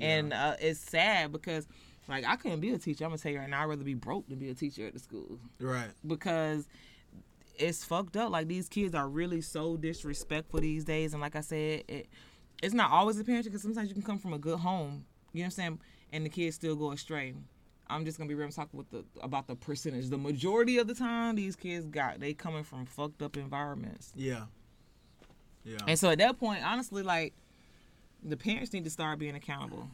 And 0.00 0.32
uh, 0.32 0.54
it's 0.60 0.78
sad 0.78 1.32
because, 1.32 1.66
like, 2.08 2.24
I 2.24 2.36
couldn't 2.36 2.60
be 2.60 2.70
a 2.70 2.78
teacher. 2.78 3.04
I'm 3.04 3.10
gonna 3.10 3.18
tell 3.18 3.32
you 3.32 3.38
right 3.40 3.48
now, 3.50 3.62
I'd 3.62 3.64
rather 3.64 3.82
be 3.82 3.94
broke 3.94 4.28
than 4.28 4.38
be 4.38 4.48
a 4.50 4.54
teacher 4.54 4.86
at 4.86 4.92
the 4.92 5.00
school 5.00 5.40
Right. 5.58 5.88
because 6.06 6.68
it's 7.58 7.82
fucked 7.84 8.16
up. 8.16 8.30
Like 8.30 8.46
these 8.46 8.68
kids 8.68 8.94
are 8.94 9.08
really 9.08 9.40
so 9.40 9.76
disrespectful 9.76 10.60
these 10.60 10.84
days, 10.84 11.12
and 11.14 11.20
like 11.20 11.34
I 11.34 11.40
said, 11.40 11.82
it, 11.88 12.06
it's 12.62 12.74
not 12.74 12.92
always 12.92 13.16
the 13.16 13.24
parents 13.24 13.48
because 13.48 13.62
sometimes 13.62 13.88
you 13.88 13.94
can 13.94 14.04
come 14.04 14.18
from 14.20 14.32
a 14.32 14.38
good 14.38 14.60
home, 14.60 15.04
you 15.32 15.40
know 15.40 15.42
what 15.42 15.44
I'm 15.46 15.50
saying, 15.50 15.80
and 16.12 16.24
the 16.24 16.30
kids 16.30 16.54
still 16.54 16.76
go 16.76 16.92
astray. 16.92 17.34
I'm 17.90 18.04
just 18.04 18.18
gonna 18.18 18.28
be 18.28 18.34
real 18.34 18.48
talking 18.50 18.76
with 18.78 18.90
the 18.90 19.04
about 19.22 19.46
the 19.46 19.54
percentage. 19.56 20.08
The 20.08 20.18
majority 20.18 20.78
of 20.78 20.86
the 20.86 20.94
time, 20.94 21.36
these 21.36 21.56
kids 21.56 21.86
got 21.86 22.20
they 22.20 22.34
coming 22.34 22.64
from 22.64 22.84
fucked 22.86 23.22
up 23.22 23.36
environments, 23.36 24.12
Yeah. 24.14 24.44
Yeah. 25.64 25.78
and 25.86 25.98
so 25.98 26.10
at 26.10 26.18
that 26.18 26.38
point, 26.38 26.64
honestly, 26.64 27.02
like 27.02 27.34
the 28.22 28.36
parents 28.36 28.72
need 28.72 28.84
to 28.84 28.90
start 28.90 29.18
being 29.18 29.34
accountable. 29.34 29.88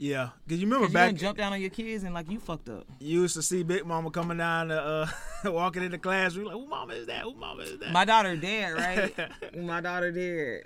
Yeah. 0.00 0.28
Cause 0.48 0.58
you 0.58 0.66
remember 0.66 0.86
'Cause 0.86 0.90
you 0.92 0.94
back 0.94 1.08
done 1.10 1.16
jump 1.16 1.38
down 1.38 1.52
on 1.52 1.60
your 1.60 1.70
kids 1.70 2.04
and 2.04 2.14
like 2.14 2.30
you 2.30 2.38
fucked 2.38 2.68
up. 2.68 2.86
you 3.00 3.22
used 3.22 3.34
to 3.34 3.42
see 3.42 3.64
Big 3.64 3.84
Mama 3.84 4.10
coming 4.12 4.38
down 4.38 4.68
the 4.68 4.80
uh 4.80 5.08
walking 5.52 5.82
in 5.82 5.90
the 5.90 5.98
classroom 5.98 6.46
like, 6.46 6.54
who 6.54 6.66
mama 6.68 6.92
is 6.94 7.06
that? 7.08 7.22
Who 7.22 7.34
mama 7.34 7.62
is 7.64 7.78
that? 7.80 7.90
My 7.92 8.04
daughter 8.04 8.36
dead, 8.36 8.74
right? 8.74 9.56
My 9.56 9.80
daughter 9.80 10.12
dead. 10.12 10.64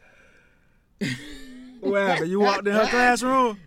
What 1.81 2.03
happened? 2.03 2.31
You 2.31 2.41
walked 2.41 2.67
in 2.69 2.75
her 2.75 2.87
classroom? 2.91 3.59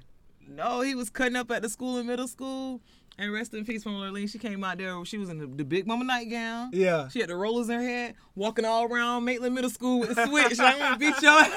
No, 0.47 0.81
he 0.81 0.93
was 0.95 1.09
cutting 1.09 1.35
up 1.35 1.49
at 1.51 1.61
the 1.63 1.69
school 1.69 1.97
in 1.97 2.05
middle 2.07 2.27
school. 2.27 2.79
And 3.17 3.31
rest 3.31 3.53
in 3.53 3.63
peace 3.63 3.81
from 3.83 3.93
Lurleen. 3.93 4.29
She 4.29 4.37
came 4.37 4.61
out 4.63 4.77
there. 4.77 5.03
She 5.05 5.17
was 5.17 5.29
in 5.29 5.37
the, 5.37 5.47
the 5.47 5.63
big 5.63 5.87
mama 5.87 6.03
nightgown. 6.03 6.71
Yeah. 6.73 7.07
She 7.07 7.21
had 7.21 7.29
the 7.29 7.35
rollers 7.37 7.69
in 7.69 7.77
her 7.79 7.81
head, 7.83 8.15
walking 8.35 8.65
all 8.65 8.83
around 8.85 9.23
Maitland 9.23 9.55
Middle 9.55 9.69
School 9.69 10.01
with 10.01 10.15
the 10.15 10.25
switch. 10.27 10.57
like, 10.57 10.73
I'm 10.75 10.79
gonna 10.79 10.97
beat 10.97 11.21
your 11.21 11.31
ass. 11.39 11.51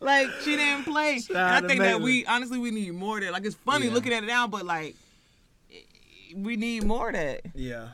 like, 0.00 0.28
she 0.44 0.56
didn't 0.56 0.84
play. 0.84 1.20
Shout 1.20 1.36
and 1.36 1.64
I 1.64 1.68
think 1.68 1.80
that 1.80 2.00
we, 2.02 2.26
honestly, 2.26 2.58
we 2.58 2.70
need 2.70 2.92
more 2.92 3.16
of 3.18 3.24
that. 3.24 3.32
Like, 3.32 3.46
it's 3.46 3.54
funny 3.56 3.86
Yeah. 3.86 3.94
looking 3.94 4.12
at 4.12 4.22
it 4.24 4.26
now, 4.26 4.46
but 4.46 4.66
like, 4.66 4.94
we 6.34 6.56
need 6.56 6.84
more 6.84 7.08
of 7.08 7.14
that. 7.14 7.40
Yeah. 7.54 7.88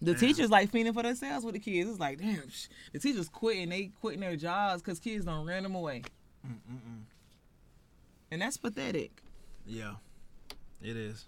The 0.00 0.14
teachers 0.14 0.48
like 0.48 0.70
feeding 0.70 0.92
for 0.94 1.02
themselves 1.02 1.44
with 1.44 1.54
the 1.54 1.60
kids. 1.60 1.90
It's 1.90 2.00
like, 2.00 2.18
damn, 2.18 2.48
sh- 2.48 2.68
the 2.92 2.98
teachers 2.98 3.28
quitting. 3.28 3.68
They 3.68 3.90
quitting 4.00 4.20
their 4.20 4.36
jobs 4.36 4.80
because 4.80 5.00
kids 5.00 5.24
don't 5.24 5.44
ran 5.44 5.64
them 5.64 5.74
away. 5.74 6.02
Mm-mm-mm. 6.46 7.02
And 8.30 8.40
that's 8.40 8.56
pathetic. 8.56 9.22
Yeah. 9.66 9.94
It 10.82 10.96
is. 10.96 11.26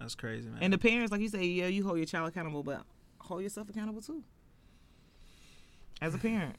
That's 0.00 0.14
crazy, 0.14 0.48
man. 0.48 0.58
And 0.62 0.72
the 0.72 0.78
parents, 0.78 1.10
like 1.12 1.20
you 1.20 1.28
say, 1.28 1.44
yeah, 1.44 1.66
you 1.66 1.84
hold 1.84 1.98
your 1.98 2.06
child 2.06 2.28
accountable, 2.28 2.62
but 2.62 2.82
hold 3.18 3.42
yourself 3.42 3.68
accountable 3.68 4.00
too. 4.00 4.22
As 6.00 6.14
a 6.14 6.18
parent. 6.18 6.56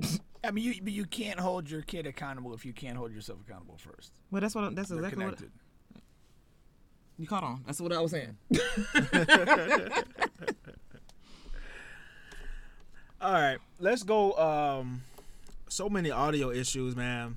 I 0.44 0.52
mean, 0.52 0.64
you 0.64 0.74
but 0.82 0.92
you 0.92 1.04
can't 1.04 1.40
hold 1.40 1.68
your 1.68 1.82
kid 1.82 2.06
accountable 2.06 2.54
if 2.54 2.64
you 2.64 2.72
can't 2.72 2.96
hold 2.96 3.12
yourself 3.12 3.40
accountable 3.46 3.76
first. 3.76 4.12
Well, 4.30 4.40
that's 4.40 4.54
what. 4.54 4.76
That's 4.76 4.88
They're 4.90 4.98
exactly 4.98 5.24
what. 5.24 5.36
connected. 5.36 5.58
You 7.18 7.26
caught 7.26 7.42
on. 7.42 7.62
That's 7.66 7.80
what 7.80 7.92
I 7.92 8.00
was 8.00 8.10
saying. 8.10 8.36
All 13.20 13.32
right, 13.32 13.58
let's 13.80 14.02
go. 14.02 14.34
Um, 14.34 15.02
so 15.68 15.88
many 15.88 16.10
audio 16.10 16.50
issues, 16.50 16.94
man. 16.94 17.36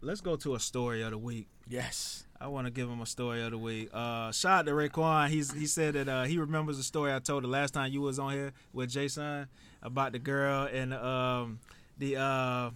Let's 0.00 0.20
go 0.20 0.36
to 0.36 0.54
a 0.56 0.60
story 0.60 1.02
of 1.02 1.12
the 1.12 1.18
week. 1.18 1.46
Yes, 1.68 2.23
I 2.40 2.48
want 2.48 2.66
to 2.66 2.70
give 2.70 2.88
him 2.88 3.00
a 3.00 3.06
story 3.06 3.42
of 3.42 3.52
the 3.52 3.58
week. 3.58 3.88
Uh, 3.92 4.30
shout 4.32 4.60
out 4.60 4.66
to 4.66 4.72
Raekwon. 4.72 5.28
He's 5.28 5.52
he 5.52 5.66
said 5.66 5.94
that 5.94 6.08
uh, 6.08 6.24
he 6.24 6.38
remembers 6.38 6.76
the 6.76 6.82
story 6.82 7.12
I 7.12 7.18
told 7.20 7.44
the 7.44 7.48
last 7.48 7.72
time 7.74 7.92
you 7.92 8.00
was 8.00 8.18
on 8.18 8.32
here 8.32 8.52
with 8.72 8.90
Jason 8.90 9.46
about 9.82 10.12
the 10.12 10.18
girl 10.18 10.68
and 10.72 10.92
um 10.94 11.60
the 11.98 12.16
uh. 12.16 12.70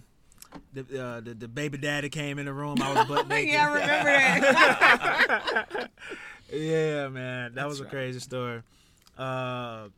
The, 0.73 0.81
uh, 0.81 1.19
the 1.19 1.35
the 1.35 1.47
baby 1.47 1.77
daddy 1.77 2.09
came 2.09 2.39
in 2.39 2.47
the 2.47 2.53
room. 2.53 2.81
I 2.81 2.91
was 2.91 3.07
butt 3.07 3.27
naked. 3.27 3.53
yeah, 3.53 3.69
I 3.69 3.71
remember 3.71 4.51
that. 4.51 5.89
yeah, 6.51 7.07
man, 7.09 7.53
that 7.53 7.67
was 7.67 7.79
a 7.81 7.85
crazy 7.85 8.19
story. 8.19 8.63
Uh, 9.15 9.89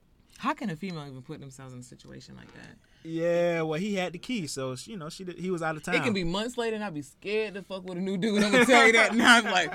How 0.42 0.56
can 0.56 0.72
a 0.72 0.76
female 0.76 1.06
even 1.06 1.22
put 1.22 1.40
themselves 1.40 1.72
in 1.72 1.82
a 1.82 1.84
situation 1.84 2.36
like 2.36 2.52
that? 2.56 2.76
yeah, 3.04 3.62
well, 3.62 3.80
he 3.80 3.94
had 3.94 4.12
the 4.12 4.18
key, 4.18 4.48
so 4.48 4.76
you 4.86 4.98
know, 4.98 5.08
she 5.08 5.24
did, 5.24 5.38
he 5.38 5.52
was 5.52 5.62
out 5.62 5.76
of 5.76 5.84
town. 5.84 5.94
It 5.94 6.02
can 6.02 6.14
be 6.14 6.24
months 6.24 6.58
later, 6.58 6.76
and 6.76 6.84
I'd 6.84 6.96
be 6.96 7.04
scared 7.04 7.54
to 7.54 7.62
fuck 7.62 7.84
with 7.84 8.00
a 8.00 8.02
new 8.02 8.18
dude. 8.18 8.42
I'm 8.42 8.52
gonna 8.52 8.66
tell 8.66 8.88
you 8.88 8.94
that 8.94 9.14
now. 9.16 9.38
I'm 9.38 9.44
like, 9.44 9.72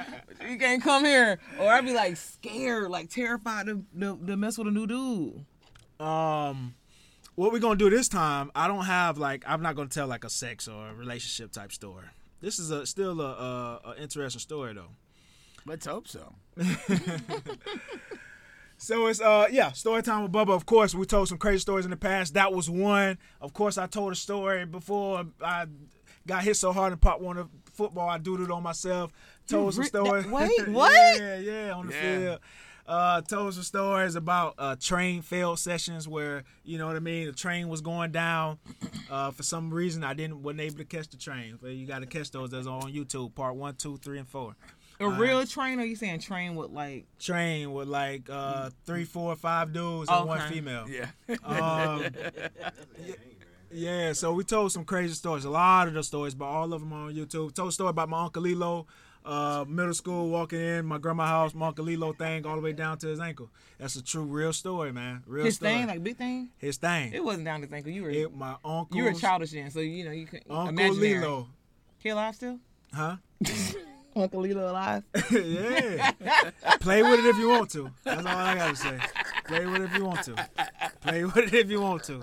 you 0.48 0.58
can't 0.58 0.82
come 0.82 1.04
here, 1.04 1.38
or 1.60 1.68
I'd 1.68 1.84
be 1.84 1.94
like 1.94 2.16
scared, 2.16 2.90
like 2.90 3.10
terrified 3.10 3.66
to, 3.66 3.84
to, 4.00 4.18
to 4.26 4.36
mess 4.36 4.58
with 4.58 4.66
a 4.66 4.72
new 4.72 4.88
dude. 4.88 5.44
Um, 6.04 6.74
what 7.36 7.52
we're 7.52 7.60
gonna 7.60 7.76
do 7.76 7.88
this 7.88 8.08
time? 8.08 8.50
I 8.56 8.66
don't 8.66 8.86
have 8.86 9.18
like 9.18 9.44
I'm 9.46 9.62
not 9.62 9.76
gonna 9.76 9.88
tell 9.88 10.08
like 10.08 10.24
a 10.24 10.30
sex 10.30 10.66
or 10.66 10.88
a 10.88 10.94
relationship 10.94 11.52
type 11.52 11.70
story. 11.70 12.06
This 12.40 12.58
is 12.58 12.72
a 12.72 12.84
still 12.86 13.20
a, 13.20 13.24
a, 13.24 13.90
a 13.90 14.02
interesting 14.02 14.40
story 14.40 14.74
though. 14.74 14.90
Let's 15.64 15.86
hope 15.86 16.08
so. 16.08 16.34
So 18.78 19.06
it's 19.06 19.20
uh 19.20 19.46
yeah, 19.50 19.72
story 19.72 20.02
time 20.02 20.22
with 20.22 20.32
Bubba. 20.32 20.50
Of 20.54 20.66
course, 20.66 20.94
we 20.94 21.06
told 21.06 21.28
some 21.28 21.38
crazy 21.38 21.60
stories 21.60 21.84
in 21.86 21.90
the 21.90 21.96
past. 21.96 22.34
That 22.34 22.52
was 22.52 22.68
one. 22.68 23.18
Of 23.40 23.52
course, 23.52 23.78
I 23.78 23.86
told 23.86 24.12
a 24.12 24.16
story 24.16 24.66
before 24.66 25.24
I 25.42 25.66
got 26.26 26.42
hit 26.44 26.56
so 26.56 26.72
hard 26.72 26.92
in 26.92 26.98
one 27.24 27.38
of 27.38 27.48
football. 27.72 28.08
I 28.08 28.18
doodled 28.18 28.50
on 28.54 28.62
myself. 28.62 29.12
Told 29.48 29.74
some 29.74 29.84
stories. 29.84 30.24
that- 30.24 30.32
wait, 30.32 30.68
what? 30.68 30.92
yeah, 31.20 31.36
yeah, 31.38 31.72
on 31.72 31.86
the 31.86 31.92
Yeah. 31.94 32.18
field. 32.18 32.40
Uh, 32.88 33.20
told 33.20 33.52
some 33.52 33.64
stories 33.64 34.14
about 34.14 34.54
uh, 34.58 34.76
train 34.78 35.20
failed 35.20 35.58
sessions 35.58 36.06
where 36.06 36.44
you 36.62 36.78
know 36.78 36.86
what 36.86 36.94
I 36.94 37.00
mean. 37.00 37.26
The 37.26 37.32
train 37.32 37.66
was 37.68 37.80
going 37.80 38.12
down. 38.12 38.58
Uh, 39.10 39.32
for 39.32 39.42
some 39.42 39.74
reason, 39.74 40.04
I 40.04 40.14
didn't 40.14 40.40
wasn't 40.42 40.60
able 40.60 40.76
to 40.76 40.84
catch 40.84 41.08
the 41.08 41.16
train. 41.16 41.58
But 41.60 41.72
you 41.72 41.84
got 41.86 42.00
to 42.00 42.06
catch 42.06 42.30
those. 42.30 42.50
That's 42.50 42.68
on 42.68 42.92
YouTube. 42.92 43.34
Part 43.34 43.56
one, 43.56 43.74
two, 43.74 43.96
three, 43.96 44.18
and 44.18 44.28
four. 44.28 44.54
A 44.98 45.04
Uh, 45.04 45.18
real 45.18 45.44
train, 45.46 45.78
or 45.78 45.84
you 45.84 45.94
saying 45.96 46.20
train 46.20 46.54
with 46.56 46.70
like? 46.70 47.04
train 47.18 47.72
with 47.72 47.88
like 47.88 48.28
uh 48.30 48.70
three, 48.86 49.04
four, 49.04 49.36
five 49.36 49.72
dudes 49.72 50.08
and 50.10 50.26
one 50.26 50.40
female. 50.50 50.86
Yeah. 50.88 51.08
Um, 51.44 52.04
yeah, 53.70 54.12
so 54.12 54.32
we 54.32 54.44
told 54.44 54.72
some 54.72 54.84
crazy 54.84 55.14
stories. 55.14 55.44
A 55.44 55.50
lot 55.50 55.88
of 55.88 55.94
the 55.94 56.02
stories, 56.02 56.34
but 56.34 56.46
all 56.46 56.72
of 56.72 56.80
them 56.80 56.92
are 56.92 57.06
on 57.08 57.14
YouTube. 57.14 57.54
Told 57.54 57.68
a 57.68 57.72
story 57.72 57.90
about 57.90 58.08
my 58.08 58.22
uncle 58.24 58.42
Lilo, 58.42 58.86
uh, 59.24 59.64
middle 59.68 59.92
school, 59.92 60.30
walking 60.30 60.60
in 60.60 60.86
my 60.86 60.98
grandma's 60.98 61.28
house, 61.28 61.54
my 61.54 61.66
uncle 61.66 61.84
Lilo 61.84 62.12
thing 62.14 62.46
all 62.46 62.56
the 62.56 62.62
way 62.62 62.72
down 62.72 62.96
to 62.98 63.08
his 63.08 63.20
ankle. 63.20 63.50
That's 63.78 63.96
a 63.96 64.02
true, 64.02 64.22
real 64.22 64.52
story, 64.54 64.92
man. 64.92 65.22
Real 65.26 65.44
His 65.44 65.56
story. 65.56 65.72
thing, 65.74 65.86
like 65.88 66.02
big 66.02 66.16
thing. 66.16 66.50
his 66.56 66.76
thing. 66.78 67.12
It 67.12 67.22
wasn't 67.24 67.44
down 67.44 67.60
to 67.60 67.66
think 67.66 67.86
you 67.86 68.02
were. 68.02 68.10
It- 68.10 68.34
my 68.34 68.56
uncle. 68.64 68.96
you 68.96 69.04
were 69.04 69.12
childish 69.12 69.50
then, 69.50 69.70
so 69.70 69.80
you 69.80 70.04
know 70.04 70.12
you 70.12 70.26
can 70.26 70.40
Uncle 70.48 70.68
imaginary. 70.68 71.20
Lilo. 71.20 71.48
He 71.98 72.08
alive 72.10 72.34
still? 72.36 72.60
Huh? 72.94 73.16
Uncle 74.16 74.40
Lilo 74.40 74.70
alive? 74.70 75.02
yeah. 75.30 76.10
Play 76.80 77.02
with 77.02 77.20
it 77.20 77.26
if 77.26 77.36
you 77.38 77.48
want 77.48 77.70
to. 77.70 77.90
That's 78.04 78.24
all 78.26 78.36
I 78.36 78.54
gotta 78.54 78.76
say. 78.76 78.98
Play 79.46 79.66
with 79.66 79.82
it 79.82 79.84
if 79.84 79.96
you 79.96 80.04
want 80.04 80.22
to. 80.24 80.48
Play 81.02 81.24
with 81.24 81.36
it 81.38 81.54
if 81.54 81.70
you 81.70 81.80
want 81.80 82.02
to. 82.04 82.22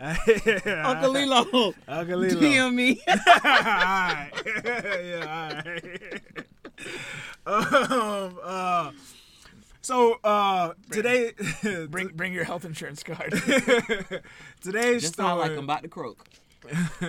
Uncle 0.00 1.10
Lilo. 1.10 1.74
Uncle 1.88 2.18
Lilo. 2.18 2.40
DM 2.40 2.74
me. 2.74 3.02
all 3.06 3.16
right. 3.44 4.30
yeah, 4.64 5.62
all 7.46 7.54
right. 7.54 7.82
um, 7.82 8.38
uh, 8.42 8.90
so 9.82 10.14
uh, 10.24 10.72
today, 10.90 11.32
Bring 11.90 12.08
bring 12.08 12.32
your 12.32 12.44
health 12.44 12.64
insurance 12.64 13.02
card. 13.02 13.30
today's 14.62 15.02
Just 15.02 15.14
story. 15.14 15.28
sound 15.28 15.40
like 15.40 15.52
I'm 15.52 15.58
about 15.64 15.82
to 15.82 15.88
croak. 15.88 16.24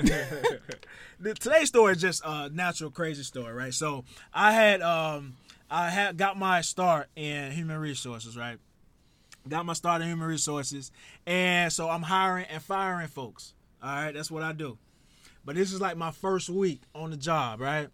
the, 1.20 1.34
today's 1.40 1.68
story 1.68 1.94
is 1.94 2.02
just 2.02 2.22
a 2.26 2.50
natural 2.50 2.90
crazy 2.90 3.24
story, 3.24 3.54
right? 3.54 3.74
So 3.74 4.06
I 4.34 4.54
had 4.54 4.82
um 4.82 5.34
I 5.70 5.90
had 5.90 6.18
got 6.18 6.38
my 6.38 6.62
start 6.62 7.08
in 7.16 7.52
human 7.52 7.78
resources, 7.78 8.38
right? 8.38 8.58
Got 9.48 9.66
my 9.66 9.74
start 9.74 10.02
in 10.02 10.08
human 10.08 10.28
resources, 10.28 10.92
and 11.26 11.72
so 11.72 11.90
I'm 11.90 12.04
hiring 12.04 12.46
and 12.46 12.62
firing 12.62 13.08
folks. 13.08 13.54
All 13.82 13.90
right, 13.90 14.14
that's 14.14 14.30
what 14.30 14.44
I 14.44 14.52
do. 14.52 14.78
But 15.44 15.56
this 15.56 15.74
is 15.74 15.82
like 15.82 15.98
my 15.98 16.12
first 16.12 16.50
week 16.50 16.82
on 16.94 17.10
the 17.12 17.18
job, 17.18 17.60
right? 17.60 17.90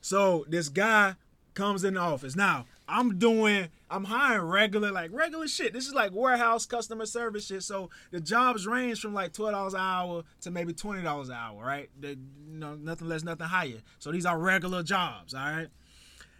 So 0.00 0.44
this 0.48 0.68
guy 0.68 1.14
comes 1.54 1.84
in 1.84 1.94
the 1.94 2.00
office. 2.00 2.36
Now 2.36 2.66
I'm 2.88 3.18
doing, 3.18 3.68
I'm 3.90 4.04
hiring 4.04 4.46
regular, 4.46 4.92
like 4.92 5.10
regular 5.12 5.48
shit. 5.48 5.72
This 5.72 5.86
is 5.86 5.94
like 5.94 6.12
warehouse 6.12 6.64
customer 6.64 7.06
service 7.06 7.46
shit. 7.46 7.62
So 7.64 7.90
the 8.12 8.20
jobs 8.20 8.66
range 8.66 9.00
from 9.00 9.14
like 9.14 9.32
twelve 9.32 9.52
dollars 9.52 9.74
an 9.74 9.80
hour 9.80 10.22
to 10.42 10.50
maybe 10.50 10.72
twenty 10.72 11.02
dollars 11.02 11.28
an 11.28 11.34
hour, 11.34 11.64
right? 11.64 11.90
The, 11.98 12.10
you 12.10 12.18
know, 12.58 12.74
nothing 12.74 13.08
less, 13.08 13.24
nothing 13.24 13.46
higher. 13.46 13.82
So 13.98 14.12
these 14.12 14.26
are 14.26 14.38
regular 14.38 14.82
jobs, 14.82 15.34
all 15.34 15.40
right. 15.40 15.68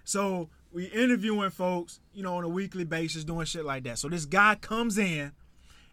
So 0.05 0.49
we 0.73 0.87
interviewing 0.87 1.51
folks, 1.51 2.01
you 2.15 2.23
know, 2.23 2.37
on 2.37 2.45
a 2.45 2.49
weekly 2.49 2.85
basis, 2.85 3.25
doing 3.25 3.47
shit 3.47 3.65
like 3.65 3.83
that. 3.85 3.99
So 3.99 4.09
this 4.09 4.25
guy 4.25 4.55
comes 4.55 4.99
in, 4.99 5.33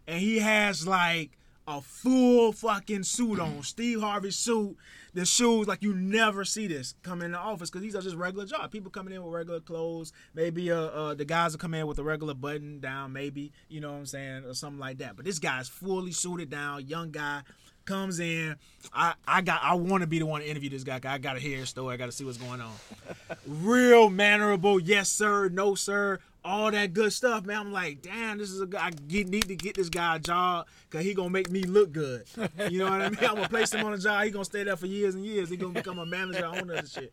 and 0.06 0.20
he 0.20 0.38
has 0.38 0.86
like 0.86 1.37
a 1.68 1.82
full 1.82 2.52
fucking 2.52 3.02
suit 3.02 3.38
on, 3.38 3.62
Steve 3.62 4.00
Harvey 4.00 4.30
suit, 4.30 4.74
the 5.12 5.26
shoes 5.26 5.68
like 5.68 5.82
you 5.82 5.94
never 5.94 6.42
see 6.44 6.66
this 6.66 6.94
come 7.02 7.20
in 7.20 7.32
the 7.32 7.38
office 7.38 7.68
because 7.68 7.82
these 7.82 7.94
are 7.94 8.00
just 8.00 8.16
regular 8.16 8.46
jobs. 8.46 8.68
People 8.72 8.90
coming 8.90 9.12
in 9.12 9.22
with 9.22 9.34
regular 9.34 9.60
clothes, 9.60 10.12
maybe 10.34 10.72
uh, 10.72 10.76
uh 10.76 11.14
the 11.14 11.26
guys 11.26 11.52
will 11.52 11.58
come 11.58 11.74
in 11.74 11.86
with 11.86 11.98
a 11.98 12.02
regular 12.02 12.32
button 12.32 12.80
down, 12.80 13.12
maybe 13.12 13.52
you 13.68 13.80
know 13.80 13.92
what 13.92 13.98
I'm 13.98 14.06
saying, 14.06 14.44
or 14.46 14.54
something 14.54 14.80
like 14.80 14.98
that. 14.98 15.14
But 15.14 15.26
this 15.26 15.38
guy's 15.38 15.68
fully 15.68 16.12
suited 16.12 16.48
down, 16.48 16.86
young 16.86 17.10
guy 17.10 17.42
comes 17.84 18.20
in. 18.20 18.54
I 18.92 19.14
I 19.26 19.40
got 19.40 19.62
I 19.62 19.74
want 19.74 20.02
to 20.02 20.06
be 20.06 20.18
the 20.18 20.26
one 20.26 20.40
to 20.40 20.48
interview 20.48 20.70
this 20.70 20.84
guy. 20.84 21.00
I 21.02 21.18
got 21.18 21.32
to 21.34 21.40
hear 21.40 21.58
his 21.58 21.70
story. 21.70 21.94
I 21.94 21.96
got 21.96 22.06
to 22.06 22.12
see 22.12 22.24
what's 22.24 22.36
going 22.38 22.60
on. 22.60 22.72
Real 23.46 24.10
mannerable, 24.10 24.78
yes 24.78 25.10
sir, 25.10 25.48
no 25.48 25.74
sir, 25.74 26.20
all 26.48 26.70
that 26.70 26.94
good 26.94 27.12
stuff, 27.12 27.44
man. 27.44 27.58
I'm 27.58 27.72
like, 27.72 28.00
damn, 28.00 28.38
this 28.38 28.50
is 28.50 28.60
a 28.60 28.66
guy. 28.66 28.86
I 28.86 28.90
get, 28.90 29.28
need 29.28 29.48
to 29.48 29.56
get 29.56 29.76
this 29.76 29.90
guy 29.90 30.16
a 30.16 30.18
job 30.18 30.66
because 30.88 31.04
he 31.04 31.12
gonna 31.12 31.30
make 31.30 31.50
me 31.50 31.62
look 31.62 31.92
good. 31.92 32.24
You 32.70 32.78
know 32.78 32.90
what 32.90 33.02
I 33.02 33.10
mean? 33.10 33.18
I'm 33.20 33.36
gonna 33.36 33.48
place 33.48 33.72
him 33.72 33.84
on 33.84 33.92
a 33.92 33.98
job. 33.98 34.24
He 34.24 34.30
gonna 34.30 34.44
stay 34.44 34.64
there 34.64 34.76
for 34.76 34.86
years 34.86 35.14
and 35.14 35.24
years. 35.24 35.50
He 35.50 35.56
gonna 35.56 35.74
become 35.74 35.98
a 35.98 36.06
manager, 36.06 36.46
owner 36.46 36.80
the 36.80 36.88
shit. 36.88 37.12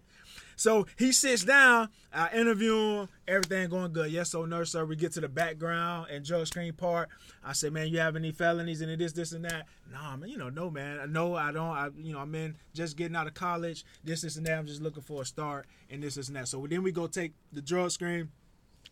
So 0.56 0.86
he 0.98 1.12
sits 1.12 1.44
down, 1.44 1.90
I 2.14 2.34
interview 2.34 3.02
him, 3.02 3.10
everything 3.28 3.70
going 3.70 3.92
good. 3.92 4.10
Yes, 4.10 4.32
so 4.32 4.46
nurse, 4.46 4.72
sir. 4.72 4.86
We 4.86 4.96
get 4.96 5.12
to 5.14 5.22
the 5.22 5.28
background 5.28 6.08
and 6.10 6.24
drug 6.24 6.48
screen 6.48 6.72
part. 6.72 7.10
I 7.44 7.52
said, 7.52 7.74
man, 7.74 7.90
you 7.90 8.00
have 8.00 8.16
any 8.16 8.32
felonies 8.32 8.80
and 8.80 8.98
this, 8.98 9.12
this, 9.12 9.34
and 9.34 9.44
that? 9.44 9.66
Nah, 9.92 10.16
man, 10.16 10.30
you 10.30 10.38
know, 10.38 10.50
no, 10.50 10.70
man. 10.70 11.12
No, 11.12 11.36
I 11.36 11.52
don't. 11.52 11.72
I, 11.72 11.90
you 11.98 12.14
know, 12.14 12.20
I'm 12.20 12.34
in 12.36 12.56
just 12.74 12.96
getting 12.96 13.18
out 13.18 13.28
of 13.28 13.34
college. 13.34 13.84
This, 14.04 14.22
this, 14.22 14.38
and 14.38 14.46
that. 14.46 14.58
I'm 14.58 14.66
just 14.66 14.82
looking 14.82 15.04
for 15.04 15.24
a 15.24 15.26
start 15.26 15.68
and 15.90 16.02
this, 16.02 16.16
this, 16.16 16.30
and 16.30 16.38
that. 16.38 16.48
So 16.48 16.66
then 16.68 16.84
we 16.84 16.94
go 16.94 17.08
take 17.08 17.34
the 17.52 17.62
drug 17.62 17.92
screen 17.92 18.30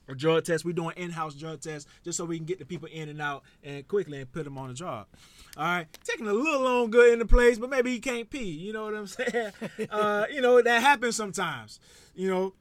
or 0.07 0.15
drug 0.15 0.45
test. 0.45 0.65
We're 0.65 0.73
doing 0.73 0.95
in-house 0.97 1.35
drug 1.35 1.61
tests 1.61 1.89
just 2.03 2.17
so 2.17 2.25
we 2.25 2.37
can 2.37 2.45
get 2.45 2.59
the 2.59 2.65
people 2.65 2.87
in 2.91 3.09
and 3.09 3.21
out 3.21 3.43
and 3.63 3.87
quickly 3.87 4.19
and 4.19 4.31
put 4.31 4.43
them 4.43 4.57
on 4.57 4.69
the 4.69 4.73
job. 4.73 5.07
All 5.57 5.63
right, 5.63 5.87
taking 6.03 6.27
a 6.27 6.33
little 6.33 6.61
longer 6.61 7.05
in 7.05 7.19
the 7.19 7.25
place, 7.25 7.57
but 7.59 7.69
maybe 7.69 7.91
he 7.91 7.99
can't 7.99 8.29
pee. 8.29 8.43
You 8.43 8.73
know 8.73 8.85
what 8.85 8.95
I'm 8.95 9.07
saying? 9.07 9.51
uh, 9.89 10.25
you 10.31 10.41
know 10.41 10.61
that 10.61 10.81
happens 10.81 11.15
sometimes. 11.15 11.79
You 12.15 12.29
know, 12.29 12.53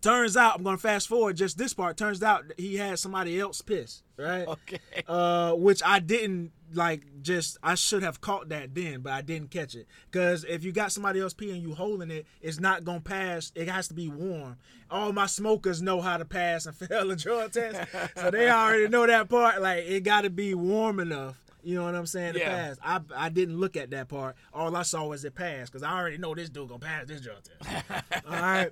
turns 0.00 0.36
out 0.36 0.56
I'm 0.56 0.64
gonna 0.64 0.78
fast 0.78 1.08
forward 1.08 1.36
just 1.36 1.58
this 1.58 1.74
part. 1.74 1.96
Turns 1.96 2.22
out 2.22 2.44
he 2.56 2.76
had 2.76 2.98
somebody 2.98 3.38
else 3.38 3.60
piss, 3.62 4.02
right? 4.16 4.46
Okay. 4.46 4.78
Uh, 5.06 5.52
which 5.52 5.82
I 5.84 5.98
didn't 5.98 6.52
like. 6.72 7.02
Just 7.22 7.58
I 7.62 7.74
should 7.74 8.02
have 8.02 8.20
caught 8.20 8.48
that 8.48 8.74
then, 8.74 9.00
but 9.00 9.12
I 9.12 9.22
didn't 9.22 9.50
catch 9.50 9.74
it. 9.74 9.86
Cause 10.10 10.44
if 10.48 10.64
you 10.64 10.72
got 10.72 10.92
somebody 10.92 11.20
else 11.20 11.34
peeing, 11.34 11.60
you 11.60 11.74
holding 11.74 12.10
it, 12.10 12.26
it's 12.40 12.60
not 12.60 12.84
gonna 12.84 13.00
pass. 13.00 13.52
It 13.54 13.68
has 13.68 13.88
to 13.88 13.94
be 13.94 14.08
warm. 14.08 14.56
All 14.90 15.12
my 15.12 15.26
smokers 15.26 15.82
know 15.82 16.00
how 16.00 16.16
to 16.16 16.24
pass 16.24 16.66
and 16.66 16.76
fail 16.76 17.10
a 17.10 17.16
drug 17.16 17.52
test, 17.52 17.90
so 18.16 18.30
they 18.30 18.50
already 18.50 18.88
know 18.88 19.06
that 19.06 19.28
part. 19.28 19.60
Like 19.60 19.84
it 19.84 20.04
got 20.04 20.22
to 20.22 20.30
be 20.30 20.54
warm 20.54 21.00
enough. 21.00 21.40
You 21.62 21.76
know 21.76 21.84
what 21.84 21.94
I'm 21.94 22.06
saying? 22.06 22.34
The 22.34 22.38
Yeah. 22.40 22.48
pass. 22.74 22.78
I 22.82 23.00
I 23.14 23.28
didn't 23.28 23.58
look 23.58 23.76
at 23.76 23.90
that 23.90 24.08
part. 24.08 24.36
All 24.52 24.74
I 24.76 24.82
saw 24.82 25.06
was 25.06 25.24
it 25.24 25.34
pass 25.34 25.68
because 25.68 25.82
I 25.82 25.92
already 25.98 26.18
know 26.18 26.34
this 26.34 26.48
dude 26.50 26.68
gonna 26.68 26.78
pass 26.80 27.06
this 27.06 27.20
drug 27.20 27.38
test. 27.42 27.84
All 28.26 28.32
right. 28.32 28.70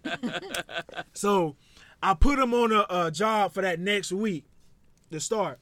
So 1.12 1.56
I 2.02 2.14
put 2.14 2.38
him 2.38 2.54
on 2.54 2.72
a, 2.72 2.86
a 2.88 3.10
job 3.10 3.52
for 3.52 3.62
that 3.62 3.80
next 3.80 4.12
week 4.12 4.44
to 5.10 5.20
start. 5.20 5.58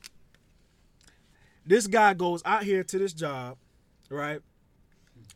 This 1.65 1.87
guy 1.87 2.15
goes 2.15 2.43
out 2.45 2.63
here 2.63 2.85
to 2.85 2.99
this 2.99 3.13
job, 3.13 3.57
right? 4.11 4.41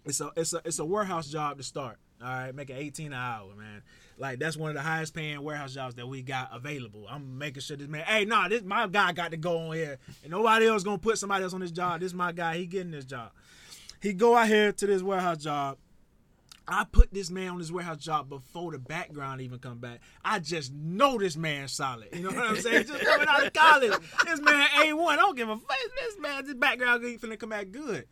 It's 0.05 0.21
a 0.21 0.31
it's 0.37 0.53
a 0.53 0.63
it's 0.65 0.79
a 0.79 0.85
warehouse 0.85 1.29
job 1.29 1.59
to 1.59 1.63
start. 1.65 1.99
All 2.23 2.29
right, 2.29 2.55
making 2.55 2.77
18 2.77 3.07
an 3.09 3.13
hour, 3.15 3.55
man. 3.57 3.83
Like 4.21 4.39
that's 4.39 4.57
one 4.57 4.69
of 4.69 4.75
the 4.75 4.83
highest 4.83 5.15
paying 5.15 5.43
warehouse 5.43 5.73
jobs 5.73 5.95
that 5.95 6.07
we 6.07 6.21
got 6.21 6.51
available. 6.53 7.07
I'm 7.09 7.39
making 7.39 7.63
sure 7.63 7.79
this 7.79 7.89
man, 7.89 8.05
hey, 8.05 8.27
nah, 8.27 8.49
this 8.49 8.63
my 8.63 8.87
guy 8.87 9.13
got 9.13 9.31
to 9.31 9.39
go 9.39 9.57
on 9.57 9.75
here, 9.75 9.99
and 10.23 10.31
nobody 10.31 10.69
else 10.69 10.83
gonna 10.83 10.99
put 10.99 11.19
somebody 11.19 11.43
else 11.43 11.55
on 11.55 11.61
this 11.61 11.71
job. 11.71 12.01
This 12.01 12.13
my 12.13 12.31
guy, 12.31 12.59
he 12.59 12.67
getting 12.67 12.91
this 12.91 13.07
job. 13.07 13.31
He 14.03 14.13
go 14.13 14.37
out 14.37 14.47
here 14.47 14.73
to 14.73 14.87
this 14.87 15.03
warehouse 15.03 15.39
job. 15.39 15.79
I 16.69 16.85
put 16.85 17.13
this 17.13 17.31
man 17.31 17.49
on 17.49 17.59
this 17.59 17.73
warehouse 17.73 17.97
job 17.97 18.29
before 18.29 18.73
the 18.73 18.79
background 18.79 19.41
even 19.41 19.59
come 19.59 19.79
back. 19.79 20.01
I 20.23 20.39
just 20.39 20.73
know 20.73 21.19
this 21.19 21.37
man 21.37 21.67
solid. 21.69 22.09
You 22.13 22.23
know 22.23 22.29
what 22.29 22.47
I'm 22.47 22.57
saying? 22.57 22.87
Just 22.87 23.03
coming 23.03 23.27
out 23.27 23.47
of 23.47 23.53
college, 23.55 23.93
this 24.27 24.41
man 24.41 24.69
A1. 24.69 25.09
I 25.09 25.17
don't 25.17 25.37
give 25.37 25.49
a 25.49 25.57
fuck. 25.57 25.77
This 25.99 26.19
man, 26.19 26.45
this 26.45 26.55
background 26.55 27.05
ain't 27.07 27.23
finna 27.23 27.39
come 27.39 27.49
back 27.49 27.71
good, 27.71 28.07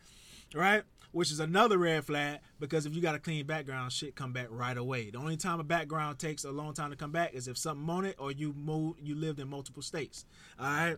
right? 0.55 0.83
Which 1.11 1.31
is 1.31 1.41
another 1.41 1.79
red 1.79 2.05
flag 2.05 2.41
because 2.61 2.85
if 2.85 2.95
you 2.95 3.01
got 3.01 3.15
a 3.15 3.19
clean 3.19 3.47
background, 3.47 3.93
shit 3.93 4.15
come 4.15 4.33
back 4.33 4.49
right 4.51 4.77
away. 4.77 5.11
The 5.11 5.19
only 5.19 5.39
time 5.39 5.59
a 5.59 5.65
background 5.65 6.19
takes 6.19 6.45
a 6.45 6.51
long 6.51 6.75
time 6.75 6.91
to 6.91 6.97
come 6.97 7.13
back 7.13 7.33
is 7.33 7.49
if 7.49 7.57
something 7.57 7.89
on 7.89 8.05
it 8.05 8.17
or 8.19 8.31
you 8.31 8.53
moved, 8.53 9.01
you 9.03 9.15
lived 9.15 9.41
in 9.41 9.49
multiple 9.49 9.83
states. 9.83 10.27
All 10.59 10.67
right. 10.67 10.97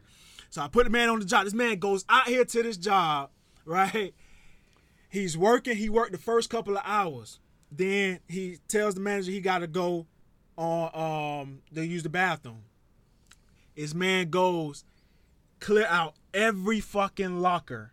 So 0.51 0.63
I 0.63 0.69
put 0.69 0.85
the 0.85 0.91
man 0.91 1.09
on 1.09 1.21
the 1.21 1.25
job. 1.25 1.45
This 1.45 1.55
man 1.55 1.79
goes 1.79 2.05
out 2.09 2.27
here 2.27 2.45
to 2.45 2.63
this 2.63 2.77
job, 2.77 3.31
right? 3.65 4.13
He's 5.09 5.39
working. 5.39 5.77
He 5.77 5.89
worked 5.89 6.13
the 6.13 6.19
first 6.19 6.51
couple 6.51 6.77
of 6.77 6.83
hours. 6.85 7.39
Then 7.71 8.19
he 8.29 8.59
tells 8.67 8.95
the 8.97 9.01
manager 9.01 9.31
he 9.31 9.41
got 9.41 9.59
to 9.59 9.69
go 9.69 10.07
on 10.57 10.91
um 11.43 11.63
to 11.75 11.87
use 11.87 12.03
the 12.03 12.09
bathroom. 12.09 12.63
His 13.75 13.95
man 13.95 14.31
goes 14.31 14.85
clear 15.61 15.87
out 15.87 16.15
every 16.35 16.81
fucking 16.81 17.41
locker 17.41 17.93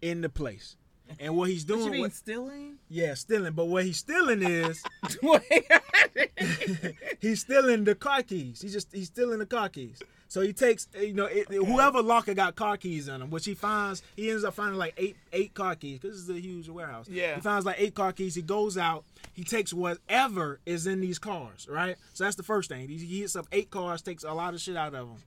in 0.00 0.20
the 0.20 0.28
place. 0.28 0.76
And 1.20 1.36
what 1.36 1.48
he's 1.50 1.62
What 1.64 1.68
doing, 1.68 1.84
you 1.86 1.90
mean 1.92 2.00
what- 2.02 2.12
stealing? 2.12 2.78
yeah, 2.88 3.14
stealing. 3.14 3.52
But 3.54 3.66
what 3.66 3.84
he's 3.84 3.98
stealing 3.98 4.42
is 4.42 4.82
he's 7.20 7.40
stealing 7.40 7.84
the 7.84 7.94
car 7.94 8.22
keys. 8.22 8.60
He 8.62 8.68
just 8.68 8.92
he's 8.92 9.06
stealing 9.08 9.38
the 9.38 9.46
car 9.46 9.68
keys. 9.68 10.00
So 10.28 10.40
he 10.40 10.52
takes 10.52 10.88
you 11.00 11.14
know 11.14 11.26
it, 11.26 11.48
whoever 11.48 12.02
locker 12.02 12.34
got 12.34 12.56
car 12.56 12.76
keys 12.76 13.08
in 13.08 13.20
them, 13.20 13.30
which 13.30 13.44
he 13.44 13.54
finds 13.54 14.02
he 14.16 14.30
ends 14.30 14.44
up 14.44 14.54
finding 14.54 14.78
like 14.78 14.94
eight 14.96 15.16
eight 15.32 15.54
car 15.54 15.74
keys 15.74 15.98
because 16.00 16.16
this 16.26 16.28
is 16.28 16.36
a 16.36 16.40
huge 16.40 16.68
warehouse. 16.68 17.06
Yeah. 17.08 17.36
he 17.36 17.40
finds 17.40 17.64
like 17.64 17.76
eight 17.78 17.94
car 17.94 18.12
keys. 18.12 18.34
He 18.34 18.42
goes 18.42 18.76
out. 18.76 19.04
He 19.32 19.44
takes 19.44 19.72
whatever 19.72 20.60
is 20.66 20.86
in 20.86 21.00
these 21.00 21.18
cars. 21.18 21.66
Right. 21.70 21.96
So 22.14 22.24
that's 22.24 22.36
the 22.36 22.42
first 22.42 22.68
thing. 22.68 22.88
He, 22.88 22.96
he 22.98 23.20
hits 23.20 23.36
up 23.36 23.46
eight 23.52 23.70
cars, 23.70 24.02
takes 24.02 24.24
a 24.24 24.32
lot 24.32 24.54
of 24.54 24.60
shit 24.60 24.76
out 24.76 24.94
of 24.94 25.08
them. 25.08 25.18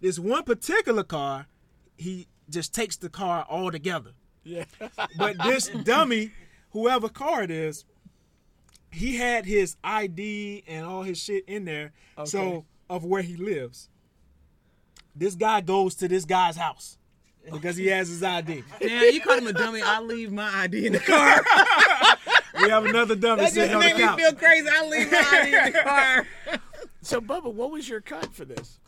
This 0.00 0.18
one 0.18 0.42
particular 0.44 1.02
car, 1.02 1.46
he 1.96 2.26
just 2.50 2.74
takes 2.74 2.96
the 2.96 3.08
car 3.08 3.44
all 3.48 3.70
together. 3.70 4.10
Yeah. 4.44 4.64
But 5.18 5.38
this 5.42 5.68
dummy, 5.68 6.32
whoever 6.70 7.08
car 7.08 7.42
it 7.42 7.50
is, 7.50 7.84
he 8.90 9.16
had 9.16 9.44
his 9.46 9.76
ID 9.82 10.64
and 10.68 10.86
all 10.86 11.02
his 11.02 11.18
shit 11.18 11.44
in 11.46 11.64
there. 11.64 11.92
Okay. 12.16 12.30
So 12.30 12.64
of 12.88 13.04
where 13.04 13.22
he 13.22 13.36
lives. 13.36 13.88
This 15.16 15.34
guy 15.34 15.60
goes 15.60 15.94
to 15.96 16.08
this 16.08 16.24
guy's 16.24 16.56
house 16.56 16.98
because 17.50 17.76
he 17.76 17.86
has 17.86 18.08
his 18.08 18.22
ID. 18.22 18.64
Yeah, 18.80 19.04
you 19.04 19.20
call 19.20 19.38
him 19.38 19.46
a 19.46 19.52
dummy. 19.52 19.80
I 19.82 20.00
leave 20.00 20.32
my 20.32 20.48
ID 20.62 20.86
in 20.86 20.92
the 20.94 21.00
car. 21.00 21.44
We 22.62 22.70
have 22.70 22.84
another 22.84 23.16
dummy 23.16 23.42
that 23.42 23.52
just 23.52 23.54
sitting 23.54 23.74
on 23.74 23.82
the 23.82 23.88
made 23.88 23.96
me 23.96 24.16
feel 24.16 24.32
crazy. 24.32 24.68
I 24.70 24.86
leave 24.86 25.10
my 25.10 25.18
ID 25.32 25.54
in 25.54 25.72
the 25.72 25.78
car. 25.82 26.26
So 27.02 27.20
Bubba, 27.20 27.52
what 27.52 27.72
was 27.72 27.88
your 27.88 28.00
cut 28.00 28.32
for 28.32 28.44
this? 28.44 28.78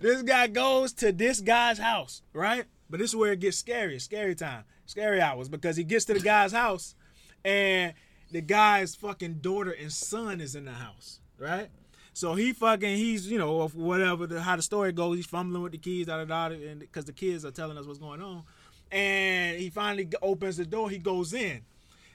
this 0.00 0.22
guy 0.22 0.46
goes 0.48 0.92
to 0.94 1.12
this 1.12 1.40
guy's 1.40 1.78
house, 1.78 2.22
right? 2.32 2.64
But 2.92 3.00
this 3.00 3.08
is 3.08 3.16
where 3.16 3.32
it 3.32 3.40
gets 3.40 3.56
scary. 3.56 3.98
Scary 3.98 4.34
time. 4.34 4.64
Scary 4.84 5.22
hours 5.22 5.48
because 5.48 5.78
he 5.78 5.82
gets 5.82 6.04
to 6.04 6.12
the 6.12 6.20
guy's 6.20 6.52
house 6.52 6.94
and 7.42 7.94
the 8.30 8.42
guy's 8.42 8.94
fucking 8.94 9.36
daughter 9.36 9.70
and 9.70 9.90
son 9.90 10.42
is 10.42 10.54
in 10.54 10.66
the 10.66 10.72
house, 10.72 11.20
right? 11.38 11.70
So 12.12 12.34
he 12.34 12.52
fucking 12.52 12.98
he's 12.98 13.26
you 13.26 13.38
know 13.38 13.66
whatever 13.68 14.26
the, 14.26 14.42
how 14.42 14.56
the 14.56 14.62
story 14.62 14.92
goes. 14.92 15.16
He's 15.16 15.24
fumbling 15.24 15.62
with 15.62 15.72
the 15.72 15.78
keys, 15.78 16.06
da 16.06 16.22
da 16.22 16.48
da, 16.48 16.54
and 16.54 16.80
because 16.80 17.06
the 17.06 17.14
kids 17.14 17.46
are 17.46 17.50
telling 17.50 17.78
us 17.78 17.86
what's 17.86 17.98
going 17.98 18.20
on, 18.20 18.42
and 18.90 19.58
he 19.58 19.70
finally 19.70 20.06
opens 20.20 20.58
the 20.58 20.66
door. 20.66 20.90
He 20.90 20.98
goes 20.98 21.32
in. 21.32 21.62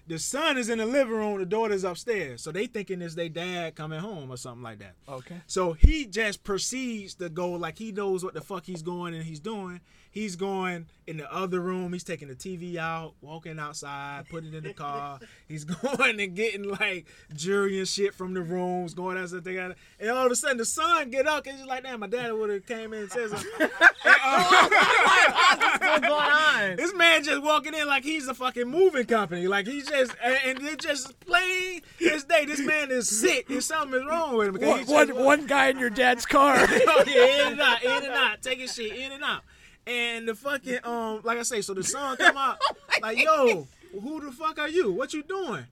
The 0.06 0.20
son 0.20 0.58
is 0.58 0.70
in 0.70 0.78
the 0.78 0.86
living 0.86 1.16
room. 1.16 1.40
The 1.40 1.46
daughter's 1.46 1.84
upstairs. 1.84 2.42
So 2.42 2.52
they 2.54 2.68
thinking 2.68 3.02
it's 3.02 3.16
their 3.16 3.28
dad 3.28 3.76
coming 3.76 4.00
home 4.00 4.32
or 4.32 4.38
something 4.38 4.64
like 4.64 4.80
that. 4.80 4.94
Okay. 5.10 5.42
So 5.48 5.74
he 5.74 6.06
just 6.06 6.46
proceeds 6.46 7.16
to 7.16 7.28
go 7.28 7.52
like 7.52 7.78
he 7.78 7.92
knows 7.92 8.24
what 8.24 8.34
the 8.34 8.42
fuck 8.42 8.66
he's 8.66 8.82
going 8.82 9.16
and 9.16 9.24
he's 9.24 9.42
doing. 9.42 9.82
He's 10.12 10.36
going 10.36 10.88
in 11.06 11.18
the 11.18 11.34
other 11.34 11.60
room. 11.60 11.94
He's 11.94 12.04
taking 12.04 12.28
the 12.28 12.36
TV 12.36 12.78
out, 12.78 13.14
walking 13.22 13.60
outside, 13.60 14.26
putting 14.30 14.54
it 14.54 14.58
in 14.58 14.64
the 14.64 14.74
car. 14.74 15.20
He's 15.48 15.64
going 15.64 16.20
and 16.20 16.36
getting 16.36 16.64
like 16.64 17.06
jewelry 17.34 17.78
and 17.80 17.88
shit 17.88 18.14
from 18.14 18.34
the 18.34 18.42
rooms, 18.42 18.94
going 18.94 19.18
outside. 19.18 19.44
They 19.44 19.56
got, 19.56 19.76
and 20.00 20.10
all 20.10 20.26
of 20.26 20.32
a 20.32 20.36
sudden 20.36 20.58
the 20.58 20.66
son 20.66 21.10
get 21.10 21.28
up 21.28 21.48
and 21.48 21.58
he's 21.58 21.66
like, 21.66 21.84
"Damn, 21.84 22.02
my 22.02 22.08
dad 22.08 22.34
would 22.34 22.50
have 22.50 22.66
came 22.66 22.94
in 22.94 23.04
and 23.04 23.12
said 23.12 23.30
something." 23.30 23.70
And, 24.08 24.14
uh, 24.24 26.00
going 26.00 26.14
on? 26.14 26.76
this 26.76 26.94
man 26.94 27.24
just 27.24 27.42
walking 27.42 27.74
in 27.74 27.88
like 27.88 28.04
he's 28.04 28.28
a 28.28 28.34
fucking 28.34 28.68
moving 28.68 29.06
company. 29.06 29.48
Like 29.48 29.68
he's 29.68 29.88
just 29.88 30.14
and, 30.24 30.38
and 30.46 30.68
it 30.68 30.80
just 30.80 31.20
plain 31.22 31.82
this 32.00 32.24
day. 32.24 32.46
This 32.46 32.60
man 32.60 32.92
is 32.92 33.10
sick. 33.10 33.48
There's 33.48 33.66
something 33.66 34.00
is 34.00 34.06
wrong 34.08 34.36
with 34.36 34.48
him. 34.48 34.68
One, 34.68 34.80
he's 34.80 34.88
one, 34.88 35.16
one 35.16 35.48
guy 35.48 35.70
in 35.70 35.80
your 35.80 35.90
dad's 35.90 36.26
car. 36.26 36.56
oh, 36.60 37.04
yeah, 37.08 37.48
in 37.48 37.52
and 37.54 37.62
out, 37.62 37.84
in 37.84 37.92
and 37.92 38.14
out, 38.14 38.42
taking 38.42 38.68
shit 38.68 38.96
in 38.96 39.12
and 39.12 39.24
out. 39.24 39.44
And 39.88 40.28
the 40.28 40.36
fucking 40.36 40.80
um, 40.84 41.22
like 41.24 41.38
I 41.38 41.44
say, 41.44 41.62
so 41.62 41.74
the 41.74 41.84
song 41.84 42.18
come 42.18 42.36
out 42.48 42.60
like, 43.02 43.22
yo, 43.24 43.68
who 43.94 44.20
the 44.20 44.32
fuck 44.32 44.60
are 44.60 44.68
you? 44.70 44.92
What 44.92 45.14
you 45.14 45.24
doing? 45.24 45.66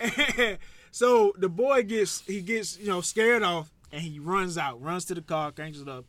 And 0.00 0.58
so 0.90 1.32
the 1.38 1.48
boy 1.48 1.84
gets 1.84 2.20
he 2.22 2.40
gets 2.42 2.78
you 2.78 2.88
know 2.88 3.00
scared 3.00 3.42
off 3.42 3.70
and 3.92 4.02
he 4.02 4.18
runs 4.18 4.58
out, 4.58 4.82
runs 4.82 5.04
to 5.06 5.14
the 5.14 5.22
car, 5.22 5.52
cranks 5.52 5.78
it 5.78 5.88
up, 5.88 6.04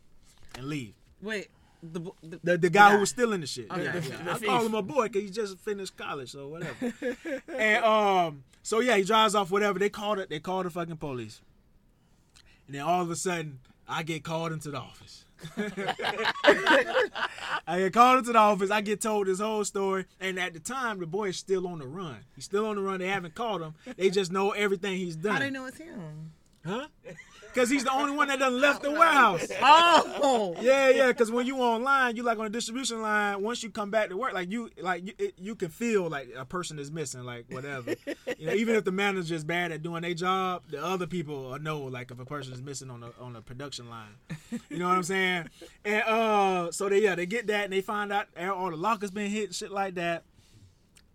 and 0.56 0.66
leave. 0.68 0.94
Wait, 1.22 1.50
the 1.84 2.00
the, 2.24 2.40
The, 2.44 2.58
the 2.58 2.70
guy 2.70 2.94
who 2.94 3.00
was 3.00 3.12
stealing 3.12 3.42
the 3.42 3.48
shit. 3.48 3.70
Okay. 3.72 3.84
Yeah, 3.84 3.92
The- 4.00 4.10
yeah. 4.10 4.24
the 4.24 4.32
I 4.32 4.34
thief. 4.36 4.48
call 4.50 4.66
him 4.66 4.74
a 4.74 4.82
boy 4.82 5.04
because 5.08 5.22
he 5.24 5.30
just 5.30 5.60
finished 5.60 5.96
college, 5.98 6.32
so 6.32 6.48
whatever. 6.48 6.94
and 7.56 7.84
um, 7.86 8.44
so 8.64 8.80
yeah, 8.80 8.98
he 8.98 9.04
drives 9.04 9.36
off. 9.36 9.52
Whatever 9.52 9.78
they 9.80 9.90
called 9.90 10.18
it, 10.20 10.30
they 10.30 10.40
called 10.40 10.66
the 10.66 10.72
fucking 10.72 10.98
police. 10.98 11.42
And 12.66 12.76
then 12.76 12.82
all 12.82 13.02
of 13.04 13.12
a 13.12 13.16
sudden, 13.16 13.60
I 13.88 14.02
get 14.04 14.24
called 14.24 14.52
into 14.52 14.72
the 14.72 14.78
office. 14.80 15.26
I 17.68 17.80
get 17.80 17.94
called 17.94 18.20
into 18.20 18.34
the 18.34 18.40
office. 18.40 18.72
I 18.72 18.82
get 18.82 19.02
told 19.02 19.28
this 19.28 19.40
whole 19.40 19.64
story, 19.66 20.06
and 20.20 20.40
at 20.40 20.54
the 20.54 20.60
time, 20.60 21.00
the 21.00 21.06
boy 21.06 21.30
is 21.30 21.38
still 21.38 21.68
on 21.68 21.80
the 21.80 21.88
run. 21.88 22.18
He's 22.36 22.46
still 22.46 22.66
on 22.66 22.76
the 22.76 22.82
run. 22.82 23.00
They 23.00 23.08
haven't 23.08 23.36
caught 23.36 23.62
him. 23.62 23.74
They 23.98 24.10
just 24.10 24.32
know 24.32 24.52
everything 24.52 24.98
he's 24.98 25.16
done. 25.16 25.34
How 25.34 25.40
they 25.40 25.50
know 25.50 25.66
it's 25.66 25.78
him? 25.78 26.32
Huh? 26.66 26.88
Because 27.54 27.70
he's 27.70 27.84
the 27.84 27.92
only 27.92 28.16
one 28.16 28.28
that 28.30 28.40
done 28.40 28.60
left 28.60 28.84
the 28.84 28.92
warehouse. 29.02 29.48
Oh. 29.62 30.56
yeah, 30.62 30.90
yeah. 30.90 31.08
Because 31.08 31.32
when 31.32 31.46
you 31.46 31.58
online, 31.58 32.16
you 32.16 32.24
like 32.24 32.38
on 32.38 32.46
the 32.46 32.50
distribution 32.50 33.02
line. 33.02 33.42
Once 33.42 33.64
you 33.64 33.70
come 33.70 33.92
back 33.92 34.10
to 34.10 34.18
work, 34.18 34.34
like 34.34 34.52
you, 34.52 34.70
like 34.82 35.08
you, 35.08 35.14
it, 35.18 35.34
you 35.38 35.56
can 35.56 35.70
feel 35.70 36.10
like 36.10 36.30
a 36.38 36.46
person 36.46 36.80
is 36.80 36.92
missing, 36.92 37.24
like 37.24 37.46
whatever. 37.50 37.96
you 38.38 38.48
know, 38.48 38.54
even 38.54 38.76
if 38.76 38.84
the 38.84 38.92
manager 38.92 39.36
is 39.36 39.44
bad 39.44 39.72
at 39.72 39.84
doing 39.84 40.02
their 40.02 40.14
job, 40.14 40.64
the 40.70 40.84
other 40.84 41.08
people 41.08 41.58
know 41.60 41.82
like 41.82 42.12
if 42.12 42.20
a 42.20 42.26
person 42.26 42.54
is 42.54 42.62
missing 42.62 42.90
on 42.90 43.02
the 43.02 43.12
on 43.20 43.34
the 43.34 43.42
production 43.42 43.90
line. 43.90 44.16
You 44.70 44.78
know 44.78 44.88
what 44.88 44.98
I'm 44.98 45.04
saying? 45.04 45.50
And 45.86 46.04
uh, 46.04 46.72
so 46.72 46.90
they 46.90 47.04
yeah 47.04 47.16
they 47.16 47.26
get 47.26 47.48
that 47.48 47.66
and 47.66 47.74
they 47.74 47.82
find 47.82 48.12
out 48.12 48.28
all 48.38 48.70
the 48.70 48.78
lockers 48.78 49.12
been 49.12 49.30
hit 49.30 49.46
and 49.46 49.56
shit 49.56 49.72
like 49.72 49.96
that. 49.96 50.24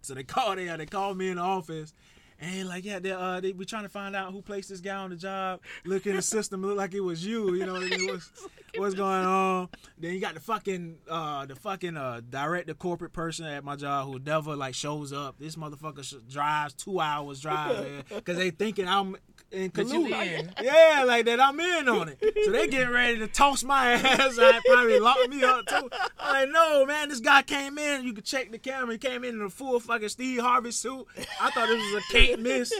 So 0.02 0.14
they 0.14 0.22
call 0.22 0.54
they 0.56 0.66
they 0.76 0.86
call 0.86 1.14
me 1.14 1.28
in 1.30 1.36
the 1.36 1.42
office. 1.42 1.92
And 2.38 2.68
like, 2.68 2.84
yeah, 2.84 2.98
they 2.98 3.12
uh, 3.12 3.40
they 3.40 3.52
we 3.52 3.64
trying 3.64 3.84
to 3.84 3.88
find 3.88 4.14
out 4.14 4.32
who 4.32 4.42
placed 4.42 4.68
this 4.68 4.80
guy 4.80 4.96
on 4.96 5.10
the 5.10 5.16
job. 5.16 5.60
Look 5.84 6.06
in 6.06 6.16
the 6.16 6.22
system, 6.22 6.62
look 6.62 6.76
like 6.76 6.92
it 6.92 7.00
was 7.00 7.24
you. 7.24 7.54
You 7.54 7.66
know? 7.66 7.74
What's, 8.12 8.30
what's 8.76 8.94
going 8.94 9.24
on? 9.24 9.68
Then 9.98 10.12
you 10.12 10.20
got 10.20 10.34
the 10.34 10.40
fucking 10.40 10.98
uh, 11.08 11.46
the 11.46 11.56
fucking 11.56 11.96
uh, 11.96 12.20
director, 12.28 12.74
corporate 12.74 13.12
person 13.12 13.46
at 13.46 13.64
my 13.64 13.76
job 13.76 14.06
who 14.06 14.18
never 14.18 14.54
like 14.54 14.74
shows 14.74 15.12
up. 15.12 15.38
This 15.38 15.56
motherfucker 15.56 16.04
sh- 16.04 16.30
drives 16.30 16.74
two 16.74 17.00
hours 17.00 17.40
drive 17.40 18.04
because 18.08 18.36
they 18.36 18.50
thinking 18.50 18.86
I'm 18.86 19.16
in 19.50 19.70
That 19.74 19.86
collude. 19.86 20.52
Yeah, 20.62 21.04
like 21.06 21.24
that 21.26 21.40
I'm 21.40 21.58
in 21.60 21.88
on 21.88 22.08
it. 22.08 22.18
So 22.44 22.50
they 22.50 22.66
getting 22.66 22.92
ready 22.92 23.18
to 23.18 23.26
toss 23.26 23.62
my 23.64 23.92
ass. 23.92 24.38
I 24.38 24.60
probably 24.66 24.98
lock 24.98 25.16
me 25.28 25.42
up 25.42 25.66
too. 25.66 25.88
I'm 26.18 26.32
like, 26.32 26.48
no, 26.50 26.84
man, 26.86 27.08
this 27.08 27.20
guy 27.20 27.42
came 27.42 27.78
in. 27.78 28.04
You 28.04 28.12
could 28.12 28.24
check 28.24 28.50
the 28.50 28.58
camera. 28.58 28.92
He 28.92 28.98
came 28.98 29.24
in 29.24 29.34
in 29.36 29.40
a 29.42 29.50
full 29.50 29.78
fucking 29.80 30.08
Steve 30.08 30.40
Harvey 30.40 30.72
suit. 30.72 31.06
I 31.40 31.50
thought 31.50 31.68
this 31.68 31.92
was 31.92 32.02
a 32.02 32.12
can't 32.12 32.42
miss 32.42 32.72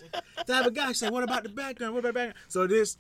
type 0.47 0.67
of 0.67 0.75
guy. 0.75 0.93
Said, 0.93 1.13
what 1.13 1.23
about 1.23 1.43
the 1.45 1.49
background? 1.51 1.95
What 1.95 2.01
about 2.01 2.09
the 2.09 2.15
background? 2.15 2.39
So 2.49 2.67
this 2.67 2.99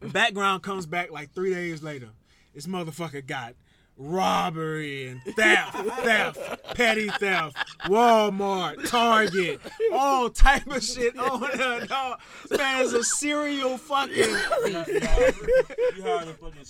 background 0.00 0.62
comes 0.62 0.86
back 0.86 1.10
like 1.10 1.32
three 1.32 1.52
days 1.52 1.82
later. 1.82 2.08
This 2.54 2.66
motherfucker 2.66 3.24
got 3.24 3.54
robbery 3.98 5.08
and 5.08 5.22
theft, 5.34 5.76
theft, 6.02 6.38
petty 6.74 7.08
theft, 7.08 7.56
Walmart, 7.86 8.88
Target, 8.88 9.60
all 9.92 10.30
type 10.30 10.66
of 10.68 10.82
shit 10.82 11.18
on 11.18 11.40
there, 11.56 11.86
dog. 11.86 12.20
Man 12.56 12.82
is 12.82 12.94
a 12.94 13.02
serial 13.02 13.76
fucking. 13.76 14.14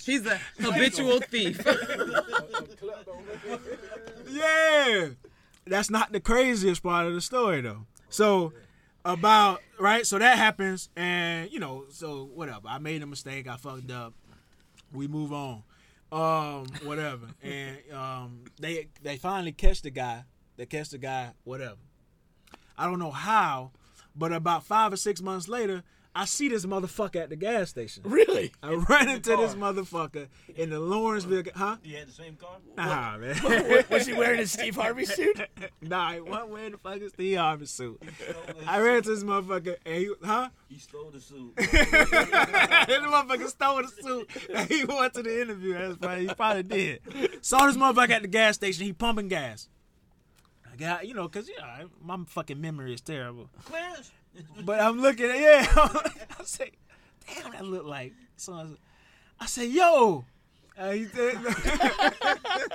He's 0.03 0.25
a 0.25 0.39
habitual 0.59 1.19
thief. 1.21 1.61
yeah, 4.29 5.09
that's 5.67 5.89
not 5.89 6.11
the 6.11 6.19
craziest 6.19 6.83
part 6.83 7.07
of 7.07 7.13
the 7.13 7.21
story 7.21 7.61
though. 7.61 7.85
So 8.09 8.53
about 9.05 9.61
right, 9.79 10.05
so 10.05 10.19
that 10.19 10.37
happens, 10.37 10.89
and 10.95 11.51
you 11.51 11.59
know, 11.59 11.85
so 11.89 12.29
whatever. 12.33 12.67
I 12.67 12.79
made 12.79 13.01
a 13.01 13.05
mistake. 13.05 13.47
I 13.47 13.57
fucked 13.57 13.91
up. 13.91 14.13
We 14.91 15.07
move 15.07 15.31
on. 15.31 15.63
Um, 16.11 16.65
whatever, 16.83 17.27
and 17.43 17.77
um, 17.93 18.45
they 18.59 18.87
they 19.03 19.17
finally 19.17 19.51
catch 19.51 19.81
the 19.81 19.91
guy. 19.91 20.23
They 20.57 20.65
catch 20.65 20.89
the 20.89 20.97
guy. 20.97 21.31
Whatever. 21.43 21.77
I 22.77 22.85
don't 22.85 22.99
know 22.99 23.11
how, 23.11 23.71
but 24.15 24.31
about 24.31 24.63
five 24.63 24.93
or 24.93 24.97
six 24.97 25.21
months 25.21 25.47
later, 25.47 25.83
I 26.19 26.25
see 26.25 26.49
this 26.49 26.65
motherfucker 26.65 27.15
at 27.15 27.29
the 27.29 27.37
gas 27.37 27.69
station. 27.69 28.03
Really? 28.05 28.51
I 28.61 28.73
run 28.73 29.07
into 29.07 29.37
this 29.37 29.55
motherfucker 29.55 30.27
in 30.53 30.69
the 30.69 30.77
Lawrenceville, 30.77 31.43
huh? 31.55 31.77
You 31.81 31.95
had 31.95 32.09
the 32.09 32.11
same 32.11 32.35
car? 32.35 32.57
Nah, 32.75 33.17
man. 33.17 33.35
What- 33.69 33.89
was 33.89 34.05
he 34.05 34.11
wearing 34.11 34.41
a 34.41 34.45
Steve 34.45 34.75
Harvey 34.75 35.05
suit? 35.05 35.39
nah, 35.81 36.11
he 36.11 36.19
wasn't 36.19 36.49
wearing 36.49 36.71
the 36.73 36.77
fucking 36.77 37.07
Steve 37.07 37.37
Harvey 37.37 37.67
suit. 37.67 38.03
I 38.67 38.81
ran 38.81 39.01
to 39.03 39.09
this 39.09 39.23
motherfucker 39.23 39.77
and 39.85 39.95
he, 39.95 40.11
huh? 40.21 40.49
He 40.67 40.77
stole 40.79 41.09
the 41.09 41.21
suit. 41.21 41.53
and 41.57 41.67
the 41.67 43.09
motherfucker 43.09 43.47
stole 43.47 43.81
the 43.81 43.87
suit 43.87 44.29
and 44.53 44.69
he 44.69 44.83
went 44.83 45.13
to 45.13 45.23
the 45.23 45.41
interview. 45.41 45.71
That's 45.71 45.95
probably, 45.95 46.27
he 46.27 46.33
probably 46.33 46.63
did. 46.63 46.99
Saw 47.45 47.65
this 47.65 47.77
motherfucker 47.77 48.09
at 48.09 48.23
the 48.23 48.27
gas 48.27 48.55
station. 48.55 48.83
He 48.83 48.91
pumping 48.91 49.29
gas. 49.29 49.69
I 50.69 50.75
got, 50.75 51.07
you 51.07 51.13
know, 51.13 51.29
cause 51.29 51.49
yeah, 51.49 51.85
my 52.03 52.17
fucking 52.27 52.59
memory 52.59 52.93
is 52.93 52.99
terrible. 52.99 53.49
Clarence. 53.63 54.11
But 54.63 54.79
I'm 54.79 55.01
looking 55.01 55.29
at 55.29 55.39
yeah. 55.39 55.67
I 55.75 56.43
say, 56.43 56.71
damn, 57.27 57.51
that 57.51 57.65
look 57.65 57.85
like. 57.85 58.13
So 58.37 58.75
I, 59.39 59.45
say, 59.45 59.67
yo, 59.67 60.25
and 60.77 60.97
he, 60.97 61.05
said- 61.05 61.37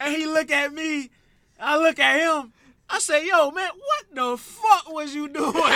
and 0.00 0.14
he 0.16 0.26
look 0.26 0.50
at 0.50 0.72
me. 0.72 1.10
I 1.58 1.76
look 1.78 1.98
at 1.98 2.20
him. 2.20 2.52
I 2.92 2.98
say, 2.98 3.26
yo, 3.26 3.50
man, 3.52 3.70
what 3.76 4.14
the 4.14 4.36
fuck 4.36 4.92
was 4.92 5.14
you 5.14 5.28
doing, 5.28 5.52
man? 5.54 5.66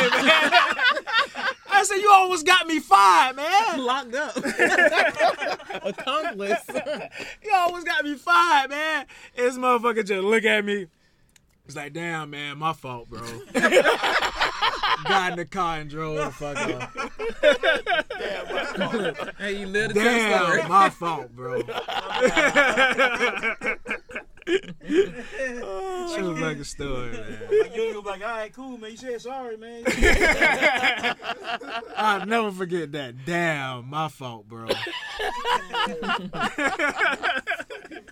I 1.70 1.82
said, 1.85 1.97
you 1.98 2.11
almost 2.11 2.44
got 2.44 2.66
me 2.66 2.81
fired, 2.81 3.36
man. 3.36 3.78
Locked 3.85 4.15
up. 4.16 4.36
Accomplice. 5.85 6.65
you 7.43 7.52
almost 7.55 7.86
got 7.86 8.05
me 8.05 8.16
fired, 8.16 8.70
man. 8.70 9.06
This 9.36 9.56
motherfucker 9.56 10.05
just 10.05 10.24
look 10.24 10.44
at 10.44 10.65
me. 10.65 10.86
It's 11.66 11.77
like, 11.77 11.95
damn, 11.95 12.28
man, 12.31 12.59
my 12.59 12.74
fault, 12.74 13.09
bro. 13.09 13.20
Got 15.05 15.32
in 15.32 15.39
the 15.39 15.47
car 15.51 15.78
and 15.78 15.89
drove 15.89 16.16
the 16.16 16.31
fuck 16.31 16.59
off. 16.59 16.95
Hey, 19.39 19.61
you 19.61 19.66
lived 19.66 19.95
to 19.95 20.01
tell 20.01 20.12
the 20.12 20.39
story. 20.45 20.59
Damn, 20.59 20.69
my 20.69 20.91
fault, 20.91 21.35
bro. 21.35 21.62
True 24.47 25.12
oh, 25.62 26.57
a 26.61 26.65
story, 26.65 27.12
man. 27.12 27.39
Like, 27.51 27.77
you 27.77 27.95
was 27.97 28.05
like, 28.05 28.23
all 28.23 28.29
right, 28.29 28.53
cool, 28.53 28.77
man. 28.79 28.91
You 28.91 28.97
said 28.97 29.21
sorry, 29.23 29.57
man. 29.57 29.85
I'll 31.97 32.27
never 32.27 32.53
forget 32.53 32.93
that. 32.93 33.25
Damn, 33.25 33.89
my 33.89 34.09
fault, 34.09 34.49
bro. 34.49 34.69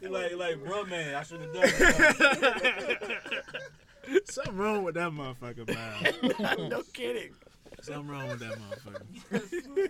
Like, 0.03 0.37
like, 0.37 0.65
bro, 0.65 0.85
man, 0.85 1.15
I 1.15 1.23
should 1.23 1.41
have 1.41 1.55
done 1.55 1.63
it. 4.09 4.29
Something 4.29 4.57
wrong 4.57 4.83
with 4.83 4.97
that 4.97 5.11
motherfucker, 5.13 5.67
man. 5.69 6.69
no 6.69 6.83
kidding. 6.93 7.31
Something 7.81 8.09
wrong 8.09 8.29
with 8.29 8.41
that 8.41 8.59
motherfucker. 8.59 9.89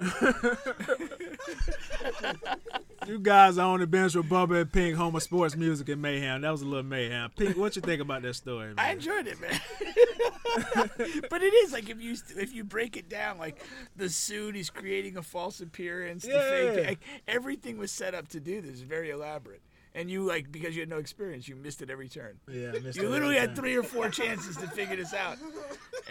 You 3.06 3.18
guys 3.18 3.56
are 3.56 3.66
on 3.66 3.80
the 3.80 3.86
bench 3.86 4.14
with 4.14 4.28
Bubba 4.28 4.60
and 4.60 4.70
Pink, 4.72 4.94
home 4.94 5.16
of 5.16 5.22
sports 5.22 5.56
music 5.56 5.88
and 5.88 6.02
mayhem. 6.02 6.42
That 6.42 6.50
was 6.50 6.60
a 6.60 6.66
little 6.66 6.84
mayhem. 6.84 7.30
Pink, 7.34 7.56
what 7.56 7.74
you 7.74 7.80
think 7.82 8.00
about 8.02 8.20
that 8.22 8.34
story, 8.34 8.74
man? 8.74 8.74
I 8.78 8.92
enjoyed 8.92 9.26
it, 9.26 9.40
man. 9.40 9.58
but 11.30 11.42
it 11.42 11.54
is 11.54 11.72
like 11.72 11.88
if 11.88 12.00
you 12.00 12.14
if 12.36 12.54
you 12.54 12.62
break 12.62 12.98
it 12.98 13.08
down, 13.08 13.38
like 13.38 13.64
the 13.96 14.10
suit, 14.10 14.54
he's 14.54 14.68
creating 14.68 15.16
a 15.16 15.22
false 15.22 15.60
appearance, 15.60 16.24
the 16.24 16.30
fake, 16.30 16.76
Yeah. 16.76 16.88
like, 16.90 16.98
everything 17.26 17.78
was 17.78 17.90
set 17.90 18.14
up 18.14 18.28
to 18.28 18.38
do 18.38 18.60
this. 18.60 18.80
Very 18.80 19.10
elaborate. 19.10 19.62
And 19.94 20.08
you 20.10 20.22
like 20.22 20.52
because 20.52 20.76
you 20.76 20.82
had 20.82 20.88
no 20.88 20.98
experience, 20.98 21.48
you 21.48 21.56
missed 21.56 21.82
it 21.82 21.90
every 21.90 22.08
turn. 22.08 22.38
Yeah, 22.48 22.72
missed 22.82 22.96
you 22.96 23.06
it 23.06 23.10
literally 23.10 23.36
had 23.36 23.48
time. 23.48 23.56
three 23.56 23.76
or 23.76 23.82
four 23.82 24.08
chances 24.08 24.56
to 24.58 24.68
figure 24.68 24.94
this 24.94 25.12
out, 25.12 25.36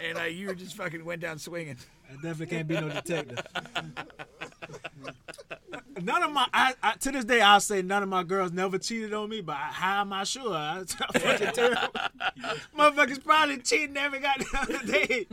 and 0.06 0.18
uh, 0.18 0.24
you 0.24 0.54
just 0.54 0.76
fucking 0.76 1.02
went 1.04 1.22
down 1.22 1.38
swinging. 1.38 1.78
I 2.08 2.14
definitely 2.14 2.46
can't 2.46 2.68
be 2.68 2.74
no 2.74 2.90
detective. 2.90 3.38
None 6.02 6.22
of 6.22 6.32
my, 6.32 6.46
I, 6.52 6.74
I, 6.82 6.92
to 6.92 7.10
this 7.10 7.24
day, 7.24 7.40
I'll 7.40 7.60
say 7.60 7.82
none 7.82 8.02
of 8.02 8.08
my 8.08 8.22
girls 8.22 8.52
never 8.52 8.78
cheated 8.78 9.12
on 9.12 9.28
me, 9.28 9.40
but 9.40 9.56
how 9.56 10.00
am 10.00 10.12
I 10.12 10.24
sure? 10.24 10.54
I, 10.54 10.84
fucking 11.18 11.52
terrible. 11.52 11.88
Motherfuckers 12.76 13.22
probably 13.22 13.58
cheating 13.58 13.96
every 13.96 14.20
goddamn 14.20 14.86
day. 14.86 15.26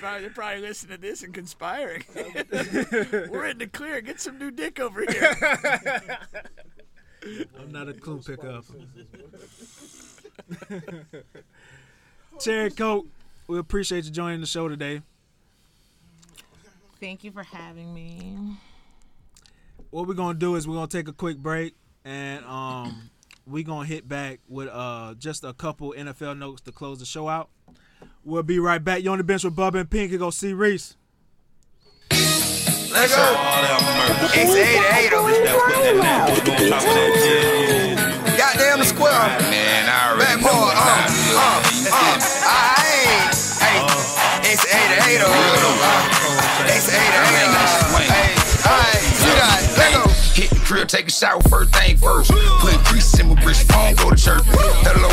Probably, 0.00 0.20
they're 0.20 0.30
probably 0.30 0.60
listening 0.60 0.96
to 0.96 1.00
this 1.00 1.22
and 1.22 1.32
conspiring. 1.32 2.04
We're 2.14 3.46
in 3.46 3.58
the 3.58 3.68
clear. 3.72 4.00
Get 4.00 4.20
some 4.20 4.38
new 4.38 4.50
dick 4.50 4.80
over 4.80 5.04
here. 5.08 6.18
I'm 7.58 7.72
not 7.72 7.88
a 7.88 7.94
clue 7.94 8.20
picker. 8.20 8.60
Cherry 12.40 12.70
Coke, 12.76 13.06
we 13.46 13.58
appreciate 13.58 14.04
you 14.04 14.10
joining 14.10 14.40
the 14.40 14.46
show 14.46 14.68
today. 14.68 15.02
Thank 17.00 17.24
you 17.24 17.30
for 17.30 17.42
having 17.42 17.94
me. 17.94 18.36
What 19.90 20.06
we're 20.06 20.14
gonna 20.14 20.38
do 20.38 20.56
is 20.56 20.66
we're 20.68 20.74
gonna 20.74 20.88
take 20.88 21.08
a 21.08 21.12
quick 21.12 21.38
break 21.38 21.74
and 22.04 22.44
um 22.44 23.10
we're 23.46 23.64
gonna 23.64 23.86
hit 23.86 24.08
back 24.08 24.40
with 24.48 24.68
uh 24.68 25.14
just 25.18 25.44
a 25.44 25.52
couple 25.52 25.94
NFL 25.96 26.38
notes 26.38 26.60
to 26.62 26.72
close 26.72 26.98
the 26.98 27.06
show 27.06 27.28
out. 27.28 27.48
We'll 28.24 28.42
be 28.42 28.58
right 28.58 28.82
back. 28.82 29.02
You 29.02 29.10
on 29.10 29.18
the 29.18 29.24
bench 29.24 29.44
with 29.44 29.56
Bubba 29.56 29.80
and 29.80 29.90
Pink 29.90 30.10
and 30.10 30.20
go 30.20 30.30
see 30.30 30.52
Reese. 30.52 30.96
Let's 32.90 33.14
go. 33.14 33.36
It's 34.32 34.54
88 34.56 35.12
Goddamn 38.36 38.78
the 38.78 38.84
square. 38.84 39.12
Man, 39.12 39.84
I 39.88 40.16
already 40.16 40.24
Bad 40.24 40.40
boy, 40.40 40.48
uh, 40.48 41.04
uh, 41.36 41.60
uh, 41.92 42.16
I 42.48 42.80
ain't, 42.88 43.36
hey, 43.60 43.84
it's 44.48 44.64
88 44.64 45.20
It's 46.72 46.88
88 46.88 47.04
Hey, 48.08 48.32
alright, 48.64 49.04
you 49.20 49.36
got, 49.36 49.60
it. 49.60 49.68
let 49.76 49.92
go. 49.92 50.08
Hit 50.32 50.48
the 50.48 50.60
crib, 50.64 50.88
take 50.88 51.08
a 51.08 51.10
shower, 51.10 51.42
first 51.42 51.74
thing 51.74 51.96
first. 51.98 52.30
Put 52.60 52.72
grease 52.86 53.18
in 53.20 53.28
my 53.28 53.44
wrist, 53.44 53.70
phone, 53.70 53.94
go 53.96 54.08
to 54.10 54.16
church. 54.16 54.42
Hello. 54.88 55.10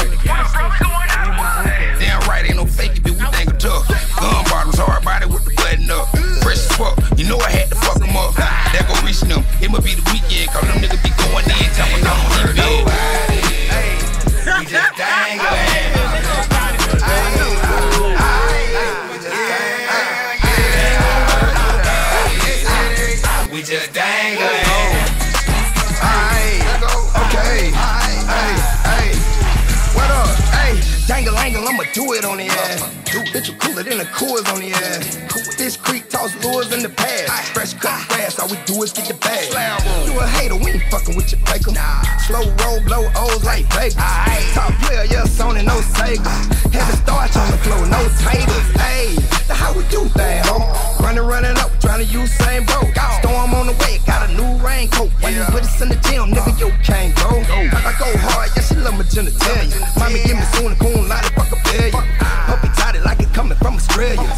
Damn 1.99 2.21
right, 2.29 2.45
ain't 2.45 2.55
no 2.55 2.65
fake, 2.65 3.03
dude. 3.03 3.19
We 3.19 3.25
think 3.35 3.51
of 3.51 3.57
tough. 3.57 3.87
Gun 4.19 4.45
bottoms, 4.45 4.77
hard 4.77 5.03
body 5.03 5.25
with 5.25 5.43
the 5.43 5.51
button 5.55 5.91
up. 5.91 6.14
Fuck, 6.75 6.99
you 7.17 7.23
know 7.23 7.37
I 7.39 7.49
had 7.49 7.69
to 7.69 7.75
fuck 7.75 7.99
them 7.99 8.17
up. 8.17 8.35
That 8.75 8.83
go 8.91 9.07
reaching 9.07 9.29
them. 9.29 9.47
It 9.63 9.71
must 9.71 9.85
be 9.87 9.95
the 9.95 10.03
weekend, 10.11 10.51
cause 10.51 10.67
them 10.67 10.83
niggas 10.83 10.99
be 10.99 11.15
going 11.15 11.47
in, 11.47 11.71
the 11.71 12.51
bed. 12.59 12.83
We 14.59 14.65
just 14.67 14.91
dangling. 14.99 15.55
We 23.53 23.63
just 23.63 23.93
dangling. 23.95 24.67
Okay. 27.23 27.71
Hey, 27.71 28.59
hey. 28.83 29.15
What 29.95 30.11
up? 30.11 30.27
Hey, 30.51 30.75
dangle 31.07 31.37
angle, 31.37 31.65
I'ma 31.65 31.83
do 31.93 32.11
it 32.11 32.25
on 32.25 32.35
the 32.35 32.47
ass. 32.47 33.04
Bitch, 33.05 33.47
you 33.47 33.53
cooler 33.59 33.83
than 33.83 33.97
the 33.99 34.05
Coors 34.05 34.47
on 34.51 34.59
the 34.59 34.71
ass. 34.71 35.55
This 35.57 35.77
creek 35.77 36.09
toss 36.09 36.35
lures 36.43 36.71
in 36.73 36.81
the 36.81 36.89
past. 36.89 37.53
Fresh 37.53 37.73
cut 37.75 38.07
grass, 38.09 38.39
all 38.39 38.49
we 38.49 38.57
do 38.65 38.81
is 38.83 38.91
get 38.91 39.07
the 39.07 39.13
bag. 39.15 39.51
You 40.05 40.19
a 40.19 40.27
hater, 40.27 40.55
we 40.55 40.71
ain't 40.71 40.83
fucking 40.91 41.15
with 41.15 41.31
your 41.31 41.39
faker. 41.45 41.71
Slow 42.27 42.43
roll, 42.65 42.81
blow 42.83 43.07
O's 43.15 43.43
like 43.43 43.65
Vegas. 43.73 43.95
Top 44.53 44.73
player, 44.83 45.05
yeah, 45.05 45.23
Sony, 45.23 45.63
no 45.63 45.79
Sega. 45.95 46.27
Heavy 46.73 46.97
starch 46.97 47.35
on 47.37 47.51
the 47.51 47.57
floor, 47.63 47.85
no 47.87 48.01
taters. 48.19 48.67
Hey, 48.75 49.15
that's 49.47 49.59
how 49.59 49.71
we 49.73 49.83
do 49.87 50.05
things, 50.11 50.47
ho. 50.47 50.59
Running, 50.99 51.23
running 51.23 51.57
up, 51.57 51.71
trying 51.79 52.05
to 52.05 52.09
use 52.11 52.31
same 52.33 52.65
boat. 52.65 52.89
Storm 53.21 53.53
on 53.53 53.67
the 53.67 53.75
way, 53.85 53.99
got 54.05 54.29
a 54.29 54.33
new 54.33 54.57
raincoat. 54.59 55.09
When 55.21 55.33
you 55.33 55.45
with 55.53 55.63
us 55.63 55.81
in 55.81 55.89
the 55.89 55.99
gym, 56.09 56.33
nigga, 56.33 56.59
you 56.59 56.73
can't 56.83 57.15
go. 57.15 57.31
I 57.31 57.95
go 57.99 58.09
hard, 58.27 58.51
yeah, 58.55 58.63
she 58.63 58.75
love 58.75 58.97
my 58.97 59.03
genitalia. 59.03 59.79
Mommy, 59.99 60.19
give 60.25 60.35
me 60.35 60.45
soon 60.57 60.71
a 60.73 60.75
coon, 60.75 61.07
lot 61.07 61.23
of 61.25 61.35
coming 64.13 64.34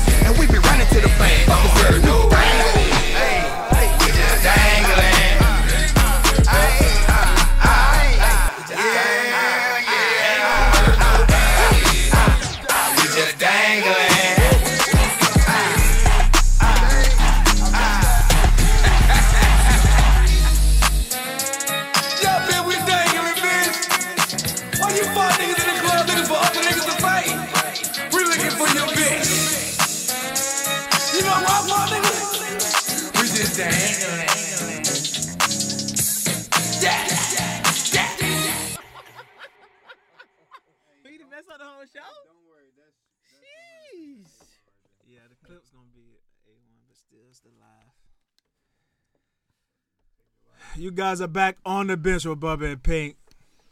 You 50.78 50.91
guys 50.91 51.22
are 51.22 51.28
back 51.28 51.58
on 51.66 51.88
the 51.88 51.98
bench 51.98 52.26
with 52.26 52.40
Bubba 52.40 52.72
and 52.74 52.84
Pink. 52.84 53.16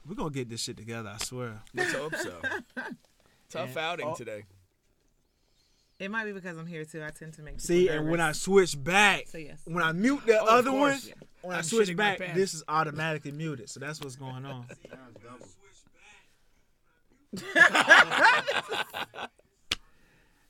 We're 0.08 0.16
gonna 0.16 0.32
get 0.32 0.50
this 0.50 0.62
shit 0.62 0.76
together, 0.78 1.12
I 1.14 1.24
swear. 1.24 1.62
Let's 1.74 1.94
hope 1.94 2.16
so. 2.16 2.34
Tough 3.50 3.70
And- 3.70 3.78
outing 3.78 4.08
oh. 4.08 4.16
today. 4.16 4.46
It 5.98 6.12
might 6.12 6.26
be 6.26 6.34
because 6.34 6.58
I'm 6.58 6.66
here 6.68 6.84
too. 6.84 7.02
I 7.04 7.10
tend 7.12 7.34
to 7.36 7.42
make 7.42 7.54
people 7.56 7.68
See, 7.68 7.88
and 7.88 8.10
when 8.10 8.20
I 8.20 8.34
switch 8.34 8.82
back, 8.84 9.28
So 9.28 9.38
yes. 9.38 9.62
when 9.66 9.82
I 9.84 9.94
mute 9.94 10.26
the 10.26 10.40
Oh, 10.40 10.44
of 10.44 10.50
other 10.50 10.72
one, 10.72 10.92
course. 10.92 11.10
when 11.42 11.56
I 11.56 11.60
I'm 11.60 11.64
switch 11.64 11.96
back, 11.96 12.18
this 12.34 12.54
is 12.54 12.64
automatically 12.68 13.32
muted. 13.32 13.70
So 13.70 13.80
that's 13.80 14.02
what's 14.02 14.18
going 14.18 14.46
on. 14.46 14.66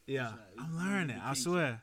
yeah, 0.07 0.31
I'm 0.57 0.77
learning. 0.77 1.19
I 1.23 1.33
swear. 1.35 1.81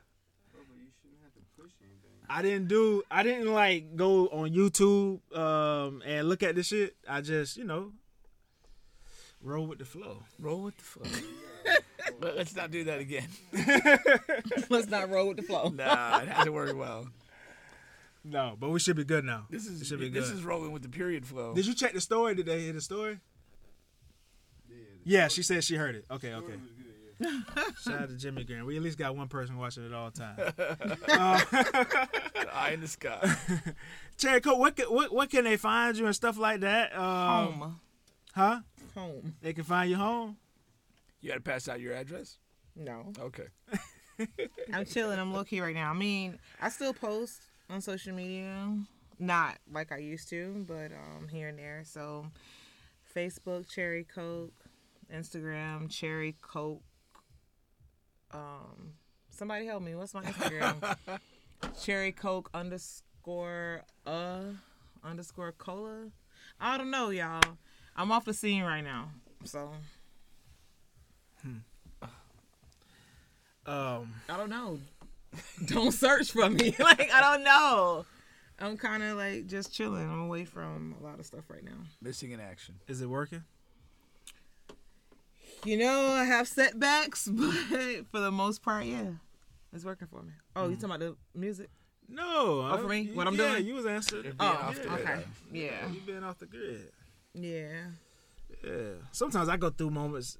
I 2.33 2.41
didn't 2.41 2.67
do. 2.67 3.03
I 3.11 3.21
didn't 3.21 3.53
like 3.53 3.95
go 3.95 4.27
on 4.29 4.49
YouTube 4.49 5.19
um, 5.37 6.01
and 6.03 6.27
look 6.27 6.41
at 6.41 6.55
this 6.55 6.65
shit. 6.67 6.95
I 7.07 7.21
just, 7.21 7.57
you 7.57 7.63
know, 7.63 7.91
roll 9.39 9.67
with 9.67 9.77
the 9.77 9.85
flow. 9.85 10.23
Roll 10.39 10.63
with 10.63 10.77
the 10.77 10.83
flow. 10.83 11.05
But 12.19 12.35
let's 12.35 12.55
not 12.55 12.69
do 12.69 12.83
that 12.83 12.99
again. 12.99 13.27
Let's 14.69 14.89
not 14.89 15.09
roll 15.09 15.29
with 15.29 15.37
the 15.37 15.43
flow. 15.43 15.69
Nah, 15.69 16.19
it 16.19 16.27
hasn't 16.27 16.53
worked 16.53 16.75
well. 16.75 17.07
No, 18.25 18.57
but 18.59 18.69
we 18.69 18.79
should 18.79 18.97
be 18.97 19.05
good 19.05 19.23
now. 19.23 19.45
This 19.49 19.67
is 19.67 19.81
it 19.81 19.85
should 19.85 19.99
be 19.99 20.09
this 20.09 20.27
good. 20.29 20.37
is 20.37 20.43
rolling 20.43 20.73
with 20.73 20.83
the 20.83 20.89
period 20.89 21.25
flow. 21.25 21.53
Did 21.53 21.65
you 21.65 21.73
check 21.73 21.93
the 21.93 22.01
story? 22.01 22.35
Did 22.35 22.45
they 22.45 22.59
hear 22.59 22.73
the 22.73 22.81
story? 22.81 23.19
Yeah, 25.05 25.29
she 25.29 25.43
said 25.43 25.63
she 25.63 25.75
heard 25.75 25.95
it. 25.95 26.05
Okay, 26.11 26.33
okay. 26.33 26.53
Shout 27.83 28.01
out 28.01 28.09
to 28.09 28.15
Jimmy 28.15 28.43
Graham. 28.43 28.65
We 28.65 28.75
at 28.77 28.83
least 28.83 28.97
got 28.97 29.15
one 29.15 29.27
person 29.27 29.57
watching 29.57 29.85
it 29.85 29.93
all 29.93 30.09
the 30.15 30.19
time. 30.19 30.53
Uh, 31.07 31.41
Eye 32.53 32.71
in 32.73 32.81
the 32.81 32.87
sky. 32.87 33.35
Cherry 34.17 34.41
Coke, 34.41 34.57
what, 34.59 34.75
can- 34.75 34.87
what 34.87 35.13
what 35.13 35.29
can 35.29 35.43
they 35.45 35.57
find 35.57 35.97
you 35.97 36.05
and 36.05 36.15
stuff 36.15 36.37
like 36.37 36.61
that? 36.61 36.95
Um, 36.97 37.03
Home. 37.53 37.79
Huh? 38.35 38.59
Home. 38.95 39.35
They 39.41 39.53
can 39.53 39.63
find 39.63 39.89
you 39.89 39.95
home. 39.95 40.37
You 41.21 41.29
got 41.29 41.35
to 41.35 41.41
pass 41.41 41.67
out 41.69 41.79
your 41.79 41.93
address. 41.93 42.37
No. 42.75 43.13
Okay. 43.19 43.47
I'm 44.73 44.85
chilling. 44.85 45.19
I'm 45.19 45.33
low 45.33 45.43
key 45.43 45.61
right 45.61 45.73
now. 45.75 45.89
I 45.89 45.93
mean, 45.93 46.37
I 46.61 46.69
still 46.69 46.93
post 46.93 47.41
on 47.69 47.81
social 47.81 48.13
media, 48.13 48.75
not 49.19 49.57
like 49.71 49.91
I 49.91 49.97
used 49.97 50.29
to, 50.29 50.65
but 50.67 50.91
um, 50.91 51.27
here 51.29 51.47
and 51.47 51.57
there. 51.57 51.83
So, 51.85 52.27
Facebook 53.15 53.67
Cherry 53.69 54.03
Coke, 54.03 54.53
Instagram 55.13 55.89
Cherry 55.89 56.35
Coke. 56.41 56.81
Um, 58.33 58.93
somebody 59.29 59.65
help 59.65 59.83
me. 59.83 59.95
What's 59.95 60.13
my 60.13 60.23
Instagram? 60.23 60.97
Cherry 61.83 62.11
Coke 62.11 62.49
underscore 62.53 63.83
uh 64.05 64.41
underscore 65.03 65.51
cola. 65.53 66.07
I 66.59 66.77
don't 66.77 66.91
know, 66.91 67.09
y'all. 67.09 67.41
I'm 67.95 68.11
off 68.11 68.25
the 68.25 68.33
scene 68.33 68.63
right 68.63 68.81
now, 68.81 69.09
so 69.43 69.71
Um, 73.65 74.13
I 74.27 74.37
don't 74.37 74.49
know. 74.49 74.79
don't 75.65 75.91
search 75.91 76.31
for 76.31 76.49
me. 76.49 76.75
like 76.79 77.11
I 77.11 77.21
don't 77.21 77.43
know. 77.43 78.05
I'm 78.59 78.77
kind 78.77 79.03
of 79.03 79.17
like 79.17 79.47
just 79.47 79.73
chilling. 79.73 80.09
I'm 80.09 80.21
away 80.21 80.45
from 80.45 80.95
a 80.99 81.03
lot 81.03 81.19
of 81.19 81.25
stuff 81.25 81.45
right 81.49 81.63
now. 81.63 81.71
Missing 82.01 82.31
in 82.31 82.39
action. 82.39 82.75
Is 82.87 83.01
it 83.01 83.07
working? 83.07 83.43
You 85.65 85.77
know, 85.77 86.07
I 86.09 86.25
have 86.25 86.47
setbacks, 86.47 87.27
but 87.31 87.53
for 88.11 88.19
the 88.19 88.31
most 88.31 88.61
part, 88.61 88.85
yeah, 88.85 89.11
it's 89.71 89.85
working 89.85 90.07
for 90.07 90.21
me. 90.21 90.31
Oh, 90.55 90.67
you 90.67 90.75
mm. 90.75 90.81
talking 90.81 90.95
about 90.95 90.99
the 90.99 91.39
music? 91.39 91.69
No. 92.09 92.67
Oh, 92.69 92.77
for 92.81 92.87
me? 92.87 93.01
you- 93.01 93.15
What 93.15 93.27
I'm 93.27 93.35
yeah, 93.35 93.53
doing? 93.53 93.65
you 93.65 93.73
was 93.75 93.85
answering. 93.85 94.33
Oh, 94.39 94.73
yeah. 94.75 94.93
okay. 94.93 95.23
Yeah. 95.51 95.89
You 95.89 95.99
been 96.01 96.23
off 96.23 96.37
the 96.39 96.45
grid. 96.45 96.91
Yeah. 97.33 97.67
Yeah. 98.63 98.71
Sometimes 99.11 99.49
I 99.49 99.57
go 99.57 99.69
through 99.69 99.91
moments, 99.91 100.37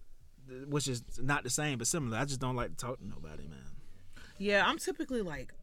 which 0.67 0.87
is 0.87 1.03
not 1.19 1.43
the 1.43 1.49
same 1.49 1.77
but 1.77 1.87
similar. 1.87 2.17
I 2.17 2.25
just 2.25 2.39
don't 2.39 2.55
like 2.55 2.69
to 2.71 2.75
talk 2.75 2.99
to 2.99 3.07
nobody, 3.07 3.43
man. 3.43 3.59
Yeah, 4.37 4.65
I'm 4.65 4.77
typically 4.77 5.21
like 5.21 5.53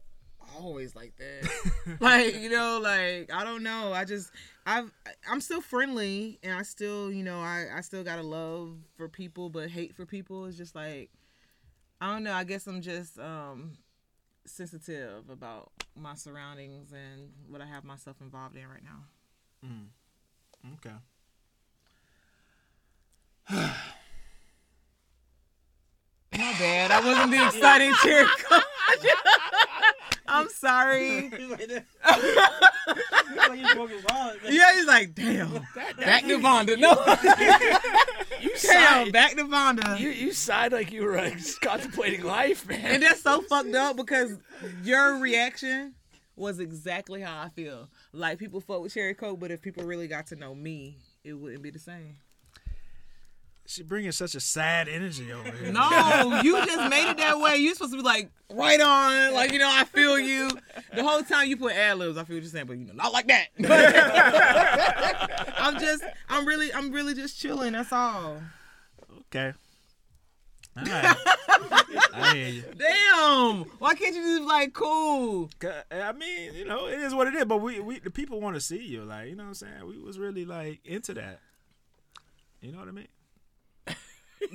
always 0.59 0.95
like 0.95 1.13
that. 1.17 1.97
like, 1.99 2.35
you 2.35 2.49
know, 2.49 2.79
like 2.81 3.31
I 3.33 3.43
don't 3.43 3.63
know. 3.63 3.93
I 3.93 4.05
just 4.05 4.31
I've 4.65 4.91
I'm 5.29 5.41
still 5.41 5.61
friendly 5.61 6.39
and 6.43 6.53
I 6.53 6.61
still, 6.63 7.11
you 7.11 7.23
know, 7.23 7.39
I 7.39 7.67
I 7.75 7.81
still 7.81 8.03
got 8.03 8.19
a 8.19 8.23
love 8.23 8.77
for 8.95 9.09
people, 9.09 9.49
but 9.49 9.69
hate 9.69 9.95
for 9.95 10.05
people 10.05 10.45
is 10.45 10.57
just 10.57 10.75
like 10.75 11.09
I 11.99 12.13
don't 12.13 12.23
know. 12.23 12.33
I 12.33 12.43
guess 12.43 12.67
I'm 12.67 12.81
just 12.81 13.19
um 13.19 13.77
sensitive 14.45 15.29
about 15.29 15.71
my 15.95 16.15
surroundings 16.15 16.91
and 16.91 17.31
what 17.47 17.61
I 17.61 17.65
have 17.65 17.83
myself 17.83 18.17
involved 18.21 18.55
in 18.55 18.67
right 18.67 18.83
now. 18.83 19.67
Mm. 19.67 19.87
Okay. 20.75 20.95
My 26.33 26.53
bad. 26.57 26.91
I 26.91 27.01
wasn't 27.05 27.31
the 27.31 27.45
exciting 27.45 27.93
cheer. 28.01 28.25
I'm 30.31 30.49
sorry. 30.49 31.29
yeah, 34.49 34.73
he's 34.73 34.87
like, 34.87 35.13
damn. 35.13 35.51
back 35.97 36.23
to 36.23 36.37
Vonda. 36.39 36.77
No. 36.79 36.91
You 38.41 38.49
damn, 38.49 38.57
sighed. 38.57 39.11
back 39.13 39.35
to 39.35 39.43
Vonda. 39.43 39.99
You 39.99 40.09
you 40.09 40.31
sighed 40.31 40.71
like 40.71 40.91
you 40.91 41.03
were 41.03 41.15
like, 41.17 41.37
contemplating 41.61 42.23
life, 42.23 42.67
man. 42.67 42.79
and 42.85 43.03
that's 43.03 43.21
so 43.21 43.41
fucked 43.41 43.75
up 43.75 43.97
because 43.97 44.37
your 44.83 45.19
reaction 45.19 45.93
was 46.35 46.59
exactly 46.59 47.21
how 47.21 47.41
I 47.41 47.49
feel. 47.49 47.89
Like 48.13 48.39
people 48.39 48.61
fuck 48.61 48.81
with 48.81 48.93
Cherry 48.93 49.13
Coke, 49.13 49.39
but 49.39 49.51
if 49.51 49.61
people 49.61 49.83
really 49.83 50.07
got 50.07 50.27
to 50.27 50.35
know 50.35 50.55
me, 50.55 50.97
it 51.23 51.33
wouldn't 51.33 51.61
be 51.61 51.69
the 51.69 51.79
same. 51.79 52.15
She 53.71 53.83
bringing 53.83 54.11
such 54.11 54.35
a 54.35 54.41
sad 54.41 54.89
energy 54.89 55.31
over 55.31 55.49
here. 55.49 55.71
No, 55.71 56.41
you 56.43 56.57
just 56.65 56.89
made 56.89 57.09
it 57.09 57.17
that 57.19 57.39
way. 57.39 57.55
You're 57.55 57.73
supposed 57.73 57.93
to 57.93 57.97
be 57.97 58.03
like 58.03 58.29
right 58.51 58.81
on, 58.81 59.33
like 59.33 59.53
you 59.53 59.59
know, 59.59 59.69
I 59.71 59.85
feel 59.85 60.19
you. 60.19 60.49
The 60.93 61.01
whole 61.01 61.23
time 61.23 61.47
you 61.47 61.55
put 61.55 61.71
ad 61.71 61.97
libs, 61.97 62.17
I 62.17 62.25
feel 62.25 62.35
what 62.35 62.43
you're 62.43 62.51
saying, 62.51 62.65
but 62.65 62.77
you 62.77 62.83
know, 62.83 62.91
not 62.95 63.13
like 63.13 63.27
that. 63.29 63.47
I'm 65.57 65.79
just, 65.79 66.03
I'm 66.27 66.45
really, 66.45 66.73
I'm 66.73 66.91
really 66.91 67.13
just 67.13 67.39
chilling. 67.39 67.71
That's 67.71 67.93
all. 67.93 68.41
Okay. 69.27 69.53
All 70.75 70.83
right. 70.83 71.15
I 72.13 72.33
hear 72.35 72.49
you. 72.49 72.63
Damn, 72.77 73.63
why 73.79 73.95
can't 73.95 74.13
you 74.13 74.21
just 74.21 74.41
be 74.41 74.45
like 74.47 74.73
cool? 74.73 75.49
I 75.89 76.11
mean, 76.11 76.55
you 76.55 76.65
know, 76.65 76.87
it 76.87 76.99
is 76.99 77.15
what 77.15 77.27
it 77.27 77.35
is. 77.35 77.45
But 77.45 77.61
we, 77.61 77.79
we 77.79 77.99
the 77.99 78.11
people 78.11 78.41
want 78.41 78.55
to 78.55 78.61
see 78.61 78.83
you. 78.83 79.05
Like, 79.05 79.29
you 79.29 79.37
know 79.37 79.43
what 79.43 79.49
I'm 79.49 79.55
saying? 79.55 79.87
We 79.87 79.97
was 79.97 80.19
really 80.19 80.43
like 80.43 80.81
into 80.83 81.13
that. 81.13 81.39
You 82.59 82.73
know 82.73 82.79
what 82.79 82.89
I 82.89 82.91
mean? 82.91 83.07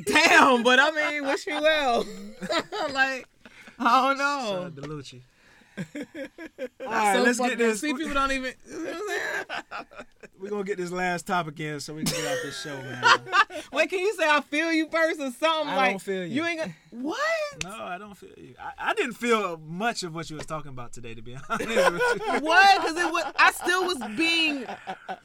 Damn, 0.04 0.62
but 0.62 0.78
I 0.78 0.90
mean, 0.90 1.24
wish 1.24 1.46
me 1.46 1.54
well. 1.54 2.04
like, 2.92 3.26
I 3.78 4.08
don't 4.08 4.18
know. 4.18 4.48
Shout 4.48 4.64
out 4.64 4.76
to 4.76 4.82
Lucci. 4.82 5.20
That's 5.76 6.08
All 6.80 6.86
right, 6.86 7.16
so 7.16 7.22
let's 7.22 7.38
get 7.38 7.58
this. 7.58 7.80
See, 7.80 7.92
people 7.92 8.14
don't 8.14 8.32
even. 8.32 8.54
You 8.68 8.84
know 8.84 9.00
We're 10.40 10.50
gonna 10.50 10.64
get 10.64 10.76
this 10.76 10.90
last 10.90 11.26
topic 11.26 11.58
in 11.60 11.80
so 11.80 11.94
we 11.94 12.04
can 12.04 12.14
get 12.14 12.32
off 12.32 12.38
this 12.42 12.62
show, 12.62 12.76
man. 12.76 13.02
Wait, 13.72 13.88
can 13.88 14.00
you 14.00 14.14
say 14.14 14.28
I 14.28 14.40
feel 14.42 14.70
you 14.70 14.88
first 14.88 15.18
or 15.18 15.30
something? 15.32 15.68
I 15.68 15.76
like, 15.76 15.90
don't 15.92 16.02
feel 16.02 16.26
you. 16.26 16.44
ain't 16.44 16.60
gonna. 16.60 16.74
What? 16.90 17.18
No, 17.64 17.70
I 17.70 17.98
don't 17.98 18.14
feel 18.14 18.32
you. 18.36 18.54
I, 18.60 18.90
I 18.90 18.94
didn't 18.94 19.14
feel 19.14 19.58
much 19.58 20.02
of 20.02 20.14
what 20.14 20.28
you 20.28 20.36
was 20.36 20.46
talking 20.46 20.70
about 20.70 20.92
today, 20.92 21.14
to 21.14 21.22
be 21.22 21.36
honest. 21.48 21.68
What? 22.42 22.80
Because 22.82 22.96
it 22.96 23.10
was. 23.10 23.24
I 23.38 23.52
still 23.52 23.86
was 23.86 23.98
being, 24.16 24.66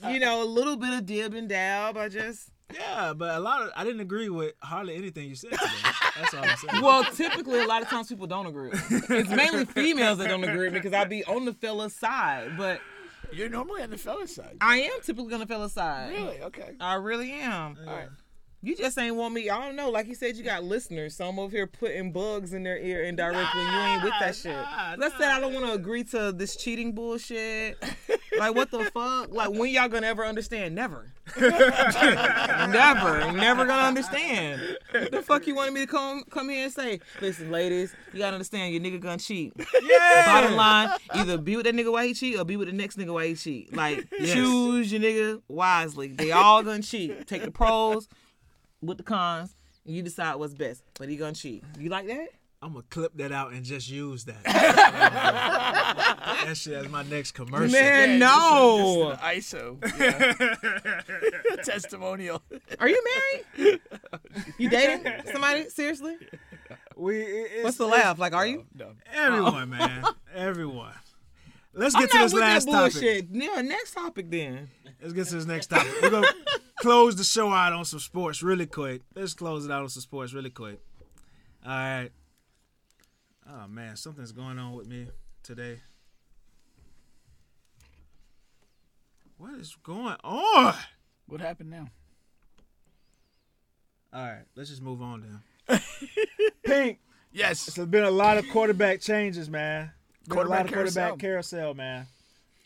you 0.09 0.19
know, 0.19 0.43
a 0.43 0.45
little 0.45 0.77
bit 0.77 0.93
of 0.93 1.05
dib 1.05 1.33
and 1.33 1.47
dab. 1.49 1.97
I 1.97 2.09
just. 2.09 2.49
Yeah, 2.73 3.13
but 3.13 3.35
a 3.35 3.39
lot 3.39 3.61
of 3.61 3.71
I 3.75 3.83
didn't 3.83 4.01
agree 4.01 4.29
with 4.29 4.53
hardly 4.61 4.95
anything 4.95 5.27
you 5.29 5.35
said 5.35 5.51
today. 5.51 5.65
That's 6.19 6.33
all 6.33 6.43
I'm 6.43 6.57
saying. 6.57 6.83
Well, 6.83 7.03
typically, 7.05 7.59
a 7.59 7.67
lot 7.67 7.81
of 7.81 7.89
times 7.89 8.07
people 8.07 8.27
don't 8.27 8.45
agree. 8.47 8.71
It's 8.73 9.29
mainly 9.29 9.65
females 9.65 10.17
that 10.19 10.27
don't 10.29 10.43
agree 10.43 10.69
because 10.69 10.93
I 10.93 11.05
be 11.05 11.23
on 11.25 11.45
the 11.45 11.53
fella's 11.53 11.93
side, 11.95 12.51
but 12.57 12.79
You're 13.31 13.49
normally 13.49 13.81
on 13.83 13.89
the 13.91 13.97
fella's 13.97 14.35
side. 14.35 14.57
I 14.61 14.77
am 14.81 14.99
typically 15.03 15.33
on 15.33 15.39
the 15.39 15.45
fella's 15.45 15.73
side. 15.73 16.09
Really? 16.11 16.41
Okay. 16.41 16.71
I 16.79 16.95
really 16.95 17.31
am. 17.31 17.77
All 17.87 17.93
right. 17.93 18.09
You 18.63 18.75
just 18.75 18.95
ain't 18.99 19.15
want 19.15 19.33
me. 19.33 19.49
I 19.49 19.59
don't 19.65 19.75
know. 19.75 19.89
Like 19.89 20.07
you 20.07 20.13
said, 20.13 20.37
you 20.37 20.43
got 20.43 20.63
listeners. 20.63 21.15
So 21.15 21.27
I'm 21.27 21.39
over 21.39 21.49
here 21.55 21.65
putting 21.65 22.11
bugs 22.11 22.53
in 22.53 22.61
their 22.61 22.77
ear 22.77 23.03
indirectly. 23.03 23.59
and 23.59 23.73
you 23.73 23.79
ain't 23.79 24.03
with 24.03 24.13
that 24.19 24.35
shit. 24.35 24.99
Let's 24.99 25.17
say 25.17 25.25
I 25.25 25.39
don't 25.39 25.51
want 25.53 25.65
to 25.65 25.73
agree 25.73 26.03
to 26.05 26.31
this 26.31 26.55
cheating 26.55 26.91
bullshit. 26.93 27.83
like 28.37 28.53
what 28.53 28.69
the 28.69 28.85
fuck? 28.91 29.33
Like 29.33 29.49
when 29.49 29.71
y'all 29.71 29.87
gonna 29.87 30.05
ever 30.05 30.23
understand? 30.23 30.75
Never. 30.75 31.11
never. 31.39 33.31
Never 33.31 33.65
gonna 33.65 33.87
understand. 33.87 34.77
The 34.93 35.23
fuck 35.25 35.47
you 35.47 35.55
wanted 35.55 35.73
me 35.73 35.81
to 35.81 35.87
come 35.87 36.23
come 36.29 36.49
here 36.49 36.65
and 36.65 36.73
say? 36.73 36.99
Listen, 37.19 37.49
ladies, 37.49 37.95
you 38.13 38.19
gotta 38.19 38.33
understand 38.35 38.73
your 38.73 38.81
nigga 38.83 38.99
gonna 38.99 39.17
cheat. 39.17 39.53
Yeah. 39.81 40.25
Bottom 40.25 40.55
line, 40.55 40.89
either 41.15 41.37
be 41.39 41.55
with 41.55 41.65
that 41.65 41.73
nigga 41.75 41.91
while 41.91 42.05
he 42.05 42.13
cheat 42.13 42.37
or 42.37 42.45
be 42.45 42.57
with 42.57 42.67
the 42.67 42.73
next 42.75 42.97
nigga 42.97 43.13
while 43.13 43.25
he 43.25 43.33
cheat. 43.35 43.75
Like 43.75 44.07
Yes. 44.19 44.33
choose 44.33 44.91
your 44.91 45.01
nigga 45.01 45.41
wisely. 45.47 46.09
They 46.09 46.31
all 46.31 46.61
gonna 46.63 46.83
cheat. 46.83 47.25
Take 47.27 47.43
the 47.43 47.51
pros 47.51 48.07
with 48.81 48.97
the 48.97 49.03
cons, 49.03 49.55
and 49.85 49.95
you 49.95 50.01
decide 50.01 50.35
what's 50.35 50.53
best. 50.53 50.83
But 50.97 51.09
he 51.09 51.17
gonna 51.17 51.33
cheat. 51.33 51.63
You 51.79 51.89
like 51.89 52.07
that? 52.07 52.29
I'm 52.63 52.73
gonna 52.73 52.85
clip 52.91 53.17
that 53.17 53.31
out 53.31 53.53
and 53.53 53.63
just 53.65 53.89
use 53.89 54.25
that. 54.25 54.43
that 54.43 56.53
shit 56.55 56.73
as 56.73 56.87
my 56.89 57.01
next 57.03 57.31
commercial. 57.31 57.71
Man, 57.71 58.19
no. 58.19 59.17
This 59.33 59.53
is 59.55 59.55
an 59.55 59.79
ISO. 59.79 59.99
Yeah. 59.99 61.55
Testimonial. 61.63 62.39
Are 62.79 62.87
you 62.87 63.03
married? 63.57 63.79
You 64.59 64.69
dating 64.69 65.11
somebody? 65.31 65.69
Seriously? 65.69 66.17
We. 66.95 67.21
it's- 67.21 67.63
What's 67.63 67.77
the 67.77 67.87
laugh? 67.87 68.19
Like, 68.19 68.33
are 68.33 68.45
you? 68.45 68.65
No. 68.75 68.91
Everyone, 69.11 69.71
man. 69.71 70.03
Everyone. 70.35 70.93
Let's 71.73 71.95
I'm 71.95 72.01
get 72.01 72.11
to 72.11 72.17
not 72.17 72.23
this 72.23 72.33
with 72.33 72.41
last 72.41 72.65
that 72.65 72.93
topic. 72.93 73.25
Yeah, 73.31 73.61
next 73.61 73.93
topic 73.93 74.29
then. 74.29 74.69
Let's 75.01 75.13
get 75.13 75.27
to 75.27 75.35
this 75.35 75.45
next 75.45 75.67
topic. 75.67 75.91
We're 76.01 76.09
gonna 76.09 76.27
close 76.79 77.15
the 77.15 77.23
show 77.23 77.49
out 77.49 77.73
on 77.73 77.85
some 77.85 77.99
sports 77.99 78.43
really 78.43 78.65
quick. 78.65 79.01
Let's 79.15 79.33
close 79.33 79.65
it 79.65 79.71
out 79.71 79.83
on 79.83 79.89
some 79.89 80.01
sports 80.01 80.33
really 80.33 80.49
quick. 80.49 80.79
All 81.65 81.71
right. 81.71 82.09
Oh 83.49 83.67
man, 83.67 83.95
something's 83.95 84.31
going 84.31 84.59
on 84.59 84.73
with 84.73 84.87
me 84.87 85.07
today. 85.43 85.79
What 89.37 89.59
is 89.59 89.75
going 89.81 90.17
on? 90.23 90.75
What 91.25 91.41
happened 91.41 91.71
now? 91.71 91.87
All 94.13 94.21
right, 94.21 94.43
let's 94.55 94.69
just 94.69 94.81
move 94.81 95.01
on 95.01 95.41
then. 95.67 95.81
Pink. 96.65 96.99
Yes. 97.31 97.65
There's 97.65 97.87
been 97.87 98.03
a 98.03 98.11
lot 98.11 98.37
of 98.37 98.47
quarterback 98.49 98.99
changes, 98.99 99.49
man. 99.49 99.91
Been 100.27 100.37
a 100.37 100.41
lot 100.41 100.47
Quarterback 100.47 100.65
of 100.65 100.71
quarterback 100.73 101.19
carousel. 101.19 101.61
carousel, 101.61 101.73
man. 101.73 102.07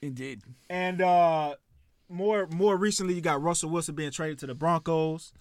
Indeed. 0.02 0.41
And 0.69 1.02
uh 1.02 1.56
more 2.10 2.48
more 2.48 2.77
recently 2.77 3.14
you 3.15 3.22
got 3.22 3.41
Russell 3.41 3.69
Wilson 3.69 3.95
being 3.95 4.11
traded 4.11 4.40
to 4.40 4.48
the 4.48 4.56
Broncos. 4.56 5.32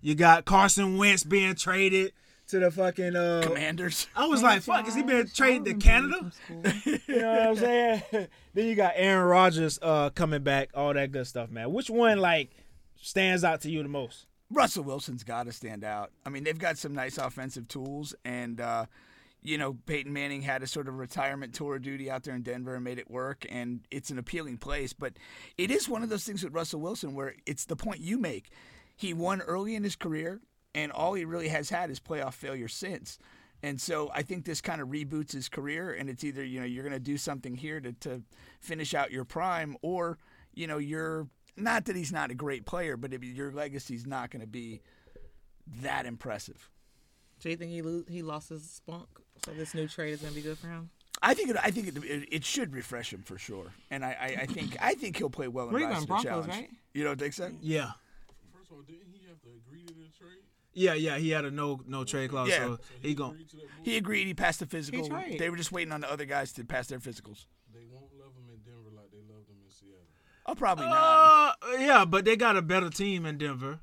You 0.00 0.14
got 0.14 0.44
Carson 0.44 0.96
Wentz 0.96 1.24
being 1.24 1.54
traded 1.54 2.12
to 2.48 2.58
the 2.58 2.70
fucking 2.70 3.16
uh 3.16 3.40
Commanders. 3.44 4.06
I 4.14 4.26
was 4.26 4.42
like, 4.42 4.62
fuck, 4.62 4.86
is 4.86 4.94
he 4.94 5.02
being 5.02 5.26
traded 5.26 5.64
to 5.64 5.74
Canada? 5.74 6.30
you 7.06 7.20
know 7.20 7.30
what 7.32 7.42
I'm 7.42 7.56
saying? 7.56 8.02
then 8.54 8.66
you 8.66 8.74
got 8.74 8.92
Aaron 8.96 9.26
Rodgers 9.26 9.78
uh 9.82 10.10
coming 10.10 10.42
back, 10.42 10.70
all 10.74 10.92
that 10.94 11.10
good 11.12 11.26
stuff, 11.26 11.50
man. 11.50 11.72
Which 11.72 11.88
one 11.90 12.18
like 12.18 12.50
stands 13.00 13.44
out 13.44 13.60
to 13.62 13.70
you 13.70 13.82
the 13.82 13.88
most? 13.88 14.26
Russell 14.50 14.84
Wilson's 14.84 15.24
got 15.24 15.46
to 15.46 15.52
stand 15.52 15.82
out. 15.82 16.10
I 16.26 16.28
mean, 16.28 16.44
they've 16.44 16.58
got 16.58 16.76
some 16.76 16.94
nice 16.94 17.16
offensive 17.16 17.68
tools, 17.68 18.14
and 18.22 18.60
uh, 18.60 18.84
you 19.42 19.58
know, 19.58 19.76
Peyton 19.86 20.12
Manning 20.12 20.42
had 20.42 20.62
a 20.62 20.66
sort 20.66 20.88
of 20.88 20.98
retirement 20.98 21.54
tour 21.54 21.78
duty 21.78 22.10
out 22.10 22.22
there 22.22 22.34
in 22.34 22.42
Denver 22.42 22.74
and 22.74 22.84
made 22.84 22.98
it 22.98 23.10
work, 23.10 23.44
and 23.48 23.80
it's 23.90 24.10
an 24.10 24.18
appealing 24.18 24.58
place. 24.58 24.92
But 24.92 25.14
it 25.58 25.70
is 25.70 25.88
one 25.88 26.02
of 26.02 26.08
those 26.08 26.24
things 26.24 26.44
with 26.44 26.54
Russell 26.54 26.80
Wilson 26.80 27.14
where 27.14 27.34
it's 27.46 27.64
the 27.64 27.76
point 27.76 28.00
you 28.00 28.18
make. 28.18 28.50
He 28.96 29.12
won 29.12 29.40
early 29.40 29.74
in 29.74 29.82
his 29.82 29.96
career, 29.96 30.40
and 30.74 30.92
all 30.92 31.14
he 31.14 31.24
really 31.24 31.48
has 31.48 31.70
had 31.70 31.90
is 31.90 31.98
playoff 31.98 32.34
failure 32.34 32.68
since. 32.68 33.18
And 33.64 33.80
so 33.80 34.10
I 34.14 34.22
think 34.22 34.44
this 34.44 34.60
kind 34.60 34.80
of 34.80 34.88
reboots 34.88 35.32
his 35.32 35.48
career, 35.48 35.92
and 35.92 36.08
it's 36.08 36.24
either 36.24 36.44
you 36.44 36.60
know 36.60 36.66
you're 36.66 36.84
going 36.84 36.92
to 36.92 37.00
do 37.00 37.16
something 37.16 37.56
here 37.56 37.80
to, 37.80 37.92
to 37.92 38.22
finish 38.60 38.94
out 38.94 39.10
your 39.10 39.24
prime, 39.24 39.76
or 39.82 40.18
you 40.54 40.66
know, 40.66 40.78
you're 40.78 41.28
not 41.56 41.86
that 41.86 41.96
he's 41.96 42.12
not 42.12 42.30
a 42.30 42.34
great 42.34 42.64
player, 42.64 42.96
but 42.96 43.12
if 43.12 43.22
your 43.24 43.52
legacy's 43.52 44.06
not 44.06 44.30
going 44.30 44.40
to 44.40 44.46
be 44.46 44.80
that 45.80 46.06
impressive. 46.06 46.70
Do 47.40 47.50
you 47.50 47.56
think 47.56 47.70
he 47.72 47.82
lo- 47.82 48.04
he 48.08 48.22
lost 48.22 48.50
his 48.50 48.68
spunk? 48.68 49.08
So 49.44 49.52
this 49.52 49.74
new 49.74 49.88
trade 49.88 50.12
is 50.12 50.20
gonna 50.20 50.32
be 50.34 50.40
good 50.42 50.58
for 50.58 50.68
him. 50.68 50.90
I 51.24 51.34
think 51.34 51.50
it, 51.50 51.56
I 51.62 51.70
think 51.70 51.88
it, 51.88 51.96
it, 52.04 52.28
it 52.32 52.44
should 52.44 52.74
refresh 52.74 53.12
him 53.12 53.22
for 53.22 53.38
sure, 53.38 53.72
and 53.90 54.04
I, 54.04 54.08
I, 54.20 54.26
I 54.42 54.46
think 54.46 54.76
I 54.80 54.94
think 54.94 55.16
he'll 55.16 55.30
play 55.30 55.46
well 55.48 55.66
in 55.66 55.72
Where 55.72 55.82
you 55.82 55.86
Rise 55.86 55.94
going, 55.96 56.02
the 56.02 56.06
Broncos, 56.08 56.24
Challenge. 56.30 56.48
right? 56.48 56.70
You 56.94 57.04
don't 57.04 57.18
think 57.18 57.32
so? 57.34 57.50
Yeah. 57.60 57.92
First 58.56 58.70
of 58.70 58.76
all, 58.76 58.82
didn't 58.82 59.06
he 59.12 59.26
have 59.28 59.40
to 59.42 59.48
agree 59.66 59.82
to 59.84 59.94
the 59.94 60.08
trade? 60.18 60.38
Yeah, 60.74 60.94
yeah, 60.94 61.18
he 61.18 61.30
had 61.30 61.44
a 61.44 61.50
no 61.50 61.80
no 61.86 62.02
trade 62.04 62.30
clause, 62.30 62.48
Yeah. 62.48 62.58
so 62.58 62.78
he 63.00 63.14
gon' 63.14 63.38
He 63.82 63.96
agreed. 63.96 64.26
He 64.26 64.34
passed 64.34 64.60
the 64.60 64.66
physical. 64.66 65.06
tried. 65.06 65.38
They 65.38 65.48
were 65.50 65.56
just 65.56 65.70
waiting 65.72 65.92
on 65.92 66.00
the 66.00 66.10
other 66.10 66.24
guys 66.24 66.52
to 66.54 66.64
pass 66.64 66.88
their 66.88 66.98
physicals. 66.98 67.46
They 67.72 67.84
won't 67.90 68.10
love 68.18 68.32
him 68.36 68.48
in 68.52 68.58
Denver 68.64 68.90
like 68.96 69.10
they 69.12 69.18
loved 69.32 69.48
him 69.48 69.56
in 69.64 69.70
Seattle. 69.70 70.06
Oh, 70.46 70.54
probably 70.54 70.86
not. 70.86 71.56
Uh, 71.62 71.76
yeah, 71.78 72.04
but 72.04 72.24
they 72.24 72.36
got 72.36 72.56
a 72.56 72.62
better 72.62 72.90
team 72.90 73.26
in 73.26 73.38
Denver. 73.38 73.78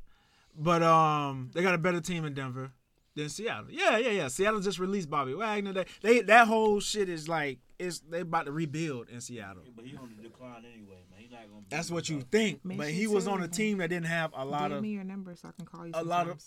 But 0.57 0.83
um, 0.83 1.51
they 1.53 1.61
got 1.61 1.73
a 1.75 1.77
better 1.77 2.01
team 2.01 2.25
in 2.25 2.33
Denver 2.33 2.71
than 3.19 3.29
Seattle. 3.29 3.67
Yeah, 3.69 3.97
yeah, 3.97 4.11
yeah. 4.11 4.27
Seattle 4.27 4.59
just 4.59 4.79
released 4.79 5.09
Bobby 5.09 5.33
Wagner. 5.33 5.73
They, 5.73 5.85
they 6.01 6.21
that 6.21 6.47
whole 6.47 6.79
shit 6.79 7.09
is 7.09 7.27
like 7.27 7.59
it's 7.77 7.99
they 7.99 8.21
about 8.21 8.45
to 8.45 8.51
rebuild 8.51 9.09
in 9.09 9.21
Seattle. 9.21 9.63
But 9.75 9.85
he 9.85 9.95
on 9.95 10.13
the 10.15 10.23
decline 10.23 10.65
anyway, 10.65 10.97
man. 11.11 11.19
He's 11.19 11.31
not 11.31 11.41
gonna. 11.41 11.61
Be 11.61 11.67
That's 11.69 11.91
what 11.91 12.09
you 12.09 12.21
think, 12.21 12.63
Make 12.65 12.77
but 12.77 12.89
he 12.89 13.07
was 13.07 13.27
on 13.27 13.43
a 13.43 13.47
team 13.47 13.77
that 13.79 13.89
didn't 13.89 14.07
have 14.07 14.31
a 14.35 14.45
lot 14.45 14.65
of. 14.65 14.69
Give 14.69 14.77
of 14.77 14.83
me 14.83 14.89
your 14.89 15.03
number 15.03 15.35
so 15.35 15.49
I 15.49 15.51
can 15.51 15.65
call 15.65 15.85
you. 15.85 15.93
a 15.93 16.03
lot 16.03 16.29
of. 16.29 16.43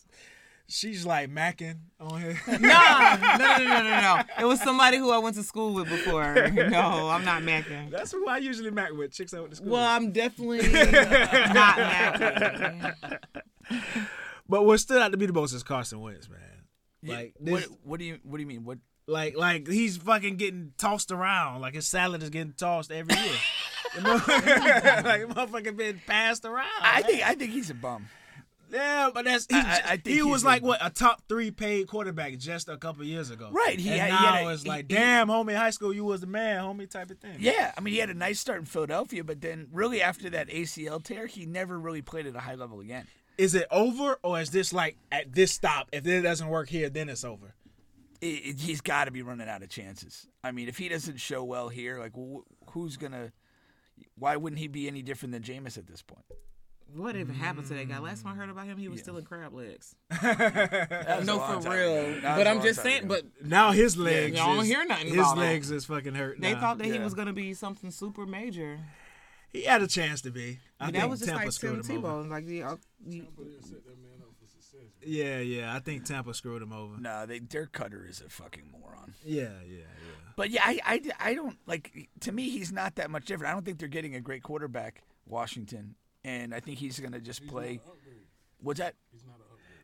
She's 0.69 1.05
like 1.05 1.28
macking 1.28 1.78
on 2.01 2.20
here. 2.20 2.40
no, 2.49 2.57
no, 2.57 2.59
no, 2.59 3.36
no, 3.36 3.59
no, 3.59 3.82
no, 3.82 4.01
no. 4.01 4.23
It 4.39 4.44
was 4.44 4.61
somebody 4.61 4.97
who 4.97 5.11
I 5.11 5.19
went 5.19 5.36
to 5.36 5.43
school 5.43 5.74
with 5.74 5.89
before. 5.89 6.35
No, 6.51 7.11
I'm 7.11 7.24
not 7.24 7.43
macking. 7.43 7.90
That's 7.90 8.12
who 8.12 8.27
I 8.27 8.39
usually 8.39 8.70
mac 8.70 8.93
with. 8.93 9.12
Chicks 9.12 9.35
I 9.35 9.40
went 9.40 9.51
to 9.51 9.57
school. 9.57 9.73
Well, 9.73 9.82
with. 9.82 10.07
I'm 10.07 10.12
definitely 10.12 10.62
not 11.53 11.77
macking. 11.77 12.94
But 14.49 14.65
what 14.65 14.78
stood 14.78 15.03
out 15.03 15.12
to 15.12 15.19
me 15.19 15.27
the 15.27 15.32
most 15.32 15.53
is 15.53 15.62
Carson 15.62 16.01
Wentz, 16.01 16.28
man. 16.28 16.40
Yeah, 17.02 17.14
Like 17.16 17.34
what, 17.38 17.60
this, 17.60 17.68
what 17.84 17.98
do 18.00 18.04
you 18.06 18.18
what 18.22 18.36
do 18.36 18.42
you 18.42 18.46
mean? 18.46 18.64
What 18.64 18.78
like 19.06 19.36
like 19.36 19.66
he's 19.66 19.96
fucking 19.96 20.36
getting 20.36 20.72
tossed 20.78 21.10
around. 21.10 21.60
Like 21.60 21.74
his 21.74 21.86
salad 21.86 22.22
is 22.22 22.30
getting 22.30 22.52
tossed 22.52 22.90
every 22.92 23.14
year. 23.16 23.34
Like 23.94 25.26
motherfucker 25.28 25.76
been 25.76 26.00
passed 26.06 26.44
around. 26.44 26.66
I 26.80 27.00
man. 27.00 27.10
think 27.10 27.22
I 27.26 27.34
think 27.34 27.52
he's 27.52 27.70
a 27.70 27.74
bum. 27.74 28.08
Yeah, 28.70 29.10
but 29.12 29.26
that's 29.26 29.46
he's, 29.50 29.62
I- 29.62 29.82
I 29.84 29.96
think 29.98 30.16
he 30.16 30.22
was 30.22 30.44
a- 30.44 30.46
like 30.46 30.62
what 30.62 30.78
a 30.80 30.88
top 30.88 31.20
three 31.28 31.50
paid 31.50 31.88
quarterback 31.88 32.38
just 32.38 32.70
a 32.70 32.78
couple 32.78 33.04
years 33.04 33.30
ago. 33.30 33.50
Right, 33.52 33.78
he 33.78 33.90
and 33.90 34.00
had- 34.00 34.06
he 34.06 34.12
now 34.24 34.32
had 34.32 34.46
a- 34.46 34.50
it's 34.54 34.62
he- 34.62 34.68
like, 34.70 34.88
he- 34.90 34.94
damn, 34.96 35.28
homie, 35.28 35.54
high 35.54 35.68
school 35.70 35.92
you 35.92 36.04
was 36.04 36.22
the 36.22 36.26
man, 36.26 36.62
homie, 36.64 36.88
type 36.88 37.10
of 37.10 37.18
thing. 37.18 37.36
Yeah, 37.38 37.72
I 37.76 37.80
mean 37.82 37.92
he 37.92 38.00
had 38.00 38.08
a 38.08 38.14
nice 38.14 38.40
start 38.40 38.60
in 38.60 38.64
Philadelphia, 38.64 39.24
but 39.24 39.42
then 39.42 39.68
really 39.72 40.00
after 40.00 40.30
that 40.30 40.48
ACL 40.48 41.02
tear, 41.04 41.26
he 41.26 41.44
never 41.44 41.78
really 41.78 42.00
played 42.00 42.26
at 42.26 42.34
a 42.34 42.40
high 42.40 42.54
level 42.54 42.80
again. 42.80 43.06
Is 43.38 43.54
it 43.54 43.66
over 43.70 44.18
or 44.22 44.40
is 44.40 44.50
this 44.50 44.72
like 44.72 44.96
at 45.10 45.32
this 45.32 45.52
stop? 45.52 45.88
If 45.92 46.06
it 46.06 46.22
doesn't 46.22 46.48
work 46.48 46.68
here, 46.68 46.88
then 46.90 47.09
it's 47.09 47.24
over. 47.24 47.54
It, 48.20 48.26
it, 48.26 48.60
he's 48.60 48.80
got 48.80 49.06
to 49.06 49.10
be 49.10 49.22
running 49.22 49.48
out 49.48 49.62
of 49.62 49.68
chances. 49.68 50.28
I 50.44 50.52
mean, 50.52 50.68
if 50.68 50.78
he 50.78 50.88
doesn't 50.88 51.18
show 51.18 51.42
well 51.42 51.68
here, 51.68 51.98
like 51.98 52.12
wh- 52.14 52.42
who's 52.70 52.96
gonna? 52.96 53.32
Why 54.16 54.36
wouldn't 54.36 54.59
he 54.60 54.68
be 54.68 54.86
any 54.86 55.02
different 55.02 55.32
than 55.32 55.42
Jameis 55.42 55.76
at 55.78 55.86
this 55.86 56.02
point? 56.02 56.24
Whatever 56.94 57.32
happened 57.32 57.66
to 57.68 57.74
that 57.74 57.88
guy? 57.88 57.98
Last 58.00 58.22
time 58.22 58.32
I 58.34 58.36
heard 58.36 58.50
about 58.50 58.66
him, 58.66 58.76
he 58.76 58.88
was 58.88 59.00
still 59.00 59.16
in 59.16 59.24
crab 59.24 59.54
legs. 59.54 59.94
That 60.20 61.18
was 61.20 61.22
a 61.22 61.24
no, 61.24 61.38
for 61.38 61.70
real. 61.70 61.96
ago. 61.96 62.20
That 62.20 62.36
was 62.36 62.44
But 62.44 62.46
I'm 62.46 62.62
just 62.62 62.82
saying. 62.82 63.04
ago. 63.04 63.09
But 63.40 63.46
Now 63.48 63.72
his 63.72 63.96
legs, 63.96 64.36
y'all 64.36 64.54
don't 64.56 64.64
hear 64.66 64.84
nothing 64.84 65.06
His 65.09 65.16
about 65.16 65.32
him. 65.34 65.38
legs 65.38 65.70
is 65.70 65.86
fucking 65.86 66.14
hurt. 66.14 66.38
They 66.40 66.52
now. 66.52 66.60
thought 66.60 66.78
that 66.78 66.86
he 66.86 66.98
was 66.98 67.14
gonna 67.14 67.32
be 67.32 67.54
something 67.54 67.90
super 67.90 68.26
major. 68.26 68.78
He 69.52 69.64
had 69.64 69.82
a 69.82 69.86
chance 69.86 70.22
to 70.22 70.30
be. 70.30 70.60
I 70.80 70.86
But 70.86 70.92
think 70.92 71.02
that 71.02 71.10
was 71.10 71.18
just 71.20 71.30
Tampa 71.30 71.44
like 71.46 71.52
screwed 71.52 71.84
Tim 71.84 71.96
him 71.96 72.04
over. 72.04 72.24
Tebow. 72.24 72.30
Like 72.30 72.46
the, 72.46 72.62
uh, 72.62 72.76
you, 73.06 73.26
Yeah, 75.04 75.38
yeah. 75.40 75.74
I 75.74 75.80
think 75.80 76.04
Tampa 76.04 76.32
screwed 76.34 76.62
him 76.62 76.72
over. 76.72 76.96
No, 76.98 77.26
they, 77.26 77.38
Dirk 77.40 77.72
Koetter 77.72 78.08
is 78.08 78.20
a 78.20 78.28
fucking 78.28 78.70
moron. 78.72 79.14
Yeah, 79.24 79.42
yeah, 79.66 79.78
yeah. 79.78 79.84
But 80.36 80.50
yeah, 80.50 80.62
I, 80.64 80.80
I, 80.84 81.00
I 81.20 81.34
don't 81.34 81.58
like. 81.66 82.08
To 82.20 82.32
me, 82.32 82.48
he's 82.48 82.72
not 82.72 82.94
that 82.96 83.10
much 83.10 83.26
different. 83.26 83.50
I 83.50 83.54
don't 83.54 83.64
think 83.64 83.78
they're 83.78 83.88
getting 83.88 84.14
a 84.14 84.20
great 84.20 84.42
quarterback, 84.42 85.02
Washington, 85.26 85.96
and 86.24 86.54
I 86.54 86.60
think 86.60 86.78
he's 86.78 86.98
gonna 87.00 87.20
just 87.20 87.46
play. 87.46 87.80
What's 88.62 88.80
that? 88.80 88.94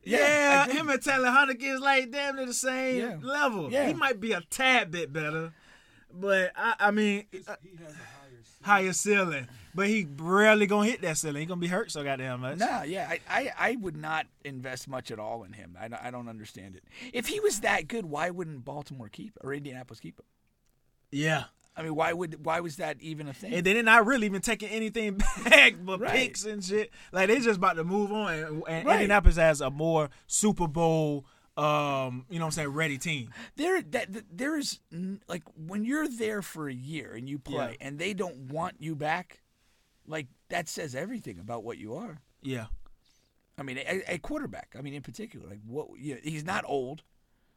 Yeah, 0.04 0.60
I 0.60 0.70
agree. 0.70 0.78
him 0.78 0.88
and 0.88 1.02
Taylor 1.02 1.28
Heinicke 1.28 1.62
is 1.64 1.80
like 1.80 2.10
damn 2.10 2.36
near 2.36 2.46
the 2.46 2.54
same 2.54 2.96
Yeah. 3.00 3.16
level. 3.20 3.70
Yeah. 3.70 3.88
He 3.88 3.92
might 3.94 4.20
be 4.20 4.32
a 4.32 4.40
tad 4.48 4.90
bit 4.90 5.12
better, 5.12 5.52
but 6.10 6.52
I, 6.56 6.74
I 6.80 6.90
mean, 6.92 7.26
uh, 7.46 7.56
higher 8.68 8.92
ceiling. 8.92 9.48
But 9.74 9.86
he 9.88 10.06
rarely 10.16 10.66
gonna 10.66 10.88
hit 10.88 11.02
that 11.02 11.16
ceiling. 11.18 11.40
He 11.40 11.46
gonna 11.46 11.60
be 11.60 11.66
hurt 11.68 11.90
so 11.92 12.02
goddamn 12.02 12.40
much. 12.40 12.58
Nah, 12.58 12.82
yeah, 12.82 13.08
I, 13.10 13.20
I, 13.28 13.52
I 13.58 13.76
would 13.76 13.96
not 13.96 14.26
invest 14.44 14.88
much 14.88 15.10
at 15.10 15.18
all 15.18 15.44
in 15.44 15.52
him. 15.52 15.76
I, 15.80 15.88
don't- 15.88 16.02
I 16.02 16.10
don't 16.10 16.28
understand 16.28 16.74
it. 16.76 16.84
If 17.12 17.26
he 17.28 17.38
was 17.40 17.60
that 17.60 17.86
good, 17.88 18.06
why 18.06 18.30
wouldn't 18.30 18.64
Baltimore 18.64 19.08
keep 19.08 19.32
or 19.40 19.52
Indianapolis 19.54 20.00
keep 20.00 20.18
him? 20.18 20.26
Yeah. 21.10 21.44
I 21.76 21.82
mean, 21.84 21.94
why 21.94 22.12
would 22.12 22.44
why 22.44 22.58
was 22.58 22.76
that 22.76 22.96
even 23.00 23.28
a 23.28 23.32
thing? 23.32 23.52
And 23.54 23.64
they're 23.64 23.82
not 23.84 24.04
really 24.04 24.26
even 24.26 24.40
taking 24.40 24.68
anything 24.68 25.14
back 25.44 25.74
but 25.80 26.00
Right. 26.00 26.10
picks 26.12 26.44
and 26.44 26.64
shit. 26.64 26.90
Like 27.12 27.28
they 27.28 27.38
just 27.38 27.58
about 27.58 27.74
to 27.76 27.84
move 27.84 28.10
on. 28.10 28.32
And, 28.34 28.46
and 28.68 28.84
Right. 28.86 28.94
Indianapolis 28.94 29.36
has 29.36 29.60
a 29.60 29.70
more 29.70 30.10
Super 30.26 30.66
Bowl, 30.66 31.24
um, 31.58 32.24
you 32.30 32.38
know 32.38 32.44
what 32.44 32.48
I'm 32.48 32.52
saying, 32.52 32.68
ready 32.68 32.98
team. 32.98 33.30
there 33.56 33.82
that 33.82 34.08
there 34.34 34.56
is 34.56 34.78
like 35.28 35.42
when 35.56 35.84
you're 35.84 36.08
there 36.08 36.40
for 36.42 36.68
a 36.68 36.74
year 36.74 37.12
and 37.14 37.28
you 37.28 37.38
play 37.38 37.76
Yeah. 37.78 37.86
and 37.86 37.98
they 37.98 38.14
don't 38.14 38.52
want 38.52 38.76
you 38.78 38.94
back, 38.94 39.40
like 40.06 40.28
that 40.50 40.68
says 40.68 40.94
everything 40.94 41.38
about 41.38 41.64
what 41.64 41.76
you 41.78 41.94
are. 41.94 42.20
Yeah. 42.42 42.66
I 43.58 43.64
mean, 43.64 43.78
a, 43.78 44.14
a 44.14 44.18
quarterback. 44.18 44.76
I 44.78 44.82
mean, 44.82 44.94
in 44.94 45.02
particular, 45.02 45.48
like 45.48 45.58
what 45.66 45.88
you 45.98 46.14
know, 46.14 46.20
he's 46.22 46.44
not 46.44 46.64
old. 46.66 47.02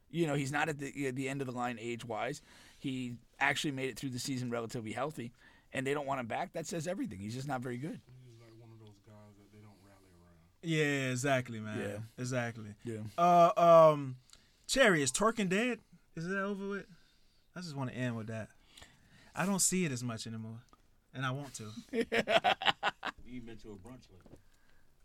You 0.09 0.25
know, 0.27 0.33
he's 0.33 0.51
not 0.51 0.67
at 0.67 0.79
the 0.79 1.07
at 1.07 1.15
the 1.15 1.29
end 1.29 1.41
of 1.41 1.47
the 1.47 1.53
line 1.53 1.77
age 1.79 2.03
wise. 2.03 2.41
He 2.79 3.13
actually 3.39 3.71
made 3.71 3.89
it 3.89 3.97
through 3.99 4.09
the 4.09 4.19
season 4.19 4.49
relatively 4.49 4.91
healthy, 4.93 5.31
and 5.71 5.85
they 5.85 5.93
don't 5.93 6.07
want 6.07 6.19
him 6.19 6.25
back. 6.25 6.53
That 6.53 6.65
says 6.65 6.87
everything. 6.87 7.19
He's 7.19 7.35
just 7.35 7.47
not 7.47 7.61
very 7.61 7.77
good. 7.77 8.01
Yeah, 10.63 11.11
exactly, 11.11 11.59
man. 11.59 11.79
Yeah. 11.79 11.97
Exactly. 12.17 12.75
Yeah. 12.83 12.99
Uh 13.17 13.51
um 13.91 14.17
Cherry, 14.67 15.01
is 15.01 15.11
twerking 15.11 15.49
dead? 15.49 15.79
Is 16.15 16.27
that 16.27 16.41
over 16.43 16.67
with? 16.67 16.85
I 17.55 17.61
just 17.61 17.75
want 17.75 17.89
to 17.91 17.95
end 17.95 18.15
with 18.15 18.27
that. 18.27 18.49
I 19.35 19.45
don't 19.45 19.59
see 19.59 19.85
it 19.85 19.91
as 19.91 20.03
much 20.03 20.27
anymore. 20.27 20.59
And 21.13 21.25
I 21.25 21.31
want 21.31 21.53
to. 21.55 21.65
You 23.25 23.37
ain't 23.37 23.45
been 23.45 23.57
to 23.59 23.69
a 23.69 23.75
brunch 23.75 24.09
lately. 24.11 24.37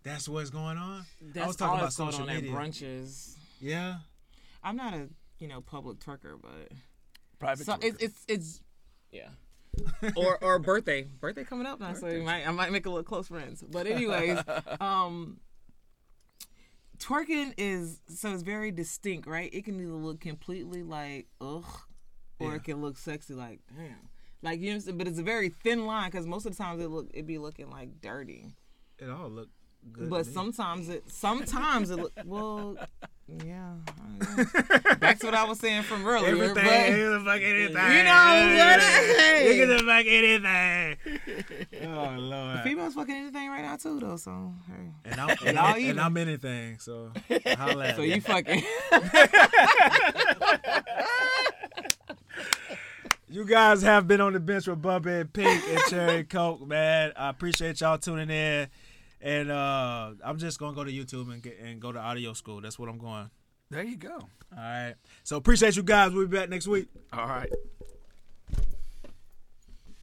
That's 0.02 0.28
what's 0.28 0.50
going 0.50 0.76
on. 0.78 1.04
that's 1.22 1.44
I 1.44 1.46
was 1.46 1.54
talking 1.56 1.70
all 1.70 1.76
about 1.76 1.84
that's 1.84 1.96
going 1.96 2.10
social 2.10 2.28
on 2.28 2.34
media. 2.34 2.50
brunches. 2.52 3.36
Yeah. 3.60 3.98
I'm 4.64 4.76
not 4.76 4.94
a 4.94 5.08
you 5.38 5.46
know 5.46 5.60
public 5.60 6.00
twerker, 6.00 6.36
but 6.42 6.72
Private 7.38 7.66
so 7.66 7.74
twerker. 7.74 7.84
it's 7.84 8.02
it's 8.02 8.24
it's 8.26 8.60
yeah. 9.12 9.28
or 10.16 10.43
or 10.43 10.59
birthday 10.59 11.03
birthday 11.20 11.44
coming 11.44 11.66
up 11.66 11.81
now, 11.81 11.94
so 11.94 12.07
you 12.09 12.23
might 12.23 12.47
I 12.47 12.51
might 12.51 12.73
make 12.73 12.86
a 12.86 12.90
little 12.90 13.05
close 13.05 13.28
friends. 13.28 13.62
But 13.62 13.86
anyways, 13.86 14.39
um, 14.81 15.39
twerking 16.98 17.53
is 17.57 18.01
so 18.09 18.32
it's 18.32 18.43
very 18.43 18.70
distinct, 18.70 19.27
right? 19.27 19.53
It 19.53 19.65
can 19.65 19.78
either 19.81 19.93
look 19.93 20.20
completely 20.20 20.82
like 20.82 21.27
ugh, 21.40 21.65
or 22.39 22.51
Yeah. 22.51 22.55
it 22.57 22.65
can 22.65 22.81
look 22.81 22.98
sexy 22.98 23.35
like 23.35 23.61
damn. 23.77 24.09
Like 24.43 24.61
you 24.61 24.66
know, 24.66 24.73
what 24.73 24.74
I'm 24.77 24.81
saying? 24.82 24.98
but 24.98 25.09
it's 25.09 25.19
a 25.19 25.23
very 25.23 25.48
thin 25.48 25.86
line 25.86 26.11
because 26.11 26.27
most 26.27 26.47
of 26.47 26.57
the 26.57 26.62
times 26.62 26.81
it 26.82 26.89
look 26.89 27.09
it 27.15 27.27
be 27.27 27.39
looking 27.39 27.70
like 27.70 28.01
dirty. 28.01 28.53
It 28.98 29.11
all 29.11 29.28
look 29.28 29.48
good. 29.93 30.09
But 30.11 30.27
sometimes 30.27 30.89
it 30.89 31.05
sometimes 31.11 31.90
it 31.90 31.97
look 31.97 32.12
well 32.24 32.77
yeah. 33.28 33.73
I 35.03 35.15
to 35.15 35.27
what 35.27 35.35
I 35.35 35.44
was 35.44 35.59
saying 35.59 35.82
from 35.82 36.07
earlier. 36.07 36.28
Everything, 36.28 36.55
but, 36.55 36.62
the 36.62 37.23
fuck 37.24 37.40
anything. 37.43 37.69
You 37.69 37.74
know 37.74 38.15
what 38.62 38.81
I 38.81 39.61
at 39.61 39.69
the 39.69 39.78
fuck 39.85 40.07
anything. 40.07 40.97
Oh 41.89 42.15
lord. 42.19 42.61
Females 42.61 42.94
fucking 42.94 43.15
anything 43.15 43.48
right 43.48 43.62
now 43.62 43.77
too 43.77 43.98
though, 43.98 44.16
so 44.16 44.55
hey. 44.69 44.93
And 45.05 45.20
I'm, 45.20 45.36
and, 45.44 45.59
I'm, 45.59 45.85
and 45.90 46.01
I'm 46.01 46.16
anything, 46.16 46.78
so 46.78 47.11
holla 47.59 47.94
So 47.97 48.03
you 48.03 48.20
fucking 48.20 48.62
You 53.28 53.44
guys 53.44 53.82
have 53.82 54.07
been 54.07 54.20
on 54.20 54.35
the 54.35 54.40
bench 54.40 54.69
with 54.69 54.81
Bubba 54.81 55.23
and 55.23 55.32
Pink 55.32 55.62
and 55.69 55.81
Cherry 55.89 56.24
Coke, 56.24 56.66
man. 56.66 57.12
I 57.16 57.28
appreciate 57.28 57.81
y'all 57.81 57.98
tuning 57.98 58.31
in. 58.31 58.69
And 59.27 59.51
uh, 59.51 60.12
I'm 60.24 60.39
just 60.39 60.61
gonna 60.61 60.73
go 60.77 60.85
to 60.85 60.93
YouTube 60.93 61.32
and 61.32 61.43
get 61.43 61.59
and 61.59 61.81
go 61.81 61.90
to 61.90 61.98
audio 61.98 62.32
school. 62.32 62.61
That's 62.61 62.78
what 62.78 62.89
I'm 62.89 62.97
going. 62.97 63.28
there 63.70 63.82
you 63.82 63.97
go. 63.97 64.15
All 64.16 64.31
right. 64.57 64.94
So 65.24 65.36
appreciate 65.36 65.74
you 65.74 65.82
guys. 65.82 66.12
We'll 66.12 66.28
be 66.28 66.36
back 66.36 66.48
next 66.48 66.69
week. 66.69 66.86
All 67.12 67.27
right. 67.27 67.51